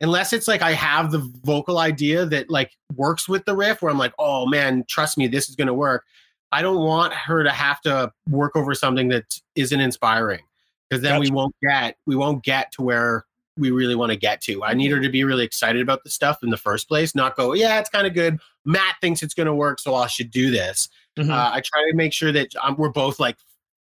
unless 0.00 0.32
it's 0.32 0.48
like 0.48 0.62
I 0.62 0.72
have 0.72 1.10
the 1.10 1.30
vocal 1.44 1.78
idea 1.78 2.26
that 2.26 2.50
like 2.50 2.76
works 2.96 3.28
with 3.28 3.44
the 3.44 3.56
riff 3.56 3.82
where 3.82 3.90
I'm 3.90 3.98
like, 3.98 4.14
oh 4.18 4.46
man, 4.46 4.84
trust 4.88 5.18
me, 5.18 5.26
this 5.26 5.48
is 5.48 5.56
gonna 5.56 5.74
work. 5.74 6.04
I 6.50 6.62
don't 6.62 6.82
want 6.84 7.12
her 7.12 7.44
to 7.44 7.50
have 7.50 7.80
to 7.82 8.12
work 8.28 8.56
over 8.56 8.74
something 8.74 9.08
that 9.08 9.38
isn't 9.54 9.80
inspiring 9.80 10.40
because 10.88 11.02
then 11.02 11.18
gotcha. 11.18 11.30
we 11.30 11.34
won't 11.34 11.54
get 11.62 11.96
we 12.06 12.16
won't 12.16 12.42
get 12.42 12.72
to 12.72 12.82
where 12.82 13.26
we 13.56 13.70
really 13.72 13.96
want 13.96 14.12
to 14.12 14.16
get 14.16 14.40
to. 14.42 14.62
I 14.62 14.72
need 14.74 14.92
her 14.92 15.00
to 15.00 15.08
be 15.08 15.24
really 15.24 15.44
excited 15.44 15.82
about 15.82 16.04
the 16.04 16.10
stuff 16.10 16.44
in 16.44 16.50
the 16.50 16.56
first 16.56 16.86
place, 16.86 17.16
not 17.16 17.36
go, 17.36 17.54
yeah, 17.54 17.80
it's 17.80 17.90
kind 17.90 18.06
of 18.06 18.14
good. 18.14 18.38
Matt 18.64 18.94
thinks 19.00 19.20
it's 19.20 19.34
going 19.34 19.48
to 19.48 19.54
work, 19.54 19.80
so 19.80 19.96
I 19.96 20.06
should 20.06 20.30
do 20.30 20.52
this. 20.52 20.88
Mm-hmm. 21.18 21.28
Uh, 21.28 21.50
I 21.54 21.60
try 21.60 21.84
to 21.90 21.96
make 21.96 22.12
sure 22.12 22.30
that 22.30 22.54
um, 22.62 22.76
we're 22.76 22.90
both 22.90 23.18
like 23.18 23.36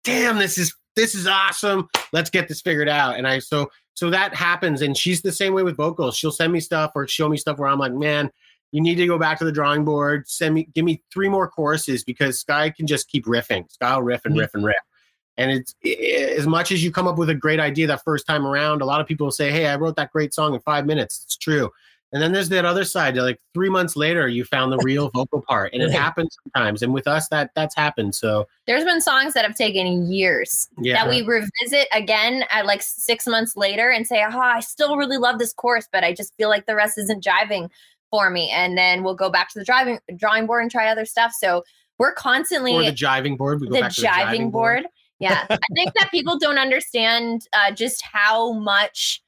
damn, 0.05 0.39
this 0.39 0.57
is 0.57 0.75
this 0.95 1.15
is 1.15 1.27
awesome. 1.27 1.89
Let's 2.13 2.31
get 2.31 2.47
this 2.47 2.61
figured 2.61 2.89
out. 2.89 3.17
And 3.17 3.27
I 3.27 3.41
so 3.41 3.71
so 3.95 4.11
that 4.11 4.35
happens. 4.35 4.83
And 4.83 4.97
she's 4.97 5.23
the 5.23 5.33
same 5.33 5.55
way 5.55 5.63
with 5.63 5.77
vocals. 5.77 6.17
She'll 6.17 6.33
send 6.33 6.53
me 6.53 6.61
stuff 6.61 6.93
or 6.95 7.09
show 7.09 7.29
me 7.29 7.37
stuff 7.37 7.59
where 7.59 7.69
I'm 7.69 7.79
like, 7.79 7.95
man, 7.95 8.31
you 8.73 8.81
need 8.81 8.97
to 8.97 9.07
go 9.07 9.19
back 9.19 9.39
to 9.39 9.45
the 9.45 9.53
drawing 9.53 9.85
board. 9.85 10.29
Send 10.29 10.55
me, 10.55 10.69
give 10.75 10.85
me 10.85 11.03
three 11.13 11.29
more 11.29 11.49
choruses 11.49 12.03
because 12.03 12.41
Skye 12.41 12.71
can 12.71 12.87
just 12.89 13.09
keep 13.09 13.25
riffing. 13.25 13.71
Skye 13.71 13.95
will 13.95 14.03
riff 14.03 14.25
and 14.25 14.33
mm-hmm. 14.33 14.41
riff 14.41 14.55
and 14.55 14.65
riff. 14.65 14.77
And 15.37 15.51
it's 15.51 15.75
it, 15.83 16.39
as 16.39 16.47
much 16.47 16.73
as 16.73 16.83
you 16.83 16.91
come 16.91 17.07
up 17.07 17.17
with 17.17 17.31
a 17.31 17.35
great 17.35 17.61
idea 17.61 17.87
that 17.87 18.03
first 18.05 18.27
time 18.27 18.47
around, 18.47 18.83
a 18.83 18.85
lot 18.85 19.01
of 19.01 19.07
people 19.07 19.27
will 19.27 19.33
say, 19.33 19.51
Hey, 19.51 19.67
I 19.67 19.77
wrote 19.77 19.97
that 19.97 20.13
great 20.13 20.35
song 20.35 20.55
in 20.55 20.61
five 20.61 20.87
minutes. 20.87 21.23
It's 21.25 21.37
true. 21.37 21.71
And 22.15 22.23
then 22.23 22.31
there's 22.31 22.49
that 22.51 22.65
other 22.65 22.85
side. 22.85 23.17
Like 23.17 23.41
three 23.55 23.69
months 23.69 23.97
later, 23.97 24.29
you 24.29 24.45
found 24.45 24.71
the 24.73 24.79
real 24.79 25.11
vocal 25.15 25.43
part, 25.43 25.75
and 25.75 25.83
it 25.83 25.91
happens 25.91 26.39
sometimes. 26.45 26.81
And 26.81 26.95
with 26.95 27.09
us, 27.09 27.27
that 27.29 27.51
that's 27.57 27.75
happened. 27.75 28.15
So 28.15 28.47
There's 28.69 28.85
been 28.85 29.01
songs 29.01 29.35
that 29.35 29.45
have 29.45 29.57
taken 29.57 30.11
years 30.11 30.69
yeah, 30.79 30.95
that 30.95 31.11
we 31.11 31.23
revisit 31.23 31.89
again 31.93 32.45
at 32.51 32.67
like 32.67 32.83
six 32.83 33.27
months 33.27 33.57
later 33.57 33.91
and 33.91 34.07
say, 34.07 34.23
oh, 34.23 34.39
I 34.39 34.61
still 34.61 34.97
really 34.97 35.19
love 35.19 35.41
this 35.41 35.53
chorus, 35.53 35.89
but 35.91 36.05
I 36.05 36.15
just 36.15 36.33
feel 36.37 36.49
like 36.49 36.67
the 36.67 36.77
rest 36.77 36.99
isn't 36.99 37.25
jiving 37.25 37.69
for 38.11 38.31
me. 38.31 38.49
And 38.55 38.79
then 38.79 39.03
we'll 39.03 39.17
go 39.17 39.29
back 39.29 39.49
to 39.51 39.59
the 39.59 39.65
driving 39.65 39.99
drawing 40.15 40.47
board 40.47 40.63
and 40.63 40.71
try 40.71 40.87
other 40.87 41.05
stuff. 41.05 41.33
So 41.37 41.65
we're 41.99 42.15
constantly 42.15 42.75
or 42.75 42.85
the 42.85 42.93
jiving 42.93 43.37
board. 43.37 43.61
We 43.61 43.67
go 43.67 43.75
the 43.75 43.81
back 43.81 43.93
to 43.93 44.01
the 44.01 44.07
jiving 44.07 44.53
board. 44.53 44.87
Yeah. 45.19 45.47
I 45.51 45.59
think 45.75 45.95
that 45.95 46.13
people 46.13 46.39
don't 46.39 46.59
understand 46.59 47.49
uh, 47.53 47.73
just 47.73 48.03
how 48.03 48.53
much 48.53 49.21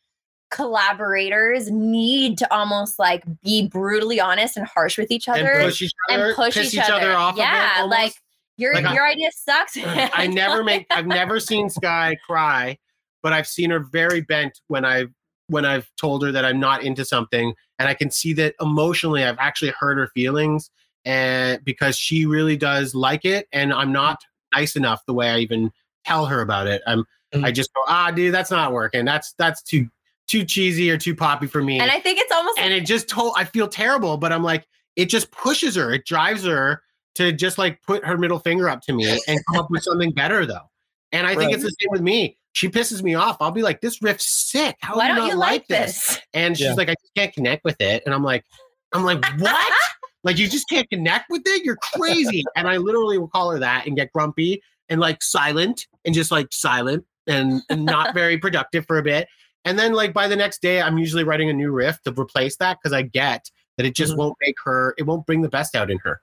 collaborators 0.50 1.70
need 1.70 2.38
to 2.38 2.54
almost 2.54 2.98
like 2.98 3.24
be 3.42 3.66
brutally 3.68 4.20
honest 4.20 4.56
and 4.56 4.66
harsh 4.66 4.98
with 4.98 5.10
each 5.10 5.28
and 5.28 5.38
other 5.38 5.62
push 5.64 5.82
each 5.82 5.92
and 6.08 6.22
other, 6.22 6.34
push 6.34 6.54
piss 6.54 6.74
each 6.74 6.80
other. 6.90 7.12
off. 7.12 7.36
Yeah, 7.36 7.80
a 7.80 7.82
bit, 7.84 7.90
like 7.90 8.14
your 8.56 8.74
Like 8.74 8.86
I- 8.86 8.94
your 8.94 9.06
idea 9.06 9.30
sucks. 9.34 9.76
I 9.84 10.26
never 10.26 10.64
make. 10.64 10.86
I've 10.90 11.06
never 11.06 11.40
seen 11.40 11.68
Skye 11.70 12.16
cry, 12.26 12.78
but 13.22 13.32
I've 13.32 13.46
seen 13.46 13.70
her 13.70 13.80
very 13.80 14.20
bent 14.20 14.60
when 14.68 14.84
I've 14.84 15.12
when 15.48 15.64
I've 15.64 15.88
told 16.00 16.24
her 16.24 16.32
that 16.32 16.44
I'm 16.44 16.58
not 16.58 16.82
into 16.82 17.04
something, 17.04 17.54
and 17.78 17.88
I 17.88 17.94
can 17.94 18.10
see 18.10 18.32
that 18.34 18.54
emotionally 18.60 19.22
I've 19.24 19.38
actually 19.38 19.72
hurt 19.78 19.96
her 19.98 20.08
feelings, 20.08 20.70
and 21.04 21.62
because 21.64 21.96
she 21.96 22.26
really 22.26 22.56
does 22.56 22.94
like 22.94 23.24
it, 23.24 23.46
and 23.52 23.72
I'm 23.72 23.92
not 23.92 24.20
nice 24.54 24.74
enough 24.76 25.02
the 25.06 25.14
way 25.14 25.28
I 25.30 25.38
even 25.38 25.70
tell 26.04 26.26
her 26.26 26.40
about 26.40 26.66
it. 26.66 26.82
I'm. 26.86 27.04
I 27.34 27.38
Mhm. 27.50 27.54
just 27.54 27.74
go, 27.74 27.82
ah, 27.88 28.10
dude, 28.12 28.32
that's 28.32 28.52
not 28.52 28.72
working. 28.72 29.04
That's 29.04 29.34
that's 29.36 29.60
too 29.60 29.88
too 30.28 30.44
cheesy 30.44 30.90
or 30.90 30.98
too 30.98 31.14
poppy 31.14 31.46
for 31.46 31.62
me. 31.62 31.78
and 31.80 31.90
I 31.90 32.00
think 32.00 32.18
it's 32.18 32.32
almost 32.32 32.58
and 32.58 32.72
it 32.72 32.84
just 32.86 33.08
told 33.08 33.34
I 33.36 33.44
feel 33.44 33.68
terrible, 33.68 34.16
but 34.16 34.32
I'm 34.32 34.42
like, 34.42 34.66
it 34.96 35.06
just 35.06 35.30
pushes 35.30 35.76
her, 35.76 35.92
it 35.92 36.04
drives 36.06 36.44
her 36.44 36.82
to 37.16 37.32
just 37.32 37.58
like 37.58 37.80
put 37.82 38.04
her 38.04 38.18
middle 38.18 38.38
finger 38.38 38.68
up 38.68 38.82
to 38.82 38.92
me 38.92 39.08
and 39.28 39.40
come 39.46 39.58
up 39.60 39.70
with 39.70 39.82
something 39.84 40.12
better 40.12 40.44
though. 40.46 40.68
And 41.12 41.26
I 41.26 41.30
think 41.30 41.44
Right. 41.46 41.54
it's 41.54 41.62
the 41.62 41.70
same 41.70 41.90
with 41.90 42.02
me. 42.02 42.38
She 42.52 42.68
pisses 42.68 43.02
me 43.02 43.14
off. 43.14 43.36
I'll 43.40 43.50
be 43.50 43.62
like, 43.62 43.80
this 43.80 44.00
riff's 44.02 44.26
sick. 44.26 44.76
How 44.80 44.96
why 44.96 45.06
do 45.08 45.12
you 45.12 45.18
don't 45.18 45.28
not 45.28 45.34
you 45.34 45.38
like 45.38 45.66
this? 45.68 46.18
And 46.34 46.56
she's 46.56 46.66
Yeah. 46.66 46.74
like, 46.74 46.88
I 46.88 46.94
just 47.02 47.14
can't 47.14 47.32
connect 47.32 47.64
with 47.64 47.80
it. 47.80 48.02
And 48.06 48.14
I'm 48.14 48.22
like, 48.24 48.44
I'm 48.92 49.04
like, 49.04 49.24
what? 49.38 49.72
like 50.24 50.38
you 50.38 50.48
just 50.48 50.68
can't 50.68 50.88
connect 50.90 51.26
with 51.30 51.42
it? 51.46 51.64
You're 51.64 51.76
crazy. 51.76 52.42
and 52.56 52.66
I 52.66 52.78
literally 52.78 53.18
will 53.18 53.28
call 53.28 53.50
her 53.50 53.58
that 53.58 53.86
and 53.86 53.94
get 53.96 54.12
grumpy 54.12 54.62
and 54.88 55.00
like 55.00 55.22
silent 55.22 55.86
and 56.04 56.14
just 56.14 56.30
like 56.30 56.48
silent 56.50 57.04
and, 57.26 57.60
and 57.68 57.84
not 57.84 58.14
very 58.14 58.38
productive 58.38 58.86
for 58.86 58.98
a 58.98 59.02
bit. 59.02 59.28
And 59.66 59.78
then 59.78 59.92
like 59.92 60.14
by 60.14 60.28
the 60.28 60.36
next 60.36 60.62
day, 60.62 60.80
I'm 60.80 60.96
usually 60.96 61.24
writing 61.24 61.50
a 61.50 61.52
new 61.52 61.72
riff 61.72 62.00
to 62.04 62.12
replace 62.18 62.56
that 62.58 62.78
because 62.80 62.92
I 62.94 63.02
get 63.02 63.50
that 63.76 63.84
it 63.84 63.94
just 63.94 64.14
Mhm. 64.14 64.18
won't 64.18 64.36
make 64.40 64.54
her, 64.64 64.94
it 64.96 65.02
won't 65.02 65.26
bring 65.26 65.42
the 65.42 65.48
best 65.48 65.74
out 65.74 65.90
in 65.90 65.98
her. 65.98 66.22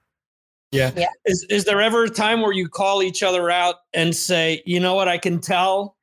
Yeah. 0.72 0.92
yeah. 0.96 1.08
Is 1.26 1.46
is 1.50 1.66
there 1.66 1.82
ever 1.82 2.06
a 2.06 2.10
time 2.10 2.42
where 2.42 2.54
you 2.54 2.68
call 2.68 3.04
each 3.04 3.22
other 3.22 3.52
out 3.52 3.76
and 3.94 4.16
say, 4.16 4.64
you 4.66 4.80
know 4.80 4.96
what, 4.96 5.08
I 5.08 5.20
can 5.20 5.40
tell 5.40 5.96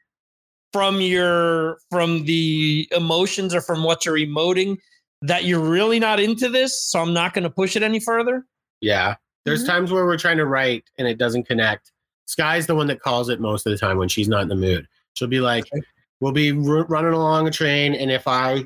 from 0.73 1.01
your 1.01 1.79
from 1.91 2.25
the 2.27 2.87
emotions 2.93 3.55
or 3.55 3.63
from 3.63 3.83
what 3.83 4.05
you're 4.05 4.19
emoting 4.19 4.77
that 5.23 5.45
you're 5.45 5.59
really 5.61 5.99
not 5.99 6.21
into 6.21 6.49
this, 6.49 6.81
so 6.83 7.01
I'm 7.01 7.13
not 7.13 7.35
going 7.35 7.43
to 7.45 7.51
push 7.51 7.75
it 7.75 7.83
any 7.83 7.99
further? 8.01 8.45
Yeah. 8.81 9.17
There's 9.45 9.65
Mhm. 9.65 9.69
times 9.69 9.93
where 9.93 10.05
we're 10.05 10.19
trying 10.19 10.37
to 10.37 10.47
write 10.47 10.85
and 10.99 11.09
it 11.09 11.19
doesn't 11.19 11.45
connect. 11.45 11.91
Skye's 12.27 12.67
the 12.67 12.75
one 12.77 12.87
that 12.87 13.01
calls 13.01 13.29
it 13.29 13.41
most 13.41 13.67
of 13.67 13.73
the 13.73 13.79
time 13.79 13.97
when 13.99 14.09
she's 14.09 14.29
not 14.29 14.43
in 14.43 14.49
the 14.49 14.55
mood. 14.55 14.87
She'll 15.15 15.27
be 15.27 15.41
like, 15.41 15.65
Okay. 15.75 15.83
We'll 16.21 16.33
be 16.33 16.51
r- 16.53 16.85
running 16.87 17.13
along 17.13 17.49
a 17.49 17.51
train. 17.51 17.95
And 17.95 18.11
if 18.11 18.29
I, 18.29 18.65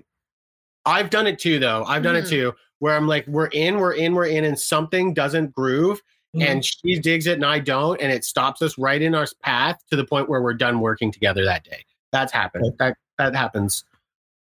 I've 0.84 1.10
done 1.10 1.26
it 1.26 1.38
too, 1.38 1.58
though. 1.58 1.84
I've 1.84 2.02
done 2.02 2.16
it 2.16 2.24
Mhm. 2.24 2.30
too, 2.30 2.54
where 2.80 2.96
I'm 2.96 3.06
like, 3.06 3.26
we're 3.26 3.46
in, 3.46 3.78
we're 3.78 3.94
in, 3.94 4.14
we're 4.14 4.26
in, 4.26 4.44
and 4.44 4.58
something 4.58 5.14
doesn't 5.14 5.52
groove. 5.54 6.00
And 6.40 6.64
she 6.64 6.98
digs 6.98 7.28
it 7.28 7.34
and 7.34 7.44
I 7.46 7.60
don't. 7.60 8.00
And 8.00 8.10
it 8.10 8.24
stops 8.24 8.60
us 8.60 8.76
right 8.76 9.00
in 9.00 9.14
our 9.14 9.24
path 9.44 9.78
to 9.90 9.96
the 9.96 10.04
point 10.04 10.28
where 10.28 10.42
we're 10.42 10.52
done 10.54 10.80
working 10.80 11.12
together 11.12 11.44
that 11.44 11.62
day. 11.62 11.84
That's 12.10 12.32
happened. 12.32 12.72
That, 12.80 12.96
that 13.18 13.36
happens. 13.36 13.84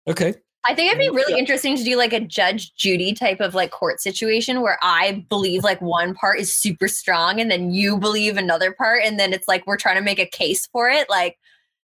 okay. 0.07 0.35
I 0.65 0.75
think 0.75 0.91
it'd 0.91 0.99
be 0.99 1.09
really 1.09 1.33
Yeah. 1.33 1.39
interesting 1.39 1.75
to 1.77 1.83
do 1.83 1.95
like 1.95 2.11
a 2.13 2.19
Judge 2.19 2.75
Judy 2.75 3.13
type 3.13 3.39
of 3.39 3.55
like 3.55 3.71
court 3.71 4.01
situation 4.01 4.61
where 4.61 4.77
I 4.83 5.25
believe 5.29 5.63
like 5.63 5.81
one 5.81 6.13
part 6.13 6.37
is 6.39 6.53
super 6.53 6.87
strong 6.89 7.39
and 7.39 7.49
then 7.49 7.71
you 7.71 7.97
believe 7.97 8.37
another 8.37 8.71
part. 8.73 9.01
And 9.03 9.17
then 9.19 9.31
it's 9.33 9.47
like 9.47 9.65
we're 9.65 9.77
trying 9.77 9.95
to 9.95 10.01
make 10.03 10.19
a 10.19 10.25
case 10.27 10.67
for 10.67 10.89
it. 10.89 11.09
Like, 11.09 11.39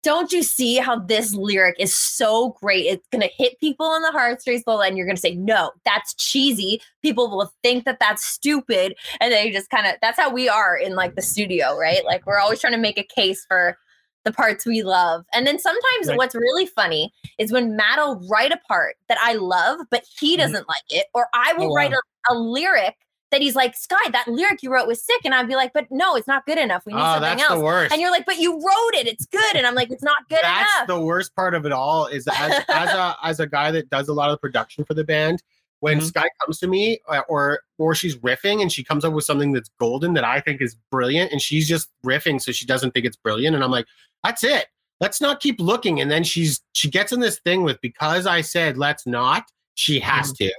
don't 0.03 0.33
you 0.33 0.43
see 0.43 0.77
how 0.77 0.99
this 0.99 1.35
lyric 1.35 1.77
is 1.79 1.95
so 1.95 2.51
great? 2.61 2.87
It's 2.87 3.07
going 3.09 3.23
to 3.23 3.29
hit 3.29 3.59
people 3.61 3.87
on 3.87 4.03
the 4.03 4.11
heartstrings, 4.11 4.63
but 4.65 4.79
then 4.79 4.97
you're 4.97 5.07
going 5.07 5.17
to 5.17 5.21
say, 5.23 5.35
no, 5.35 5.71
that's 5.85 6.15
cheesy. 6.15 6.81
People 7.03 7.31
will 7.31 7.53
think 7.63 7.85
that 7.85 7.99
that's 8.01 8.25
stupid. 8.25 8.97
And 9.21 9.33
they 9.33 9.51
just 9.51 9.71
kind 9.71 9.87
of, 9.87 9.95
that's 10.03 10.19
how 10.19 10.31
we 10.31 10.49
are 10.49 10.77
in 10.77 10.95
like 10.97 11.15
the 11.15 11.23
studio, 11.23 11.77
right? 11.79 12.05
Like, 12.05 12.27
we're 12.27 12.39
always 12.41 12.61
trying 12.61 12.73
to 12.73 12.79
make 12.79 12.99
a 12.99 13.05
case 13.05 13.45
for 13.47 13.79
the 14.25 14.33
parts 14.33 14.65
we 14.67 14.83
love. 14.83 15.25
And 15.33 15.47
then 15.47 15.59
sometimes 15.59 16.09
Right. 16.09 16.17
what's 16.17 16.35
really 16.35 16.67
funny 16.67 17.13
is 17.39 17.53
when 17.53 17.77
Matt 17.77 17.99
will 17.99 18.25
write 18.29 18.53
a 18.53 18.61
part 18.69 18.97
that 19.09 19.19
I 19.21 19.35
love, 19.35 19.81
but 19.91 20.05
he 20.21 20.35
Mhm. 20.37 20.41
doesn't 20.41 20.69
like 20.69 20.85
it, 20.91 21.07
or 21.15 21.29
I 21.35 21.53
will 21.55 21.65
Oh, 21.65 21.69
wow. 21.71 21.75
write 21.75 21.93
a, 21.93 22.01
a 22.31 22.35
lyric 22.35 22.97
that 23.33 23.41
he's 23.43 23.57
like, 23.57 23.75
Skye, 23.77 23.97
that 24.13 24.29
lyric 24.29 24.63
you 24.63 24.73
wrote 24.73 24.87
was 24.87 25.03
sick. 25.05 25.21
And 25.25 25.35
I'd 25.35 25.49
be 25.49 25.57
like, 25.57 25.73
but 25.73 25.87
no, 25.91 26.15
it's 26.15 26.29
not 26.29 26.47
good 26.47 26.59
enough. 26.59 26.85
We 26.87 26.93
need 26.93 27.01
Oh, 27.01 27.15
something 27.15 27.23
that's 27.23 27.43
else. 27.43 27.59
the 27.59 27.65
worst. 27.65 27.93
And 27.93 28.01
you're 28.01 28.13
like, 28.13 28.25
but 28.27 28.37
you 28.39 28.53
wrote 28.53 28.95
it. 28.95 29.09
It's 29.09 29.27
good. 29.27 29.57
And 29.57 29.67
I'm 29.67 29.75
like, 29.75 29.91
it's 29.91 30.05
not 30.05 30.29
good 30.29 30.39
that's 30.43 30.71
enough. 30.77 30.87
the 30.87 31.01
worst 31.01 31.35
part 31.35 31.55
of 31.55 31.67
it 31.67 31.73
all 31.73 32.07
is 32.07 32.29
as, 32.29 32.63
as 32.69 32.91
a 32.91 33.17
as 33.25 33.41
a 33.41 33.47
guy 33.49 33.73
that 33.73 33.91
does 33.91 34.09
a 34.09 34.13
lot 34.13 34.31
of 34.31 34.35
the 34.35 34.39
production 34.39 34.85
for 34.85 34.95
the 34.95 35.03
band 35.05 35.43
when 35.81 35.99
Mhm. 35.99 36.03
Skye 36.05 36.29
comes 36.45 36.61
to 36.61 36.69
me 36.69 37.01
uh, 37.09 37.23
or 37.29 37.61
or 37.79 37.95
she's 37.95 38.17
riffing 38.19 38.63
and 38.63 38.71
she 38.71 38.85
comes 38.85 39.05
up 39.05 39.13
with 39.13 39.25
something 39.25 39.51
that's 39.51 39.69
golden 39.81 40.15
that 40.15 40.23
i 40.23 40.39
think 40.39 40.61
is 40.63 40.77
brilliant 40.93 41.33
and 41.33 41.43
she's 41.43 41.67
just 41.67 41.89
riffing 42.07 42.41
so 42.41 42.53
she 42.53 42.65
doesn't 42.67 42.93
think 42.93 43.05
it's 43.05 43.17
brilliant 43.17 43.57
and 43.57 43.65
i'm 43.65 43.71
like 43.73 43.87
that's 44.23 44.45
it 44.45 44.67
let's 45.01 45.21
not 45.21 45.41
keep 45.41 45.59
looking 45.61 46.01
and 46.01 46.09
then 46.09 46.23
she's 46.23 46.61
she 46.73 46.89
gets 46.89 47.11
in 47.11 47.19
this 47.19 47.41
thing 47.41 47.65
with 47.65 47.81
because 47.81 48.29
i 48.29 48.41
said 48.41 48.79
let's 48.79 49.09
not 49.09 49.43
she 49.75 49.99
has 49.99 50.33
to 50.35 50.53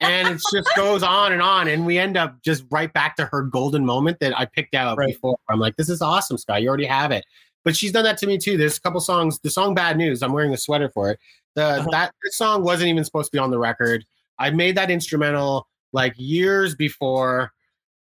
and 0.00 0.28
it 0.28 0.40
just 0.52 0.68
goes 0.76 1.02
on 1.02 1.32
and 1.32 1.42
on. 1.42 1.68
And 1.68 1.84
we 1.86 1.98
end 1.98 2.16
up 2.16 2.42
just 2.42 2.64
right 2.70 2.92
back 2.92 3.16
to 3.16 3.24
her 3.26 3.42
golden 3.42 3.84
moment 3.84 4.18
that 4.20 4.38
i 4.38 4.44
picked 4.44 4.74
out 4.74 4.96
Right. 4.98 5.08
before. 5.08 5.38
I'm 5.48 5.58
like 5.60 5.76
this 5.76 5.88
is 5.88 6.00
awesome 6.02 6.38
Skye 6.38 6.58
you 6.58 6.68
already 6.68 6.86
have 6.86 7.10
it. 7.10 7.24
But 7.64 7.76
she's 7.76 7.92
done 7.92 8.04
that 8.04 8.18
to 8.18 8.26
me 8.26 8.38
too. 8.38 8.56
There's 8.56 8.76
a 8.78 8.80
couple 8.80 9.00
songs 9.00 9.38
the 9.40 9.50
song 9.50 9.74
bad 9.74 9.96
news 9.96 10.22
i'm 10.22 10.32
wearing 10.32 10.52
a 10.54 10.56
sweater 10.56 10.88
for 10.88 11.10
it. 11.10 11.18
The 11.54 11.64
Uh-huh. 11.64 11.88
that 11.92 12.14
this 12.22 12.36
song 12.36 12.62
wasn't 12.62 12.88
even 12.88 13.04
supposed 13.04 13.30
to 13.32 13.36
be 13.36 13.40
on 13.40 13.50
the 13.50 13.58
record. 13.58 14.04
I 14.38 14.50
made 14.50 14.76
that 14.76 14.90
instrumental 14.90 15.66
like 15.92 16.14
years 16.16 16.74
before 16.74 17.52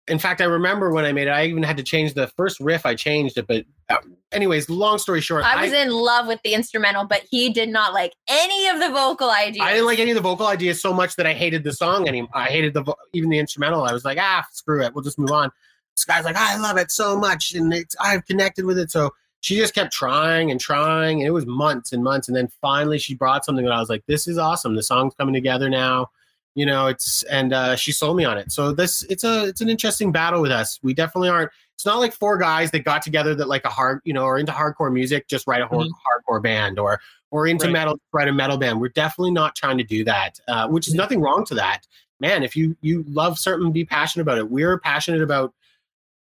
in 0.07 0.19
fact 0.19 0.41
i 0.41 0.45
remember 0.45 0.91
when 0.91 1.05
i 1.05 1.11
made 1.11 1.27
it 1.27 1.31
i 1.31 1.45
even 1.45 1.63
had 1.63 1.77
to 1.77 1.83
change 1.83 2.13
the 2.13 2.27
first 2.27 2.59
riff 2.59 2.85
i 2.85 2.95
changed 2.95 3.37
it 3.37 3.47
but 3.47 3.65
uh, 3.89 3.97
anyways 4.31 4.69
long 4.69 4.97
story 4.97 5.21
short 5.21 5.43
I 5.57 5.63
was 5.63 5.73
in 5.73 5.89
love 5.89 6.27
with 6.27 6.41
the 6.43 6.53
instrumental, 6.53 7.05
but 7.05 7.23
he 7.29 7.49
did 7.51 7.69
not 7.69 7.93
like 7.93 8.13
any 8.27 8.67
of 8.67 8.79
the 8.79 8.89
vocal 8.89 9.29
ideas. 9.29 9.65
I 9.65 9.71
didn't 9.71 9.85
like 9.85 9.99
any 9.99 10.11
of 10.11 10.15
the 10.15 10.21
vocal 10.21 10.47
ideas 10.47 10.81
so 10.81 10.93
much 10.93 11.15
that 11.15 11.25
I 11.25 11.33
hated 11.33 11.63
the 11.63 11.73
song 11.73 12.07
anymore. 12.07 12.29
I 12.33 12.49
hated 12.49 12.73
the 12.73 12.95
even 13.13 13.29
the 13.29 13.39
instrumental. 13.39 13.83
I 13.83 13.93
was 13.93 14.05
like, 14.05 14.17
ah, 14.19 14.45
screw 14.51 14.83
it. 14.83 14.93
We'll 14.93 15.03
just 15.03 15.19
move 15.19 15.31
on. 15.31 15.51
This 15.95 16.05
guy's 16.05 16.25
like, 16.25 16.35
I 16.35 16.57
love 16.57 16.77
it 16.77 16.91
so 16.91 17.17
much, 17.17 17.53
and 17.53 17.73
it's 17.73 17.95
I've 17.99 18.25
connected 18.25 18.65
with 18.65 18.77
it. 18.77 18.91
So 18.91 19.13
she 19.41 19.55
just 19.55 19.73
kept 19.73 19.93
trying 19.93 20.51
and 20.51 20.59
trying, 20.59 21.19
and 21.19 21.27
it 21.27 21.31
was 21.31 21.45
months 21.45 21.93
and 21.93 22.03
months, 22.03 22.27
and 22.27 22.35
then 22.35 22.49
finally 22.61 22.99
she 22.99 23.15
brought 23.15 23.45
something 23.45 23.65
that 23.65 23.73
I 23.73 23.79
was 23.79 23.89
like, 23.89 24.05
this 24.05 24.27
is 24.27 24.37
awesome. 24.37 24.75
The 24.75 24.83
song's 24.83 25.13
coming 25.15 25.33
together 25.33 25.69
now. 25.69 26.09
You 26.57 26.65
know, 26.65 26.87
it's 26.87 27.21
and 27.23 27.53
uh, 27.53 27.75
she 27.75 27.91
sold 27.91 28.17
me 28.17 28.25
on 28.25 28.39
it. 28.39 28.51
So 28.51 28.71
this 28.71 29.03
it's 29.03 29.23
a 29.23 29.45
it's 29.45 29.61
an 29.61 29.69
interesting 29.69 30.11
battle 30.11 30.41
with 30.41 30.49
us. 30.49 30.79
We 30.81 30.95
definitely 30.95 31.29
aren't. 31.29 31.51
It's 31.75 31.85
not 31.85 31.99
like 31.99 32.13
four 32.13 32.35
guys 32.39 32.71
that 32.71 32.79
got 32.79 33.03
together 33.03 33.35
that 33.35 33.47
like 33.47 33.63
a 33.63 33.69
hard, 33.69 34.01
you 34.05 34.11
know, 34.13 34.23
are 34.25 34.39
into 34.39 34.51
hardcore 34.51 34.91
music, 34.91 35.27
just 35.27 35.45
write 35.45 35.61
a 35.61 35.67
hor- 35.67 35.85
hardcore 35.85 36.41
band, 36.41 36.79
or 36.79 36.99
or 37.29 37.45
into 37.45 37.65
Right. 37.67 37.73
metal, 37.73 37.99
write 38.11 38.27
a 38.27 38.33
metal 38.33 38.57
band. 38.57 38.81
We're 38.81 38.87
definitely 38.89 39.33
not 39.33 39.55
trying 39.55 39.77
to 39.77 39.83
do 39.83 40.03
that, 40.05 40.39
uh, 40.47 40.67
which 40.67 40.87
is 40.87 40.95
nothing 40.95 41.21
wrong 41.21 41.45
to 41.45 41.53
that. 41.53 41.85
Man, 42.19 42.41
if 42.41 42.55
you 42.55 42.75
you 42.81 43.05
love 43.07 43.37
certain 43.37 43.71
be 43.71 43.85
passionate 43.85 44.23
about 44.23 44.39
it. 44.39 44.49
We're 44.49 44.79
passionate 44.79 45.21
about 45.21 45.53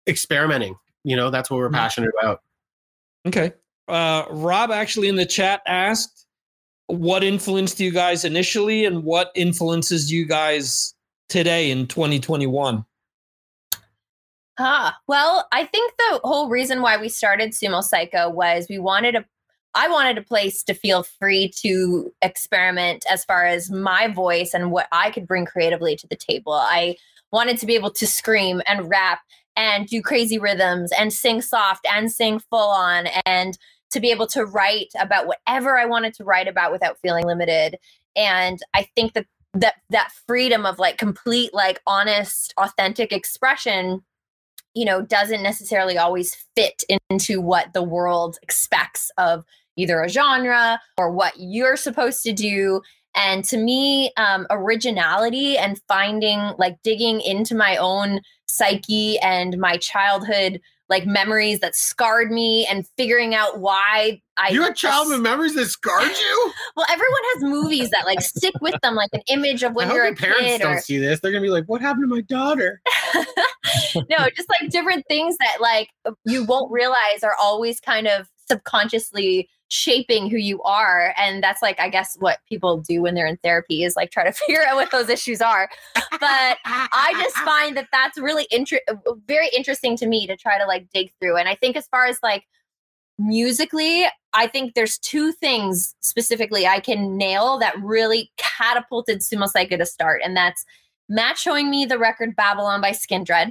experimenting. 0.07 0.75
You 1.03 1.17
know, 1.17 1.29
that's 1.29 1.51
what 1.51 1.59
we're 1.59 1.69
Mhm. 1.69 1.75
passionate 1.75 2.11
about. 2.19 2.41
Okay. 3.27 3.53
Uh, 3.89 4.25
Rob 4.31 4.71
actually 4.71 5.09
in 5.09 5.17
the 5.17 5.27
chat 5.27 5.61
asked, 5.67 6.24
what 6.87 7.25
influenced 7.25 7.81
you 7.81 7.91
guys 7.91 8.25
initially 8.25 8.85
and 8.85 9.05
what 9.05 9.31
influences 9.35 10.13
you 10.13 10.27
guys 10.27 10.95
today 11.29 11.71
in 11.71 11.87
2021? 11.87 12.85
Ah, 14.59 14.97
well, 15.09 15.49
I 15.53 15.65
think 15.65 15.93
the 15.97 16.21
whole 16.23 16.49
reason 16.49 16.81
why 16.81 16.97
we 16.97 17.09
started 17.09 17.51
Sumo 17.51 17.83
Cyco 17.83 18.33
was 18.33 18.67
we 18.69 18.79
wanted 18.79 19.17
a 19.17 19.25
I 19.77 19.89
wanted 19.89 20.19
a 20.19 20.23
place 20.23 20.63
to 20.65 20.75
feel 20.75 21.03
free 21.03 21.51
to 21.57 22.13
experiment 22.23 23.05
as 23.11 23.25
far 23.25 23.45
as 23.45 23.71
my 23.71 24.07
voice 24.07 24.55
and 24.55 24.71
what 24.71 24.87
I 24.93 25.11
could 25.11 25.27
bring 25.27 25.47
creatively 25.47 25.97
to 25.97 26.07
the 26.07 26.15
table. 26.15 26.53
I 26.53 26.95
wanted 27.33 27.59
to 27.59 27.67
be 27.67 27.75
able 27.75 27.91
to 27.91 28.07
scream 28.07 28.63
and 28.67 28.89
rap 28.89 29.23
and 29.57 29.89
do 29.89 30.01
crazy 30.01 30.39
rhythms 30.39 30.93
and 30.97 31.13
sing 31.13 31.43
soft 31.43 31.87
and 31.93 32.13
sing 32.13 32.39
full 32.39 32.71
on 32.71 33.09
and 33.27 33.59
to 33.95 34.01
be 34.01 34.11
able 34.11 34.27
to 34.27 34.45
write 34.45 34.93
about 34.99 35.27
whatever 35.27 35.79
I 35.79 35.87
wanted 35.87 36.15
to 36.15 36.25
write 36.25 36.49
about 36.49 36.73
without 36.73 36.99
feeling 37.01 37.25
limited. 37.25 37.79
And 38.15 38.59
I 38.75 38.89
think 38.95 39.15
that 39.15 39.27
that 39.55 39.75
that 39.91 40.11
freedom 40.27 40.67
of 40.67 40.79
like 40.79 40.99
complete 40.99 41.55
like 41.55 41.81
honest 41.87 42.53
authentic 42.57 43.13
expression 43.13 44.03
you 44.75 44.85
know 44.85 45.01
doesn't 45.01 45.45
necessarily 45.45 45.97
always 45.97 46.37
fit 46.57 46.83
into 47.09 47.41
what 47.41 47.73
the 47.73 47.83
world 47.83 48.37
expects 48.43 49.13
of 49.17 49.45
either 49.77 50.03
a 50.03 50.09
genre 50.09 50.81
or 50.99 51.13
what 51.13 51.35
you're 51.37 51.77
supposed 51.77 52.25
to 52.25 52.33
do 52.33 52.81
and 53.15 53.45
to 53.45 53.57
me 53.57 54.11
um, 54.17 54.45
originality 54.51 55.57
and 55.57 55.81
finding 55.87 56.53
like 56.59 56.83
digging 56.83 57.21
into 57.21 57.55
my 57.55 57.77
own 57.77 58.21
psyche 58.49 59.19
and 59.21 59.57
my 59.59 59.77
childhood 59.77 60.61
like 60.89 61.07
memories 61.07 61.61
that 61.61 61.75
scarred 61.75 62.31
me 62.31 62.67
and 62.71 62.87
figuring 62.97 63.35
out 63.35 63.61
why 63.61 64.21
I 64.37 64.51
You 64.51 64.63
had 64.63 64.77
childhood 64.77 65.21
memories 65.21 65.55
that 65.55 65.67
scarred 65.67 66.11
you? 66.11 66.53
well 66.77 66.87
everyone 66.91 67.21
has 67.35 67.45
movies 67.45 67.91
that 67.91 68.05
like 68.05 68.21
stick 68.21 68.55
with 68.61 68.75
them 68.83 68.95
like 68.95 69.11
an 69.13 69.23
image 69.29 69.63
of 69.63 69.75
when 69.75 69.89
you're 69.89 70.05
your 70.05 70.13
a 70.13 70.17
parents 70.17 70.43
kid 70.43 70.61
don't 70.61 70.75
or 70.75 70.81
see 70.81 70.99
this. 70.99 71.21
They're 71.21 71.33
gonna 71.33 71.43
be 71.43 71.51
like, 71.51 71.65
"What 71.67 71.81
happened 71.81 72.05
to 72.05 72.09
my 72.09 72.21
daughter?" 72.23 72.81
no 73.95 74.29
just 74.37 74.49
like 74.61 74.71
different 74.71 75.05
things 75.09 75.37
that 75.39 75.59
like 75.61 75.89
you 76.25 76.45
won't 76.45 76.71
realize 76.71 77.23
are 77.23 77.37
always 77.41 77.81
kind 77.81 78.07
of 78.07 78.29
subconsciously 78.49 79.49
shaping 79.69 80.29
who 80.31 80.37
you 80.37 80.63
are 80.63 81.15
and 81.17 81.43
that's 81.43 81.63
like 81.63 81.81
i 81.81 81.89
guess 81.89 82.17
what 82.21 82.39
people 82.49 82.79
do 82.79 83.03
when 83.03 83.15
they're 83.15 83.27
in 83.27 83.39
therapy 83.39 83.83
is 83.83 83.97
like 83.97 84.11
try 84.11 84.23
to 84.23 84.33
figure 84.47 84.63
out 84.67 84.77
what 84.77 84.91
those 84.91 85.09
issues 85.09 85.41
are 85.41 85.69
but 86.21 86.59
I 86.65 87.13
just 87.21 87.37
find 87.45 87.77
that 87.77 87.89
that's 87.93 88.19
really 88.19 88.47
inter- 88.51 88.81
very 89.27 89.49
interesting 89.55 89.97
to 89.99 90.07
me 90.07 90.27
to 90.27 90.37
try 90.37 90.59
to 90.59 90.67
like 90.67 90.87
dig 90.93 91.11
through. 91.21 91.37
And 91.37 91.49
I 91.49 91.55
think 91.55 91.77
as 91.77 91.87
far 91.89 92.07
as 92.07 92.19
like 92.23 92.45
musically, 93.19 94.05
I 94.33 94.47
think 94.47 94.75
there's 94.75 94.99
two 94.99 95.33
things 95.33 95.95
specifically 96.01 96.67
I 96.67 96.81
can 96.81 97.17
nail 97.17 97.59
that 97.59 97.75
really 97.83 98.31
catapulted 98.37 99.21
Sumo 99.21 99.49
Cyco 99.53 99.79
to 99.79 99.87
start, 99.87 100.23
and 100.25 100.37
that's 100.37 100.65
Matt 101.09 101.37
showing 101.39 101.71
me 101.71 101.85
the 101.85 101.99
record 101.99 102.35
Babylon 102.37 102.81
by 102.81 102.91
Skindred, 102.91 103.51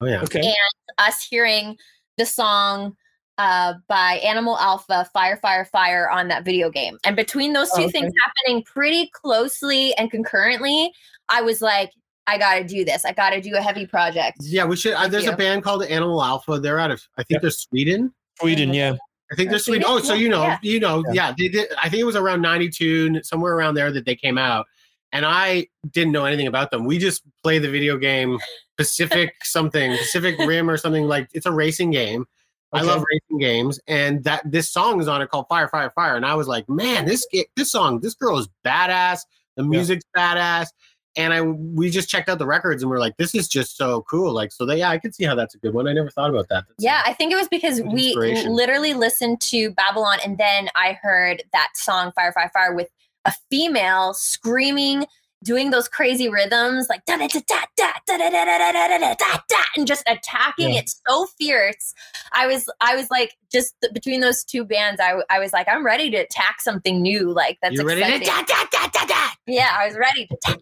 Oh 0.00 0.06
yeah. 0.06 0.22
Okay. 0.22 0.40
and 0.40 0.56
us 0.98 1.22
hearing 1.22 1.76
the 2.16 2.26
song 2.26 2.96
uh, 3.38 3.74
by 3.88 4.14
Animal 4.24 4.58
Alpha, 4.58 5.08
Fire, 5.12 5.36
Fire, 5.36 5.64
Fire 5.66 6.08
on 6.10 6.28
that 6.28 6.44
video 6.44 6.70
game. 6.70 6.98
And 7.04 7.14
between 7.16 7.52
those 7.52 7.70
two 7.70 7.82
Oh, 7.82 7.84
okay. 7.84 7.92
things 7.92 8.12
happening 8.24 8.62
pretty 8.64 9.10
closely 9.12 9.94
and 9.96 10.10
concurrently, 10.10 10.92
I 11.28 11.42
was 11.42 11.60
like, 11.60 11.92
I 12.26 12.38
got 12.38 12.54
to 12.56 12.64
do 12.64 12.84
this. 12.84 13.04
I 13.04 13.12
got 13.12 13.30
to 13.30 13.40
do 13.40 13.54
a 13.54 13.60
heavy 13.62 13.86
project. 13.86 14.38
Yeah, 14.40 14.64
we 14.64 14.76
should. 14.76 14.94
Uh, 14.94 15.06
there's 15.06 15.24
you. 15.24 15.32
a 15.32 15.36
band 15.36 15.62
called 15.62 15.84
Animal 15.84 16.22
Alpha. 16.22 16.58
They're 16.58 16.78
out 16.80 16.90
of, 16.90 17.00
I 17.16 17.22
think 17.22 17.36
Yeah. 17.36 17.38
they're 17.42 17.50
Sweden. 17.50 18.12
Sweden, 18.40 18.74
yeah. 18.74 18.94
I 19.30 19.34
think 19.36 19.50
they're 19.50 19.58
Sweden. 19.58 19.84
Sweden? 19.86 20.04
Oh, 20.04 20.06
so 20.06 20.14
you 20.14 20.28
know, 20.28 20.42
yeah. 20.42 20.58
you 20.62 20.80
know, 20.80 21.04
Yeah. 21.08 21.28
yeah. 21.28 21.34
They 21.36 21.48
did. 21.48 21.68
I 21.82 21.88
think 21.88 22.00
it 22.00 22.04
was 22.04 22.16
around 22.16 22.42
'92, 22.42 23.22
somewhere 23.22 23.54
around 23.54 23.74
there, 23.74 23.90
that 23.92 24.04
they 24.06 24.14
came 24.14 24.38
out, 24.38 24.66
and 25.12 25.24
I 25.26 25.66
didn't 25.90 26.12
know 26.12 26.24
anything 26.24 26.46
about 26.46 26.70
them. 26.70 26.84
We 26.84 26.98
just 26.98 27.22
play 27.42 27.58
the 27.58 27.68
video 27.68 27.96
game 27.96 28.38
Pacific 28.76 29.34
something, 29.42 29.96
Pacific 29.96 30.36
Rim 30.38 30.70
or 30.70 30.76
something 30.76 31.04
like. 31.08 31.28
It's 31.32 31.46
a 31.46 31.52
racing 31.52 31.90
game. 31.90 32.26
I 32.72 32.82
love 32.82 33.04
racing 33.10 33.38
games, 33.38 33.80
and 33.86 34.22
that 34.24 34.42
this 34.44 34.68
song 34.68 35.00
is 35.00 35.08
on 35.08 35.22
it 35.22 35.30
called 35.30 35.46
Fire, 35.48 35.68
Fire, 35.68 35.90
Fire, 35.90 36.16
and 36.16 36.26
I 36.26 36.34
was 36.34 36.48
like, 36.48 36.68
man, 36.68 37.06
this 37.06 37.26
this 37.56 37.70
song, 37.70 38.00
this 38.00 38.14
girl 38.14 38.38
is 38.38 38.48
badass. 38.64 39.20
The 39.56 39.64
music's 39.64 40.04
badass. 40.16 40.68
And 41.18 41.32
I 41.32 41.40
we 41.40 41.88
just 41.88 42.10
checked 42.10 42.28
out 42.28 42.38
the 42.38 42.46
records 42.46 42.82
and 42.82 42.90
we 42.90 42.96
are 42.96 43.00
like, 43.00 43.16
this 43.16 43.34
is 43.34 43.48
just 43.48 43.78
so 43.78 44.02
cool. 44.02 44.34
Like, 44.34 44.52
so 44.52 44.66
they, 44.66 44.78
yeah, 44.78 44.90
I 44.90 44.98
could 44.98 45.14
see 45.14 45.24
how 45.24 45.34
that's 45.34 45.54
a 45.54 45.58
good 45.58 45.72
one. 45.72 45.88
I 45.88 45.94
never 45.94 46.10
thought 46.10 46.28
about 46.28 46.48
that. 46.50 46.64
That's 46.68 46.84
Yeah, 46.84 47.02
I 47.06 47.14
think 47.14 47.32
it 47.32 47.36
was 47.36 47.48
because 47.48 47.80
we 47.80 48.14
literally 48.14 48.92
listened 48.92 49.40
to 49.42 49.70
Babylon 49.70 50.18
and 50.24 50.36
then 50.36 50.68
I 50.74 50.98
heard 51.00 51.42
that 51.54 51.70
song 51.74 52.12
Fire 52.12 52.32
Fire 52.32 52.50
Fire 52.52 52.74
with 52.74 52.90
a 53.24 53.32
female 53.50 54.12
screaming 54.12 55.06
doing 55.46 55.70
those 55.70 55.88
crazy 55.88 56.28
rhythms 56.28 56.88
like 56.90 57.04
da 57.06 57.16
da 57.16 57.26
da 57.28 57.40
da 57.48 57.60
da 57.76 57.92
da 58.06 58.18
da 58.18 58.28
da 58.30 58.44
da 58.44 58.72
da 58.72 58.72
da 58.72 58.98
da 58.98 59.14
da 59.14 59.36
da 59.48 59.56
and 59.76 59.86
just 59.86 60.02
attacking 60.08 60.72
Yeah. 60.72 60.80
it 60.80 60.90
so 61.08 61.26
fierce. 61.38 61.94
I 62.32 62.46
was 62.46 62.68
I 62.80 62.96
was 62.96 63.10
like 63.10 63.34
just 63.52 63.74
th- 63.80 63.92
between 63.94 64.20
those 64.20 64.44
two 64.44 64.64
bands 64.64 65.00
I, 65.00 65.14
I 65.30 65.38
was 65.38 65.52
like 65.52 65.68
I'm 65.68 65.84
ready 65.86 66.10
to 66.10 66.16
attack 66.18 66.60
something 66.60 67.00
new 67.00 67.32
like 67.32 67.58
that's 67.62 67.74
you 67.76 67.86
ready 67.86 68.00
exciting. 68.02 68.20
to 68.20 68.26
da, 68.26 68.42
da, 68.42 68.64
da, 68.70 68.88
da, 68.92 69.06
da. 69.06 69.26
Yeah, 69.46 69.70
I 69.78 69.86
was 69.86 69.96
ready 69.96 70.26
to 70.26 70.34
attack 70.52 70.58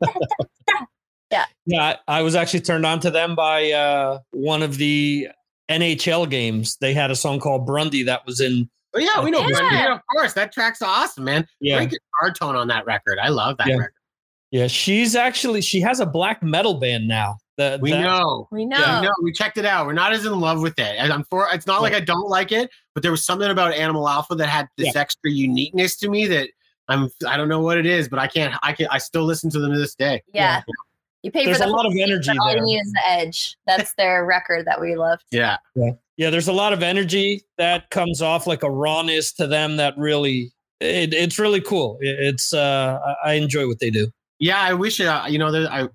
that. 1.31 1.49
Yeah, 1.67 1.97
I, 2.07 2.19
I 2.19 2.23
was 2.23 2.35
actually 2.35 2.61
turned 2.61 2.85
on 2.87 3.01
to 3.01 3.11
them 3.11 3.35
by 3.35 3.73
uh, 3.73 4.19
one 4.33 4.63
of 4.63 4.77
the 4.77 5.29
NHL 5.71 6.29
games. 6.29 6.77
They 6.81 6.93
had 6.95 7.11
a 7.11 7.17
song 7.17 7.41
called 7.41 7.67
Bundy 7.67 8.03
that 8.05 8.25
was 8.27 8.41
in. 8.41 8.69
Oh 8.95 9.01
yeah, 9.01 9.23
we 9.25 9.31
know. 9.31 9.41
Yeah. 9.41 9.47
Brendan. 9.49 9.73
Yeah, 9.73 9.95
of 9.95 10.01
course. 10.13 10.35
That 10.35 10.53
track's 10.53 10.83
awesome, 10.83 11.25
man. 11.25 11.47
Yeah, 11.61 11.79
Great 11.79 11.91
guitar 11.91 12.33
tone 12.39 12.55
on 12.57 12.69
that 12.69 12.85
record. 12.87 13.19
I 13.21 13.29
love 13.31 13.57
that 13.59 13.67
Yeah. 13.67 13.77
record. 13.77 13.95
Yeah. 14.55 14.67
She's 14.69 15.15
actually 15.17 15.61
she 15.61 15.81
has 15.81 15.99
a 16.01 16.07
black 16.07 16.43
metal 16.43 16.75
band 16.75 17.09
now. 17.09 17.39
The, 17.57 17.79
We 17.83 17.91
that- 17.93 18.01
know. 18.01 18.49
We 18.51 18.65
know. 18.65 18.79
Yeah, 18.79 19.01
We 19.01 19.07
know. 19.07 19.13
We 19.23 19.33
checked 19.33 19.59
it 19.59 19.65
out. 19.65 19.87
We're 19.87 19.93
not 19.93 20.13
as 20.13 20.25
in 20.25 20.39
love 20.41 20.61
with 20.63 20.79
it. 20.79 20.95
And 20.99 21.13
I'm 21.13 21.25
for. 21.25 21.47
It's 21.53 21.67
not 21.67 21.83
like 21.83 21.93
I 21.95 22.01
don't 22.01 22.29
like 22.29 22.51
it, 22.53 22.71
but 22.95 23.03
there 23.03 23.13
was 23.13 23.25
something 23.25 23.51
about 23.51 23.75
Animal 23.75 24.09
Alpha 24.09 24.35
that 24.37 24.49
had 24.49 24.69
this 24.77 24.97
extra 24.97 25.31
uniqueness 25.31 25.97
to 25.99 26.09
me 26.09 26.27
that 26.27 26.49
I'm. 26.89 27.11
I 27.27 27.37
don't 27.37 27.49
know 27.49 27.61
what 27.61 27.79
it 27.79 27.87
is, 27.87 28.09
but 28.09 28.19
I 28.19 28.27
can't. 28.29 28.55
I 28.63 28.73
can. 28.73 28.89
I 28.91 28.99
still 28.99 29.25
listen 29.25 29.51
to 29.51 29.61
them 29.61 29.73
to 29.73 29.79
this 29.79 29.95
day. 29.95 30.23
Yeah. 30.33 30.63
You 31.23 31.31
pay 31.31 31.45
There's 31.47 31.57
for 31.59 31.65
the 31.65 31.71
a 31.71 31.73
lot 31.73 31.87
of 31.87 31.93
energy 31.97 32.33
but 32.33 32.39
all 32.39 32.49
there. 32.49 32.59
you 32.59 32.65
need 32.65 32.79
is 32.81 32.93
the 32.93 33.09
edge. 33.09 33.57
That's 33.67 33.95
their 33.99 34.25
record 34.27 34.67
that 34.67 34.79
we 34.81 34.95
loved. 34.97 35.25
Yeah. 35.31 35.57
Yeah, 35.75 35.93
Yeah. 36.19 36.29
there's 36.31 36.49
a 36.49 36.53
lot 36.53 36.73
of 36.75 36.83
energy 36.83 37.43
that 37.57 37.89
comes 37.89 38.21
off 38.21 38.47
like 38.47 38.63
a 38.63 38.71
rawness 38.71 39.33
to 39.35 39.47
them 39.47 39.77
that 39.79 39.97
really 39.97 40.53
it, 40.81 41.15
it's 41.15 41.39
really 41.39 41.63
cool. 41.63 41.97
It- 42.03 42.19
It's 42.21 42.53
uh 42.53 42.99
I 43.25 43.31
I 43.31 43.33
enjoy 43.35 43.67
what 43.69 43.79
they 43.79 43.89
do. 43.91 44.11
Yeah. 44.39 44.61
I 44.61 44.75
wish. 44.75 45.01
Uh, 45.01 45.25
you 45.29 45.39
know. 45.39 45.51
There, 45.53 45.71
I. 45.71 45.89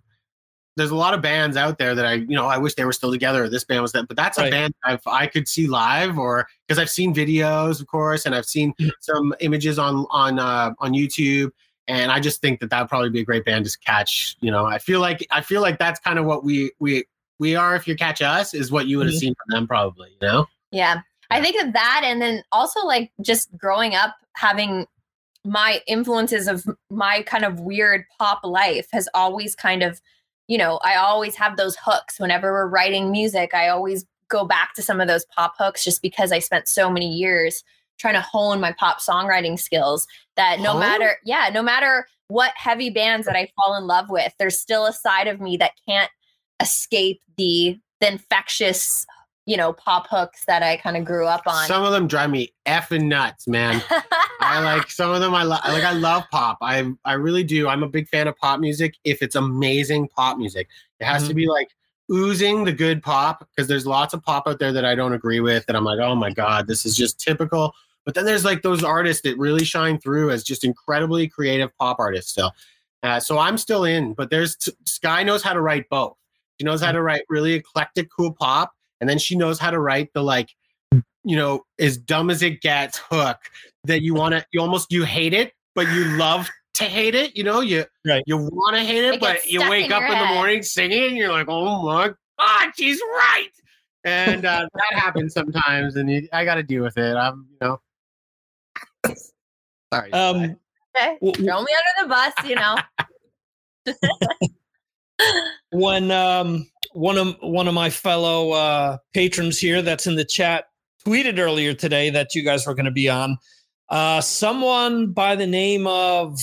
There's 0.75 0.91
a 0.91 0.95
lot 0.95 1.13
of 1.13 1.21
bands 1.21 1.57
out 1.57 1.77
there 1.77 1.93
that 1.93 2.05
I, 2.05 2.13
you 2.13 2.35
know, 2.37 2.45
I 2.45 2.57
wish 2.57 2.75
they 2.75 2.85
were 2.85 2.93
still 2.93 3.11
together. 3.11 3.49
This 3.49 3.65
band 3.65 3.81
was 3.81 3.91
that, 3.91 4.07
but 4.07 4.15
that's 4.15 4.37
a 4.37 4.49
band 4.49 4.73
I've, 4.85 5.01
I 5.05 5.27
could 5.27 5.45
see 5.45 5.67
live, 5.67 6.17
or 6.17 6.47
because 6.65 6.79
I've 6.79 6.89
seen 6.89 7.13
videos, 7.13 7.81
of 7.81 7.87
course, 7.87 8.25
and 8.25 8.33
I've 8.33 8.45
seen 8.45 8.73
Mm. 8.79 8.89
some 9.01 9.35
images 9.41 9.77
on 9.77 10.05
on 10.09 10.39
uh, 10.39 10.71
on 10.79 10.93
YouTube, 10.93 11.49
and 11.89 12.13
I 12.13 12.21
just 12.21 12.39
think 12.39 12.61
that 12.61 12.69
that 12.69 12.79
would 12.79 12.87
probably 12.87 13.09
be 13.09 13.19
a 13.19 13.25
great 13.25 13.43
band 13.43 13.65
to 13.65 13.77
catch. 13.79 14.37
You 14.39 14.51
know, 14.51 14.65
I 14.67 14.77
feel 14.77 15.01
like 15.01 15.25
I 15.31 15.41
feel 15.41 15.59
like 15.61 15.79
that's 15.79 15.99
kind 15.99 16.17
of 16.17 16.23
what 16.23 16.45
we 16.45 16.71
we 16.79 17.03
we 17.39 17.57
are. 17.57 17.75
If 17.75 17.85
you 17.85 17.97
catch 17.97 18.21
us, 18.21 18.53
is 18.53 18.71
what 18.71 18.87
you 18.87 18.99
would 18.99 19.07
have 19.07 19.15
Mhm. 19.15 19.19
seen 19.19 19.33
from 19.35 19.55
them, 19.57 19.67
probably. 19.67 20.11
You 20.21 20.27
know. 20.27 20.45
Yeah. 20.71 21.01
I 21.29 21.41
think 21.41 21.61
of 21.61 21.73
that 21.73 22.03
and 22.05 22.21
then 22.21 22.41
also 22.53 22.85
like 22.85 23.11
just 23.21 23.49
growing 23.57 23.95
up 23.95 24.15
having 24.35 24.85
my 25.45 25.81
influences 25.87 26.47
of 26.47 26.65
my 26.89 27.21
kind 27.23 27.45
of 27.45 27.59
weird 27.59 28.05
pop 28.17 28.41
life 28.43 28.87
has 28.91 29.07
always 29.13 29.55
kind 29.55 29.83
of, 29.83 30.01
you 30.47 30.57
know, 30.57 30.79
I 30.83 30.95
always 30.95 31.35
have 31.35 31.57
those 31.57 31.77
hooks 31.81 32.19
whenever 32.19 32.51
we're 32.51 32.67
writing 32.67 33.11
music. 33.11 33.53
I 33.53 33.69
always 33.69 34.05
go 34.27 34.45
back 34.45 34.73
to 34.75 34.81
some 34.81 35.01
of 35.01 35.07
those 35.07 35.25
pop 35.25 35.53
hooks 35.57 35.83
just 35.83 36.01
because 36.01 36.31
I 36.31 36.39
spent 36.39 36.67
so 36.67 36.89
many 36.89 37.11
years 37.11 37.63
trying 37.97 38.13
to 38.13 38.21
hone 38.21 38.59
my 38.59 38.71
pop 38.73 38.99
songwriting 38.99 39.59
skills 39.59 40.07
that 40.35 40.59
no 40.59 40.73
Huh? 40.73 40.79
matter 40.79 41.17
yeah, 41.23 41.49
no 41.53 41.61
matter 41.61 42.07
what 42.27 42.53
heavy 42.55 42.89
bands 42.89 43.25
that 43.25 43.35
I 43.35 43.49
fall 43.55 43.75
in 43.75 43.87
love 43.87 44.09
with, 44.09 44.33
there's 44.37 44.57
still 44.57 44.85
a 44.85 44.93
side 44.93 45.27
of 45.27 45.41
me 45.41 45.57
that 45.57 45.71
can't 45.87 46.11
escape 46.61 47.21
the 47.37 47.79
the 47.99 48.07
infectious, 48.07 49.05
you 49.49 49.57
know, 49.57 49.73
pop 49.73 50.05
hooks 50.07 50.45
that 50.45 50.61
I 50.61 50.77
kind 50.77 50.95
of 50.95 51.03
grew 51.03 51.25
up 51.25 51.41
on. 51.47 51.65
Some 51.65 51.83
of 51.83 51.91
them 51.91 52.07
drive 52.07 52.29
me 52.29 52.53
effing 52.67 53.05
nuts, 53.05 53.47
man. 53.47 53.81
I 54.41 54.61
like 54.61 54.91
some 54.91 55.09
of 55.09 55.21
them. 55.21 55.33
I 55.33 55.41
lo- 55.41 55.57
like. 55.67 55.83
I 55.83 55.93
love 55.93 56.23
pop. 56.29 56.59
I 56.61 56.87
I 57.03 57.13
really 57.13 57.43
do. 57.43 57.67
I'm 57.67 57.81
a 57.81 57.89
big 57.89 58.07
fan 58.07 58.27
of 58.27 58.37
pop 58.37 58.59
music. 58.59 58.93
If 59.03 59.23
it's 59.23 59.33
amazing 59.35 60.07
pop 60.09 60.37
music, 60.37 60.67
it 60.99 61.05
has 61.05 61.27
to 61.27 61.33
Mhm. 61.33 61.37
be 61.37 61.47
like 61.47 61.69
oozing 62.11 62.63
the 62.63 62.71
good 62.71 63.01
pop. 63.01 63.39
Because 63.49 63.67
there's 63.67 63.87
lots 63.87 64.13
of 64.13 64.21
pop 64.23 64.47
out 64.47 64.59
there 64.59 64.71
that 64.71 64.85
I 64.85 64.93
don't 64.93 65.13
agree 65.13 65.39
with. 65.39 65.65
That 65.65 65.75
I'm 65.75 65.83
like, 65.83 65.99
oh 65.99 66.13
my 66.13 66.29
god, 66.29 66.67
this 66.67 66.85
is 66.85 66.95
just 66.95 67.19
typical. 67.19 67.73
But 68.05 68.13
then 68.13 68.25
there's 68.25 68.45
like 68.45 68.61
those 68.61 68.83
artists 68.83 69.23
that 69.23 69.35
really 69.39 69.65
shine 69.65 69.99
through 69.99 70.29
as 70.29 70.43
just 70.43 70.63
incredibly 70.63 71.27
creative 71.27 71.75
pop 71.79 71.97
artists. 71.99 72.31
Still, 72.31 72.51
uh, 73.01 73.19
so 73.19 73.39
I'm 73.39 73.57
still 73.57 73.83
in. 73.83 74.13
But 74.13 74.29
there's 74.29 74.55
Skye 74.85 75.23
knows 75.23 75.41
how 75.41 75.53
to 75.53 75.61
write 75.61 75.89
both. 75.89 76.15
She 76.59 76.65
knows 76.65 76.81
how 76.81 76.91
to 76.91 77.01
write 77.01 77.23
really 77.29 77.53
eclectic, 77.53 78.09
cool 78.15 78.33
pop, 78.33 78.73
and 79.01 79.09
then 79.09 79.17
she 79.17 79.35
knows 79.35 79.59
how 79.59 79.71
to 79.71 79.79
write 79.79 80.11
the 80.13 80.23
like 80.23 80.49
you 81.25 81.35
know, 81.35 81.65
as 81.79 81.97
dumb 81.97 82.29
as 82.29 82.41
it 82.41 82.61
gets 82.61 82.97
hook 82.97 83.37
that 83.83 84.01
you 84.01 84.13
want 84.13 84.33
to, 84.33 84.45
you 84.51 84.61
almost, 84.61 84.91
you 84.91 85.03
hate 85.03 85.33
it, 85.33 85.51
but 85.75 85.87
you 85.89 86.05
love 86.17 86.49
to 86.75 86.85
hate 86.85 87.13
it. 87.13 87.35
You 87.35 87.43
know, 87.43 87.59
you, 87.59 87.83
Right. 88.07 88.23
you 88.25 88.37
want 88.37 88.75
to 88.77 88.81
hate 88.83 89.03
it, 89.03 89.15
It 89.15 89.19
but 89.19 89.45
you 89.45 89.59
wake 89.69 89.87
in 89.87 89.91
up 89.91 90.01
your 90.03 90.13
in 90.13 90.19
the 90.19 90.25
morning 90.33 90.63
singing 90.63 91.03
and 91.03 91.17
you're 91.17 91.31
like, 91.31 91.47
oh 91.49 91.83
my 91.83 92.13
God, 92.39 92.71
she's 92.77 92.99
right. 93.01 93.49
And 94.05 94.45
uh, 94.45 94.65
that 94.73 94.99
happens 94.99 95.33
sometimes. 95.33 95.97
And 95.97 96.09
you, 96.09 96.27
I 96.31 96.45
got 96.45 96.55
to 96.55 96.63
deal 96.63 96.83
with 96.83 96.97
it. 96.97 97.15
I'm, 97.15 97.47
you 97.51 97.57
know, 97.67 97.81
sorry. 99.93 100.13
Um 100.13 100.55
okay. 100.95 101.17
w- 101.21 101.33
Throw 101.33 101.61
me 101.63 101.73
under 101.75 102.03
the 102.03 102.07
bus, 102.07 102.33
you 102.45 102.55
know. 102.55 102.77
when 105.71 106.11
um 106.11 106.65
one 106.99 107.17
of 107.17 107.35
one 107.41 107.67
of 107.67 107.73
my 107.73 107.89
fellow 107.89 108.51
uh 108.51 108.97
patrons 109.13 109.57
here 109.57 109.81
that's 109.81 110.07
in 110.07 110.15
the 110.15 110.25
chat 110.25 110.65
tweeted 111.05 111.39
earlier 111.39 111.73
today 111.73 112.09
that 112.09 112.35
you 112.35 112.43
guys 112.43 112.67
were 112.67 112.73
going 112.73 112.85
to 112.85 112.91
be 112.91 113.09
on 113.09 113.37
uh 113.89 114.21
someone 114.21 115.11
by 115.11 115.35
the 115.35 115.47
name 115.47 115.87
of 115.87 116.37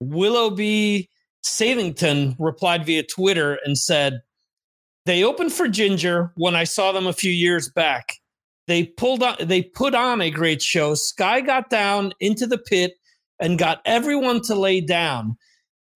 willoughby 0.00 1.08
Salington 1.44 2.36
replied 2.38 2.86
via 2.86 3.02
Twitter 3.02 3.58
and 3.64 3.76
said, 3.76 4.20
They 5.06 5.24
opened 5.24 5.52
for 5.52 5.68
Ginger 5.68 6.32
when 6.36 6.54
I 6.54 6.64
saw 6.64 6.92
them 6.92 7.06
a 7.06 7.12
few 7.12 7.32
years 7.32 7.70
back. 7.70 8.14
They 8.68 8.84
pulled 8.84 9.22
on 9.22 9.36
they 9.40 9.62
put 9.62 9.94
on 9.94 10.20
a 10.20 10.30
great 10.30 10.62
show. 10.62 10.94
Skye 10.94 11.40
got 11.40 11.68
down 11.68 12.12
into 12.20 12.46
the 12.46 12.58
pit 12.58 12.94
and 13.40 13.58
got 13.58 13.82
everyone 13.84 14.40
to 14.42 14.54
lay 14.54 14.80
down. 14.80 15.36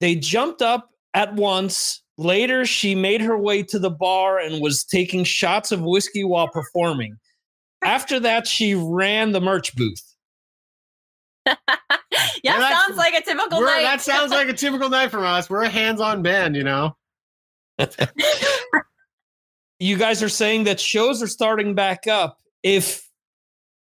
They 0.00 0.16
jumped 0.16 0.62
up 0.62 0.90
at 1.14 1.34
once. 1.34 2.02
Later, 2.18 2.64
she 2.64 2.94
made 2.94 3.20
her 3.20 3.36
way 3.36 3.62
to 3.64 3.78
the 3.78 3.90
bar 3.90 4.38
and 4.38 4.60
was 4.62 4.84
taking 4.84 5.22
shots 5.24 5.70
of 5.72 5.82
whiskey 5.82 6.24
while 6.24 6.48
performing. 6.48 7.16
After 7.84 8.18
that, 8.20 8.46
she 8.46 8.74
ran 8.74 9.32
the 9.32 9.40
merch 9.40 9.76
booth. 9.76 10.02
yeah, 11.46 11.54
Well, 11.74 12.58
that's- 12.60 12.80
sounds 12.86 12.96
like 12.96 13.14
a 13.14 13.22
typical 13.22 13.60
night. 13.60 13.82
that 13.82 14.00
sounds 14.00 14.32
like 14.32 14.48
a 14.48 14.52
typical 14.54 14.88
night 14.88 15.10
from 15.10 15.24
us. 15.24 15.50
We're 15.50 15.62
a 15.62 15.68
hands-on 15.68 16.22
band, 16.22 16.56
you 16.56 16.64
know. 16.64 16.96
you 19.78 19.96
guys 19.98 20.22
are 20.22 20.28
saying 20.28 20.64
that 20.64 20.80
shows 20.80 21.22
are 21.22 21.26
starting 21.28 21.74
back 21.74 22.06
up. 22.06 22.38
If 22.62 23.08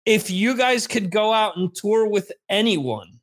if 0.05 0.31
you 0.31 0.57
guys 0.57 0.87
could 0.87 1.11
go 1.11 1.31
out 1.33 1.57
and 1.57 1.73
tour 1.75 2.07
with 2.07 2.31
anyone, 2.49 3.19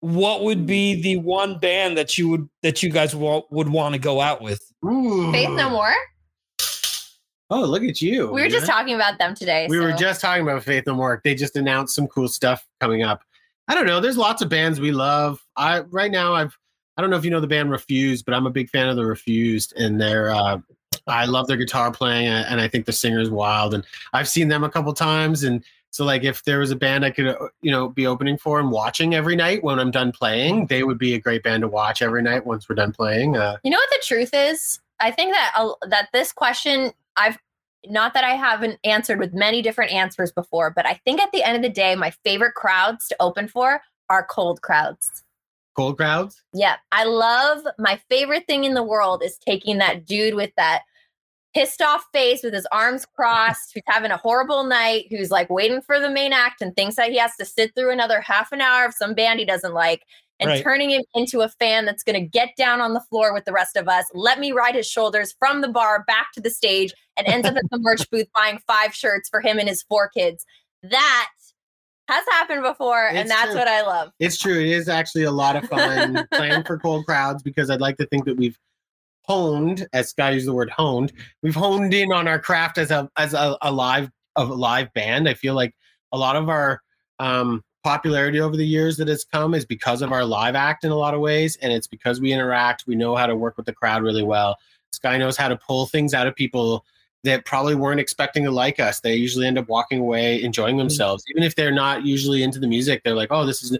what 0.00 0.44
would 0.44 0.66
be 0.66 1.00
the 1.02 1.16
one 1.16 1.58
band 1.58 1.98
that 1.98 2.16
you 2.16 2.28
would 2.28 2.48
that 2.62 2.82
you 2.82 2.90
guys 2.90 3.14
wa- 3.14 3.42
would 3.50 3.68
want 3.68 3.94
to 3.94 3.98
go 3.98 4.20
out 4.20 4.40
with? 4.40 4.60
Ooh. 4.84 5.32
Faith 5.32 5.50
No 5.50 5.70
More. 5.70 5.94
Oh, 7.50 7.64
look 7.64 7.82
at 7.82 8.02
you. 8.02 8.30
We 8.30 8.42
were 8.42 8.48
just 8.48 8.66
talking 8.66 8.94
about 8.94 9.18
them 9.18 9.34
today. 9.34 9.66
We 9.70 9.78
were 9.78 9.92
just 9.92 10.20
talking 10.20 10.42
about 10.42 10.62
Faith 10.62 10.84
No 10.86 10.94
More. 10.94 11.20
They 11.24 11.34
just 11.34 11.56
announced 11.56 11.94
some 11.94 12.06
cool 12.06 12.28
stuff 12.28 12.66
coming 12.80 13.02
up. 13.02 13.22
I 13.68 13.74
don't 13.74 13.86
know. 13.86 14.00
There's 14.00 14.18
lots 14.18 14.42
of 14.42 14.48
bands 14.48 14.80
we 14.80 14.92
love. 14.92 15.42
I 15.56 15.80
right 15.80 16.10
now 16.10 16.34
I've 16.34 16.56
I 16.96 17.00
don't 17.00 17.10
know 17.10 17.16
if 17.16 17.24
you 17.24 17.30
know 17.30 17.40
the 17.40 17.46
band 17.46 17.70
Refused, 17.70 18.24
but 18.24 18.34
I'm 18.34 18.46
a 18.46 18.50
big 18.50 18.70
fan 18.70 18.88
of 18.88 18.96
the 18.96 19.06
Refused, 19.06 19.72
and 19.76 20.00
they're 20.00 20.30
uh, 20.30 20.58
I 21.06 21.24
love 21.24 21.46
their 21.46 21.56
guitar 21.56 21.90
playing, 21.90 22.28
and 22.28 22.60
I 22.60 22.68
think 22.68 22.86
the 22.86 22.92
singer 22.92 23.20
is 23.20 23.30
wild. 23.30 23.72
And 23.72 23.84
I've 24.12 24.28
seen 24.28 24.48
them 24.48 24.64
a 24.64 24.70
couple 24.70 24.92
times, 24.92 25.44
and 25.44 25.64
so 25.90 26.04
like 26.04 26.24
if 26.24 26.44
there 26.44 26.58
was 26.58 26.70
a 26.70 26.76
band 26.76 27.04
I 27.04 27.10
could 27.10 27.28
uh, 27.28 27.48
you 27.60 27.70
know 27.70 27.88
be 27.88 28.06
opening 28.06 28.38
for 28.38 28.60
and 28.60 28.70
watching 28.70 29.14
every 29.14 29.36
night 29.36 29.62
when 29.64 29.78
I'm 29.78 29.90
done 29.90 30.12
playing, 30.12 30.66
they 30.66 30.82
would 30.82 30.98
be 30.98 31.14
a 31.14 31.20
great 31.20 31.42
band 31.42 31.62
to 31.62 31.68
watch 31.68 32.02
every 32.02 32.22
night 32.22 32.46
once 32.46 32.68
we're 32.68 32.76
done 32.76 32.92
playing. 32.92 33.36
Uh, 33.36 33.56
You 33.62 33.70
know 33.70 33.78
what 33.78 33.90
the 33.90 34.04
truth 34.06 34.30
is? 34.32 34.80
I 35.00 35.10
think 35.10 35.32
that 35.32 35.52
uh, 35.56 35.72
that 35.88 36.08
this 36.12 36.32
question 36.32 36.92
I've 37.16 37.38
not 37.86 38.12
that 38.14 38.24
I 38.24 38.34
haven't 38.34 38.78
answered 38.84 39.18
with 39.20 39.32
many 39.32 39.62
different 39.62 39.92
answers 39.92 40.32
before, 40.32 40.70
but 40.70 40.84
I 40.84 41.00
think 41.04 41.20
at 41.20 41.30
the 41.32 41.42
end 41.44 41.56
of 41.56 41.62
the 41.62 41.68
day, 41.68 41.94
my 41.94 42.10
favorite 42.24 42.54
crowds 42.54 43.06
to 43.08 43.16
open 43.20 43.46
for 43.48 43.80
are 44.10 44.26
cold 44.28 44.62
crowds. 44.62 45.22
cold 45.76 45.96
crowds. 45.96 46.42
Yeah, 46.52 46.76
I 46.90 47.04
love 47.04 47.64
my 47.78 48.00
favorite 48.10 48.46
thing 48.48 48.64
in 48.64 48.74
the 48.74 48.82
world 48.82 49.22
is 49.22 49.38
taking 49.38 49.78
that 49.78 50.04
dude 50.06 50.34
with 50.34 50.50
that 50.56 50.82
pissed 51.58 51.82
off 51.82 52.04
face 52.12 52.44
with 52.44 52.54
his 52.54 52.68
arms 52.70 53.04
crossed, 53.04 53.72
who's 53.74 53.82
having 53.86 54.12
a 54.12 54.16
horrible 54.16 54.62
night, 54.62 55.06
who's 55.10 55.32
like 55.32 55.50
waiting 55.50 55.80
for 55.80 55.98
the 55.98 56.08
main 56.08 56.32
act 56.32 56.62
and 56.62 56.74
thinks 56.76 56.94
that 56.94 57.10
he 57.10 57.18
has 57.18 57.34
to 57.34 57.44
sit 57.44 57.74
through 57.74 57.90
another 57.90 58.20
half 58.20 58.52
an 58.52 58.60
hour 58.60 58.84
of 58.84 58.94
some 58.94 59.12
band 59.12 59.40
he 59.40 59.44
doesn't 59.44 59.74
like, 59.74 60.04
and 60.38 60.48
Right. 60.48 60.62
turning 60.62 60.90
him 60.90 61.02
into 61.16 61.40
a 61.40 61.48
fan 61.48 61.84
that's 61.84 62.04
going 62.04 62.14
to 62.14 62.28
get 62.28 62.50
down 62.56 62.80
on 62.80 62.94
the 62.94 63.00
floor 63.00 63.34
with 63.34 63.44
the 63.44 63.52
rest 63.52 63.76
of 63.76 63.88
us, 63.88 64.04
let 64.14 64.38
me 64.38 64.52
ride 64.52 64.76
his 64.76 64.88
shoulders 64.88 65.34
from 65.36 65.60
the 65.60 65.68
bar 65.68 66.04
back 66.06 66.28
to 66.34 66.40
the 66.40 66.48
stage, 66.50 66.94
and 67.16 67.26
ends 67.26 67.44
up 67.48 67.56
at 67.56 67.68
the 67.72 67.78
merch 67.80 68.08
booth 68.12 68.28
buying 68.36 68.60
five 68.68 68.94
shirts 68.94 69.28
for 69.28 69.40
him 69.40 69.58
and 69.58 69.68
his 69.68 69.82
four 69.82 70.08
kids. 70.08 70.46
That 70.84 71.30
has 72.06 72.24
happened 72.30 72.62
before, 72.62 73.08
and 73.08 73.28
that's 73.28 73.46
true. 73.46 73.56
what 73.56 73.66
I 73.66 73.82
love. 73.82 74.12
It's 74.20 74.38
true. 74.38 74.60
It 74.60 74.68
is 74.68 74.88
actually 74.88 75.24
a 75.24 75.32
lot 75.32 75.56
of 75.56 75.68
fun 75.68 76.24
playing 76.32 76.62
for 76.62 76.78
cold 76.78 77.04
crowds 77.04 77.42
because 77.42 77.68
I'd 77.68 77.80
like 77.80 77.96
to 77.96 78.06
think 78.06 78.26
that 78.26 78.36
we've 78.36 78.56
honed, 79.28 79.86
as 79.92 80.08
Skye 80.10 80.30
used 80.32 80.48
the 80.48 80.54
word 80.54 80.70
honed, 80.70 81.12
we've 81.42 81.54
honed 81.54 81.94
in 81.94 82.12
on 82.12 82.26
our 82.26 82.38
craft 82.38 82.78
as 82.78 82.90
a 82.90 83.08
as 83.16 83.34
a, 83.34 83.56
a 83.62 83.70
live 83.70 84.10
of 84.36 84.50
a 84.50 84.54
live 84.54 84.92
band. 84.94 85.28
I 85.28 85.34
feel 85.34 85.54
like 85.54 85.74
a 86.12 86.18
lot 86.18 86.36
of 86.36 86.48
our 86.48 86.80
um, 87.18 87.62
popularity 87.84 88.40
over 88.40 88.56
the 88.56 88.66
years 88.66 88.96
that 88.96 89.08
has 89.08 89.24
come 89.24 89.54
is 89.54 89.64
because 89.64 90.02
of 90.02 90.12
our 90.12 90.24
live 90.24 90.54
act 90.54 90.84
in 90.84 90.90
a 90.90 90.96
lot 90.96 91.14
of 91.14 91.20
ways, 91.20 91.56
and 91.62 91.72
it's 91.72 91.86
because 91.86 92.20
we 92.20 92.32
interact. 92.32 92.84
We 92.86 92.94
know 92.94 93.14
how 93.14 93.26
to 93.26 93.36
work 93.36 93.56
with 93.56 93.66
the 93.66 93.74
crowd 93.74 94.02
really 94.02 94.24
well. 94.24 94.56
Skye 94.92 95.18
knows 95.18 95.36
how 95.36 95.48
to 95.48 95.56
pull 95.56 95.86
things 95.86 96.14
out 96.14 96.26
of 96.26 96.34
people 96.34 96.84
that 97.24 97.44
probably 97.44 97.74
weren't 97.74 98.00
expecting 98.00 98.44
to 98.44 98.50
like 98.50 98.80
us. 98.80 99.00
They 99.00 99.14
usually 99.14 99.46
end 99.46 99.58
up 99.58 99.68
walking 99.68 100.00
away 100.00 100.42
enjoying 100.42 100.78
themselves, 100.78 101.24
even 101.30 101.42
if 101.42 101.54
they're 101.54 101.72
not 101.72 102.06
usually 102.06 102.42
into 102.42 102.58
the 102.58 102.66
music. 102.66 103.02
They're 103.04 103.14
like, 103.14 103.30
"Oh, 103.30 103.44
this 103.44 103.62
is." 103.62 103.76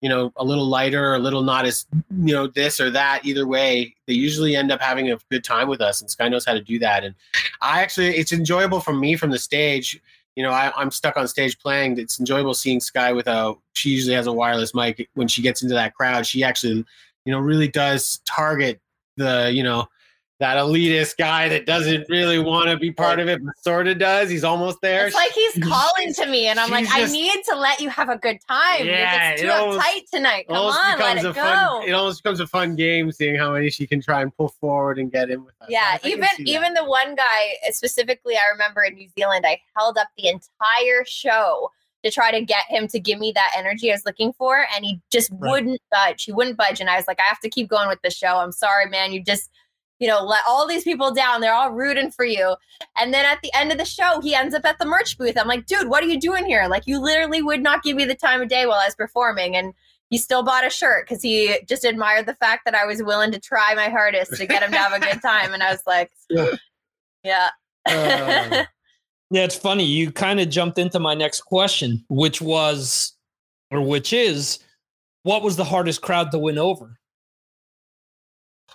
You 0.00 0.08
know 0.08 0.32
a 0.36 0.44
little 0.44 0.66
lighter 0.66 1.10
or 1.10 1.14
a 1.14 1.18
little 1.18 1.42
not 1.42 1.64
as 1.64 1.86
you 2.10 2.32
know 2.32 2.46
this 2.46 2.78
or 2.80 2.88
that 2.90 3.24
either 3.24 3.46
way 3.46 3.94
they 4.06 4.14
usually 4.14 4.54
end 4.54 4.70
up 4.70 4.80
having 4.80 5.10
a 5.10 5.18
good 5.30 5.42
time 5.42 5.68
with 5.68 5.80
us 5.80 6.00
and 6.00 6.08
Skye 6.08 6.28
knows 6.28 6.44
how 6.44 6.54
to 6.54 6.60
do 6.60 6.78
that 6.78 7.02
and 7.02 7.16
i 7.60 7.82
actually 7.82 8.16
it's 8.16 8.32
enjoyable 8.32 8.78
for 8.78 8.92
me 8.92 9.16
from 9.16 9.30
the 9.30 9.38
stage 9.38 10.00
you 10.36 10.42
know 10.44 10.50
I, 10.50 10.72
i'm 10.76 10.92
stuck 10.92 11.16
on 11.16 11.26
stage 11.26 11.58
playing 11.58 11.98
it's 11.98 12.20
enjoyable 12.20 12.54
seeing 12.54 12.78
Skye 12.78 13.12
with 13.12 13.26
a 13.26 13.54
she 13.72 13.90
usually 13.90 14.14
has 14.14 14.28
a 14.28 14.32
wireless 14.32 14.72
mic 14.72 15.08
when 15.14 15.26
she 15.26 15.42
gets 15.42 15.62
into 15.62 15.74
that 15.74 15.94
crowd 15.94 16.26
she 16.26 16.44
actually 16.44 16.84
you 17.24 17.32
know 17.32 17.40
really 17.40 17.68
does 17.68 18.20
target 18.24 18.80
the 19.16 19.50
you 19.52 19.64
know 19.64 19.88
that 20.40 20.56
elitist 20.56 21.16
guy 21.16 21.48
that 21.48 21.66
doesn't 21.66 22.08
really 22.08 22.38
want 22.38 22.68
to 22.68 22.76
be 22.76 22.92
part 22.92 23.18
of 23.18 23.26
it 23.28 23.44
but 23.44 23.58
sort 23.58 23.88
of 23.88 23.98
does 23.98 24.30
he's 24.30 24.44
almost 24.44 24.80
there 24.80 25.06
It's 25.06 25.14
like 25.16 25.32
he's 25.32 25.58
calling 25.64 26.14
to 26.14 26.26
me, 26.26 26.46
and 26.46 26.60
I'm 26.60 26.70
like, 26.70 26.86
she's 26.86 27.10
I 27.10 27.12
need 27.12 27.42
to 27.48 27.56
let 27.56 27.80
you 27.80 27.88
have 27.90 28.08
a 28.08 28.16
good 28.16 28.38
time. 28.48 28.86
Yeah, 28.86 29.30
You're 29.30 29.30
just 29.32 29.42
it 29.42 29.46
too 29.46 29.52
almost- 29.52 29.80
uptight 29.86 30.00
tonight. 30.12 30.46
Come 30.48 30.56
on, 30.56 30.98
let 31.00 31.16
it 31.18 31.22
go. 31.22 31.32
fun. 31.32 31.82
It 31.88 31.92
almost 31.92 32.22
becomes 32.22 32.40
a 32.40 32.46
fun 32.46 32.76
game, 32.76 33.10
seeing 33.10 33.34
how 33.36 33.52
many 33.52 33.68
she 33.70 33.86
can 33.86 34.00
try 34.00 34.22
and 34.22 34.34
pull 34.36 34.48
forward 34.60 34.98
and 34.98 35.10
get 35.10 35.28
in 35.30 35.44
with 35.44 35.54
us. 35.60 35.68
Yeah, 35.70 35.84
I 35.92 35.98
can 35.98 36.10
even 36.12 36.28
even 36.38 36.74
the 36.74 36.84
one 36.84 37.14
guy 37.14 37.54
uh, 37.68 37.72
specifically, 37.72 38.36
I 38.36 38.50
remember 38.52 38.82
in 38.84 38.94
New 38.94 39.08
Zealand, 39.18 39.44
I 39.46 39.60
held 39.76 39.98
up 39.98 40.08
the 40.16 40.28
entire 40.28 41.04
show 41.06 41.70
to 42.04 42.12
try 42.12 42.30
to 42.30 42.44
get 42.44 42.64
him 42.68 42.86
to 42.86 43.00
give 43.00 43.18
me 43.18 43.32
that 43.34 43.52
energy 43.56 43.90
I 43.90 43.94
was 43.94 44.04
looking 44.06 44.32
for, 44.34 44.64
and 44.76 44.84
he 44.84 45.00
just 45.10 45.30
Right. 45.32 45.50
wouldn't 45.50 45.80
budge. 45.90 46.22
He 46.24 46.32
wouldn't 46.32 46.56
budge, 46.56 46.80
and 46.80 46.88
I 46.88 46.94
was 46.96 47.08
like, 47.08 47.18
I 47.18 47.24
have 47.24 47.40
to 47.40 47.48
keep 47.50 47.68
going 47.68 47.88
with 47.88 48.00
the 48.02 48.10
show. 48.10 48.38
I'm 48.38 48.52
sorry, 48.52 48.88
man. 48.88 49.12
You 49.12 49.20
just 49.20 49.50
you 49.98 50.08
know, 50.08 50.22
let 50.22 50.40
all 50.46 50.66
these 50.66 50.84
people 50.84 51.12
down. 51.12 51.40
They're 51.40 51.54
all 51.54 51.72
rooting 51.72 52.10
for 52.10 52.24
you. 52.24 52.56
And 52.96 53.12
then 53.12 53.24
at 53.24 53.40
the 53.42 53.50
end 53.54 53.72
of 53.72 53.78
the 53.78 53.84
show, 53.84 54.20
he 54.20 54.34
ends 54.34 54.54
up 54.54 54.64
at 54.64 54.78
the 54.78 54.86
merch 54.86 55.18
booth. 55.18 55.36
I'm 55.36 55.48
like, 55.48 55.66
dude, 55.66 55.88
what 55.88 56.02
are 56.02 56.06
you 56.08 56.20
doing 56.20 56.46
here? 56.46 56.66
Like, 56.68 56.86
you 56.86 57.00
literally 57.00 57.42
would 57.42 57.62
not 57.62 57.82
give 57.82 57.96
me 57.96 58.04
the 58.04 58.14
time 58.14 58.40
of 58.40 58.48
day 58.48 58.66
while 58.66 58.78
I 58.78 58.86
was 58.86 58.94
performing. 58.94 59.56
And 59.56 59.74
he 60.10 60.18
still 60.18 60.42
bought 60.42 60.66
a 60.66 60.70
shirt 60.70 61.06
because 61.06 61.22
he 61.22 61.58
just 61.68 61.84
admired 61.84 62.26
the 62.26 62.34
fact 62.34 62.64
that 62.64 62.74
I 62.74 62.86
was 62.86 63.02
willing 63.02 63.32
to 63.32 63.40
try 63.40 63.74
my 63.74 63.88
hardest 63.88 64.34
to 64.36 64.46
get 64.46 64.62
him 64.62 64.70
to 64.72 64.78
have 64.78 64.92
a 64.92 65.00
good 65.00 65.20
time. 65.20 65.52
And 65.52 65.62
I 65.62 65.70
was 65.70 65.82
like, 65.86 66.10
yeah. 67.24 67.50
Uh, 67.86 68.64
Yeah, 69.30 69.44
it's 69.44 69.56
funny. 69.56 69.84
You 69.84 70.10
kind 70.10 70.40
of 70.40 70.48
jumped 70.48 70.78
into 70.78 70.98
my 70.98 71.14
next 71.14 71.42
question, 71.42 72.04
which 72.08 72.40
was, 72.40 73.12
or 73.70 73.82
which 73.82 74.12
is, 74.12 74.58
what 75.22 75.42
was 75.42 75.56
the 75.56 75.64
hardest 75.64 76.00
crowd 76.00 76.30
to 76.30 76.38
win 76.38 76.56
over? 76.56 76.97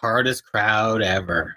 Hardest 0.07 0.43
crowd 0.45 1.01
ever. 1.01 1.55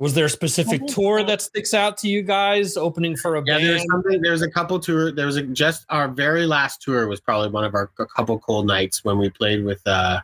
Was 0.00 0.14
there 0.14 0.24
a 0.24 0.30
specific 0.30 0.86
tour 0.86 1.22
that 1.22 1.40
sticks 1.42 1.72
out 1.74 1.98
to 1.98 2.08
you 2.08 2.22
guys 2.22 2.76
opening 2.76 3.16
for 3.16 3.36
a 3.36 3.42
Yeah, 3.46 3.58
band? 3.58 3.64
there's 3.68 3.84
something. 3.90 4.20
There's 4.22 4.42
a 4.42 4.50
couple 4.50 4.80
tour. 4.80 5.12
There 5.12 5.26
was 5.26 5.36
a 5.36 5.42
just 5.42 5.84
our 5.90 6.08
very 6.08 6.46
last 6.46 6.80
tour 6.82 7.06
was 7.06 7.20
probably 7.20 7.50
one 7.50 7.64
of 7.64 7.74
our 7.74 7.90
a 7.98 8.06
couple 8.06 8.38
cold 8.40 8.66
nights 8.66 9.04
when 9.04 9.18
we 9.18 9.28
played 9.30 9.62
with. 9.64 9.86
uh 9.86 10.20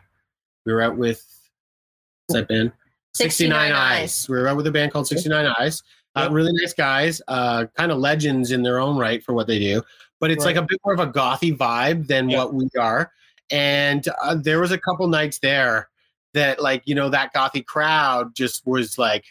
We 0.65 0.73
were 0.73 0.81
out 0.81 0.97
with 0.97 1.23
what's 2.27 2.39
that 2.41 2.47
band? 2.47 2.71
69 3.13 3.71
Eyes. 3.71 4.27
We 4.27 4.37
were 4.37 4.47
out 4.47 4.57
with 4.57 4.65
a 4.67 4.71
band 4.71 4.91
called 4.91 5.07
69 5.07 5.45
Eyes. 5.59 5.83
Uh, 6.15 6.21
Yep. 6.23 6.31
Really 6.31 6.51
nice 6.61 6.73
guys, 6.73 7.21
uh, 7.29 7.65
kind 7.77 7.91
of 7.91 7.97
legends 7.99 8.51
in 8.51 8.63
their 8.63 8.79
own 8.79 8.97
right 8.97 9.23
for 9.23 9.33
what 9.33 9.47
they 9.47 9.59
do. 9.59 9.81
But 10.19 10.31
it's 10.31 10.43
Right. 10.45 10.55
like 10.57 10.63
a 10.65 10.67
bit 10.67 10.79
more 10.83 10.93
of 10.93 10.99
a 10.99 11.07
gothy 11.11 11.55
vibe 11.55 12.07
than 12.07 12.29
Yeah. 12.29 12.39
what 12.39 12.53
we 12.53 12.67
are. 12.77 13.11
And 13.51 14.05
uh, 14.21 14.35
there 14.35 14.59
was 14.59 14.71
a 14.71 14.77
couple 14.77 15.07
nights 15.07 15.39
there 15.39 15.89
that, 16.33 16.61
like, 16.61 16.83
you 16.85 16.95
know, 16.95 17.09
that 17.09 17.33
gothy 17.33 17.65
crowd 17.65 18.35
just 18.35 18.65
was 18.65 18.97
like, 18.97 19.25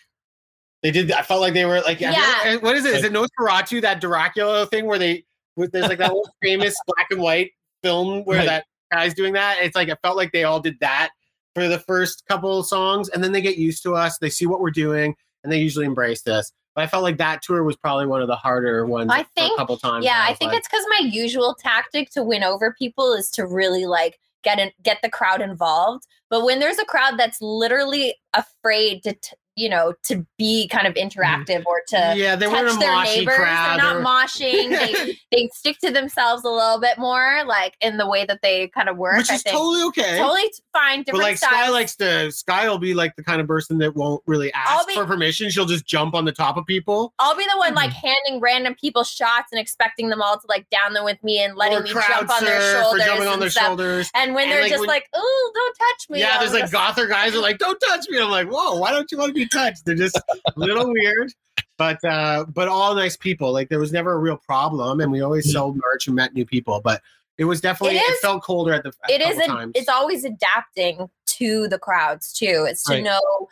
they 0.82 0.90
did. 0.90 1.12
I 1.12 1.22
felt 1.22 1.40
like 1.40 1.55
they 1.55 1.64
were 1.66 1.81
like, 1.82 2.01
Yeah. 2.01 2.56
what 2.56 2.77
is 2.77 2.85
it? 2.86 2.94
Is 2.97 3.05
it 3.05 3.12
Nosferatu 3.12 3.82
that 3.82 4.01
Dracula 4.01 4.66
thing 4.66 4.86
where 4.86 4.98
they 4.98 5.24
with 5.56 5.72
there's 5.72 5.89
like 5.89 5.98
that 5.98 6.10
whole 6.10 6.28
famous 6.43 6.74
black 6.86 7.09
and 7.10 7.20
white 7.20 7.51
film 7.82 8.24
where 8.24 8.39
Right. 8.39 8.47
that 8.47 8.64
guy's 8.90 9.12
doing 9.14 9.35
that? 9.35 9.59
It's 9.60 9.77
like 9.77 9.90
I 9.90 9.97
felt 10.02 10.16
like 10.16 10.32
they 10.32 10.44
all 10.44 10.60
did 10.60 10.78
that 10.81 11.10
for 11.55 11.68
the 11.68 11.78
first 11.81 12.24
couple 12.28 12.59
of 12.60 12.66
songs, 12.66 13.09
and 13.10 13.22
then 13.22 13.32
they 13.32 13.43
get 13.43 13.59
used 13.59 13.82
to 13.82 13.94
us. 13.94 14.16
They 14.18 14.31
see 14.31 14.47
what 14.47 14.60
we're 14.60 14.70
doing, 14.70 15.14
and 15.44 15.52
they 15.52 15.59
usually 15.59 15.85
embrace 15.85 16.22
this. 16.22 16.51
But 16.74 16.85
I 16.85 16.86
felt 16.86 17.02
like 17.02 17.18
that 17.18 17.43
tour 17.43 17.64
was 17.64 17.77
probably 17.77 18.06
one 18.06 18.22
of 18.22 18.28
the 18.28 18.36
harder 18.36 18.86
ones. 18.86 19.10
I 19.12 19.24
for 19.24 19.28
think- 19.36 19.52
a 19.55 19.56
couple 19.56 19.77
times. 19.77 20.05
Yeah, 20.05 20.18
where 20.20 20.28
I 20.31 20.35
think 20.35 20.52
like, 20.52 20.59
it's 20.60 20.68
because 20.68 20.86
my 20.89 21.09
usual 21.09 21.55
tactic 21.60 22.09
to 22.12 22.22
win 22.22 22.43
over 22.44 22.72
people 22.78 23.12
is 23.12 23.28
to 23.32 23.44
really 23.47 23.85
like 23.85 24.18
get 24.43 24.59
in, 24.59 24.71
get 24.83 24.99
the 25.03 25.11
crowd 25.11 25.41
involved. 25.41 26.05
But 26.29 26.45
when 26.45 26.61
there's 26.61 26.79
a 26.79 26.85
crowd 26.85 27.19
that's 27.19 27.41
literally 27.41 28.17
afraid 28.35 29.03
to 29.05 29.12
t- 29.12 29.37
you 29.56 29.68
know, 29.68 29.93
to 30.05 30.24
be 30.39 30.68
kind 30.68 30.86
of 30.86 30.94
interactive 30.94 31.64
or 31.66 31.82
to 31.89 32.14
yeah, 32.16 32.36
they 32.36 32.47
touch 32.47 32.78
their 32.78 33.02
neighbors 33.05 33.35
crowd 33.36 33.78
they're 33.78 33.85
not 33.85 33.97
were- 33.97 34.02
moshing. 34.02 34.70
They 34.70 35.18
they 35.36 35.48
stick 35.55 35.78
to 35.85 35.90
themselves 35.90 36.44
a 36.44 36.48
little 36.48 36.81
bit 36.81 36.98
more, 36.98 37.43
like 37.47 37.77
in 37.81 37.97
the 37.97 38.09
way 38.09 38.24
that 38.24 38.40
they 38.43 38.68
kind 38.68 38.89
of 38.89 38.97
work. 38.97 39.18
which 39.18 39.31
I 39.31 39.35
is 39.35 39.43
totally 39.43 39.82
okay. 39.89 40.18
totally 40.18 40.51
fine. 40.72 41.01
but 41.01 41.06
Different 41.06 41.22
like 41.24 41.36
styles. 41.39 41.52
Skye 41.55 41.68
likes 41.70 41.97
to 41.97 42.32
Skye 42.32 42.68
will 42.68 42.78
be 42.78 42.94
like 42.94 43.16
the 43.16 43.22
kind 43.24 43.40
of 43.40 43.47
person 43.47 43.78
that 43.78 43.94
won't 43.97 44.22
really 44.27 44.52
ask 44.52 44.86
be- 44.89 44.94
for 44.94 45.05
permission. 45.05 45.51
She'll 45.51 45.66
just 45.66 45.85
jump 45.86 46.14
on 46.14 46.24
the 46.24 46.32
top 46.32 46.56
of 46.56 46.64
people. 46.66 47.12
I'll 47.18 47.36
be 47.36 47.44
the 47.52 47.59
one 47.59 47.74
like 47.74 47.90
Mm-hmm. 47.90 48.06
handing 48.06 48.40
random 48.40 48.74
people 48.81 49.02
shots 49.05 49.48
and 49.52 49.60
expecting 49.60 50.09
them 50.10 50.22
all 50.22 50.36
to 50.39 50.47
like 50.48 50.68
down 50.70 50.93
them 50.93 51.05
with 51.05 51.22
me 51.24 51.43
and 51.43 51.56
letting 51.56 51.78
or 51.78 51.82
me 51.82 51.90
jump 51.93 52.31
on 52.31 52.44
their 52.44 52.81
shoulders. 52.82 53.05
jumping 53.05 53.27
on 53.27 53.32
and 53.35 53.43
their 53.43 53.51
stuff. 53.51 53.64
shoulders. 53.66 54.10
And 54.14 54.35
when 54.35 54.44
And, 54.44 54.52
they're 54.52 54.62
like, 54.62 54.70
just 54.70 54.81
when- 54.81 54.89
like, 54.89 55.09
"Ooh, 55.16 55.51
don't 55.55 55.77
touch 55.77 56.09
me," 56.10 56.20
Yeah, 56.20 56.39
there's 56.39 56.52
like 56.52 56.70
gother 56.70 57.06
guys 57.09 57.35
are 57.35 57.40
like, 57.40 57.59
"Don't 57.59 57.78
touch 57.81 58.06
me." 58.09 58.20
I'm 58.20 58.31
like, 58.31 58.48
"Whoa, 58.48 58.77
why 58.78 58.90
don't 58.93 59.10
you 59.10 59.18
want 59.18 59.31
to 59.31 59.35
be 59.35 59.40
touched?" 59.49 59.85
They're 59.85 59.95
just 59.95 60.17
a 60.17 60.53
little 60.57 60.89
weird, 60.93 61.33
but 61.79 62.03
uh, 62.05 62.45
but 62.49 62.69
all 62.69 62.95
nice 62.95 63.17
people. 63.17 63.53
Like 63.53 63.69
there 63.69 63.79
was 63.81 63.93
never 63.93 64.12
a 64.12 64.19
real 64.19 64.37
problem, 64.37 65.01
and 65.01 65.11
we 65.12 65.21
always 65.21 65.47
Mhm. 65.49 65.53
sold 65.53 65.77
merch 65.77 66.07
and 66.07 66.17
met 66.17 66.35
new 66.35 66.45
people. 66.47 66.81
But 66.83 67.01
it 67.39 67.45
was 67.45 67.61
definitely 67.61 67.97
It 67.97 68.03
it, 68.03 68.11
is- 68.12 68.21
felt 68.21 68.43
colder 68.43 68.73
at 68.75 68.83
the 68.83 68.93
a 69.09 69.12
it 69.12 69.21
is 69.23 69.39
a, 69.39 69.47
times. 69.47 69.73
it's 69.75 69.89
always 69.89 70.25
adapting 70.25 71.09
to 71.27 71.69
the 71.69 71.79
crowds 71.79 72.33
too 72.35 72.67
it's 72.69 72.83
to 72.85 72.95
Right. 72.95 73.03
know 73.03 73.49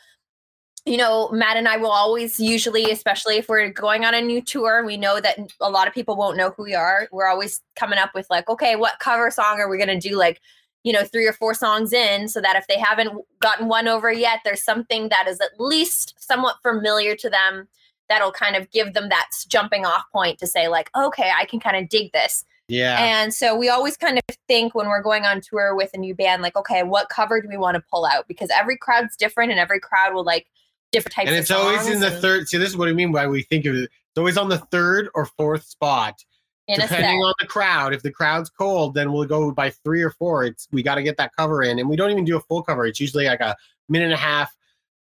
you 0.85 0.97
know 0.98 1.31
matt 1.31 1.56
and 1.56 1.66
i 1.69 1.77
will 1.78 1.90
always 1.90 2.39
usually 2.39 2.90
especially 2.90 3.36
if 3.36 3.48
we're 3.48 3.70
going 3.70 4.05
on 4.05 4.12
a 4.15 4.20
new 4.20 4.43
tour 4.43 4.78
and 4.78 4.86
we 4.86 4.97
know 4.98 5.20
that 5.20 5.39
a 5.60 5.70
lot 5.70 5.89
of 5.89 5.94
people 5.94 6.16
won't 6.16 6.36
know 6.36 6.51
who 6.51 6.65
we 6.65 6.74
are 6.74 7.09
we're 7.12 7.28
always 7.28 7.62
coming 7.77 7.98
up 7.98 8.10
with 8.15 8.27
like 8.28 8.47
okay 8.51 8.77
what 8.77 8.98
cover 8.98 9.31
song 9.31 9.59
are 9.59 9.69
we 9.70 9.78
going 9.78 9.89
to 10.01 10.09
do 10.09 10.16
like 10.19 10.40
you 10.89 10.94
know 10.94 11.05
three 11.05 11.27
or 11.27 11.32
four 11.35 11.52
songs 11.52 11.93
in 11.93 12.28
so 12.28 12.40
that 12.40 12.56
if 12.56 12.66
they 12.66 12.78
haven't 12.78 13.12
gotten 13.40 13.69
one 13.69 13.86
over 13.86 14.10
yet 14.10 14.40
there's 14.44 14.62
something 14.62 15.10
that 15.10 15.28
is 15.28 15.39
at 15.40 15.60
least 15.60 16.15
somewhat 16.19 16.56
familiar 16.62 17.15
to 17.15 17.28
them 17.28 17.69
that'll 18.09 18.32
kind 18.32 18.56
of 18.56 18.70
give 18.70 18.94
them 18.94 19.10
that 19.10 19.28
jumping 19.48 19.85
off 19.85 20.05
point 20.10 20.39
to 20.39 20.47
say 20.47 20.66
like 20.66 20.89
okay 20.97 21.31
i 21.39 21.44
can 21.44 21.60
kind 21.60 21.77
of 21.77 21.90
dig 21.90 22.10
this 22.12 22.47
yeah. 22.69 23.02
and 23.02 23.32
so 23.32 23.56
we 23.56 23.69
always 23.69 23.97
kind 23.97 24.19
of 24.19 24.36
think 24.47 24.74
when 24.74 24.89
we're 24.89 25.02
going 25.02 25.24
on 25.24 25.40
tour 25.40 25.74
with 25.74 25.90
a 25.94 25.98
new 25.98 26.15
band, 26.15 26.43
like, 26.43 26.55
okay, 26.55 26.82
what 26.82 27.09
cover 27.09 27.40
do 27.40 27.48
we 27.48 27.56
want 27.56 27.77
to 27.77 27.82
pull 27.90 28.05
out? 28.05 28.28
Because 28.28 28.51
every 28.51 28.77
crowd's 28.77 29.16
different 29.16 29.51
and 29.51 29.59
every 29.59 29.81
crowd 29.81 30.12
will 30.12 30.24
like 30.24 30.47
different 30.93 31.15
types 31.15 31.28
and 31.28 31.36
it's 31.36 31.51
always 31.51 31.86
in 31.86 32.01
the 32.01 32.12
and 32.12 32.20
third. 32.20 32.48
See, 32.48 32.59
this 32.59 32.69
is 32.69 32.77
what 32.77 32.89
I 32.89 32.93
mean 32.93 33.10
by 33.10 33.27
we 33.27 33.43
think 33.43 33.65
of 33.65 33.74
it. 33.74 33.85
It's 33.85 34.19
always 34.19 34.36
on 34.36 34.48
the 34.48 34.59
third 34.59 35.09
or 35.15 35.24
fourth 35.27 35.65
spot, 35.65 36.23
in 36.68 36.80
a 36.80 36.86
depending 36.86 37.20
on 37.20 37.34
the 37.40 37.46
crowd. 37.46 37.94
If 37.94 38.02
the 38.02 38.10
crowd's 38.10 38.50
cold, 38.50 38.94
then 38.94 39.12
we'll 39.12 39.24
go 39.26 39.50
by 39.50 39.70
three 39.70 40.02
or 40.02 40.10
four. 40.10 40.44
It's 40.44 40.68
we 40.70 40.82
got 40.82 40.96
to 40.96 41.02
get 41.02 41.16
that 41.16 41.34
cover 41.36 41.62
in, 41.62 41.78
and 41.78 41.88
we 41.88 41.96
don't 41.96 42.10
even 42.10 42.24
do 42.24 42.36
a 42.36 42.40
full 42.40 42.62
cover. 42.62 42.86
It's 42.86 43.00
usually 43.00 43.26
like 43.26 43.40
a 43.40 43.56
minute 43.88 44.06
and 44.06 44.14
a 44.14 44.18
half, 44.18 44.54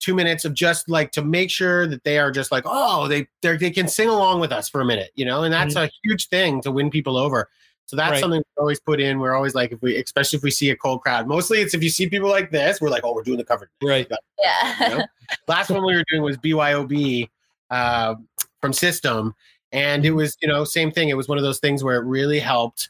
two 0.00 0.14
minutes 0.14 0.44
of 0.44 0.54
just 0.54 0.88
like 0.88 1.10
to 1.12 1.22
make 1.22 1.50
sure 1.50 1.86
that 1.86 2.04
they 2.04 2.18
are 2.18 2.30
just 2.30 2.52
like, 2.52 2.64
oh, 2.66 3.08
they 3.08 3.26
they 3.42 3.56
they 3.56 3.70
can 3.70 3.88
sing 3.88 4.08
along 4.08 4.40
with 4.40 4.52
us 4.52 4.68
for 4.68 4.80
a 4.80 4.84
minute, 4.84 5.10
you 5.14 5.24
know, 5.24 5.42
and 5.42 5.52
that's 5.52 5.76
a 5.76 5.90
huge 6.04 6.28
thing 6.28 6.60
to 6.62 6.70
win 6.70 6.90
people 6.90 7.16
over. 7.16 7.48
So 7.86 7.96
that's 7.96 8.12
Right. 8.12 8.20
something 8.20 8.38
we 8.38 8.60
always 8.60 8.80
put 8.80 8.98
in. 8.98 9.18
We're 9.18 9.34
always 9.34 9.54
like, 9.54 9.72
if 9.72 9.82
we, 9.82 10.00
especially 10.00 10.38
if 10.38 10.42
we 10.42 10.50
see 10.50 10.70
a 10.70 10.76
cold 10.76 11.02
crowd, 11.02 11.26
mostly 11.28 11.60
it's 11.60 11.74
if 11.74 11.82
you 11.82 11.90
see 11.90 12.08
people 12.08 12.30
like 12.30 12.50
this, 12.50 12.80
we're 12.80 12.88
like, 12.88 13.04
oh, 13.04 13.12
we're 13.12 13.22
doing 13.22 13.36
the 13.36 13.44
cover. 13.44 13.70
Right. 13.82 14.10
Yeah. 14.42 14.90
You 14.90 14.98
know? 14.98 15.04
Last 15.48 15.68
one 15.68 15.84
we 15.84 15.94
were 15.94 16.04
doing 16.10 16.22
was 16.22 16.38
BYOB 16.38 17.28
uh, 17.70 18.14
from 18.62 18.72
System, 18.72 19.34
and 19.74 20.06
it 20.06 20.12
was 20.12 20.36
you 20.40 20.48
know 20.48 20.64
same 20.64 20.90
thing. 20.90 21.09
It 21.10 21.16
was 21.16 21.28
one 21.28 21.36
of 21.38 21.44
those 21.44 21.59
things 21.59 21.84
where 21.84 21.96
it 22.01 22.05
really 22.06 22.38
helped 22.38 22.88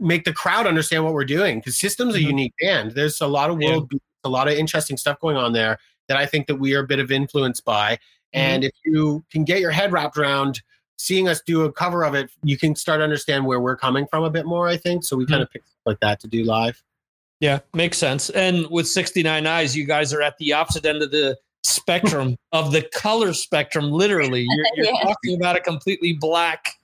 make 0.00 0.24
the 0.24 0.32
crowd 0.32 0.66
understand 0.66 1.04
what 1.04 1.12
we're 1.12 1.24
doing 1.24 1.58
because 1.58 1.76
System's 1.76 2.14
a 2.14 2.18
Mhm. 2.18 2.26
unique 2.26 2.54
band. 2.60 2.90
There's 2.92 3.20
a 3.20 3.26
lot 3.26 3.50
of 3.50 3.58
world, 3.58 3.88
beats, 3.88 4.04
a 4.24 4.28
lot 4.28 4.48
of 4.48 4.54
interesting 4.54 4.96
stuff 4.96 5.20
going 5.20 5.36
on 5.36 5.52
there 5.52 5.78
that 6.08 6.16
I 6.16 6.26
think 6.26 6.46
that 6.48 6.56
we 6.56 6.74
are 6.74 6.80
a 6.80 6.86
bit 6.86 6.98
of 6.98 7.12
influence 7.12 7.60
by. 7.60 7.92
Mm-hmm. 7.94 8.38
And 8.40 8.64
if 8.64 8.72
you 8.84 9.24
can 9.30 9.44
get 9.44 9.60
your 9.60 9.70
head 9.70 9.92
wrapped 9.92 10.16
around 10.16 10.60
seeing 10.98 11.28
us 11.28 11.40
do 11.40 11.62
a 11.64 11.72
cover 11.72 12.04
of 12.04 12.14
it, 12.14 12.30
you 12.42 12.56
can 12.56 12.74
start 12.74 12.98
to 13.00 13.04
understand 13.04 13.44
where 13.46 13.60
we're 13.60 13.76
coming 13.76 14.06
from 14.06 14.24
a 14.24 14.30
bit 14.30 14.46
more. 14.46 14.66
I 14.68 14.76
think 14.76 15.04
so. 15.04 15.16
We 15.16 15.24
Mm-hmm. 15.24 15.32
kind 15.32 15.42
of 15.42 15.50
picked 15.50 15.68
stuff 15.68 15.86
like 15.86 16.00
that 16.00 16.18
to 16.20 16.28
do 16.28 16.42
live. 16.44 16.82
Yeah, 17.40 17.58
makes 17.74 17.98
sense. 17.98 18.30
And 18.30 18.68
with 18.70 18.86
69 18.88 19.46
Eyes, 19.46 19.76
you 19.76 19.84
guys 19.84 20.12
are 20.12 20.22
at 20.22 20.36
the 20.38 20.52
opposite 20.52 20.84
end 20.86 21.02
of 21.02 21.10
the 21.12 21.36
spectrum 21.64 22.36
of 22.52 22.72
the 22.72 22.82
color 22.94 23.32
spectrum, 23.32 23.90
literally. 23.90 24.42
You're, 24.48 24.66
you're 24.76 24.86
Yeah. 24.86 25.02
talking 25.02 25.36
about 25.36 25.56
a 25.56 25.60
completely 25.60 26.12
black 26.12 26.74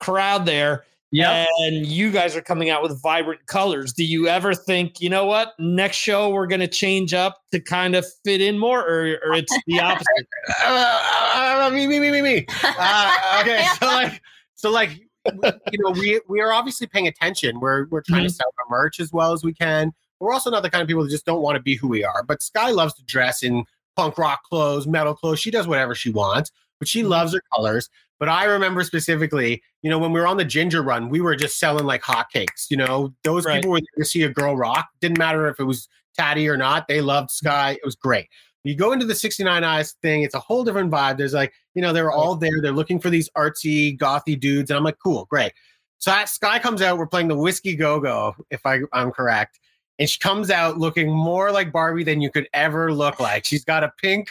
crowd 0.00 0.46
there. 0.46 0.84
Yeah. 1.14 1.44
And 1.60 1.84
you 1.86 2.10
guys 2.10 2.34
are 2.36 2.40
coming 2.40 2.70
out 2.70 2.82
with 2.82 3.00
vibrant 3.02 3.44
colors. 3.46 3.92
Do 3.92 4.02
you 4.02 4.28
ever 4.28 4.54
think, 4.54 4.98
you 5.02 5.10
know 5.10 5.26
what, 5.26 5.52
next 5.58 5.96
show 5.98 6.30
we're 6.30 6.46
going 6.46 6.62
to 6.62 6.68
change 6.68 7.12
up 7.12 7.42
to 7.52 7.60
kind 7.60 7.94
of 7.94 8.06
fit 8.24 8.40
in 8.40 8.58
more, 8.58 8.80
or, 8.80 9.18
or 9.22 9.34
it's 9.34 9.54
the 9.66 9.78
opposite? 9.78 10.26
uh, 10.64 11.64
uh, 11.66 11.70
me, 11.70 11.86
me, 11.86 12.00
me, 12.00 12.10
me, 12.10 12.22
me. 12.22 12.46
Uh, 12.64 13.38
okay, 13.42 13.62
so 13.78 13.86
like, 13.88 14.22
so 14.54 14.70
like, 14.70 15.02
you 15.26 15.78
know, 15.84 15.90
we 15.90 16.18
we 16.28 16.40
are 16.40 16.50
obviously 16.52 16.86
paying 16.86 17.06
attention. 17.06 17.60
We're 17.60 17.86
we're 17.90 18.00
trying 18.00 18.24
to 18.24 18.30
sell 18.30 18.48
our 18.58 18.64
merch 18.70 18.98
as 18.98 19.12
well 19.12 19.32
as 19.32 19.44
we 19.44 19.52
can. 19.52 19.92
We're 20.18 20.32
also 20.32 20.50
not 20.50 20.62
the 20.62 20.70
kind 20.70 20.80
of 20.82 20.88
people 20.88 21.04
that 21.04 21.10
just 21.10 21.26
don't 21.26 21.42
want 21.42 21.56
to 21.56 21.62
be 21.62 21.76
who 21.76 21.88
we 21.88 22.02
are. 22.04 22.22
But 22.22 22.42
Skye 22.42 22.70
loves 22.70 22.94
to 22.94 23.04
dress 23.04 23.42
in 23.42 23.64
punk 23.96 24.18
rock 24.18 24.42
clothes, 24.44 24.86
metal 24.86 25.14
clothes. 25.14 25.40
She 25.40 25.50
does 25.50 25.66
whatever 25.66 25.94
she 25.94 26.10
wants, 26.10 26.50
but 26.78 26.88
she 26.88 27.00
mm-hmm. 27.00 27.10
loves 27.10 27.34
her 27.34 27.42
colors. 27.54 27.88
But 28.18 28.28
I 28.28 28.44
remember 28.44 28.84
specifically, 28.84 29.62
you 29.82 29.90
know, 29.90 29.98
when 29.98 30.12
we 30.12 30.20
were 30.20 30.26
on 30.26 30.36
the 30.36 30.44
Ginger 30.44 30.82
Run, 30.82 31.08
we 31.08 31.20
were 31.20 31.34
just 31.34 31.58
selling 31.58 31.86
like 31.86 32.02
hotcakes. 32.02 32.70
You 32.70 32.76
know, 32.76 33.12
those 33.24 33.44
Right. 33.44 33.56
people 33.56 33.72
were 33.72 33.80
there 33.80 34.04
to 34.04 34.08
see 34.08 34.22
a 34.22 34.28
girl 34.28 34.56
rock. 34.56 34.88
Didn't 35.00 35.18
matter 35.18 35.48
if 35.48 35.58
it 35.58 35.64
was 35.64 35.88
Tatty 36.16 36.48
or 36.48 36.56
not. 36.56 36.86
They 36.88 37.00
loved 37.00 37.30
mm-hmm. 37.30 37.48
Skye. 37.48 37.72
It 37.72 37.84
was 37.84 37.96
great. 37.96 38.28
You 38.64 38.76
go 38.76 38.92
into 38.92 39.06
the 39.06 39.14
69 39.14 39.64
Eyes 39.64 39.96
thing, 40.02 40.22
it's 40.22 40.36
a 40.36 40.40
whole 40.40 40.62
different 40.62 40.90
vibe. 40.90 41.16
There's 41.18 41.34
like, 41.34 41.52
you 41.74 41.82
know, 41.82 41.92
they're 41.92 42.12
all 42.12 42.36
there. 42.36 42.60
They're 42.60 42.70
looking 42.70 43.00
for 43.00 43.10
these 43.10 43.28
artsy, 43.36 43.98
gothy 43.98 44.38
dudes. 44.38 44.70
And 44.70 44.78
I'm 44.78 44.84
like, 44.84 44.98
cool, 45.02 45.24
great. 45.24 45.52
So 45.98 46.10
that 46.10 46.28
Skye 46.28 46.58
comes 46.58 46.82
out, 46.82 46.98
we're 46.98 47.06
playing 47.06 47.28
the 47.28 47.36
Whisky 47.36 47.76
Go 47.76 48.00
Go, 48.00 48.34
if 48.50 48.64
I, 48.66 48.80
I'm 48.92 49.10
correct. 49.10 49.58
And 49.98 50.08
she 50.08 50.18
comes 50.18 50.50
out 50.50 50.78
looking 50.78 51.10
more 51.10 51.52
like 51.52 51.72
Barbie 51.72 52.04
than 52.04 52.20
you 52.20 52.30
could 52.30 52.48
ever 52.52 52.92
look 52.92 53.20
like. 53.20 53.44
She's 53.44 53.64
got 53.64 53.84
a 53.84 53.92
pink 54.00 54.30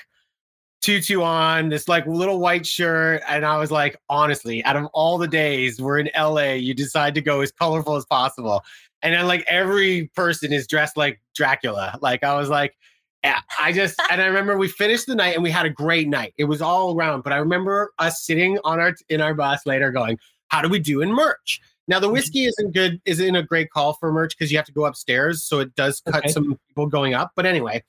tutu 0.82 1.22
on, 1.22 1.70
this 1.70 1.88
like 1.88 2.06
little 2.08 2.40
white 2.40 2.66
shirt. 2.66 3.22
And 3.28 3.46
I 3.46 3.58
was 3.58 3.72
like, 3.72 3.98
honestly, 4.10 4.64
out 4.66 4.76
of 4.76 4.86
all 4.94 5.18
the 5.18 5.28
days 5.28 5.80
we're 5.80 6.00
in 6.00 6.10
LA, 6.18 6.54
you 6.54 6.74
decide 6.74 7.14
to 7.16 7.22
go 7.22 7.42
as 7.42 7.52
colorful 7.52 7.96
as 7.96 8.06
possible. 8.06 8.64
And 9.04 9.14
then 9.14 9.28
like 9.28 9.44
every 9.48 10.08
person 10.16 10.52
is 10.52 10.68
dressed 10.68 10.98
like 10.98 11.22
Dracula. 11.36 11.98
Like 12.02 12.24
I 12.24 12.36
was 12.36 12.50
like, 12.50 12.76
yeah, 13.24 13.42
I 13.60 13.72
just 13.72 14.02
and 14.10 14.20
I 14.20 14.26
remember 14.26 14.58
we 14.58 14.68
finished 14.68 15.06
the 15.06 15.16
night 15.16 15.36
and 15.36 15.44
we 15.44 15.52
had 15.52 15.66
a 15.66 15.70
great 15.70 16.08
night. 16.08 16.34
It 16.38 16.46
was 16.46 16.62
all 16.62 16.96
around, 16.96 17.22
but 17.22 17.34
I 17.34 17.38
remember 17.38 17.94
us 18.00 18.24
sitting 18.24 18.58
on 18.64 18.80
our 18.80 18.96
in 19.10 19.22
our 19.22 19.36
bus 19.36 19.66
later 19.68 19.92
going, 19.92 20.18
"How 20.48 20.62
do 20.62 20.70
we 20.70 20.80
do 20.80 21.02
in 21.02 21.14
merch?" 21.14 21.62
Now 21.92 22.00
the 22.00 22.08
mm-hmm. 22.08 22.14
whiskey 22.14 22.46
isn't 22.46 22.74
good, 22.74 23.02
isn't 23.04 23.36
a 23.36 23.44
great 23.44 23.70
call 23.70 23.94
for 23.94 24.14
merch 24.14 24.36
because 24.38 24.50
you 24.50 24.58
have 24.58 24.66
to 24.66 24.72
go 24.72 24.86
upstairs, 24.86 25.44
so 25.44 25.60
it 25.60 25.76
does 25.76 26.02
cut 26.06 26.24
Okay. 26.24 26.30
some 26.30 26.58
people 26.70 26.88
going 26.88 27.14
up. 27.14 27.32
But 27.36 27.46
anyway, 27.46 27.84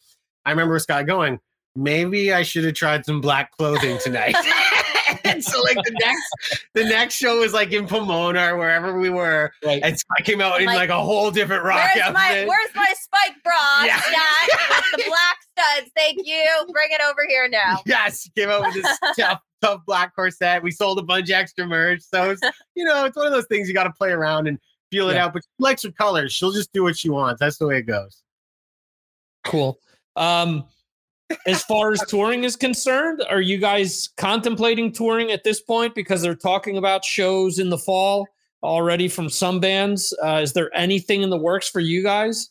I 0.45 0.51
remember 0.51 0.77
Skye 0.81 1.05
going, 1.05 1.39
"Maybe 1.77 2.33
I 2.33 2.43
should 2.43 2.65
have 2.65 2.74
tried 2.74 3.07
some 3.07 3.20
black 3.20 3.53
clothing 3.53 3.99
tonight." 4.03 4.35
and 5.24 5.43
so 5.45 5.61
like 5.62 5.77
the 5.77 5.97
next 6.03 6.66
the 6.74 6.85
next 6.85 7.15
show 7.15 7.39
was 7.39 7.53
like 7.53 7.70
in 7.70 7.87
Pomona 7.87 8.53
or 8.53 8.57
wherever 8.59 8.99
we 8.99 9.09
were, 9.09 9.53
Right. 9.65 9.81
and 9.85 9.97
Skye 9.97 10.24
came 10.24 10.41
out 10.41 10.61
in 10.61 10.66
Like, 10.66 10.77
like 10.79 10.91
a 10.91 11.01
whole 11.01 11.31
different 11.31 11.62
rock 11.62 11.89
Where's 11.95 12.09
outfit. 12.09 12.15
my 12.15 12.45
Where's 12.49 12.74
my 12.74 12.93
spike 12.99 13.41
bra? 13.45 13.85
Yeah. 13.85 14.01
Skye, 14.01 14.49
with 14.91 15.05
the 15.05 15.09
black 15.09 15.37
studs. 15.53 15.93
Thank 15.97 16.27
you. 16.27 16.45
Bring 16.73 16.89
it 16.91 17.01
over 17.09 17.24
here 17.29 17.49
now. 17.49 17.81
Yes, 17.87 18.29
came 18.37 18.49
out 18.49 18.62
with 18.62 18.74
this 18.74 18.99
tough, 19.16 19.41
tough 19.62 19.80
black 19.86 20.14
corset. 20.14 20.62
We 20.62 20.70
sold 20.70 20.98
a 20.98 21.02
bunch 21.02 21.30
of 21.30 21.34
extra 21.34 21.66
merch. 21.66 22.02
So 22.02 22.30
it's, 22.30 22.40
you 22.74 22.84
know, 22.84 23.05
it's 23.05 23.16
one 23.16 23.26
of 23.26 23.32
those 23.32 23.47
things 23.47 23.68
you 23.68 23.74
got 23.74 23.84
to 23.84 23.93
play 23.93 24.10
around 24.10 24.48
and 24.48 24.59
feel 24.90 25.09
it 25.10 25.14
Yeah. 25.14 25.26
out. 25.26 25.32
But 25.34 25.43
she 25.44 25.62
likes 25.62 25.82
her 25.84 25.93
colors. 25.93 26.32
She'll 26.32 26.52
just 26.52 26.72
do 26.72 26.82
what 26.82 26.97
she 26.98 27.09
wants. 27.09 27.40
That's 27.40 27.59
the 27.59 27.66
way 27.66 27.78
it 27.78 27.82
goes. 27.82 28.22
Cool. 29.44 29.78
Um, 30.16 30.64
as 31.47 31.62
far 31.64 31.93
as 31.93 32.01
touring 32.09 32.44
is 32.44 32.56
concerned, 32.56 33.22
are 33.28 33.40
you 33.40 33.59
guys 33.59 34.10
contemplating 34.16 34.93
touring 34.93 35.30
at 35.30 35.44
this 35.44 35.60
point? 35.60 35.94
Because 35.94 36.22
they're 36.22 36.34
talking 36.34 36.76
about 36.76 37.05
shows 37.05 37.59
in 37.59 37.70
the 37.70 37.78
fall 37.78 38.26
already 38.62 39.09
from 39.09 39.28
some 39.28 39.59
bands. 39.59 40.14
Uh, 40.22 40.40
is 40.43 40.52
there 40.52 40.70
anything 40.76 41.22
in 41.22 41.30
the 41.30 41.39
works 41.39 41.68
for 41.68 41.80
you 41.80 42.02
guys? 42.02 42.51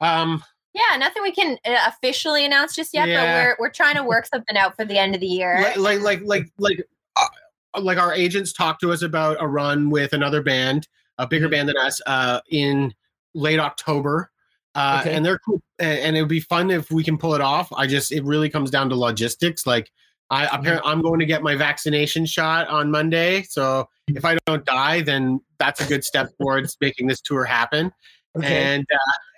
Um, 0.00 0.42
Yeah, 0.74 0.96
nothing 0.98 1.22
we 1.22 1.32
can 1.32 1.58
uh, 1.64 1.76
officially 1.88 2.44
announce 2.44 2.74
just 2.76 2.92
yet, 2.94 3.08
Yeah. 3.08 3.24
but 3.24 3.58
we're 3.58 3.66
we're 3.66 3.72
trying 3.72 3.96
to 3.96 4.04
work 4.04 4.26
something 4.26 4.56
out 4.56 4.76
for 4.76 4.84
the 4.84 4.98
end 4.98 5.14
of 5.14 5.20
the 5.20 5.26
year. 5.26 5.60
like, 5.76 5.76
like, 5.76 6.00
like, 6.00 6.22
like, 6.22 6.52
like, 6.58 6.88
uh, 7.16 7.80
like 7.80 7.98
our 7.98 8.12
agents 8.12 8.52
talked 8.52 8.80
to 8.82 8.92
us 8.92 9.02
about 9.02 9.36
a 9.40 9.46
run 9.46 9.90
with 9.90 10.12
another 10.12 10.42
band, 10.42 10.86
a 11.18 11.26
bigger 11.26 11.48
Mhm. 11.48 11.52
band 11.52 11.68
than 11.70 11.76
us, 11.78 12.00
uh, 12.06 12.40
in 12.50 12.94
late 13.34 13.58
October. 13.58 14.30
Uh, 14.74 14.98
Okay. 15.00 15.14
and 15.14 15.24
they're 15.24 15.38
cool, 15.38 15.60
and, 15.80 15.98
and 16.00 16.16
it 16.16 16.20
would 16.20 16.28
be 16.28 16.40
fun 16.40 16.70
if 16.70 16.90
we 16.90 17.02
can 17.02 17.18
pull 17.18 17.34
it 17.34 17.40
off. 17.40 17.72
I 17.72 17.86
just, 17.86 18.12
it 18.12 18.22
really 18.22 18.48
comes 18.50 18.70
down 18.70 18.88
to 18.90 18.94
logistics. 18.94 19.66
Like, 19.66 19.90
I 20.30 20.44
apparently 20.46 20.88
I'm 20.92 21.00
going 21.00 21.18
to 21.20 21.26
get 21.26 21.42
my 21.42 21.56
vaccination 21.56 22.26
shot 22.26 22.68
on 22.68 22.90
Monday, 22.90 23.42
so 23.44 23.88
if 24.08 24.24
I 24.26 24.36
don't 24.46 24.64
die, 24.66 25.00
then 25.00 25.40
that's 25.58 25.80
a 25.80 25.86
good 25.86 26.04
step 26.04 26.28
towards 26.40 26.76
making 26.82 27.06
this 27.08 27.20
tour 27.22 27.44
happen. 27.44 27.92
And 28.42 28.86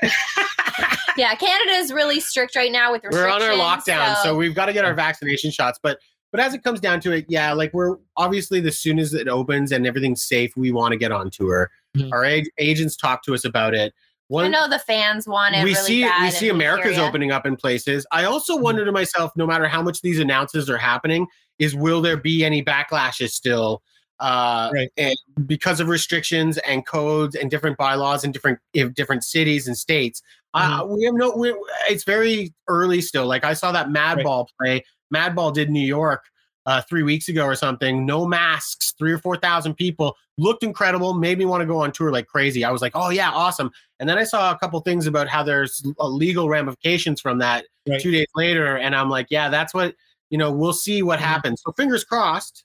uh, 0.03 0.09
Yeah, 1.17 1.35
Canada 1.35 1.73
is 1.73 1.93
really 1.93 2.21
strict 2.21 2.55
right 2.57 2.71
now 2.73 2.93
with 2.93 3.03
restrictions. 3.05 3.41
we're 3.41 3.53
on 3.53 3.61
our 3.61 3.79
lockdown, 3.79 4.23
so, 4.23 4.37
we've 4.37 4.55
got 4.55 4.67
to 4.67 4.73
get 4.73 4.85
our 4.85 4.95
vaccination 4.95 5.51
shots. 5.51 5.79
But 5.83 5.99
but 6.33 6.41
as 6.41 6.55
it 6.55 6.63
comes 6.63 6.79
down 6.81 7.01
to 7.01 7.13
it, 7.13 7.27
yeah, 7.29 7.53
like 7.53 7.75
we're 7.75 7.97
obviously 8.17 8.61
the 8.61 8.71
soon 8.71 8.99
as 9.01 9.13
it 9.15 9.27
opens 9.27 9.73
and 9.73 9.87
everything's 9.87 10.23
safe, 10.23 10.57
we 10.57 10.71
want 10.71 10.93
to 10.93 10.97
get 10.99 11.11
on 11.11 11.29
tour. 11.31 11.71
Mhm. 11.97 12.13
Our 12.13 12.25
ag- 12.25 12.51
agents 12.59 12.97
talk 12.97 13.25
to 13.25 13.35
us 13.35 13.45
about 13.45 13.75
it. 13.75 13.93
I 14.33 14.47
know 14.47 14.69
the 14.69 14.79
fans 14.79 15.27
want 15.27 15.57
it. 15.57 15.65
we 15.65 15.73
really 15.75 15.85
see 15.87 16.03
bad 16.05 16.23
we 16.23 16.31
see 16.31 16.49
America's 16.51 16.97
area. 16.97 17.09
opening 17.09 17.33
up 17.33 17.47
in 17.47 17.57
places. 17.57 18.07
I 18.13 18.25
also 18.25 18.57
wonder 18.57 18.85
to 18.85 18.93
myself, 18.93 19.33
no 19.35 19.45
matter 19.45 19.67
how 19.67 19.83
much 19.83 20.03
these 20.03 20.21
announces 20.21 20.71
are 20.71 20.79
happening, 20.79 21.27
is 21.59 21.75
will 21.75 22.01
there 22.01 22.17
be 22.17 22.45
any 22.45 22.63
backlashes 22.63 23.31
still? 23.31 23.83
Uh, 24.21 24.71
Right. 24.73 24.91
and 24.99 25.17
because 25.47 25.81
of 25.81 25.89
restrictions 25.89 26.59
and 26.59 26.87
codes 26.87 27.35
and 27.35 27.51
different 27.51 27.77
bylaws 27.79 28.23
in 28.25 28.33
different 28.33 28.59
in 28.75 28.93
different 28.93 29.25
cities 29.25 29.67
and 29.67 29.77
states. 29.77 30.23
Uh, 30.55 30.83
Mm-hmm. 30.83 30.95
we 30.95 31.05
have 31.05 31.15
no. 31.15 31.35
we 31.37 31.55
it's 31.89 32.05
very 32.05 32.53
early 32.69 33.01
still. 33.01 33.27
Like 33.27 33.45
I 33.45 33.55
saw 33.55 33.73
that 33.73 33.89
Madball 33.89 34.47
play. 34.61 34.85
Madball 35.15 35.53
did 35.55 35.71
New 35.71 35.81
York 35.87 36.25
uh, 36.67 36.83
three 36.83 37.03
weeks 37.03 37.29
ago 37.29 37.45
or 37.45 37.55
something. 37.55 38.05
No 38.05 38.27
masks, 38.27 38.93
three 38.99 39.13
or 39.13 39.19
four 39.19 39.37
thousand 39.37 39.75
people. 39.75 40.17
Looked 40.39 40.63
incredible. 40.65 41.15
Made 41.15 41.39
me 41.39 41.45
want 41.45 41.61
to 41.63 41.67
go 41.67 41.79
on 41.83 41.93
tour 41.93 42.11
like 42.13 42.27
crazy. 42.27 42.65
I 42.65 42.71
was 42.71 42.83
like, 42.83 42.93
oh 42.95 43.11
yeah, 43.11 43.31
awesome. 43.31 43.71
And 44.01 44.09
then 44.09 44.19
I 44.19 44.25
saw 44.25 44.51
a 44.53 44.59
couple 44.59 44.81
things 44.81 45.07
about 45.07 45.29
how 45.29 45.43
there's 45.43 45.83
uh, 45.99 46.07
legal 46.09 46.49
ramifications 46.49 47.21
from 47.21 47.39
that 47.39 47.65
Right. 47.89 48.01
two 48.01 48.11
days 48.11 48.27
later, 48.35 48.77
and 48.77 48.95
I'm 48.95 49.09
like, 49.09 49.29
yeah, 49.31 49.49
that's 49.49 49.73
what 49.73 49.95
you 50.31 50.37
know. 50.39 50.51
We'll 50.53 50.73
see 50.75 51.03
what 51.03 51.19
Mhm. 51.19 51.23
happens. 51.23 51.63
So 51.65 51.73
fingers 51.73 52.05
crossed. 52.05 52.65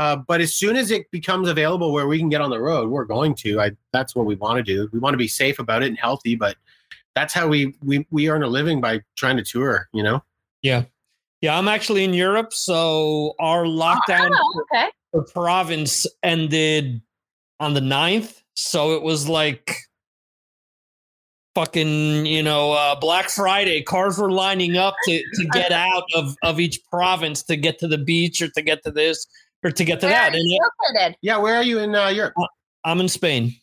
Uh, 0.00 0.16
but 0.16 0.40
as 0.40 0.56
soon 0.56 0.76
as 0.76 0.90
it 0.90 1.10
becomes 1.10 1.46
available 1.46 1.92
where 1.92 2.08
we 2.08 2.18
can 2.18 2.30
get 2.30 2.40
on 2.40 2.48
the 2.48 2.58
road, 2.58 2.88
we're 2.88 3.04
going 3.04 3.34
to. 3.34 3.60
I 3.60 3.72
that's 3.92 4.16
what 4.16 4.24
we 4.24 4.34
want 4.34 4.56
to 4.56 4.62
do. 4.62 4.88
We 4.94 4.98
want 4.98 5.12
to 5.12 5.18
be 5.18 5.28
safe 5.28 5.58
about 5.58 5.82
it 5.82 5.88
and 5.88 5.98
healthy, 5.98 6.36
but 6.36 6.56
that's 7.14 7.34
how 7.34 7.46
we 7.46 7.74
we 7.84 8.06
we 8.10 8.30
earn 8.30 8.42
a 8.42 8.46
living 8.46 8.80
by 8.80 9.02
trying 9.16 9.36
to 9.36 9.42
tour. 9.42 9.90
You 9.92 10.02
know. 10.02 10.24
Yeah. 10.62 10.84
Yeah, 11.42 11.58
I'm 11.58 11.68
actually 11.68 12.04
in 12.04 12.14
Europe, 12.14 12.54
so 12.54 13.34
our 13.38 13.64
lockdown 13.64 14.30
Oh, 14.32 14.62
okay. 14.72 14.88
for 15.10 15.22
province 15.24 16.06
ended 16.22 17.02
on 17.58 17.74
the 17.74 17.80
9th. 17.80 18.42
So 18.54 18.92
it 18.94 19.02
was 19.02 19.28
like 19.28 19.74
fucking, 21.54 22.24
you 22.26 22.42
know, 22.42 22.72
uh, 22.72 22.94
Black 23.00 23.30
Friday. 23.30 23.82
Cars 23.82 24.18
were 24.18 24.30
lining 24.30 24.76
up 24.76 24.94
to, 25.04 25.22
to 25.34 25.44
get 25.52 25.72
out 25.88 26.04
of, 26.14 26.36
of 26.42 26.60
each 26.60 26.78
province 26.90 27.42
to 27.44 27.56
get 27.56 27.78
to 27.78 27.88
the 27.88 27.98
beach 27.98 28.42
or 28.42 28.48
to 28.48 28.60
get 28.60 28.82
to 28.84 28.90
this 28.90 29.26
or 29.62 29.70
to 29.70 29.84
get 29.84 30.00
to 30.00 30.06
Where 30.06 30.14
that. 30.14 30.32
are 30.32 30.36
And 30.36 30.44
you? 30.48 31.14
Yeah. 31.22 31.36
Where 31.38 31.56
are 31.56 31.62
you 31.62 31.78
in 31.80 31.94
uh, 31.94 32.08
Europe? 32.08 32.34
I'm 32.84 33.00
in 33.00 33.08
Spain. 33.08 33.54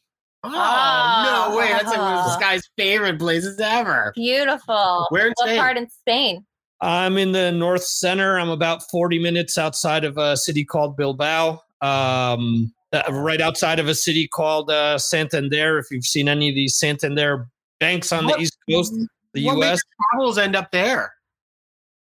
Oh, 0.44 0.50
Oh. 0.54 1.50
no 1.52 1.58
way! 1.58 1.70
That's 1.70 1.86
like 1.86 1.98
one 1.98 2.14
of 2.14 2.26
this 2.26 2.36
guy's 2.38 2.62
favorite 2.78 3.18
places 3.20 3.60
ever. 3.60 4.12
Beautiful. 4.16 5.08
Where 5.10 5.28
in 5.28 5.34
What 5.38 5.48
Spain? 5.48 5.58
part 5.60 5.78
in 5.78 5.90
Spain? 5.90 6.46
I'm 6.80 7.18
in 7.18 7.32
the 7.32 7.52
north 7.52 7.84
center. 7.84 8.40
I'm 8.40 8.50
about 8.50 8.84
40 8.92 9.18
minutes 9.20 9.58
outside 9.58 10.04
of 10.06 10.18
a 10.18 10.38
city 10.38 10.64
called 10.64 10.96
Bilbao. 10.96 11.60
Um, 11.82 12.72
uh, 12.94 13.02
right 13.10 13.42
outside 13.42 13.80
of 13.80 13.88
a 13.88 13.96
city 13.96 14.28
called 14.28 14.70
uh, 14.70 14.98
Santander. 15.00 15.80
If 15.80 15.88
you've 15.92 16.06
seen 16.06 16.30
any 16.30 16.50
of 16.50 16.56
these 16.56 16.78
Santander 16.78 17.48
banks 17.80 18.12
on 18.12 18.26
What- 18.26 18.38
the 18.38 18.44
East 18.44 18.58
Coast, 18.70 18.94
the 19.34 19.44
what 19.46 19.58
U.S. 19.58 19.70
makes 19.72 19.82
travels 20.14 20.38
end 20.38 20.56
up 20.56 20.72
there? 20.72 21.14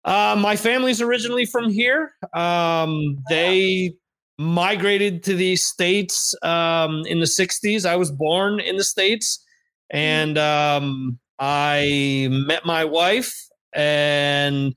Uh, 0.06 0.36
my 0.38 0.56
family's 0.56 1.02
originally 1.02 1.46
from 1.46 1.70
here. 1.70 2.12
Um, 2.34 3.18
they 3.30 3.94
migrated 4.38 5.24
to 5.24 5.36
the 5.36 5.56
states 5.56 6.36
um, 6.44 7.04
in 7.06 7.20
the 7.20 7.26
'60s. 7.26 7.86
I 7.86 7.96
was 7.96 8.12
born 8.12 8.60
in 8.60 8.78
the 8.78 8.84
states, 8.84 9.44
and 9.90 10.38
um, 10.38 11.20
I 11.40 12.28
met 12.30 12.66
my 12.66 12.86
wife 12.86 13.34
and 13.74 14.74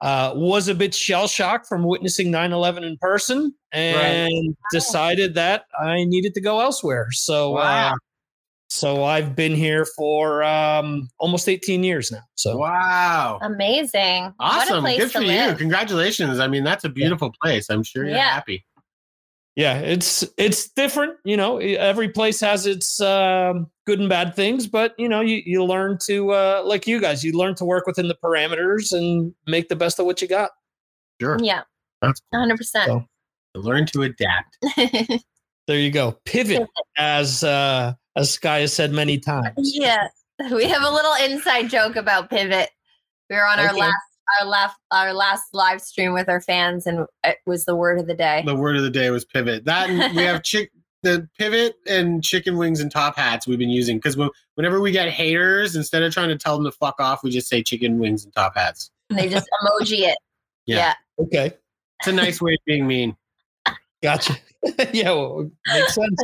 uh, 0.00 0.32
was 0.34 0.68
a 0.68 0.74
bit 0.74 0.94
shell 0.94 1.26
shocked 1.26 1.66
from 1.66 1.84
witnessing 1.84 2.30
9/11 2.30 2.84
in 2.84 2.96
person, 2.98 3.52
and 3.72 4.56
decided 4.72 5.34
that 5.34 5.64
I 5.82 6.04
needed 6.04 6.34
to 6.34 6.40
go 6.40 6.60
elsewhere. 6.60 7.08
So. 7.10 7.52
Wow. 7.52 7.92
Uh, 7.92 7.94
so 8.70 9.04
I've 9.04 9.34
been 9.34 9.54
here 9.54 9.84
for 9.84 10.42
um, 10.44 11.08
almost 11.18 11.48
18 11.48 11.82
years 11.84 12.10
now. 12.12 12.22
So 12.36 12.56
Wow. 12.56 13.38
Amazing. 13.42 14.24
What 14.36 14.68
a 14.68 14.72
Awesome. 14.72 14.80
place 14.84 14.98
Good 14.98 15.10
for 15.12 15.18
to 15.18 15.24
you. 15.24 15.32
live. 15.32 15.58
Congratulations. 15.58 16.38
I 16.38 16.46
mean, 16.46 16.62
that's 16.64 16.84
a 16.84 16.88
beautiful 16.88 17.32
place. 17.42 17.68
I'm 17.68 17.82
sure 17.82 18.04
you're 18.04 18.14
Yeah. 18.14 18.30
happy. 18.30 18.64
yeah 19.56 19.78
it's 19.80 20.24
it's 20.38 20.70
different 20.74 21.14
you 21.24 21.36
know 21.36 21.58
every 21.58 22.08
place 22.08 22.38
has 22.40 22.66
its 22.66 23.00
um, 23.00 23.66
good 23.84 23.98
and 23.98 24.08
bad 24.08 24.34
things 24.36 24.68
but 24.68 24.94
you 24.96 25.08
know 25.08 25.20
you, 25.20 25.42
you 25.44 25.64
learn 25.64 25.98
to 26.00 26.30
uh, 26.30 26.62
like 26.64 26.86
you 26.86 27.00
guys 27.00 27.24
you 27.24 27.32
learn 27.36 27.52
to 27.56 27.64
work 27.64 27.84
within 27.84 28.06
the 28.06 28.14
parameters 28.22 28.92
and 28.96 29.34
make 29.48 29.68
the 29.68 29.74
best 29.74 29.98
of 29.98 30.06
what 30.06 30.22
you 30.22 30.28
got 30.28 30.52
Sure. 31.20 31.36
Yeah. 31.42 31.62
That's 32.00 32.20
cool. 32.32 32.46
100%. 32.46 32.86
So- 32.86 33.04
Learn 33.56 33.84
to 33.86 34.02
adapt. 34.02 34.56
there 35.66 35.78
you 35.78 35.90
go 35.90 36.16
pivot 36.24 36.68
as 36.96 37.42
uh 37.42 37.92
as 38.16 38.30
Skye 38.32 38.60
has 38.60 38.72
said 38.72 38.92
many 38.92 39.18
times 39.18 39.54
yeah. 39.56 40.08
We 40.50 40.64
have 40.68 40.82
a 40.82 40.90
little 40.90 41.12
inside 41.22 41.68
joke 41.68 41.96
about 41.96 42.30
Pivot. 42.30 42.70
We 43.28 43.36
were 43.36 43.46
on 43.46 43.58
our 43.58 43.74
last 43.74 43.94
our 44.40 44.46
last 44.46 44.76
our 44.90 45.12
last 45.12 45.52
live 45.52 45.80
stream 45.80 46.12
with 46.12 46.28
our 46.28 46.40
fans 46.40 46.86
and 46.86 47.06
it 47.24 47.38
was 47.46 47.64
the 47.64 47.76
word 47.76 47.98
of 47.98 48.06
the 48.06 48.14
day. 48.14 48.42
The 48.46 48.54
word 48.54 48.76
of 48.76 48.82
the 48.82 48.90
day 48.90 49.10
was 49.10 49.24
pivot. 49.24 49.64
That 49.64 49.90
and 49.90 50.16
we 50.16 50.22
have 50.22 50.42
chick 50.44 50.70
the 51.02 51.28
pivot 51.38 51.76
and 51.86 52.22
chicken 52.22 52.58
wings 52.58 52.80
and 52.80 52.90
top 52.90 53.16
hats 53.16 53.46
we've 53.46 53.58
been 53.58 53.70
using 53.70 53.98
because 53.98 54.18
whenever 54.54 54.80
we 54.80 54.90
get 54.90 55.08
haters, 55.08 55.74
instead 55.74 56.02
of 56.02 56.12
trying 56.12 56.28
to 56.28 56.36
tell 56.36 56.56
them 56.56 56.64
to 56.64 56.72
fuck 56.72 57.00
off, 57.00 57.22
we 57.22 57.30
just 57.30 57.48
say 57.48 57.62
chicken 57.62 57.98
wings 57.98 58.24
and 58.24 58.34
top 58.34 58.54
hats. 58.54 58.90
And 59.08 59.18
they 59.18 59.28
just 59.28 59.48
emoji 59.62 60.00
it. 60.00 60.18
Yeah. 60.66 60.76
Yeah. 60.76 60.94
okay 61.18 61.52
It's 62.00 62.08
a 62.08 62.12
nice 62.12 62.40
way 62.40 62.52
of 62.54 62.60
being 62.66 62.86
mean. 62.86 63.16
gotcha 64.02 64.36
yeah 64.92 65.10
well, 65.10 65.50
makes 65.66 65.94
sense 65.94 66.20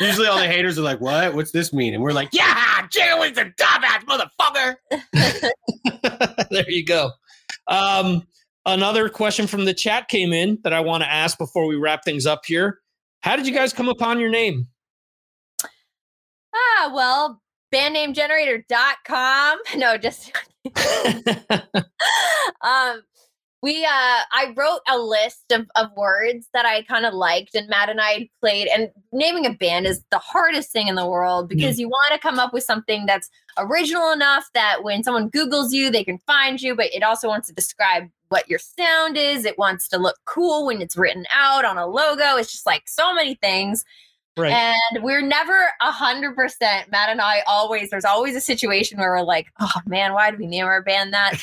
Usually 0.00 0.26
all 0.26 0.38
the 0.38 0.46
haters 0.46 0.78
are 0.78 0.82
like, 0.82 1.00
"What? 1.00 1.34
What's 1.34 1.50
this 1.50 1.72
mean?" 1.72 1.94
And 1.94 2.02
we're 2.02 2.12
like, 2.12 2.30
"Yeah, 2.32 2.86
chicken 2.90 3.18
wings 3.18 3.38
and 3.38 3.52
top 3.56 3.82
hats, 3.82 4.04
motherfucker." 4.04 4.76
there 6.50 6.70
you 6.70 6.84
go 6.84 7.10
um 7.68 8.26
another 8.66 9.08
question 9.08 9.46
from 9.46 9.64
the 9.64 9.72
chat 9.74 10.08
came 10.08 10.32
in 10.32 10.58
that 10.64 10.72
i 10.72 10.80
want 10.80 11.02
to 11.02 11.10
ask 11.10 11.38
before 11.38 11.66
we 11.66 11.76
wrap 11.76 12.04
things 12.04 12.26
up 12.26 12.44
here 12.44 12.80
how 13.20 13.36
did 13.36 13.46
you 13.46 13.54
guys 13.54 13.72
come 13.72 13.88
upon 13.88 14.18
your 14.18 14.30
name 14.30 14.66
Ah, 16.52 16.90
well, 16.92 17.40
bandnamegenerator.com. 17.72 19.58
No, 19.76 19.96
just 19.96 20.32
um 22.62 23.02
we 23.62 23.84
uh 23.84 23.88
I 23.88 24.54
wrote 24.56 24.80
a 24.88 24.98
list 24.98 25.52
of, 25.52 25.66
of 25.76 25.94
words 25.96 26.48
that 26.54 26.64
I 26.64 26.82
kind 26.82 27.04
of 27.04 27.14
liked 27.14 27.54
and 27.54 27.68
Matt 27.68 27.90
and 27.90 28.00
I 28.00 28.28
played 28.40 28.68
and 28.68 28.90
naming 29.12 29.46
a 29.46 29.52
band 29.52 29.86
is 29.86 30.02
the 30.10 30.18
hardest 30.18 30.70
thing 30.72 30.88
in 30.88 30.94
the 30.94 31.06
world 31.06 31.48
because 31.48 31.78
you 31.78 31.88
want 31.88 32.12
to 32.12 32.18
come 32.18 32.38
up 32.38 32.52
with 32.52 32.64
something 32.64 33.06
that's 33.06 33.28
original 33.58 34.12
enough 34.12 34.48
that 34.54 34.82
when 34.82 35.02
someone 35.02 35.30
Googles 35.30 35.72
you, 35.72 35.90
they 35.90 36.04
can 36.04 36.18
find 36.26 36.60
you, 36.60 36.74
but 36.74 36.92
it 36.94 37.02
also 37.02 37.28
wants 37.28 37.48
to 37.48 37.54
describe 37.54 38.08
what 38.28 38.48
your 38.48 38.58
sound 38.58 39.16
is. 39.16 39.44
It 39.44 39.58
wants 39.58 39.88
to 39.88 39.98
look 39.98 40.16
cool 40.24 40.66
when 40.66 40.80
it's 40.80 40.96
written 40.96 41.26
out 41.32 41.64
on 41.64 41.76
a 41.76 41.86
logo. 41.86 42.36
It's 42.36 42.52
just 42.52 42.66
like 42.66 42.88
so 42.88 43.12
many 43.14 43.34
things. 43.34 43.84
Right 44.40 44.52
And 44.52 45.02
we're 45.02 45.22
never 45.22 45.70
a 45.80 45.90
hundred 45.90 46.34
percent. 46.34 46.90
Matt 46.90 47.10
and 47.10 47.20
I 47.20 47.42
always 47.46 47.90
there's 47.90 48.04
always 48.04 48.34
a 48.36 48.40
situation 48.40 48.98
where 48.98 49.10
we're 49.10 49.22
like, 49.22 49.46
oh 49.60 49.80
man, 49.86 50.12
why 50.12 50.30
did 50.30 50.40
we 50.40 50.46
name 50.46 50.66
our 50.66 50.82
band 50.82 51.12
that? 51.12 51.34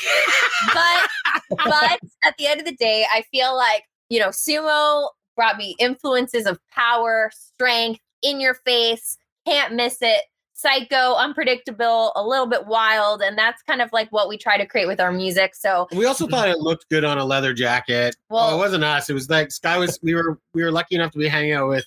but 1.49 1.57
but 1.63 1.99
at 2.23 2.35
the 2.37 2.47
end 2.47 2.59
of 2.59 2.65
the 2.65 2.75
day, 2.75 3.05
I 3.11 3.23
feel 3.31 3.55
like 3.55 3.83
you 4.09 4.19
know, 4.19 4.29
sumo 4.29 5.09
brought 5.35 5.57
me 5.57 5.75
influences 5.79 6.45
of 6.45 6.59
power, 6.71 7.29
strength, 7.33 7.99
in 8.23 8.39
your 8.39 8.55
face, 8.65 9.17
can't 9.45 9.75
miss 9.75 9.97
it, 10.01 10.23
psycho, 10.53 11.13
unpredictable, 11.13 12.11
a 12.15 12.23
little 12.25 12.47
bit 12.47 12.65
wild, 12.65 13.21
and 13.21 13.37
that's 13.37 13.61
kind 13.63 13.81
of 13.81 13.89
like 13.93 14.11
what 14.11 14.27
we 14.27 14.37
try 14.37 14.57
to 14.57 14.65
create 14.65 14.87
with 14.87 14.99
our 14.99 15.11
music. 15.11 15.55
So 15.55 15.87
We 15.91 16.05
also 16.05 16.25
mm-hmm. 16.25 16.33
thought 16.33 16.49
it 16.49 16.59
looked 16.59 16.89
good 16.89 17.03
on 17.03 17.17
a 17.17 17.25
leather 17.25 17.53
jacket. 17.53 18.15
Well, 18.29 18.47
Well- 18.47 18.55
it 18.55 18.59
wasn't 18.59 18.83
us. 18.83 19.09
It 19.09 19.13
was 19.13 19.29
like 19.29 19.51
Skye 19.51 19.77
was. 19.77 19.99
We 20.01 20.15
were 20.15 20.39
we 20.53 20.63
were 20.63 20.71
lucky 20.71 20.95
enough 20.95 21.11
to 21.11 21.19
be 21.19 21.27
hanging 21.27 21.53
out 21.53 21.69
with 21.69 21.85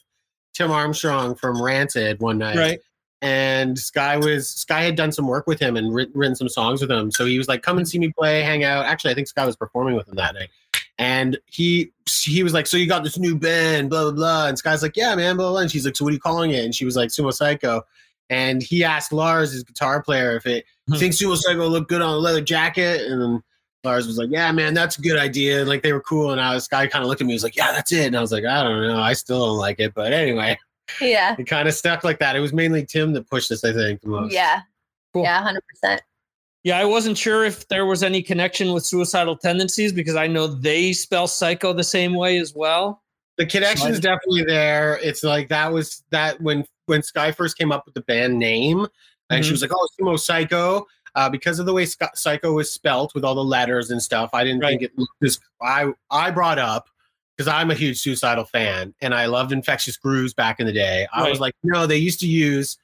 Tim 0.55 0.71
Armstrong 0.71 1.35
from 1.35 1.61
Rancid 1.63 2.21
one 2.21 2.39
night. 2.39 2.57
right 2.57 2.81
And 3.23 3.79
Skye 3.79 4.17
was 4.17 4.49
Skye 4.49 4.83
had 4.83 4.97
done 4.97 5.13
some 5.13 5.27
work 5.27 5.47
with 5.47 5.61
him 5.61 5.77
and 5.77 5.95
written, 5.95 6.13
written 6.19 6.35
some 6.37 6.49
songs 6.49 6.81
with 6.81 6.91
him. 6.91 7.11
So 7.11 7.25
he 7.27 7.37
was 7.39 7.49
like, 7.49 7.63
"Come 7.63 7.77
and 7.79 7.89
see 7.89 7.99
me 7.99 8.13
play, 8.17 8.43
hang 8.43 8.65
out." 8.65 8.85
Actually, 8.87 9.11
I 9.11 9.15
think 9.15 9.29
Skye 9.29 9.45
was 9.47 9.57
performing 9.57 9.95
with 9.95 10.09
him 10.09 10.17
that 10.17 10.35
night. 10.35 10.49
And 10.99 11.39
he 11.47 11.93
he 12.09 12.43
was 12.43 12.53
like, 12.55 12.67
"So 12.67 12.77
you 12.77 12.87
got 12.87 13.05
this 13.05 13.19
new 13.19 13.37
band, 13.37 13.91
blah 13.91 14.05
blah 14.05 14.13
blah." 14.13 14.47
And 14.49 14.59
Skye's 14.59 14.83
like, 14.83 14.97
"Yeah, 14.97 15.15
man, 15.15 15.37
blah 15.37 15.45
blah." 15.47 15.53
blah. 15.53 15.61
And 15.61 15.71
she's 15.71 15.85
like, 15.85 15.97
"So 15.97 16.05
what 16.05 16.11
are 16.11 16.15
you 16.15 16.21
calling 16.21 16.51
it?" 16.51 16.65
And 16.65 16.75
she 16.75 16.85
was 16.85 16.97
like, 16.97 17.11
"Sumo 17.11 17.29
Cyco." 17.31 17.83
And 18.31 18.63
he 18.63 18.85
asked 18.85 19.13
Lars, 19.13 19.53
his 19.53 19.65
guitar 19.65 20.03
player, 20.03 20.37
if 20.37 20.47
it 20.47 20.65
Hmm. 20.89 20.95
thinks 20.97 21.17
Sumo 21.19 21.37
Cyco 21.37 21.69
look 21.71 21.89
good 21.89 22.01
on 22.03 22.11
a 22.15 22.17
leather 22.19 22.41
jacket. 22.41 23.03
And 23.11 23.21
then 23.21 23.43
Lars 23.85 24.07
was 24.07 24.19
like, 24.19 24.29
"Yeah, 24.31 24.51
man, 24.53 24.75
that's 24.75 24.99
a 24.99 25.03
good 25.03 25.19
idea." 25.19 25.65
Like 25.65 25.83
they 25.83 25.93
were 25.93 26.01
cool. 26.03 26.33
And 26.33 26.41
I 26.41 26.55
was 26.55 26.69
guy 26.69 26.87
kind 26.87 27.03
of 27.03 27.09
looked 27.09 27.21
at 27.21 27.27
me, 27.27 27.33
he 27.33 27.37
was 27.37 27.43
like, 27.45 27.57
"Yeah, 27.57 27.73
that's 27.73 27.93
it." 27.93 28.07
And 28.07 28.17
I 28.17 28.21
was 28.21 28.33
like, 28.33 28.45
"I 28.45 28.63
don't 28.63 28.87
know, 28.87 29.01
I 29.01 29.13
still 29.15 29.47
don't 29.47 29.59
like 29.59 29.81
it, 29.81 29.95
but 29.95 30.13
anyway." 30.13 30.59
Yeah. 31.01 31.37
it 31.39 31.45
kind 31.45 31.69
of 31.69 31.75
stuck 31.75 32.03
like 32.03 32.19
that. 32.19 32.35
It 32.35 32.41
was 32.41 32.53
mainly 32.53 32.85
Tim 32.85 33.13
that 33.13 33.31
pushed 33.31 33.49
this, 33.49 33.63
I 33.65 33.73
think, 33.73 34.01
the 34.01 34.09
most. 34.09 34.33
Yeah. 34.35 34.63
Cool. 35.15 35.23
Yeah, 35.23 35.41
100%. 35.85 36.01
Yeah, 36.65 36.79
I 36.79 36.85
wasn't 36.85 37.17
sure 37.17 37.45
if 37.45 37.69
there 37.69 37.87
was 37.87 38.03
any 38.03 38.23
connection 38.23 38.73
with 38.75 38.85
suicidal 38.85 39.37
tendencies 39.37 39.93
because 39.93 40.17
I 40.17 40.27
know 40.27 40.47
they 40.49 40.93
spell 40.93 41.27
psycho 41.29 41.73
the 41.73 41.85
same 41.85 42.15
way 42.15 42.39
as 42.39 42.55
well. 42.57 43.03
The 43.39 43.47
connection's 43.47 43.99
Smart. 43.99 44.03
definitely 44.03 44.43
there. 44.45 44.99
It's 45.03 45.23
like 45.23 45.49
that 45.49 45.73
was 45.73 46.03
that 46.11 46.41
when 46.41 46.65
when 46.87 47.03
Skye 47.05 47.31
first 47.33 47.57
came 47.57 47.71
up 47.73 47.87
with 47.87 47.95
the 47.95 48.03
band 48.03 48.37
name, 48.39 48.87
and 49.31 49.45
she 49.45 49.51
Mhm. 49.51 49.53
was 49.53 49.63
like, 49.63 49.71
"Oh, 49.73 49.89
Sumo 49.99 50.15
Cyco," 50.17 50.85
uh, 51.15 51.29
because 51.29 51.59
of 51.59 51.67
the 51.67 51.73
way 51.73 51.87
Sky- 51.87 52.11
Psycho 52.15 52.53
was 52.53 52.73
spelt 52.73 53.15
with 53.15 53.25
all 53.25 53.35
the 53.35 53.45
letters 53.45 53.91
and 53.91 54.03
stuff. 54.03 54.31
I 54.33 54.45
didn't 54.45 54.63
think 54.63 54.83
it 54.83 54.93
was. 55.21 55.41
I 55.63 55.93
I 56.11 56.31
brought 56.31 56.59
up 56.59 56.89
because 57.37 57.49
I'm 57.49 57.71
a 57.71 57.75
huge 57.75 58.01
suicidal 58.01 58.45
fan, 58.45 58.95
and 59.01 59.15
I 59.15 59.27
loved 59.27 59.53
Infectious 59.53 59.97
Grooves 59.97 60.35
back 60.35 60.61
in 60.61 60.67
the 60.67 60.73
day. 60.73 61.07
I 61.13 61.29
was 61.29 61.41
like, 61.41 61.55
no, 61.63 61.87
they 61.87 61.97
used 61.97 62.21
to 62.21 62.27
use 62.27 62.77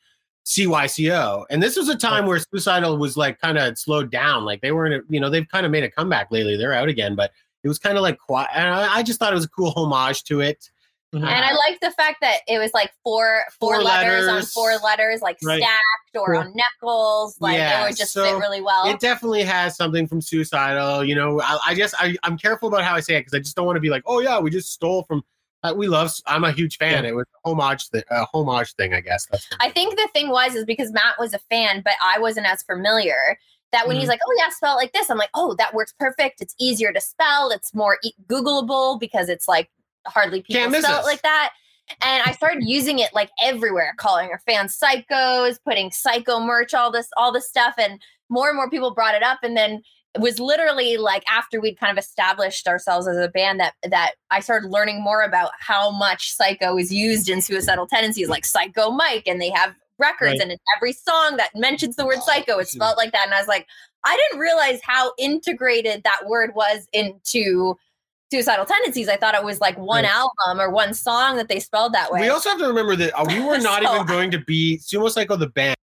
CYCO, 0.47 1.45
and 1.51 1.63
this 1.63 1.77
was 1.77 1.89
a 1.89 1.97
time 1.97 2.27
where 2.27 2.39
suicidal 2.39 2.97
was 2.99 3.17
like 3.17 3.41
kind 3.41 3.59
of 3.59 3.77
slowed 3.79 4.11
down. 4.11 4.45
Like 4.45 4.61
they 4.61 4.73
weren't, 4.73 5.05
you 5.11 5.21
know, 5.21 5.29
they've 5.29 5.49
kind 5.49 5.67
of 5.67 5.73
made 5.73 5.85
a 5.85 5.91
comeback 5.91 6.31
lately. 6.31 6.57
They're 6.57 6.73
out 6.73 6.89
again, 6.89 7.15
but 7.15 7.33
it 7.65 7.69
was 7.69 7.79
kind 7.79 7.97
of 7.97 8.03
like 8.03 8.19
quiet. 8.19 8.49
And 8.55 8.69
I, 8.69 8.97
I 8.97 9.03
just 9.03 9.19
thought 9.19 9.33
it 9.33 9.37
was 9.37 9.45
a 9.45 9.51
cool 9.51 9.73
homage 9.77 10.25
to 10.25 10.41
it. 10.41 10.71
Mhm. 11.15 11.19
And 11.25 11.45
I 11.45 11.53
like 11.55 11.81
the 11.81 11.93
fact 11.93 12.17
that 12.21 12.39
it 12.49 12.59
was 12.59 12.75
like 12.75 12.93
four 13.05 13.45
four, 13.61 13.77
Four 13.77 13.83
letters, 13.85 14.27
on 14.29 14.43
four 14.43 14.77
letters, 14.79 15.23
like 15.23 15.39
Right. 15.43 15.63
stacked 15.63 16.17
or 16.17 16.35
on 16.35 16.53
knuckles. 16.55 17.41
Like 17.41 17.57
Yeah, 17.57 17.83
it 17.85 17.89
would 17.91 17.97
just 17.97 18.13
so 18.13 18.25
fit 18.25 18.39
really 18.39 18.61
well. 18.61 18.87
It 18.89 18.99
definitely 19.01 19.45
has 19.45 19.77
something 19.77 20.07
from 20.09 20.21
suicidal. 20.21 21.05
You 21.05 21.15
know, 21.15 21.41
I, 21.41 21.59
I 21.69 21.75
just 21.75 21.95
I, 21.99 22.17
I'm 22.25 22.37
careful 22.37 22.69
about 22.69 22.83
how 22.83 22.95
I 22.95 23.01
say 23.01 23.15
it 23.17 23.21
because 23.21 23.35
I 23.35 23.39
just 23.39 23.55
don't 23.57 23.67
want 23.67 23.77
to 23.77 23.81
be 23.81 23.89
like, 23.91 24.03
oh 24.07 24.21
yeah, 24.21 24.39
we 24.41 24.51
just 24.51 24.73
stole 24.73 25.05
from. 25.05 25.23
Uh, 25.63 25.73
we 25.75 25.89
love. 25.89 26.13
I'm 26.27 26.45
a 26.45 26.53
huge 26.53 26.77
fan. 26.77 27.05
Yeah. 27.05 27.11
It 27.11 27.15
was 27.15 27.25
a 27.45 27.49
homage, 27.49 27.89
th- 27.91 28.05
a 28.11 28.27
homage 28.35 28.75
thing, 28.75 28.93
I 28.93 29.01
guess. 29.01 29.27
That's 29.27 29.49
I 29.61 29.71
think 29.71 29.97
the 29.97 30.09
thing 30.13 30.29
was 30.29 30.55
is 30.55 30.65
because 30.65 30.93
Matt 30.93 31.19
was 31.19 31.35
a 31.35 31.39
fan, 31.51 31.81
but 31.83 31.95
I 32.03 32.19
wasn't 32.19 32.47
as 32.47 32.63
familiar. 32.63 33.39
That 33.73 33.87
when 33.89 33.97
Mhm. 33.97 34.01
he's 34.01 34.09
like, 34.09 34.21
"Oh 34.27 34.35
yeah, 34.39 34.49
spell 34.51 34.75
it 34.75 34.83
like 34.83 34.93
this," 34.93 35.11
I'm 35.11 35.19
like, 35.19 35.31
"Oh, 35.35 35.55
that 35.55 35.73
works 35.75 35.93
perfect. 35.99 36.41
It's 36.41 36.55
easier 36.61 36.93
to 36.93 37.01
spell. 37.01 37.51
It's 37.51 37.75
more 37.75 37.99
e- 38.05 38.13
Googleable 38.29 39.01
because 39.01 39.29
it's 39.29 39.49
like 39.49 39.71
hardly 40.07 40.43
people 40.43 40.73
spell 40.81 41.01
it 41.01 41.05
like 41.05 41.23
that." 41.23 41.53
And 42.03 42.23
I 42.27 42.33
started 42.33 42.65
using 42.65 42.99
it 42.99 43.15
like 43.15 43.31
everywhere, 43.41 43.95
calling 43.97 44.31
our 44.31 44.41
fans 44.41 44.77
psychos, 44.79 45.59
putting 45.65 45.91
psycho 45.93 46.41
merch, 46.41 46.75
all 46.75 46.91
this, 46.91 47.09
all 47.17 47.33
this 47.33 47.49
stuff, 47.49 47.75
and 47.79 48.01
more 48.29 48.49
and 48.49 48.57
more 48.57 48.69
people 48.69 48.93
brought 48.93 49.15
it 49.15 49.23
up. 49.23 49.39
And 49.43 49.57
then 49.57 49.83
it 50.15 50.21
was 50.21 50.41
literally 50.41 50.97
like 50.97 51.23
after 51.31 51.61
we'd 51.61 51.79
kind 51.79 51.97
of 51.97 52.03
established 52.03 52.67
ourselves 52.67 53.07
as 53.07 53.17
a 53.19 53.29
band 53.29 53.61
that 53.61 53.75
that 53.89 54.13
I 54.31 54.41
started 54.41 54.69
learning 54.71 55.03
more 55.03 55.23
about 55.23 55.51
how 55.61 55.91
much 55.91 56.33
psycho 56.33 56.77
is 56.77 56.93
used 56.93 57.29
in 57.29 57.41
suicidal 57.41 57.87
tendencies, 57.87 58.29
like 58.29 58.45
Psycho 58.47 58.91
Mike, 58.91 59.25
and 59.27 59.41
they 59.41 59.51
have 59.51 59.75
records, 59.99 60.33
Right. 60.33 60.41
and 60.41 60.53
in 60.53 60.59
every 60.77 60.93
song 60.93 61.37
that 61.37 61.51
mentions 61.55 61.97
the 61.97 62.05
word 62.05 62.23
psycho, 62.23 62.59
it's 62.59 62.73
spelled 62.73 62.97
like 62.97 63.13
that. 63.13 63.25
And 63.27 63.35
I 63.35 63.39
was 63.39 63.49
like, 63.49 63.67
I 64.05 64.17
didn't 64.17 64.41
realize 64.41 64.81
how 64.83 65.13
integrated 65.19 66.03
that 66.05 66.27
word 66.27 66.55
was 66.55 66.87
into 66.93 67.79
suicidal 68.33 68.65
tendencies. 68.65 69.09
I 69.09 69.17
thought 69.17 69.35
it 69.35 69.45
was 69.45 69.61
like 69.61 69.79
one 69.79 70.05
Right. 70.05 70.13
album 70.13 70.61
or 70.61 70.71
one 70.71 70.95
song 70.95 71.37
that 71.37 71.49
they 71.49 71.61
spelled 71.61 71.93
that 71.95 72.11
way. 72.11 72.23
We 72.23 72.29
also 72.29 72.51
have 72.51 72.59
to 72.59 72.67
remember 72.67 72.97
that 72.97 73.19
uh, 73.19 73.25
we 73.27 73.41
were 73.41 73.59
not 73.59 73.83
So- 73.83 73.95
even 73.95 74.07
going 74.07 74.31
to 74.33 74.39
be 74.41 74.79
Sumo 74.79 75.07
Cyco 75.09 75.39
the 75.39 75.49
band 75.49 75.77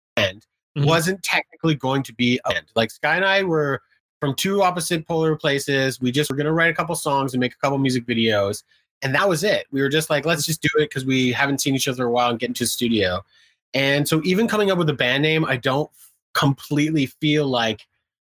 Mhm. 0.77 0.85
wasn't 0.85 1.21
technically 1.23 1.75
going 1.75 2.01
to 2.03 2.13
be 2.13 2.39
a 2.45 2.49
band. 2.53 2.65
Like 2.75 2.91
Skye 2.91 3.17
and 3.17 3.25
I 3.25 3.43
were 3.43 3.81
from 4.21 4.33
two 4.35 4.63
opposite 4.63 5.05
polar 5.07 5.35
places. 5.35 5.99
We 5.99 6.11
just 6.11 6.29
were 6.29 6.35
going 6.37 6.45
to 6.45 6.53
write 6.53 6.71
a 6.71 6.73
couple 6.75 6.95
songs 6.95 7.33
and 7.33 7.41
make 7.41 7.53
a 7.53 7.57
couple 7.57 7.77
music 7.77 8.05
videos, 8.05 8.63
and 9.01 9.13
that 9.13 9.27
was 9.27 9.43
it. 9.43 9.65
We 9.71 9.81
were 9.81 9.89
just 9.89 10.09
like, 10.09 10.25
let's 10.25 10.45
just 10.45 10.61
do 10.61 10.69
it 10.77 10.89
because 10.89 11.05
we 11.05 11.31
haven't 11.33 11.59
seen 11.59 11.75
each 11.75 11.87
other 11.89 12.03
in 12.03 12.07
a 12.07 12.11
while 12.11 12.29
and 12.29 12.39
get 12.39 12.47
into 12.49 12.63
the 12.63 12.67
studio. 12.67 13.21
And 13.73 14.07
so, 14.07 14.21
even 14.23 14.47
coming 14.47 14.71
up 14.71 14.77
with 14.77 14.89
a 14.89 14.93
band 14.93 15.23
name, 15.23 15.43
I 15.43 15.57
don't 15.57 15.89
completely 16.33 17.05
feel 17.07 17.47
like 17.47 17.85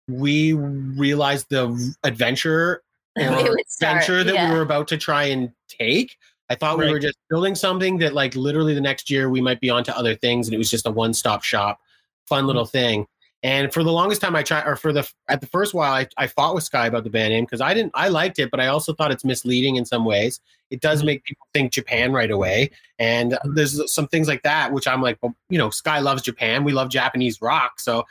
we 0.08 0.54
realized 0.54 1.46
the 1.50 1.94
adventure 2.04 2.74
It 2.74 2.82
or 3.48 3.56
start, 3.66 3.98
venture 3.98 4.24
that 4.24 4.34
yeah. 4.34 4.48
we 4.50 4.56
were 4.56 4.62
about 4.62 4.88
to 4.88 4.96
try 4.96 5.24
and 5.24 5.50
take. 5.68 6.16
I 6.48 6.56
thought 6.56 6.78
we 6.78 6.90
were 6.90 6.98
just 6.98 7.16
building 7.28 7.54
something 7.54 7.98
that, 7.98 8.12
like, 8.12 8.34
literally 8.34 8.74
the 8.74 8.80
next 8.80 9.08
year 9.08 9.30
we 9.30 9.40
might 9.40 9.60
be 9.60 9.70
onto 9.70 9.92
other 9.92 10.16
things, 10.16 10.48
and 10.48 10.54
it 10.54 10.58
was 10.58 10.68
just 10.68 10.84
a 10.86 10.90
one-stop 10.90 11.44
shop, 11.44 11.80
fun 12.26 12.46
little 12.46 12.64
thing. 12.66 13.06
And 13.42 13.72
for 13.72 13.82
the 13.82 13.92
longest 13.92 14.20
time, 14.20 14.36
I 14.36 14.42
tried, 14.42 14.66
or 14.66 14.76
for 14.76 14.92
the 14.92 15.08
at 15.28 15.40
the 15.40 15.46
first 15.46 15.72
while, 15.72 15.94
I, 15.94 16.06
I 16.18 16.26
fought 16.26 16.54
with 16.54 16.64
Skye 16.64 16.88
about 16.88 17.04
the 17.04 17.10
band 17.10 17.32
name 17.32 17.44
because 17.44 17.62
I 17.62 17.72
didn't, 17.72 17.92
I 17.94 18.08
liked 18.08 18.38
it, 18.38 18.50
but 18.50 18.60
I 18.60 18.66
also 18.66 18.92
thought 18.92 19.12
it's 19.12 19.24
misleading 19.24 19.76
in 19.76 19.86
some 19.86 20.04
ways. 20.04 20.40
It 20.70 20.80
does 20.80 21.02
Mhm. 21.02 21.06
make 21.06 21.24
people 21.24 21.46
think 21.54 21.72
Japan 21.72 22.12
right 22.12 22.30
away, 22.30 22.70
and 22.98 23.38
there's 23.44 23.90
some 23.90 24.08
things 24.08 24.28
like 24.28 24.42
that 24.42 24.72
which 24.72 24.86
I'm 24.86 25.00
like, 25.00 25.18
well, 25.22 25.34
you 25.48 25.56
know, 25.56 25.70
Skye 25.70 26.00
loves 26.00 26.20
Japan, 26.20 26.64
we 26.64 26.72
love 26.72 26.90
Japanese 26.90 27.40
rock, 27.40 27.80
so 27.80 28.04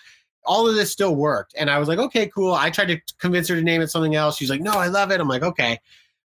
all 0.49 0.67
of 0.67 0.73
this 0.75 0.91
still 0.91 1.15
worked. 1.15 1.53
And 1.55 1.69
I 1.69 1.77
was 1.77 1.87
like, 1.87 1.99
okay, 1.99 2.25
cool. 2.27 2.53
I 2.55 2.71
tried 2.71 2.87
to 2.87 2.99
convince 3.19 3.47
her 3.49 3.55
to 3.55 3.61
name 3.61 3.81
it 3.81 3.91
something 3.91 4.15
else. 4.15 4.35
She's 4.35 4.49
like, 4.49 4.61
no, 4.61 4.71
I 4.73 4.87
love 4.87 5.11
it. 5.11 5.21
I'm 5.21 5.27
like, 5.27 5.43
okay. 5.43 5.79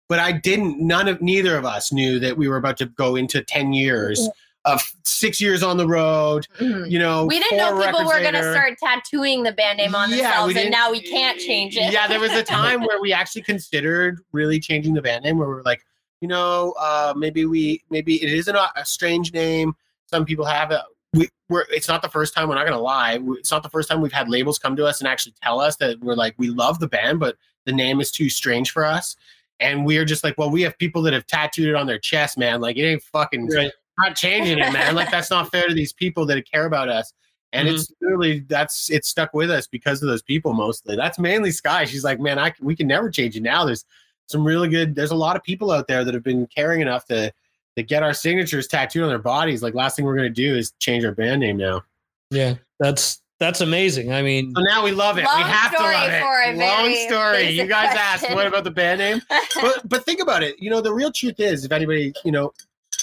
But 0.09 0.19
I 0.19 0.33
didn't, 0.33 0.85
none 0.85 1.07
of, 1.07 1.23
neither 1.23 1.57
of 1.57 1.65
us 1.65 1.93
knew 1.93 2.19
that 2.19 2.37
we 2.37 2.49
were 2.49 2.57
about 2.57 2.77
to 2.79 2.87
go 2.87 3.15
into 3.15 3.43
10 3.43 3.73
years 3.73 4.29
of 4.65 4.83
six 5.05 5.41
years 5.41 5.63
on 5.63 5.77
the 5.77 5.87
road, 5.87 6.49
Mhm. 6.59 6.91
you 6.91 6.99
know. 6.99 7.27
We 7.27 7.39
didn't 7.39 7.59
know 7.59 7.81
people 7.81 8.05
were 8.05 8.21
going 8.21 8.35
to 8.35 8.53
start 8.53 8.77
tattooing 8.83 9.45
the 9.45 9.53
band 9.53 9.79
name 9.79 9.95
on 9.95 10.11
Yeah, 10.11 10.17
themselves, 10.17 10.57
and 10.57 10.71
now 10.73 10.91
we 10.91 11.01
can't 11.01 11.39
change 11.39 11.77
it. 11.77 11.93
Yeah, 11.93 12.09
there 12.09 12.19
was 12.19 12.33
a 12.33 12.43
time 12.59 12.81
where 12.83 13.01
we 13.01 13.13
actually 13.13 13.43
considered 13.43 14.19
really 14.33 14.59
changing 14.59 14.95
the 14.95 15.01
band 15.01 15.25
name 15.25 15.39
where 15.39 15.49
we 15.49 15.55
were 15.55 15.63
like, 15.63 15.83
you 16.21 16.27
know, 16.27 16.75
uh, 16.77 17.15
maybe 17.17 17.47
we, 17.47 17.85
maybe 17.89 18.21
it 18.21 18.33
isn't 18.33 18.57
a, 18.57 18.69
a 18.75 18.85
strange 18.85 19.33
name. 19.33 19.75
Some 20.07 20.25
people 20.25 20.45
have 20.45 20.73
it. 20.73 20.81
We, 21.15 21.29
we're, 21.49 21.65
it's 21.71 21.89
not 21.89 22.03
the 22.03 22.09
first 22.09 22.35
time. 22.35 22.49
We're 22.49 22.55
not 22.57 22.67
gonna 22.67 22.81
lie. 22.81 23.19
It's 23.39 23.51
not 23.51 23.63
the 23.63 23.71
first 23.71 23.89
time 23.89 24.01
we've 24.01 24.13
had 24.13 24.29
labels 24.29 24.59
come 24.59 24.77
to 24.77 24.87
us 24.87 25.01
and 25.01 25.09
actually 25.09 25.35
tell 25.43 25.59
us 25.61 25.77
that 25.77 25.99
we're 26.01 26.15
like, 26.15 26.35
we 26.37 26.49
love 26.51 26.79
the 26.81 26.89
band, 26.89 27.19
but 27.21 27.37
the 27.65 27.73
name 27.73 28.01
is 28.01 28.11
too 28.11 28.29
strange 28.29 28.71
for 28.73 28.85
us. 28.85 29.17
And 29.61 29.85
we 29.85 29.97
are 29.99 30.05
just 30.05 30.23
like, 30.23 30.37
well, 30.39 30.51
we 30.51 30.63
have 30.63 30.77
people 30.79 31.03
that 31.03 31.13
have 31.13 31.27
tattooed 31.27 31.69
it 31.69 31.75
on 31.75 31.87
their 31.87 31.99
chest, 31.99 32.39
man. 32.39 32.61
Like 32.61 32.77
it 32.77 32.83
ain't 32.83 33.03
fucking 33.03 33.49
Right. 33.49 33.73
not 33.99 34.17
changing 34.17 34.59
it, 34.59 34.73
man. 34.73 34.95
Like 34.95 35.11
that's 35.11 35.31
not 35.31 35.51
fair 35.51 35.67
to 35.67 35.75
these 35.75 35.93
people 35.93 36.27
that 36.27 36.51
care 36.51 36.67
about 36.67 36.89
us. 36.89 37.13
And 37.55 37.67
Mhm. 37.67 37.75
it's 37.75 37.91
literally 38.03 38.41
that's 38.41 38.91
it's 38.91 39.09
stuck 39.09 39.33
with 39.33 39.51
us 39.51 39.67
because 39.67 40.03
of 40.03 40.09
those 40.09 40.23
people 40.23 40.53
mostly. 40.53 40.95
That's 40.95 41.19
mainly 41.19 41.51
Skye. 41.51 41.87
She's 41.87 42.05
like, 42.05 42.21
man, 42.21 42.39
I 42.39 42.53
we 42.61 42.77
can 42.77 42.87
never 42.87 43.11
change 43.11 43.37
it 43.37 43.43
now. 43.43 43.65
There's 43.65 43.87
some 44.27 44.45
really 44.45 44.69
good. 44.69 44.95
There's 44.95 45.13
a 45.13 45.17
lot 45.17 45.35
of 45.37 45.43
people 45.43 45.71
out 45.71 45.89
there 45.89 46.05
that 46.05 46.13
have 46.13 46.23
been 46.23 46.47
caring 46.49 46.83
enough 46.83 47.07
to 47.07 47.33
to 47.79 47.83
get 47.83 48.03
our 48.03 48.13
signatures 48.13 48.67
tattooed 48.67 49.03
on 49.05 49.09
their 49.09 49.19
bodies. 49.19 49.63
Like 49.63 49.75
last 49.75 49.97
thing 49.97 50.05
we're 50.05 50.17
gonna 50.17 50.29
do 50.29 50.55
is 50.57 50.73
change 50.81 51.05
our 51.05 51.13
band 51.13 51.41
name 51.41 51.57
now. 51.57 51.83
Yeah, 52.31 52.55
that's 52.79 53.23
that's 53.41 53.61
amazing. 53.61 54.13
I 54.13 54.21
mean, 54.21 54.53
So 54.55 54.63
now 54.63 54.83
we 54.85 54.91
love 54.91 55.17
it. 55.17 55.23
we 55.23 55.43
have 55.43 55.75
to 55.77 55.83
love 55.83 56.11
it. 56.11 56.57
Long 56.59 56.95
story. 57.07 57.51
You 57.51 57.63
basic 57.63 57.69
guys 57.69 57.97
asked 57.97 58.35
what 58.35 58.47
about 58.47 58.65
the 58.65 58.71
band 58.71 58.99
name? 58.99 59.23
but 59.63 59.89
but 59.89 60.05
think 60.05 60.21
about 60.21 60.43
it. 60.43 60.57
You 60.61 60.71
know, 60.71 60.81
the 60.81 60.93
real 60.93 61.13
truth 61.13 61.39
is, 61.39 61.65
if 61.65 61.73
anybody, 61.73 62.13
you 62.25 62.33
know, 62.33 62.53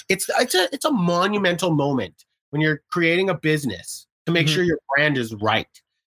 it's 0.08 0.28
it's 0.38 0.54
a 0.54 0.68
it's 0.72 0.84
a 0.84 0.90
monumental 0.92 1.70
moment 1.70 2.24
when 2.50 2.60
you're 2.60 2.82
creating 2.90 3.30
a 3.30 3.34
business 3.34 4.06
to 4.26 4.32
make 4.32 4.46
Mhm. 4.46 4.50
sure 4.54 4.62
your 4.64 4.78
brand 4.94 5.16
is 5.18 5.34
right. 5.36 5.68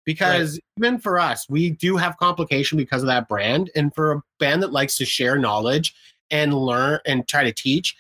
Because 0.07 0.61
even 0.79 0.99
for 0.99 1.19
us, 1.19 1.49
we 1.49 1.71
do 1.71 1.97
have 1.97 2.17
complication 2.19 2.77
because 2.77 3.03
of 3.03 3.07
that 3.07 3.27
brand. 3.27 3.71
And 3.75 3.95
for 3.95 4.13
a 4.13 4.23
band 4.39 4.63
that 4.63 4.71
likes 4.73 4.99
to 4.99 5.05
share 5.07 5.39
knowledge 5.39 5.95
and 6.31 6.53
learn 6.53 6.99
and 7.07 7.27
try 7.27 7.43
to 7.45 7.53
teach, 7.53 7.97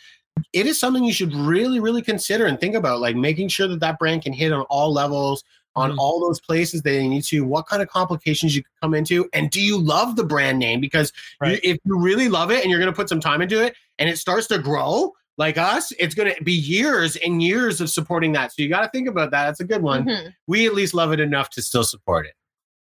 it 0.53 0.67
is 0.67 0.79
something 0.79 1.05
you 1.05 1.13
should 1.13 1.35
really, 1.35 1.81
really 1.81 2.03
consider 2.03 2.47
and 2.47 2.59
think 2.61 2.75
about, 2.75 3.01
like 3.01 3.17
making 3.17 3.49
sure 3.49 3.69
that 3.69 3.81
that 3.81 3.99
brand 3.99 4.23
can 4.23 4.33
hit 4.33 4.53
on 4.53 4.63
all 4.63 4.93
levels, 4.93 5.45
on 5.77 5.93
Mhm. 5.93 5.99
all 5.99 6.21
those 6.21 6.41
places 6.41 6.83
they 6.83 7.07
need 7.09 7.25
to, 7.25 7.41
what 7.45 7.67
kind 7.67 7.83
of 7.83 7.89
complications 7.89 8.55
you 8.55 8.63
could 8.63 8.73
come 8.81 8.95
into, 8.95 9.29
and 9.33 9.51
do 9.51 9.61
you 9.61 9.77
love 9.79 10.17
the 10.17 10.25
brand 10.25 10.59
name? 10.59 10.81
Because 10.81 11.13
you- 11.45 11.59
if 11.63 11.79
you 11.85 11.99
really 11.99 12.29
love 12.29 12.51
it 12.53 12.63
and 12.63 12.71
you're 12.71 12.79
going 12.79 12.93
to 12.93 12.97
put 12.97 13.09
some 13.09 13.21
time 13.21 13.43
into 13.43 13.61
it, 13.65 13.75
and 13.99 14.09
it 14.09 14.17
starts 14.19 14.47
to 14.49 14.59
grow 14.59 15.13
like 15.37 15.59
us, 15.59 15.93
it's 15.99 16.15
going 16.15 16.33
to 16.33 16.45
be 16.45 16.53
years 16.53 17.17
and 17.17 17.43
years 17.43 17.81
of 17.81 17.91
supporting 17.91 18.31
that. 18.33 18.53
So 18.53 18.63
you 18.63 18.69
got 18.69 18.83
to 18.83 18.89
think 18.91 19.09
about 19.09 19.33
that. 19.33 19.47
That's 19.47 19.59
a 19.61 19.65
good 19.65 19.83
one. 19.83 20.05
Mhm. 20.05 20.33
We 20.47 20.65
at 20.67 20.75
least 20.75 20.95
love 20.95 21.13
it 21.13 21.19
enough 21.19 21.51
to 21.51 21.63
still 21.63 21.85
support 21.85 22.27
it. 22.27 22.35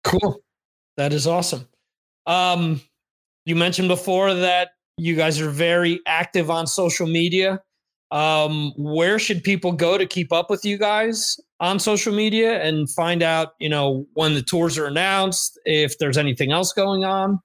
cool. 0.04 0.40
That 0.96 1.12
is 1.12 1.26
awesome. 1.26 1.68
Um, 2.26 2.80
you 3.44 3.56
mentioned 3.56 3.88
before 3.88 4.32
that 4.34 4.70
you 4.96 5.14
guys 5.14 5.40
are 5.40 5.50
very 5.50 6.00
active 6.06 6.50
on 6.50 6.66
social 6.66 7.06
media. 7.06 7.60
Um, 8.10 8.72
where 8.76 9.18
should 9.18 9.42
people 9.42 9.72
go 9.72 9.98
to 9.98 10.06
keep 10.06 10.32
up 10.32 10.48
with 10.48 10.64
you 10.64 10.78
guys 10.78 11.38
on 11.58 11.78
social 11.78 12.14
media 12.14 12.62
and 12.62 12.88
find 12.90 13.22
out, 13.22 13.54
you 13.58 13.68
know, 13.68 14.06
when 14.14 14.34
the 14.34 14.42
tours 14.42 14.78
are 14.78 14.86
announced, 14.86 15.58
if 15.64 15.98
there's 15.98 16.16
anything 16.16 16.52
else 16.52 16.72
going 16.72 17.04
on? 17.04 17.40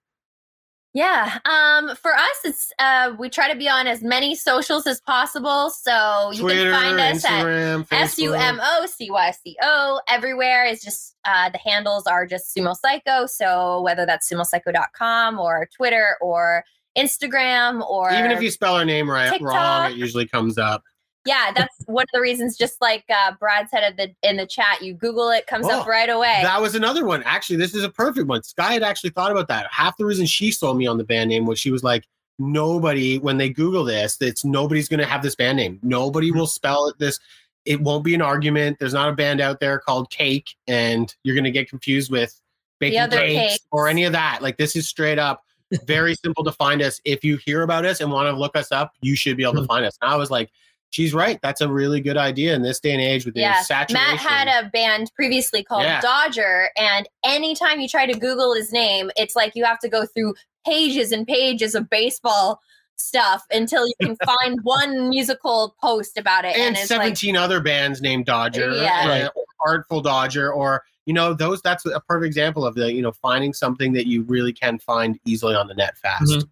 Yeah. 0.93 1.39
Um, 1.45 1.95
for 1.95 2.13
us, 2.13 2.37
it's 2.43 2.71
uh, 2.77 3.13
we 3.17 3.29
try 3.29 3.51
to 3.51 3.57
be 3.57 3.69
on 3.69 3.87
as 3.87 4.03
many 4.03 4.35
socials 4.35 4.85
as 4.85 4.99
possible. 4.99 5.69
So 5.69 6.31
you 6.33 6.41
Twitter, 6.41 6.71
can 6.71 6.81
find 6.81 6.99
us 6.99 7.23
at 7.23 7.45
Instagram, 7.45 7.87
S 7.91 8.17
U 8.17 8.33
M 8.33 8.57
Facebook. 8.57 8.81
O 8.81 8.85
C 8.87 9.09
Y 9.09 9.31
C 9.31 9.57
O 9.63 10.01
everywhere 10.09 10.65
is 10.65 10.81
just 10.81 11.15
uh, 11.23 11.49
the 11.49 11.59
handles 11.59 12.07
are 12.07 12.27
just 12.27 12.53
Sumo 12.53 12.75
Cyco. 12.85 13.29
So 13.29 13.81
whether 13.81 14.05
that's 14.05 14.29
sumo 14.29 14.41
sumocyco.com 14.41 15.39
or 15.39 15.69
Twitter 15.73 16.17
or 16.19 16.65
Instagram 16.97 17.81
or 17.89 18.11
Even 18.11 18.31
if 18.31 18.41
you 18.41 18.51
spell 18.51 18.75
our 18.75 18.85
name 18.85 19.09
right 19.09 19.29
TikTok. 19.31 19.47
wrong, 19.47 19.91
it 19.91 19.97
usually 19.97 20.27
comes 20.27 20.57
up. 20.57 20.83
Yeah, 21.25 21.51
that's 21.55 21.75
one 21.85 22.03
of 22.03 22.09
the 22.13 22.21
reasons. 22.21 22.57
Just 22.57 22.81
like 22.81 23.03
uh, 23.09 23.33
Brad 23.39 23.69
said 23.69 23.83
at 23.83 23.97
the 23.97 24.13
in 24.27 24.37
the 24.37 24.45
chat, 24.47 24.81
you 24.81 24.93
Google 24.93 25.29
it, 25.29 25.47
comes 25.47 25.67
Oh, 25.67 25.81
up 25.81 25.87
right 25.87 26.09
away. 26.09 26.39
That 26.41 26.61
was 26.61 26.75
another 26.75 27.05
one. 27.05 27.23
Actually, 27.23 27.57
this 27.57 27.75
is 27.75 27.83
a 27.83 27.89
perfect 27.89 28.27
one. 28.27 28.43
Skye 28.43 28.73
had 28.73 28.83
actually 28.83 29.11
thought 29.11 29.31
about 29.31 29.47
that. 29.49 29.67
Half 29.71 29.97
the 29.97 30.05
reason 30.05 30.25
she 30.25 30.51
sold 30.51 30.77
me 30.77 30.87
on 30.87 30.97
the 30.97 31.03
band 31.03 31.29
name 31.29 31.45
was 31.45 31.59
she 31.59 31.71
was 31.71 31.83
like, 31.83 32.05
nobody, 32.39 33.19
when 33.19 33.37
they 33.37 33.49
Google 33.49 33.83
this, 33.83 34.17
it's 34.19 34.43
nobody's 34.43 34.87
going 34.89 34.99
to 34.99 35.05
have 35.05 35.21
this 35.21 35.35
band 35.35 35.57
name. 35.57 35.79
Nobody 35.83 36.31
will 36.31 36.47
spell 36.47 36.87
it 36.87 36.97
this. 36.97 37.19
It 37.65 37.79
won't 37.79 38.03
be 38.03 38.15
an 38.15 38.21
argument. 38.23 38.79
There's 38.79 38.95
not 38.95 39.09
a 39.09 39.13
band 39.13 39.39
out 39.39 39.59
there 39.59 39.77
called 39.77 40.09
Cake, 40.09 40.55
and 40.67 41.13
you're 41.23 41.35
going 41.35 41.43
to 41.45 41.51
get 41.51 41.69
confused 41.69 42.11
with 42.11 42.39
baking 42.79 43.09
cakes 43.11 43.51
cakes. 43.53 43.59
or 43.71 43.87
any 43.87 44.05
of 44.05 44.13
that. 44.13 44.41
Like, 44.41 44.57
this 44.57 44.75
is 44.75 44.87
straight 44.89 45.19
up 45.19 45.43
very 45.85 46.15
simple 46.15 46.43
to 46.43 46.51
find 46.51 46.81
us. 46.81 46.99
If 47.05 47.23
you 47.23 47.37
hear 47.37 47.63
about 47.63 47.85
us 47.85 47.99
and 48.01 48.11
want 48.11 48.33
to 48.33 48.39
look 48.39 48.55
us 48.55 48.71
up, 48.71 48.93
you 49.01 49.15
should 49.15 49.37
be 49.37 49.43
able 49.43 49.53
to 49.53 49.59
mm-hmm. 49.59 49.67
find 49.67 49.85
us. 49.85 49.97
And 50.01 50.11
I 50.11 50.15
was 50.15 50.29
like, 50.31 50.51
she's 50.91 51.13
right. 51.13 51.39
That's 51.41 51.61
a 51.61 51.71
really 51.71 52.01
good 52.01 52.17
idea 52.17 52.53
in 52.53 52.61
this 52.61 52.79
day 52.79 52.91
and 52.91 53.01
age 53.01 53.25
with 53.25 53.33
the 53.33 53.41
Yeah, 53.41 53.61
saturation. 53.61 53.93
Matt 53.93 54.19
had 54.19 54.65
a 54.65 54.69
band 54.69 55.11
previously 55.15 55.63
called 55.63 55.83
Yeah. 55.83 56.01
Dodger, 56.01 56.69
and 56.77 57.07
anytime 57.25 57.79
you 57.79 57.87
try 57.87 58.05
to 58.05 58.17
Google 58.17 58.53
his 58.53 58.71
name, 58.71 59.09
it's 59.15 59.35
like 59.35 59.55
you 59.55 59.63
have 59.65 59.79
to 59.79 59.89
go 59.89 60.05
through 60.05 60.35
pages 60.65 61.11
and 61.11 61.25
pages 61.25 61.75
of 61.75 61.89
baseball 61.89 62.59
stuff 63.01 63.43
until 63.51 63.87
you 63.87 63.93
can 64.01 64.15
find 64.25 64.59
one 64.63 65.09
musical 65.09 65.75
post 65.81 66.17
about 66.17 66.45
it. 66.45 66.55
and 66.57 66.75
it's 66.77 66.89
like, 66.89 67.01
17 67.01 67.35
other 67.35 67.59
bands 67.61 68.01
named 68.01 68.25
Dodger, 68.25 68.71
Yeah. 68.73 69.27
or 69.35 69.45
Artful 69.65 70.01
Dodger, 70.01 70.51
or 70.51 70.83
you 71.05 71.13
know 71.13 71.33
those. 71.33 71.61
That's 71.61 71.85
a 71.85 71.99
perfect 71.99 72.27
example 72.27 72.65
of 72.65 72.75
the 72.75 72.91
you 72.93 73.01
know 73.01 73.11
finding 73.11 73.53
something 73.53 73.93
that 73.93 74.07
you 74.07 74.23
really 74.23 74.53
can 74.53 74.79
find 74.79 75.19
easily 75.25 75.55
on 75.55 75.67
the 75.67 75.73
net 75.75 75.97
fast. 75.97 76.45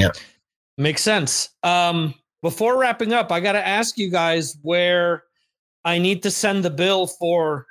Mhm. 0.00 0.16
Makes 0.76 1.02
sense. 1.02 1.50
Um, 1.64 2.14
before 2.42 2.78
wrapping 2.78 3.12
up, 3.12 3.32
I 3.32 3.40
got 3.40 3.52
to 3.52 3.66
ask 3.66 3.98
you 3.98 4.10
guys 4.10 4.56
where 4.62 5.24
I 5.84 5.98
need 5.98 6.22
to 6.22 6.30
send 6.30 6.64
the 6.64 6.70
bill 6.70 7.08
for 7.08 7.66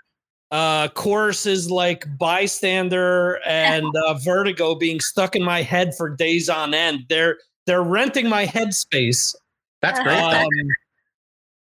uh, 0.52 0.90
choruses 0.90 1.72
like 1.72 2.06
Bystander 2.18 3.40
and 3.46 3.86
uh, 4.06 4.14
Vertigo 4.16 4.76
being 4.76 5.00
stuck 5.00 5.36
in 5.38 5.44
my 5.44 5.62
head 5.62 5.96
for 5.96 6.10
days 6.10 6.50
on 6.50 6.74
end. 6.74 7.06
They're 7.08 7.38
they're 7.68 7.84
renting 7.84 8.28
my 8.28 8.48
headspace. 8.48 9.36
That's 9.82 10.00
great. 10.00 10.18
Um, 10.18 10.50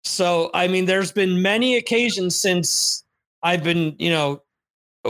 so 0.05 0.51
I 0.53 0.69
mean, 0.69 0.85
there's 0.85 1.13
been 1.13 1.41
many 1.41 1.77
occasions 1.77 2.39
since 2.39 3.05
I've 3.43 3.63
been, 3.63 3.97
you 3.99 4.11
know, 4.11 4.43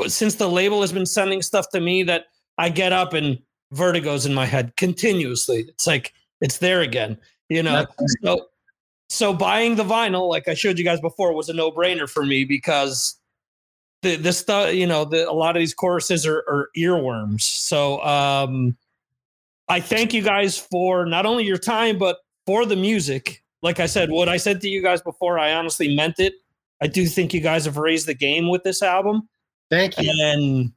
since 0.06 0.36
the 0.36 0.48
label 0.48 0.81
has 0.82 0.93
been 0.93 1.06
sending 1.06 1.43
stuff 1.43 1.69
to 1.70 1.81
me 1.81 2.05
that 2.05 2.27
I 2.59 2.69
get 2.69 2.93
up 2.93 3.12
and 3.14 3.39
vertigos 3.74 4.27
in 4.27 4.35
my 4.35 4.47
head 4.47 4.77
continuously. 4.77 5.64
It's 5.69 5.86
like 5.86 6.12
it's 6.40 6.59
there 6.59 6.82
again, 6.82 7.19
you 7.48 7.62
know. 7.62 7.86
So 8.23 8.47
so 9.09 9.35
buying 9.35 9.74
the 9.77 9.85
vinyl, 9.85 10.28
like 10.28 10.47
I 10.47 10.55
showed 10.55 10.78
you 10.78 10.85
guys 10.85 11.01
before, 11.01 11.35
was 11.35 11.48
a 11.48 11.55
no 11.55 11.70
brainer 11.70 12.09
for 12.09 12.24
me 12.24 12.44
because 12.44 13.19
the 14.02 14.16
the 14.16 14.32
stuff, 14.32 14.74
you 14.74 14.86
know, 14.86 15.05
the, 15.05 15.28
a 15.28 15.32
lot 15.32 15.56
of 15.56 15.60
these 15.60 15.74
choruses 15.74 16.27
are, 16.27 16.44
are 16.48 16.69
earworms. 16.77 17.43
So 17.43 18.02
um, 18.02 18.77
I 19.73 19.81
thank 19.81 20.12
you 20.12 20.20
guys 20.20 20.59
for 20.59 21.07
not 21.07 21.24
only 21.24 21.44
your 21.44 21.57
time 21.57 21.97
but 21.97 22.19
for 22.44 22.66
the 22.66 22.77
music. 22.77 23.43
Like 23.62 23.81
I 23.81 23.86
said, 23.86 24.11
what 24.11 24.28
I 24.28 24.36
said 24.36 24.61
to 24.61 24.69
you 24.69 24.82
guys 24.82 25.01
before, 25.01 25.39
I 25.39 25.55
honestly 25.55 25.97
meant 25.97 26.19
it. 26.19 26.35
I 26.82 26.89
do 26.89 27.07
think 27.07 27.32
you 27.32 27.40
guys 27.40 27.65
have 27.65 27.78
raised 27.78 28.07
the 28.07 28.12
game 28.12 28.51
with 28.51 28.65
this 28.65 28.82
album, 28.82 29.31
Thank 29.70 29.99
you. 29.99 30.11
and 30.11 30.73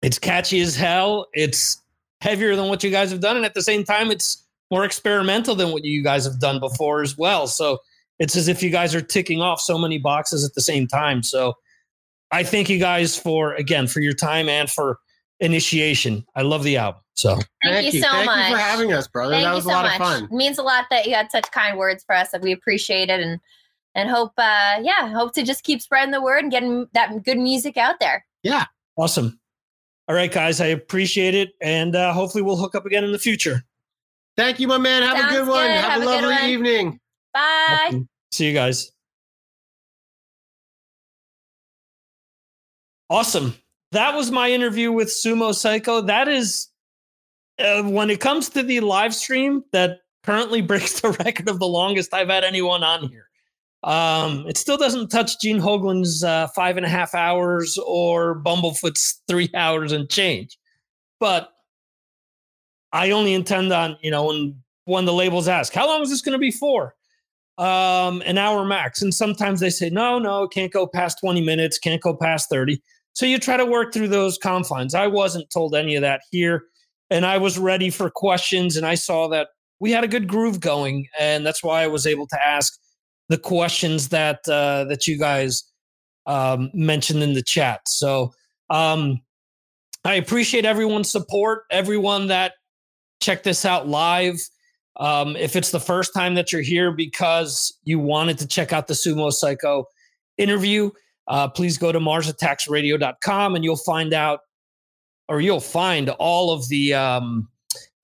it's 0.00 0.18
catchy 0.18 0.60
as 0.60 0.74
hell. 0.74 1.26
It's 1.34 1.82
heavier 2.22 2.56
than 2.56 2.70
what 2.70 2.82
you 2.82 2.90
guys 2.90 3.10
have 3.10 3.20
done, 3.20 3.36
and 3.36 3.44
at 3.44 3.52
the 3.52 3.62
same 3.62 3.84
time, 3.84 4.10
it's 4.10 4.42
more 4.70 4.86
experimental 4.86 5.54
than 5.54 5.72
what 5.72 5.84
you 5.84 6.02
guys 6.02 6.24
have 6.24 6.40
done 6.40 6.60
before 6.60 7.02
as 7.02 7.18
well. 7.18 7.46
So 7.46 7.78
it's 8.18 8.36
as 8.36 8.48
if 8.48 8.62
you 8.62 8.70
guys 8.70 8.94
are 8.94 9.02
ticking 9.02 9.42
off 9.42 9.60
so 9.60 9.76
many 9.76 9.98
boxes 9.98 10.46
at 10.46 10.54
the 10.54 10.62
same 10.62 10.86
time. 10.86 11.22
So 11.22 11.58
I 12.30 12.42
thank 12.42 12.70
you 12.70 12.78
guys 12.78 13.18
for 13.18 13.52
again 13.52 13.86
for 13.86 14.00
your 14.00 14.14
time 14.14 14.48
and 14.48 14.70
for 14.70 14.98
initiation. 15.40 16.24
I 16.34 16.40
love 16.40 16.62
the 16.62 16.78
album. 16.78 17.03
So 17.16 17.38
Thank, 17.62 17.94
you 17.94 18.02
so 18.02 18.08
Thank 18.10 18.26
much. 18.26 18.48
you 18.50 18.54
for 18.56 18.60
having 18.60 18.92
us, 18.92 19.06
brother. 19.06 19.34
Thank 19.34 19.44
that 19.44 19.50
you 19.50 19.54
was 19.56 19.64
so 19.64 19.70
a 19.70 19.72
lot 19.72 19.84
much. 19.84 19.92
of 19.94 19.98
fun. 19.98 20.24
It 20.24 20.32
means 20.32 20.58
a 20.58 20.62
lot 20.62 20.86
that 20.90 21.06
you 21.06 21.14
had 21.14 21.30
such 21.30 21.50
kind 21.52 21.78
words 21.78 22.02
for 22.04 22.14
us, 22.14 22.32
and 22.32 22.42
we 22.42 22.52
appreciate 22.52 23.08
it. 23.08 23.20
And 23.20 23.40
and 23.94 24.10
hope, 24.10 24.32
uh, 24.36 24.80
yeah, 24.82 25.08
hope 25.12 25.32
to 25.34 25.44
just 25.44 25.62
keep 25.62 25.80
spreading 25.80 26.10
the 26.10 26.20
word 26.20 26.42
and 26.42 26.50
getting 26.50 26.88
that 26.94 27.22
good 27.24 27.38
music 27.38 27.76
out 27.76 28.00
there. 28.00 28.26
Yeah. 28.42 28.64
Awesome. 28.96 29.38
All 30.08 30.14
right, 30.14 30.30
guys, 30.30 30.60
I 30.60 30.66
appreciate 30.66 31.34
it, 31.34 31.52
and 31.62 31.96
uh, 31.96 32.12
hopefully 32.12 32.42
we'll 32.42 32.56
hook 32.56 32.74
up 32.74 32.84
again 32.86 33.04
in 33.04 33.12
the 33.12 33.18
future. 33.18 33.62
Thank 34.36 34.58
you, 34.58 34.66
my 34.66 34.78
man. 34.78 35.02
Have 35.02 35.16
a 35.16 35.30
good 35.30 35.48
one. 35.48 35.64
good. 35.64 35.70
Have, 35.70 35.92
Have 35.92 36.02
a 36.02 36.04
a 36.04 36.06
lovely 36.06 36.52
evening. 36.52 37.00
Bye. 37.32 37.84
Awesome. 37.86 38.08
See 38.32 38.46
you 38.48 38.52
guys. 38.52 38.90
Awesome. 43.08 43.54
That 43.92 44.14
was 44.14 44.30
my 44.30 44.50
interview 44.50 44.90
with 44.90 45.08
Sumo 45.08 45.50
Cyco. 45.52 46.04
That 46.06 46.26
is, 46.26 46.68
uh, 47.58 47.82
when 47.82 48.10
it 48.10 48.20
comes 48.20 48.48
to 48.50 48.62
the 48.62 48.80
live 48.80 49.14
stream, 49.14 49.64
that 49.72 49.98
currently 50.22 50.60
breaks 50.62 51.00
the 51.00 51.10
record 51.24 51.48
of 51.48 51.58
the 51.58 51.66
longest 51.66 52.14
I've 52.14 52.28
had 52.28 52.44
anyone 52.44 52.82
on 52.82 53.08
here. 53.08 53.28
Um, 53.82 54.46
it 54.48 54.56
still 54.56 54.78
doesn't 54.78 55.08
touch 55.08 55.40
Gene 55.40 55.60
Hoglan's 55.60 56.24
uh, 56.24 56.48
five 56.48 56.78
and 56.78 56.86
a 56.86 56.88
half 56.88 57.14
hours 57.14 57.78
or 57.86 58.40
Bumblefoot's 58.42 59.22
three 59.28 59.50
hours 59.54 59.92
and 59.92 60.08
change. 60.08 60.58
But 61.20 61.50
I 62.92 63.10
only 63.10 63.34
intend 63.34 63.72
on, 63.72 63.96
you 64.02 64.10
know, 64.10 64.26
when 64.26 64.62
when 64.86 65.04
the 65.06 65.12
labels 65.12 65.48
ask, 65.48 65.72
how 65.72 65.86
long 65.86 66.02
is 66.02 66.10
this 66.10 66.20
going 66.20 66.34
to 66.34 66.38
be 66.38 66.50
for? 66.50 66.94
um, 67.58 68.22
an 68.26 68.38
hour 68.38 68.64
max. 68.64 69.02
And 69.02 69.14
sometimes 69.14 69.60
they 69.60 69.70
say, 69.70 69.90
no, 69.90 70.18
no, 70.18 70.48
can't 70.48 70.72
go 70.72 70.86
past 70.86 71.18
20 71.20 71.40
minutes, 71.40 71.78
can't 71.78 72.02
go 72.02 72.14
past 72.14 72.50
30. 72.50 72.82
So 73.12 73.26
you 73.26 73.38
try 73.38 73.56
to 73.56 73.64
work 73.64 73.92
through 73.92 74.08
those 74.08 74.38
confines. 74.38 74.94
I 74.94 75.06
wasn't 75.06 75.50
told 75.50 75.74
any 75.74 75.94
of 75.94 76.02
that 76.02 76.22
here. 76.30 76.64
And 77.14 77.24
I 77.24 77.38
was 77.38 77.60
ready 77.60 77.90
for 77.90 78.10
questions. 78.10 78.76
And 78.76 78.84
I 78.84 78.96
saw 78.96 79.28
that 79.28 79.48
we 79.78 79.92
had 79.92 80.02
a 80.02 80.08
good 80.08 80.26
groove 80.26 80.58
going. 80.58 81.06
And 81.18 81.46
that's 81.46 81.62
why 81.62 81.84
I 81.84 81.86
was 81.86 82.08
able 82.08 82.26
to 82.26 82.44
ask 82.44 82.76
the 83.28 83.38
questions 83.38 84.08
that 84.08 84.40
uh, 84.48 84.84
that 84.84 85.06
you 85.06 85.16
guys 85.16 85.62
um, 86.26 86.72
mentioned 86.74 87.22
in 87.22 87.34
the 87.34 87.42
chat. 87.42 87.82
So 87.86 88.32
um, 88.68 89.20
I 90.04 90.14
appreciate 90.14 90.64
everyone's 90.64 91.10
support, 91.10 91.62
everyone 91.70 92.26
that 92.26 92.54
checked 93.20 93.44
this 93.44 93.64
out 93.64 93.86
live. 93.86 94.40
Um, 94.96 95.36
if 95.36 95.54
it's 95.54 95.70
the 95.70 95.80
first 95.80 96.12
time 96.14 96.34
that 96.34 96.52
you're 96.52 96.62
here 96.62 96.90
because 96.90 97.76
you 97.84 98.00
wanted 98.00 98.38
to 98.38 98.46
check 98.48 98.72
out 98.72 98.88
the 98.88 98.94
Sumo 98.94 99.32
Cyco 99.32 99.84
interview, 100.36 100.90
uh, 101.28 101.48
please 101.48 101.78
go 101.78 101.92
to 101.92 102.00
marsattacksradio.com 102.00 103.54
and 103.54 103.64
you'll 103.64 103.76
find 103.76 104.12
out, 104.12 104.40
or 105.28 105.40
you'll 105.40 105.60
find 105.60 106.10
all 106.10 106.52
of 106.52 106.68
the 106.68 106.94
um, 106.94 107.48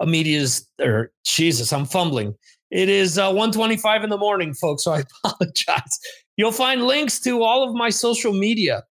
media's, 0.05 0.67
or 0.81 1.13
Jesus, 1.25 1.73
I'm 1.73 1.87
fumbling. 1.87 2.35
It 2.71 2.89
is 2.89 3.19
uh, 3.19 3.27
125 3.27 4.05
in 4.05 4.11
the 4.11 4.17
morning, 4.17 4.55
folks, 4.55 4.85
so 4.85 4.93
I 4.93 5.03
apologize. 5.25 5.99
You'll 6.37 6.53
find 6.53 6.85
links 6.87 7.21
to 7.21 7.43
all 7.43 7.69
of 7.69 7.75
my 7.75 7.91
social 7.91 8.33
media 8.33 8.85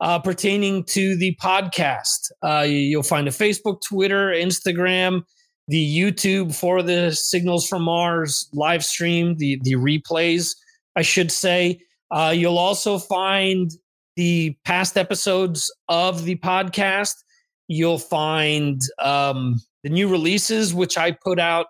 uh, 0.00 0.18
pertaining 0.18 0.84
to 0.84 1.16
the 1.16 1.36
podcast. 1.40 2.30
Uh, 2.42 2.64
you'll 2.66 3.02
find 3.02 3.28
a 3.28 3.30
Facebook, 3.30 3.80
Twitter, 3.86 4.28
Instagram, 4.28 5.22
the 5.68 5.98
YouTube 5.98 6.54
for 6.54 6.82
the 6.82 7.12
Signals 7.12 7.66
from 7.68 7.82
Mars 7.82 8.48
live 8.52 8.84
stream, 8.84 9.36
the 9.36 9.58
the 9.62 9.74
replays, 9.74 10.54
I 10.94 11.02
should 11.02 11.32
say. 11.32 11.80
Uh, 12.10 12.32
you'll 12.36 12.58
also 12.58 12.98
find 12.98 13.70
the 14.14 14.56
past 14.64 14.96
episodes 14.96 15.72
of 15.88 16.24
the 16.24 16.36
podcast. 16.36 17.14
You'll 17.68 17.98
find 17.98 18.80
um, 19.00 19.60
the 19.82 19.88
new 19.88 20.08
releases, 20.08 20.74
which 20.74 20.96
I 20.96 21.12
put 21.12 21.38
out 21.38 21.66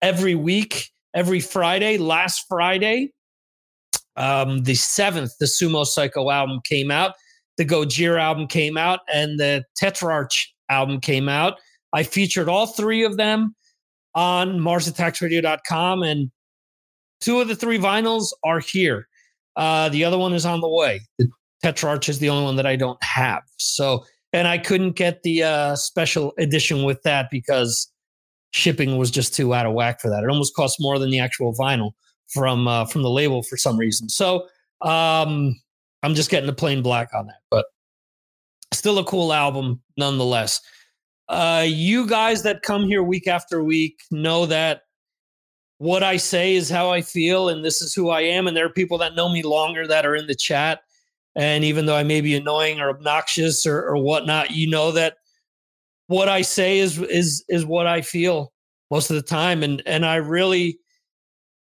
every 0.00 0.34
week, 0.34 0.90
every 1.14 1.40
Friday. 1.40 1.98
Last 1.98 2.44
Friday, 2.48 3.12
um, 4.16 4.62
the 4.62 4.74
seventh, 4.74 5.32
the 5.38 5.46
Sumo 5.46 5.84
Cyco 5.84 6.32
album 6.32 6.60
came 6.64 6.90
out. 6.90 7.14
The 7.56 7.64
Gojira 7.64 8.20
album 8.20 8.46
came 8.48 8.76
out, 8.76 9.00
and 9.12 9.38
the 9.38 9.64
Tetrarch 9.76 10.32
album 10.68 11.00
came 11.00 11.28
out. 11.28 11.58
I 11.92 12.02
featured 12.02 12.48
all 12.48 12.66
three 12.66 13.04
of 13.04 13.16
them 13.16 13.54
on 14.14 14.58
MarsAttacksRadio.com, 14.58 16.02
and 16.02 16.30
two 17.20 17.40
of 17.40 17.48
the 17.48 17.56
three 17.56 17.78
vinyls 17.78 18.32
are 18.44 18.60
here. 18.60 19.08
Uh, 19.56 19.88
the 19.88 20.04
other 20.04 20.18
one 20.18 20.32
is 20.32 20.44
on 20.44 20.60
the 20.60 20.68
way. 20.68 21.00
The 21.18 21.28
Tetrarch 21.62 22.08
is 22.08 22.18
the 22.18 22.28
only 22.28 22.44
one 22.44 22.56
that 22.56 22.66
I 22.66 22.76
don't 22.76 23.02
have. 23.02 23.42
So, 23.56 24.04
and 24.34 24.46
I 24.46 24.58
couldn't 24.58 24.92
get 24.92 25.22
the 25.22 25.42
uh, 25.42 25.76
special 25.76 26.34
edition 26.36 26.82
with 26.82 27.02
that 27.04 27.30
because 27.30 27.90
shipping 28.50 28.98
was 28.98 29.10
just 29.10 29.34
too 29.34 29.54
out 29.54 29.64
of 29.64 29.72
whack 29.72 30.00
for 30.00 30.10
that. 30.10 30.22
It 30.22 30.28
almost 30.28 30.54
cost 30.54 30.76
more 30.78 30.98
than 30.98 31.10
the 31.10 31.20
actual 31.20 31.54
vinyl 31.54 31.92
from 32.28 32.68
uh, 32.68 32.84
from 32.84 33.00
the 33.00 33.10
label 33.10 33.42
for 33.42 33.56
some 33.56 33.78
reason. 33.78 34.10
So, 34.10 34.46
um, 34.82 35.58
I'm 36.02 36.14
just 36.14 36.28
getting 36.28 36.46
the 36.46 36.52
plain 36.52 36.82
black 36.82 37.08
on 37.14 37.26
that, 37.28 37.40
but 37.50 37.64
still 38.72 38.98
a 38.98 39.04
cool 39.04 39.32
album 39.32 39.80
nonetheless 39.96 40.60
uh, 41.28 41.64
you 41.66 42.06
guys 42.06 42.42
that 42.42 42.62
come 42.62 42.84
here 42.84 43.02
week 43.02 43.26
after 43.26 43.64
week 43.64 44.00
know 44.10 44.46
that 44.46 44.82
what 45.78 46.02
I 46.02 46.16
say 46.16 46.54
is 46.54 46.70
how 46.70 46.90
I 46.90 47.02
feel, 47.02 47.48
and 47.48 47.64
this 47.64 47.82
is 47.82 47.94
who 47.94 48.10
I 48.10 48.20
am. 48.20 48.46
And 48.46 48.56
there 48.56 48.66
are 48.66 48.70
people 48.70 48.98
that 48.98 49.14
know 49.14 49.28
me 49.28 49.42
longer 49.42 49.86
that 49.86 50.06
are 50.06 50.14
in 50.14 50.26
the 50.26 50.34
chat. 50.34 50.80
And 51.36 51.64
even 51.64 51.86
though 51.86 51.96
I 51.96 52.04
may 52.04 52.20
be 52.20 52.36
annoying 52.36 52.80
or 52.80 52.90
obnoxious 52.90 53.66
or, 53.66 53.82
or 53.82 53.96
whatnot, 53.96 54.52
you 54.52 54.70
know 54.70 54.92
that 54.92 55.16
what 56.06 56.28
I 56.28 56.42
say 56.42 56.78
is 56.78 56.98
is 56.98 57.44
is 57.48 57.64
what 57.64 57.86
I 57.86 58.02
feel 58.02 58.52
most 58.90 59.10
of 59.10 59.16
the 59.16 59.22
time. 59.22 59.62
And 59.62 59.82
and 59.86 60.04
I 60.06 60.16
really 60.16 60.78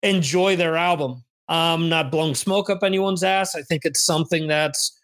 enjoy 0.03 0.56
their 0.56 0.77
album. 0.77 1.23
I'm 1.48 1.90
not 1.90 2.11
blowing 2.11 2.36
smoke 2.36 2.69
up 2.69 2.84
anyone's 2.84 3.23
ass. 3.23 3.56
I 3.56 3.64
think 3.64 3.84
it's 3.84 4.06
something 4.06 4.48
that's 4.48 4.95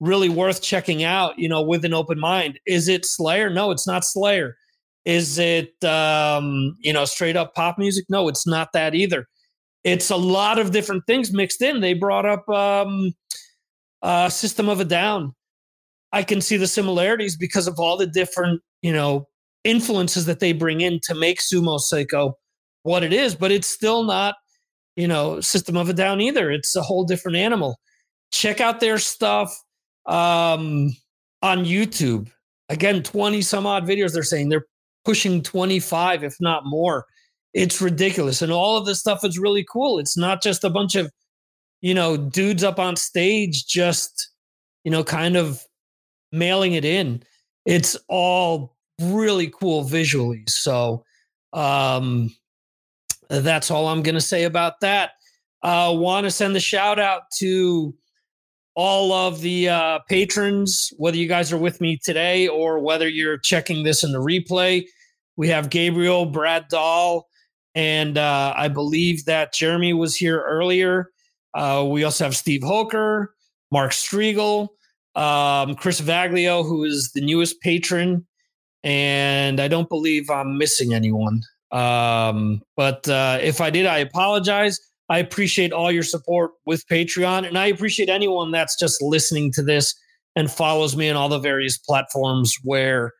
really 0.00 0.28
worth 0.28 0.60
checking 0.60 1.04
out, 1.04 1.38
you 1.38 1.48
know, 1.48 1.62
with 1.62 1.84
an 1.84 1.94
open 1.94 2.18
mind. 2.18 2.58
Is 2.66 2.88
it 2.88 3.06
Slayer? 3.06 3.48
No, 3.48 3.70
it's 3.70 3.86
not 3.86 4.04
Slayer. 4.04 4.56
Is 5.04 5.38
it 5.38 5.82
um, 5.84 6.76
you 6.80 6.92
know, 6.92 7.04
straight 7.04 7.36
up 7.36 7.54
pop 7.54 7.78
music? 7.78 8.04
No, 8.08 8.28
it's 8.28 8.46
not 8.46 8.72
that 8.72 8.94
either. 8.94 9.26
It's 9.84 10.10
a 10.10 10.16
lot 10.16 10.58
of 10.58 10.70
different 10.70 11.06
things 11.06 11.32
mixed 11.32 11.62
in. 11.62 11.80
They 11.80 11.94
brought 11.94 12.26
up 12.26 12.48
um 12.48 13.12
uh 14.02 14.28
System 14.28 14.68
of 14.68 14.80
a 14.80 14.84
Down. 14.84 15.34
I 16.12 16.22
can 16.22 16.40
see 16.40 16.56
the 16.56 16.66
similarities 16.66 17.36
because 17.36 17.66
of 17.66 17.78
all 17.78 17.96
the 17.96 18.06
different, 18.06 18.60
you 18.82 18.92
know, 18.92 19.28
influences 19.64 20.26
that 20.26 20.40
they 20.40 20.52
bring 20.52 20.80
in 20.80 21.00
to 21.04 21.14
make 21.14 21.40
Sumo 21.40 21.80
Cyco 21.80 22.34
what 22.82 23.02
it 23.02 23.12
is, 23.12 23.34
but 23.34 23.50
it's 23.50 23.68
still 23.68 24.02
not, 24.02 24.34
you 24.96 25.08
know, 25.08 25.40
System 25.40 25.76
of 25.76 25.88
a 25.88 25.92
Down 25.92 26.20
either. 26.20 26.50
It's 26.50 26.76
a 26.76 26.82
whole 26.82 27.04
different 27.04 27.36
animal. 27.36 27.78
Check 28.32 28.60
out 28.60 28.80
their 28.80 28.98
stuff 28.98 29.56
um, 30.06 30.94
on 31.42 31.64
YouTube. 31.64 32.30
Again, 32.68 33.02
20 33.02 33.42
some 33.42 33.66
odd 33.66 33.84
videos 33.84 34.12
they're 34.12 34.22
saying 34.22 34.48
they're 34.48 34.66
pushing 35.04 35.42
25, 35.42 36.24
if 36.24 36.36
not 36.40 36.64
more. 36.64 37.06
It's 37.54 37.80
ridiculous. 37.82 38.40
And 38.40 38.50
all 38.52 38.76
of 38.76 38.86
this 38.86 38.98
stuff 38.98 39.24
is 39.24 39.38
really 39.38 39.64
cool. 39.70 39.98
It's 39.98 40.16
not 40.16 40.42
just 40.42 40.64
a 40.64 40.70
bunch 40.70 40.94
of, 40.94 41.10
you 41.82 41.92
know, 41.92 42.16
dudes 42.16 42.64
up 42.64 42.78
on 42.78 42.96
stage 42.96 43.66
just, 43.66 44.30
you 44.84 44.90
know, 44.90 45.04
kind 45.04 45.36
of 45.36 45.62
mailing 46.32 46.72
it 46.72 46.84
in. 46.84 47.22
It's 47.66 47.96
all 48.08 48.74
really 49.00 49.50
cool 49.50 49.84
visually. 49.84 50.44
So 50.48 51.04
um 51.52 52.34
that's 53.28 53.70
all 53.70 53.88
I'm 53.88 54.02
going 54.02 54.14
to 54.14 54.20
say 54.20 54.44
about 54.44 54.80
that. 54.80 55.12
Uh, 55.62 55.94
Want 55.96 56.24
to 56.24 56.30
send 56.30 56.56
a 56.56 56.60
shout 56.60 56.98
out 56.98 57.30
to 57.38 57.94
all 58.74 59.12
of 59.12 59.40
the 59.40 59.68
uh, 59.68 59.98
patrons, 60.08 60.92
whether 60.96 61.16
you 61.16 61.28
guys 61.28 61.52
are 61.52 61.58
with 61.58 61.80
me 61.80 61.98
today 62.02 62.48
or 62.48 62.78
whether 62.78 63.08
you're 63.08 63.38
checking 63.38 63.84
this 63.84 64.02
in 64.02 64.12
the 64.12 64.18
replay. 64.18 64.84
We 65.36 65.48
have 65.48 65.70
Gabriel, 65.70 66.26
Brad 66.26 66.68
Dahl, 66.68 67.28
and 67.74 68.18
uh, 68.18 68.52
I 68.56 68.68
believe 68.68 69.24
that 69.26 69.54
Jeremy 69.54 69.94
was 69.94 70.16
here 70.16 70.42
earlier. 70.42 71.11
Uh, 71.54 71.86
we 71.88 72.04
also 72.04 72.24
have 72.24 72.36
Steve 72.36 72.62
Hoker, 72.62 73.34
Mark 73.70 73.92
Striegel, 73.92 74.68
um, 75.14 75.74
Chris 75.74 76.00
Vaglio, 76.00 76.64
who 76.64 76.84
is 76.84 77.12
the 77.14 77.20
newest 77.20 77.60
patron, 77.60 78.26
and 78.82 79.60
I 79.60 79.68
don't 79.68 79.88
believe 79.88 80.30
I'm 80.30 80.58
missing 80.58 80.94
anyone. 80.94 81.42
Um, 81.70 82.62
but 82.76 83.08
uh, 83.08 83.38
if 83.40 83.60
I 83.60 83.70
did, 83.70 83.86
I 83.86 83.98
apologize. 83.98 84.78
I 85.08 85.18
appreciate 85.18 85.72
all 85.72 85.92
your 85.92 86.02
support 86.02 86.52
with 86.64 86.86
Patreon, 86.86 87.46
and 87.46 87.58
I 87.58 87.66
appreciate 87.66 88.08
anyone 88.08 88.50
that's 88.50 88.78
just 88.78 89.02
listening 89.02 89.52
to 89.52 89.62
this 89.62 89.94
and 90.36 90.50
follows 90.50 90.96
me 90.96 91.10
on 91.10 91.16
all 91.16 91.28
the 91.28 91.38
various 91.38 91.76
platforms 91.76 92.56
where 92.62 93.12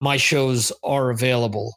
my 0.00 0.16
shows 0.16 0.70
are 0.82 1.10
available. 1.10 1.74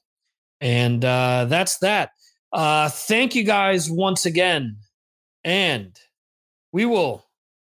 And 0.62 1.04
uh, 1.04 1.46
that's 1.46 1.80
that. 1.80 2.12
Uh, 2.54 2.90
thank 2.90 3.36
you 3.36 3.44
guys 3.44 3.90
once 3.90 4.26
again. 4.26 4.78
And 5.44 5.98
we 6.72 6.86
will 6.86 7.26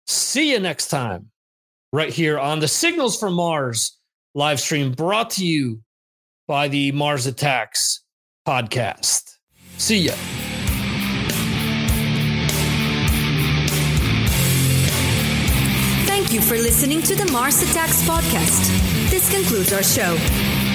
see 0.07 0.51
you 0.51 0.59
next 0.59 0.87
time 0.87 1.31
right 1.91 2.11
here 2.11 2.37
on 2.37 2.59
the 2.59 2.67
Signals 2.67 3.19
from 3.19 3.33
Mars 3.33 3.97
live 4.35 4.59
stream 4.59 4.91
brought 4.91 5.31
to 5.31 5.45
you 5.45 5.81
by 6.47 6.67
the 6.67 6.91
Mars 6.91 7.27
Attacks 7.27 8.03
podcast. 8.47 9.37
See 9.77 9.99
ya. 9.99 10.13
Thank 16.05 16.33
you 16.33 16.41
for 16.41 16.55
listening 16.57 17.01
to 17.03 17.15
the 17.15 17.31
Mars 17.31 17.61
Attacks 17.61 18.01
podcast. 18.03 19.09
This 19.09 19.31
concludes 19.31 19.73
our 19.73 19.83
show. 19.83 20.68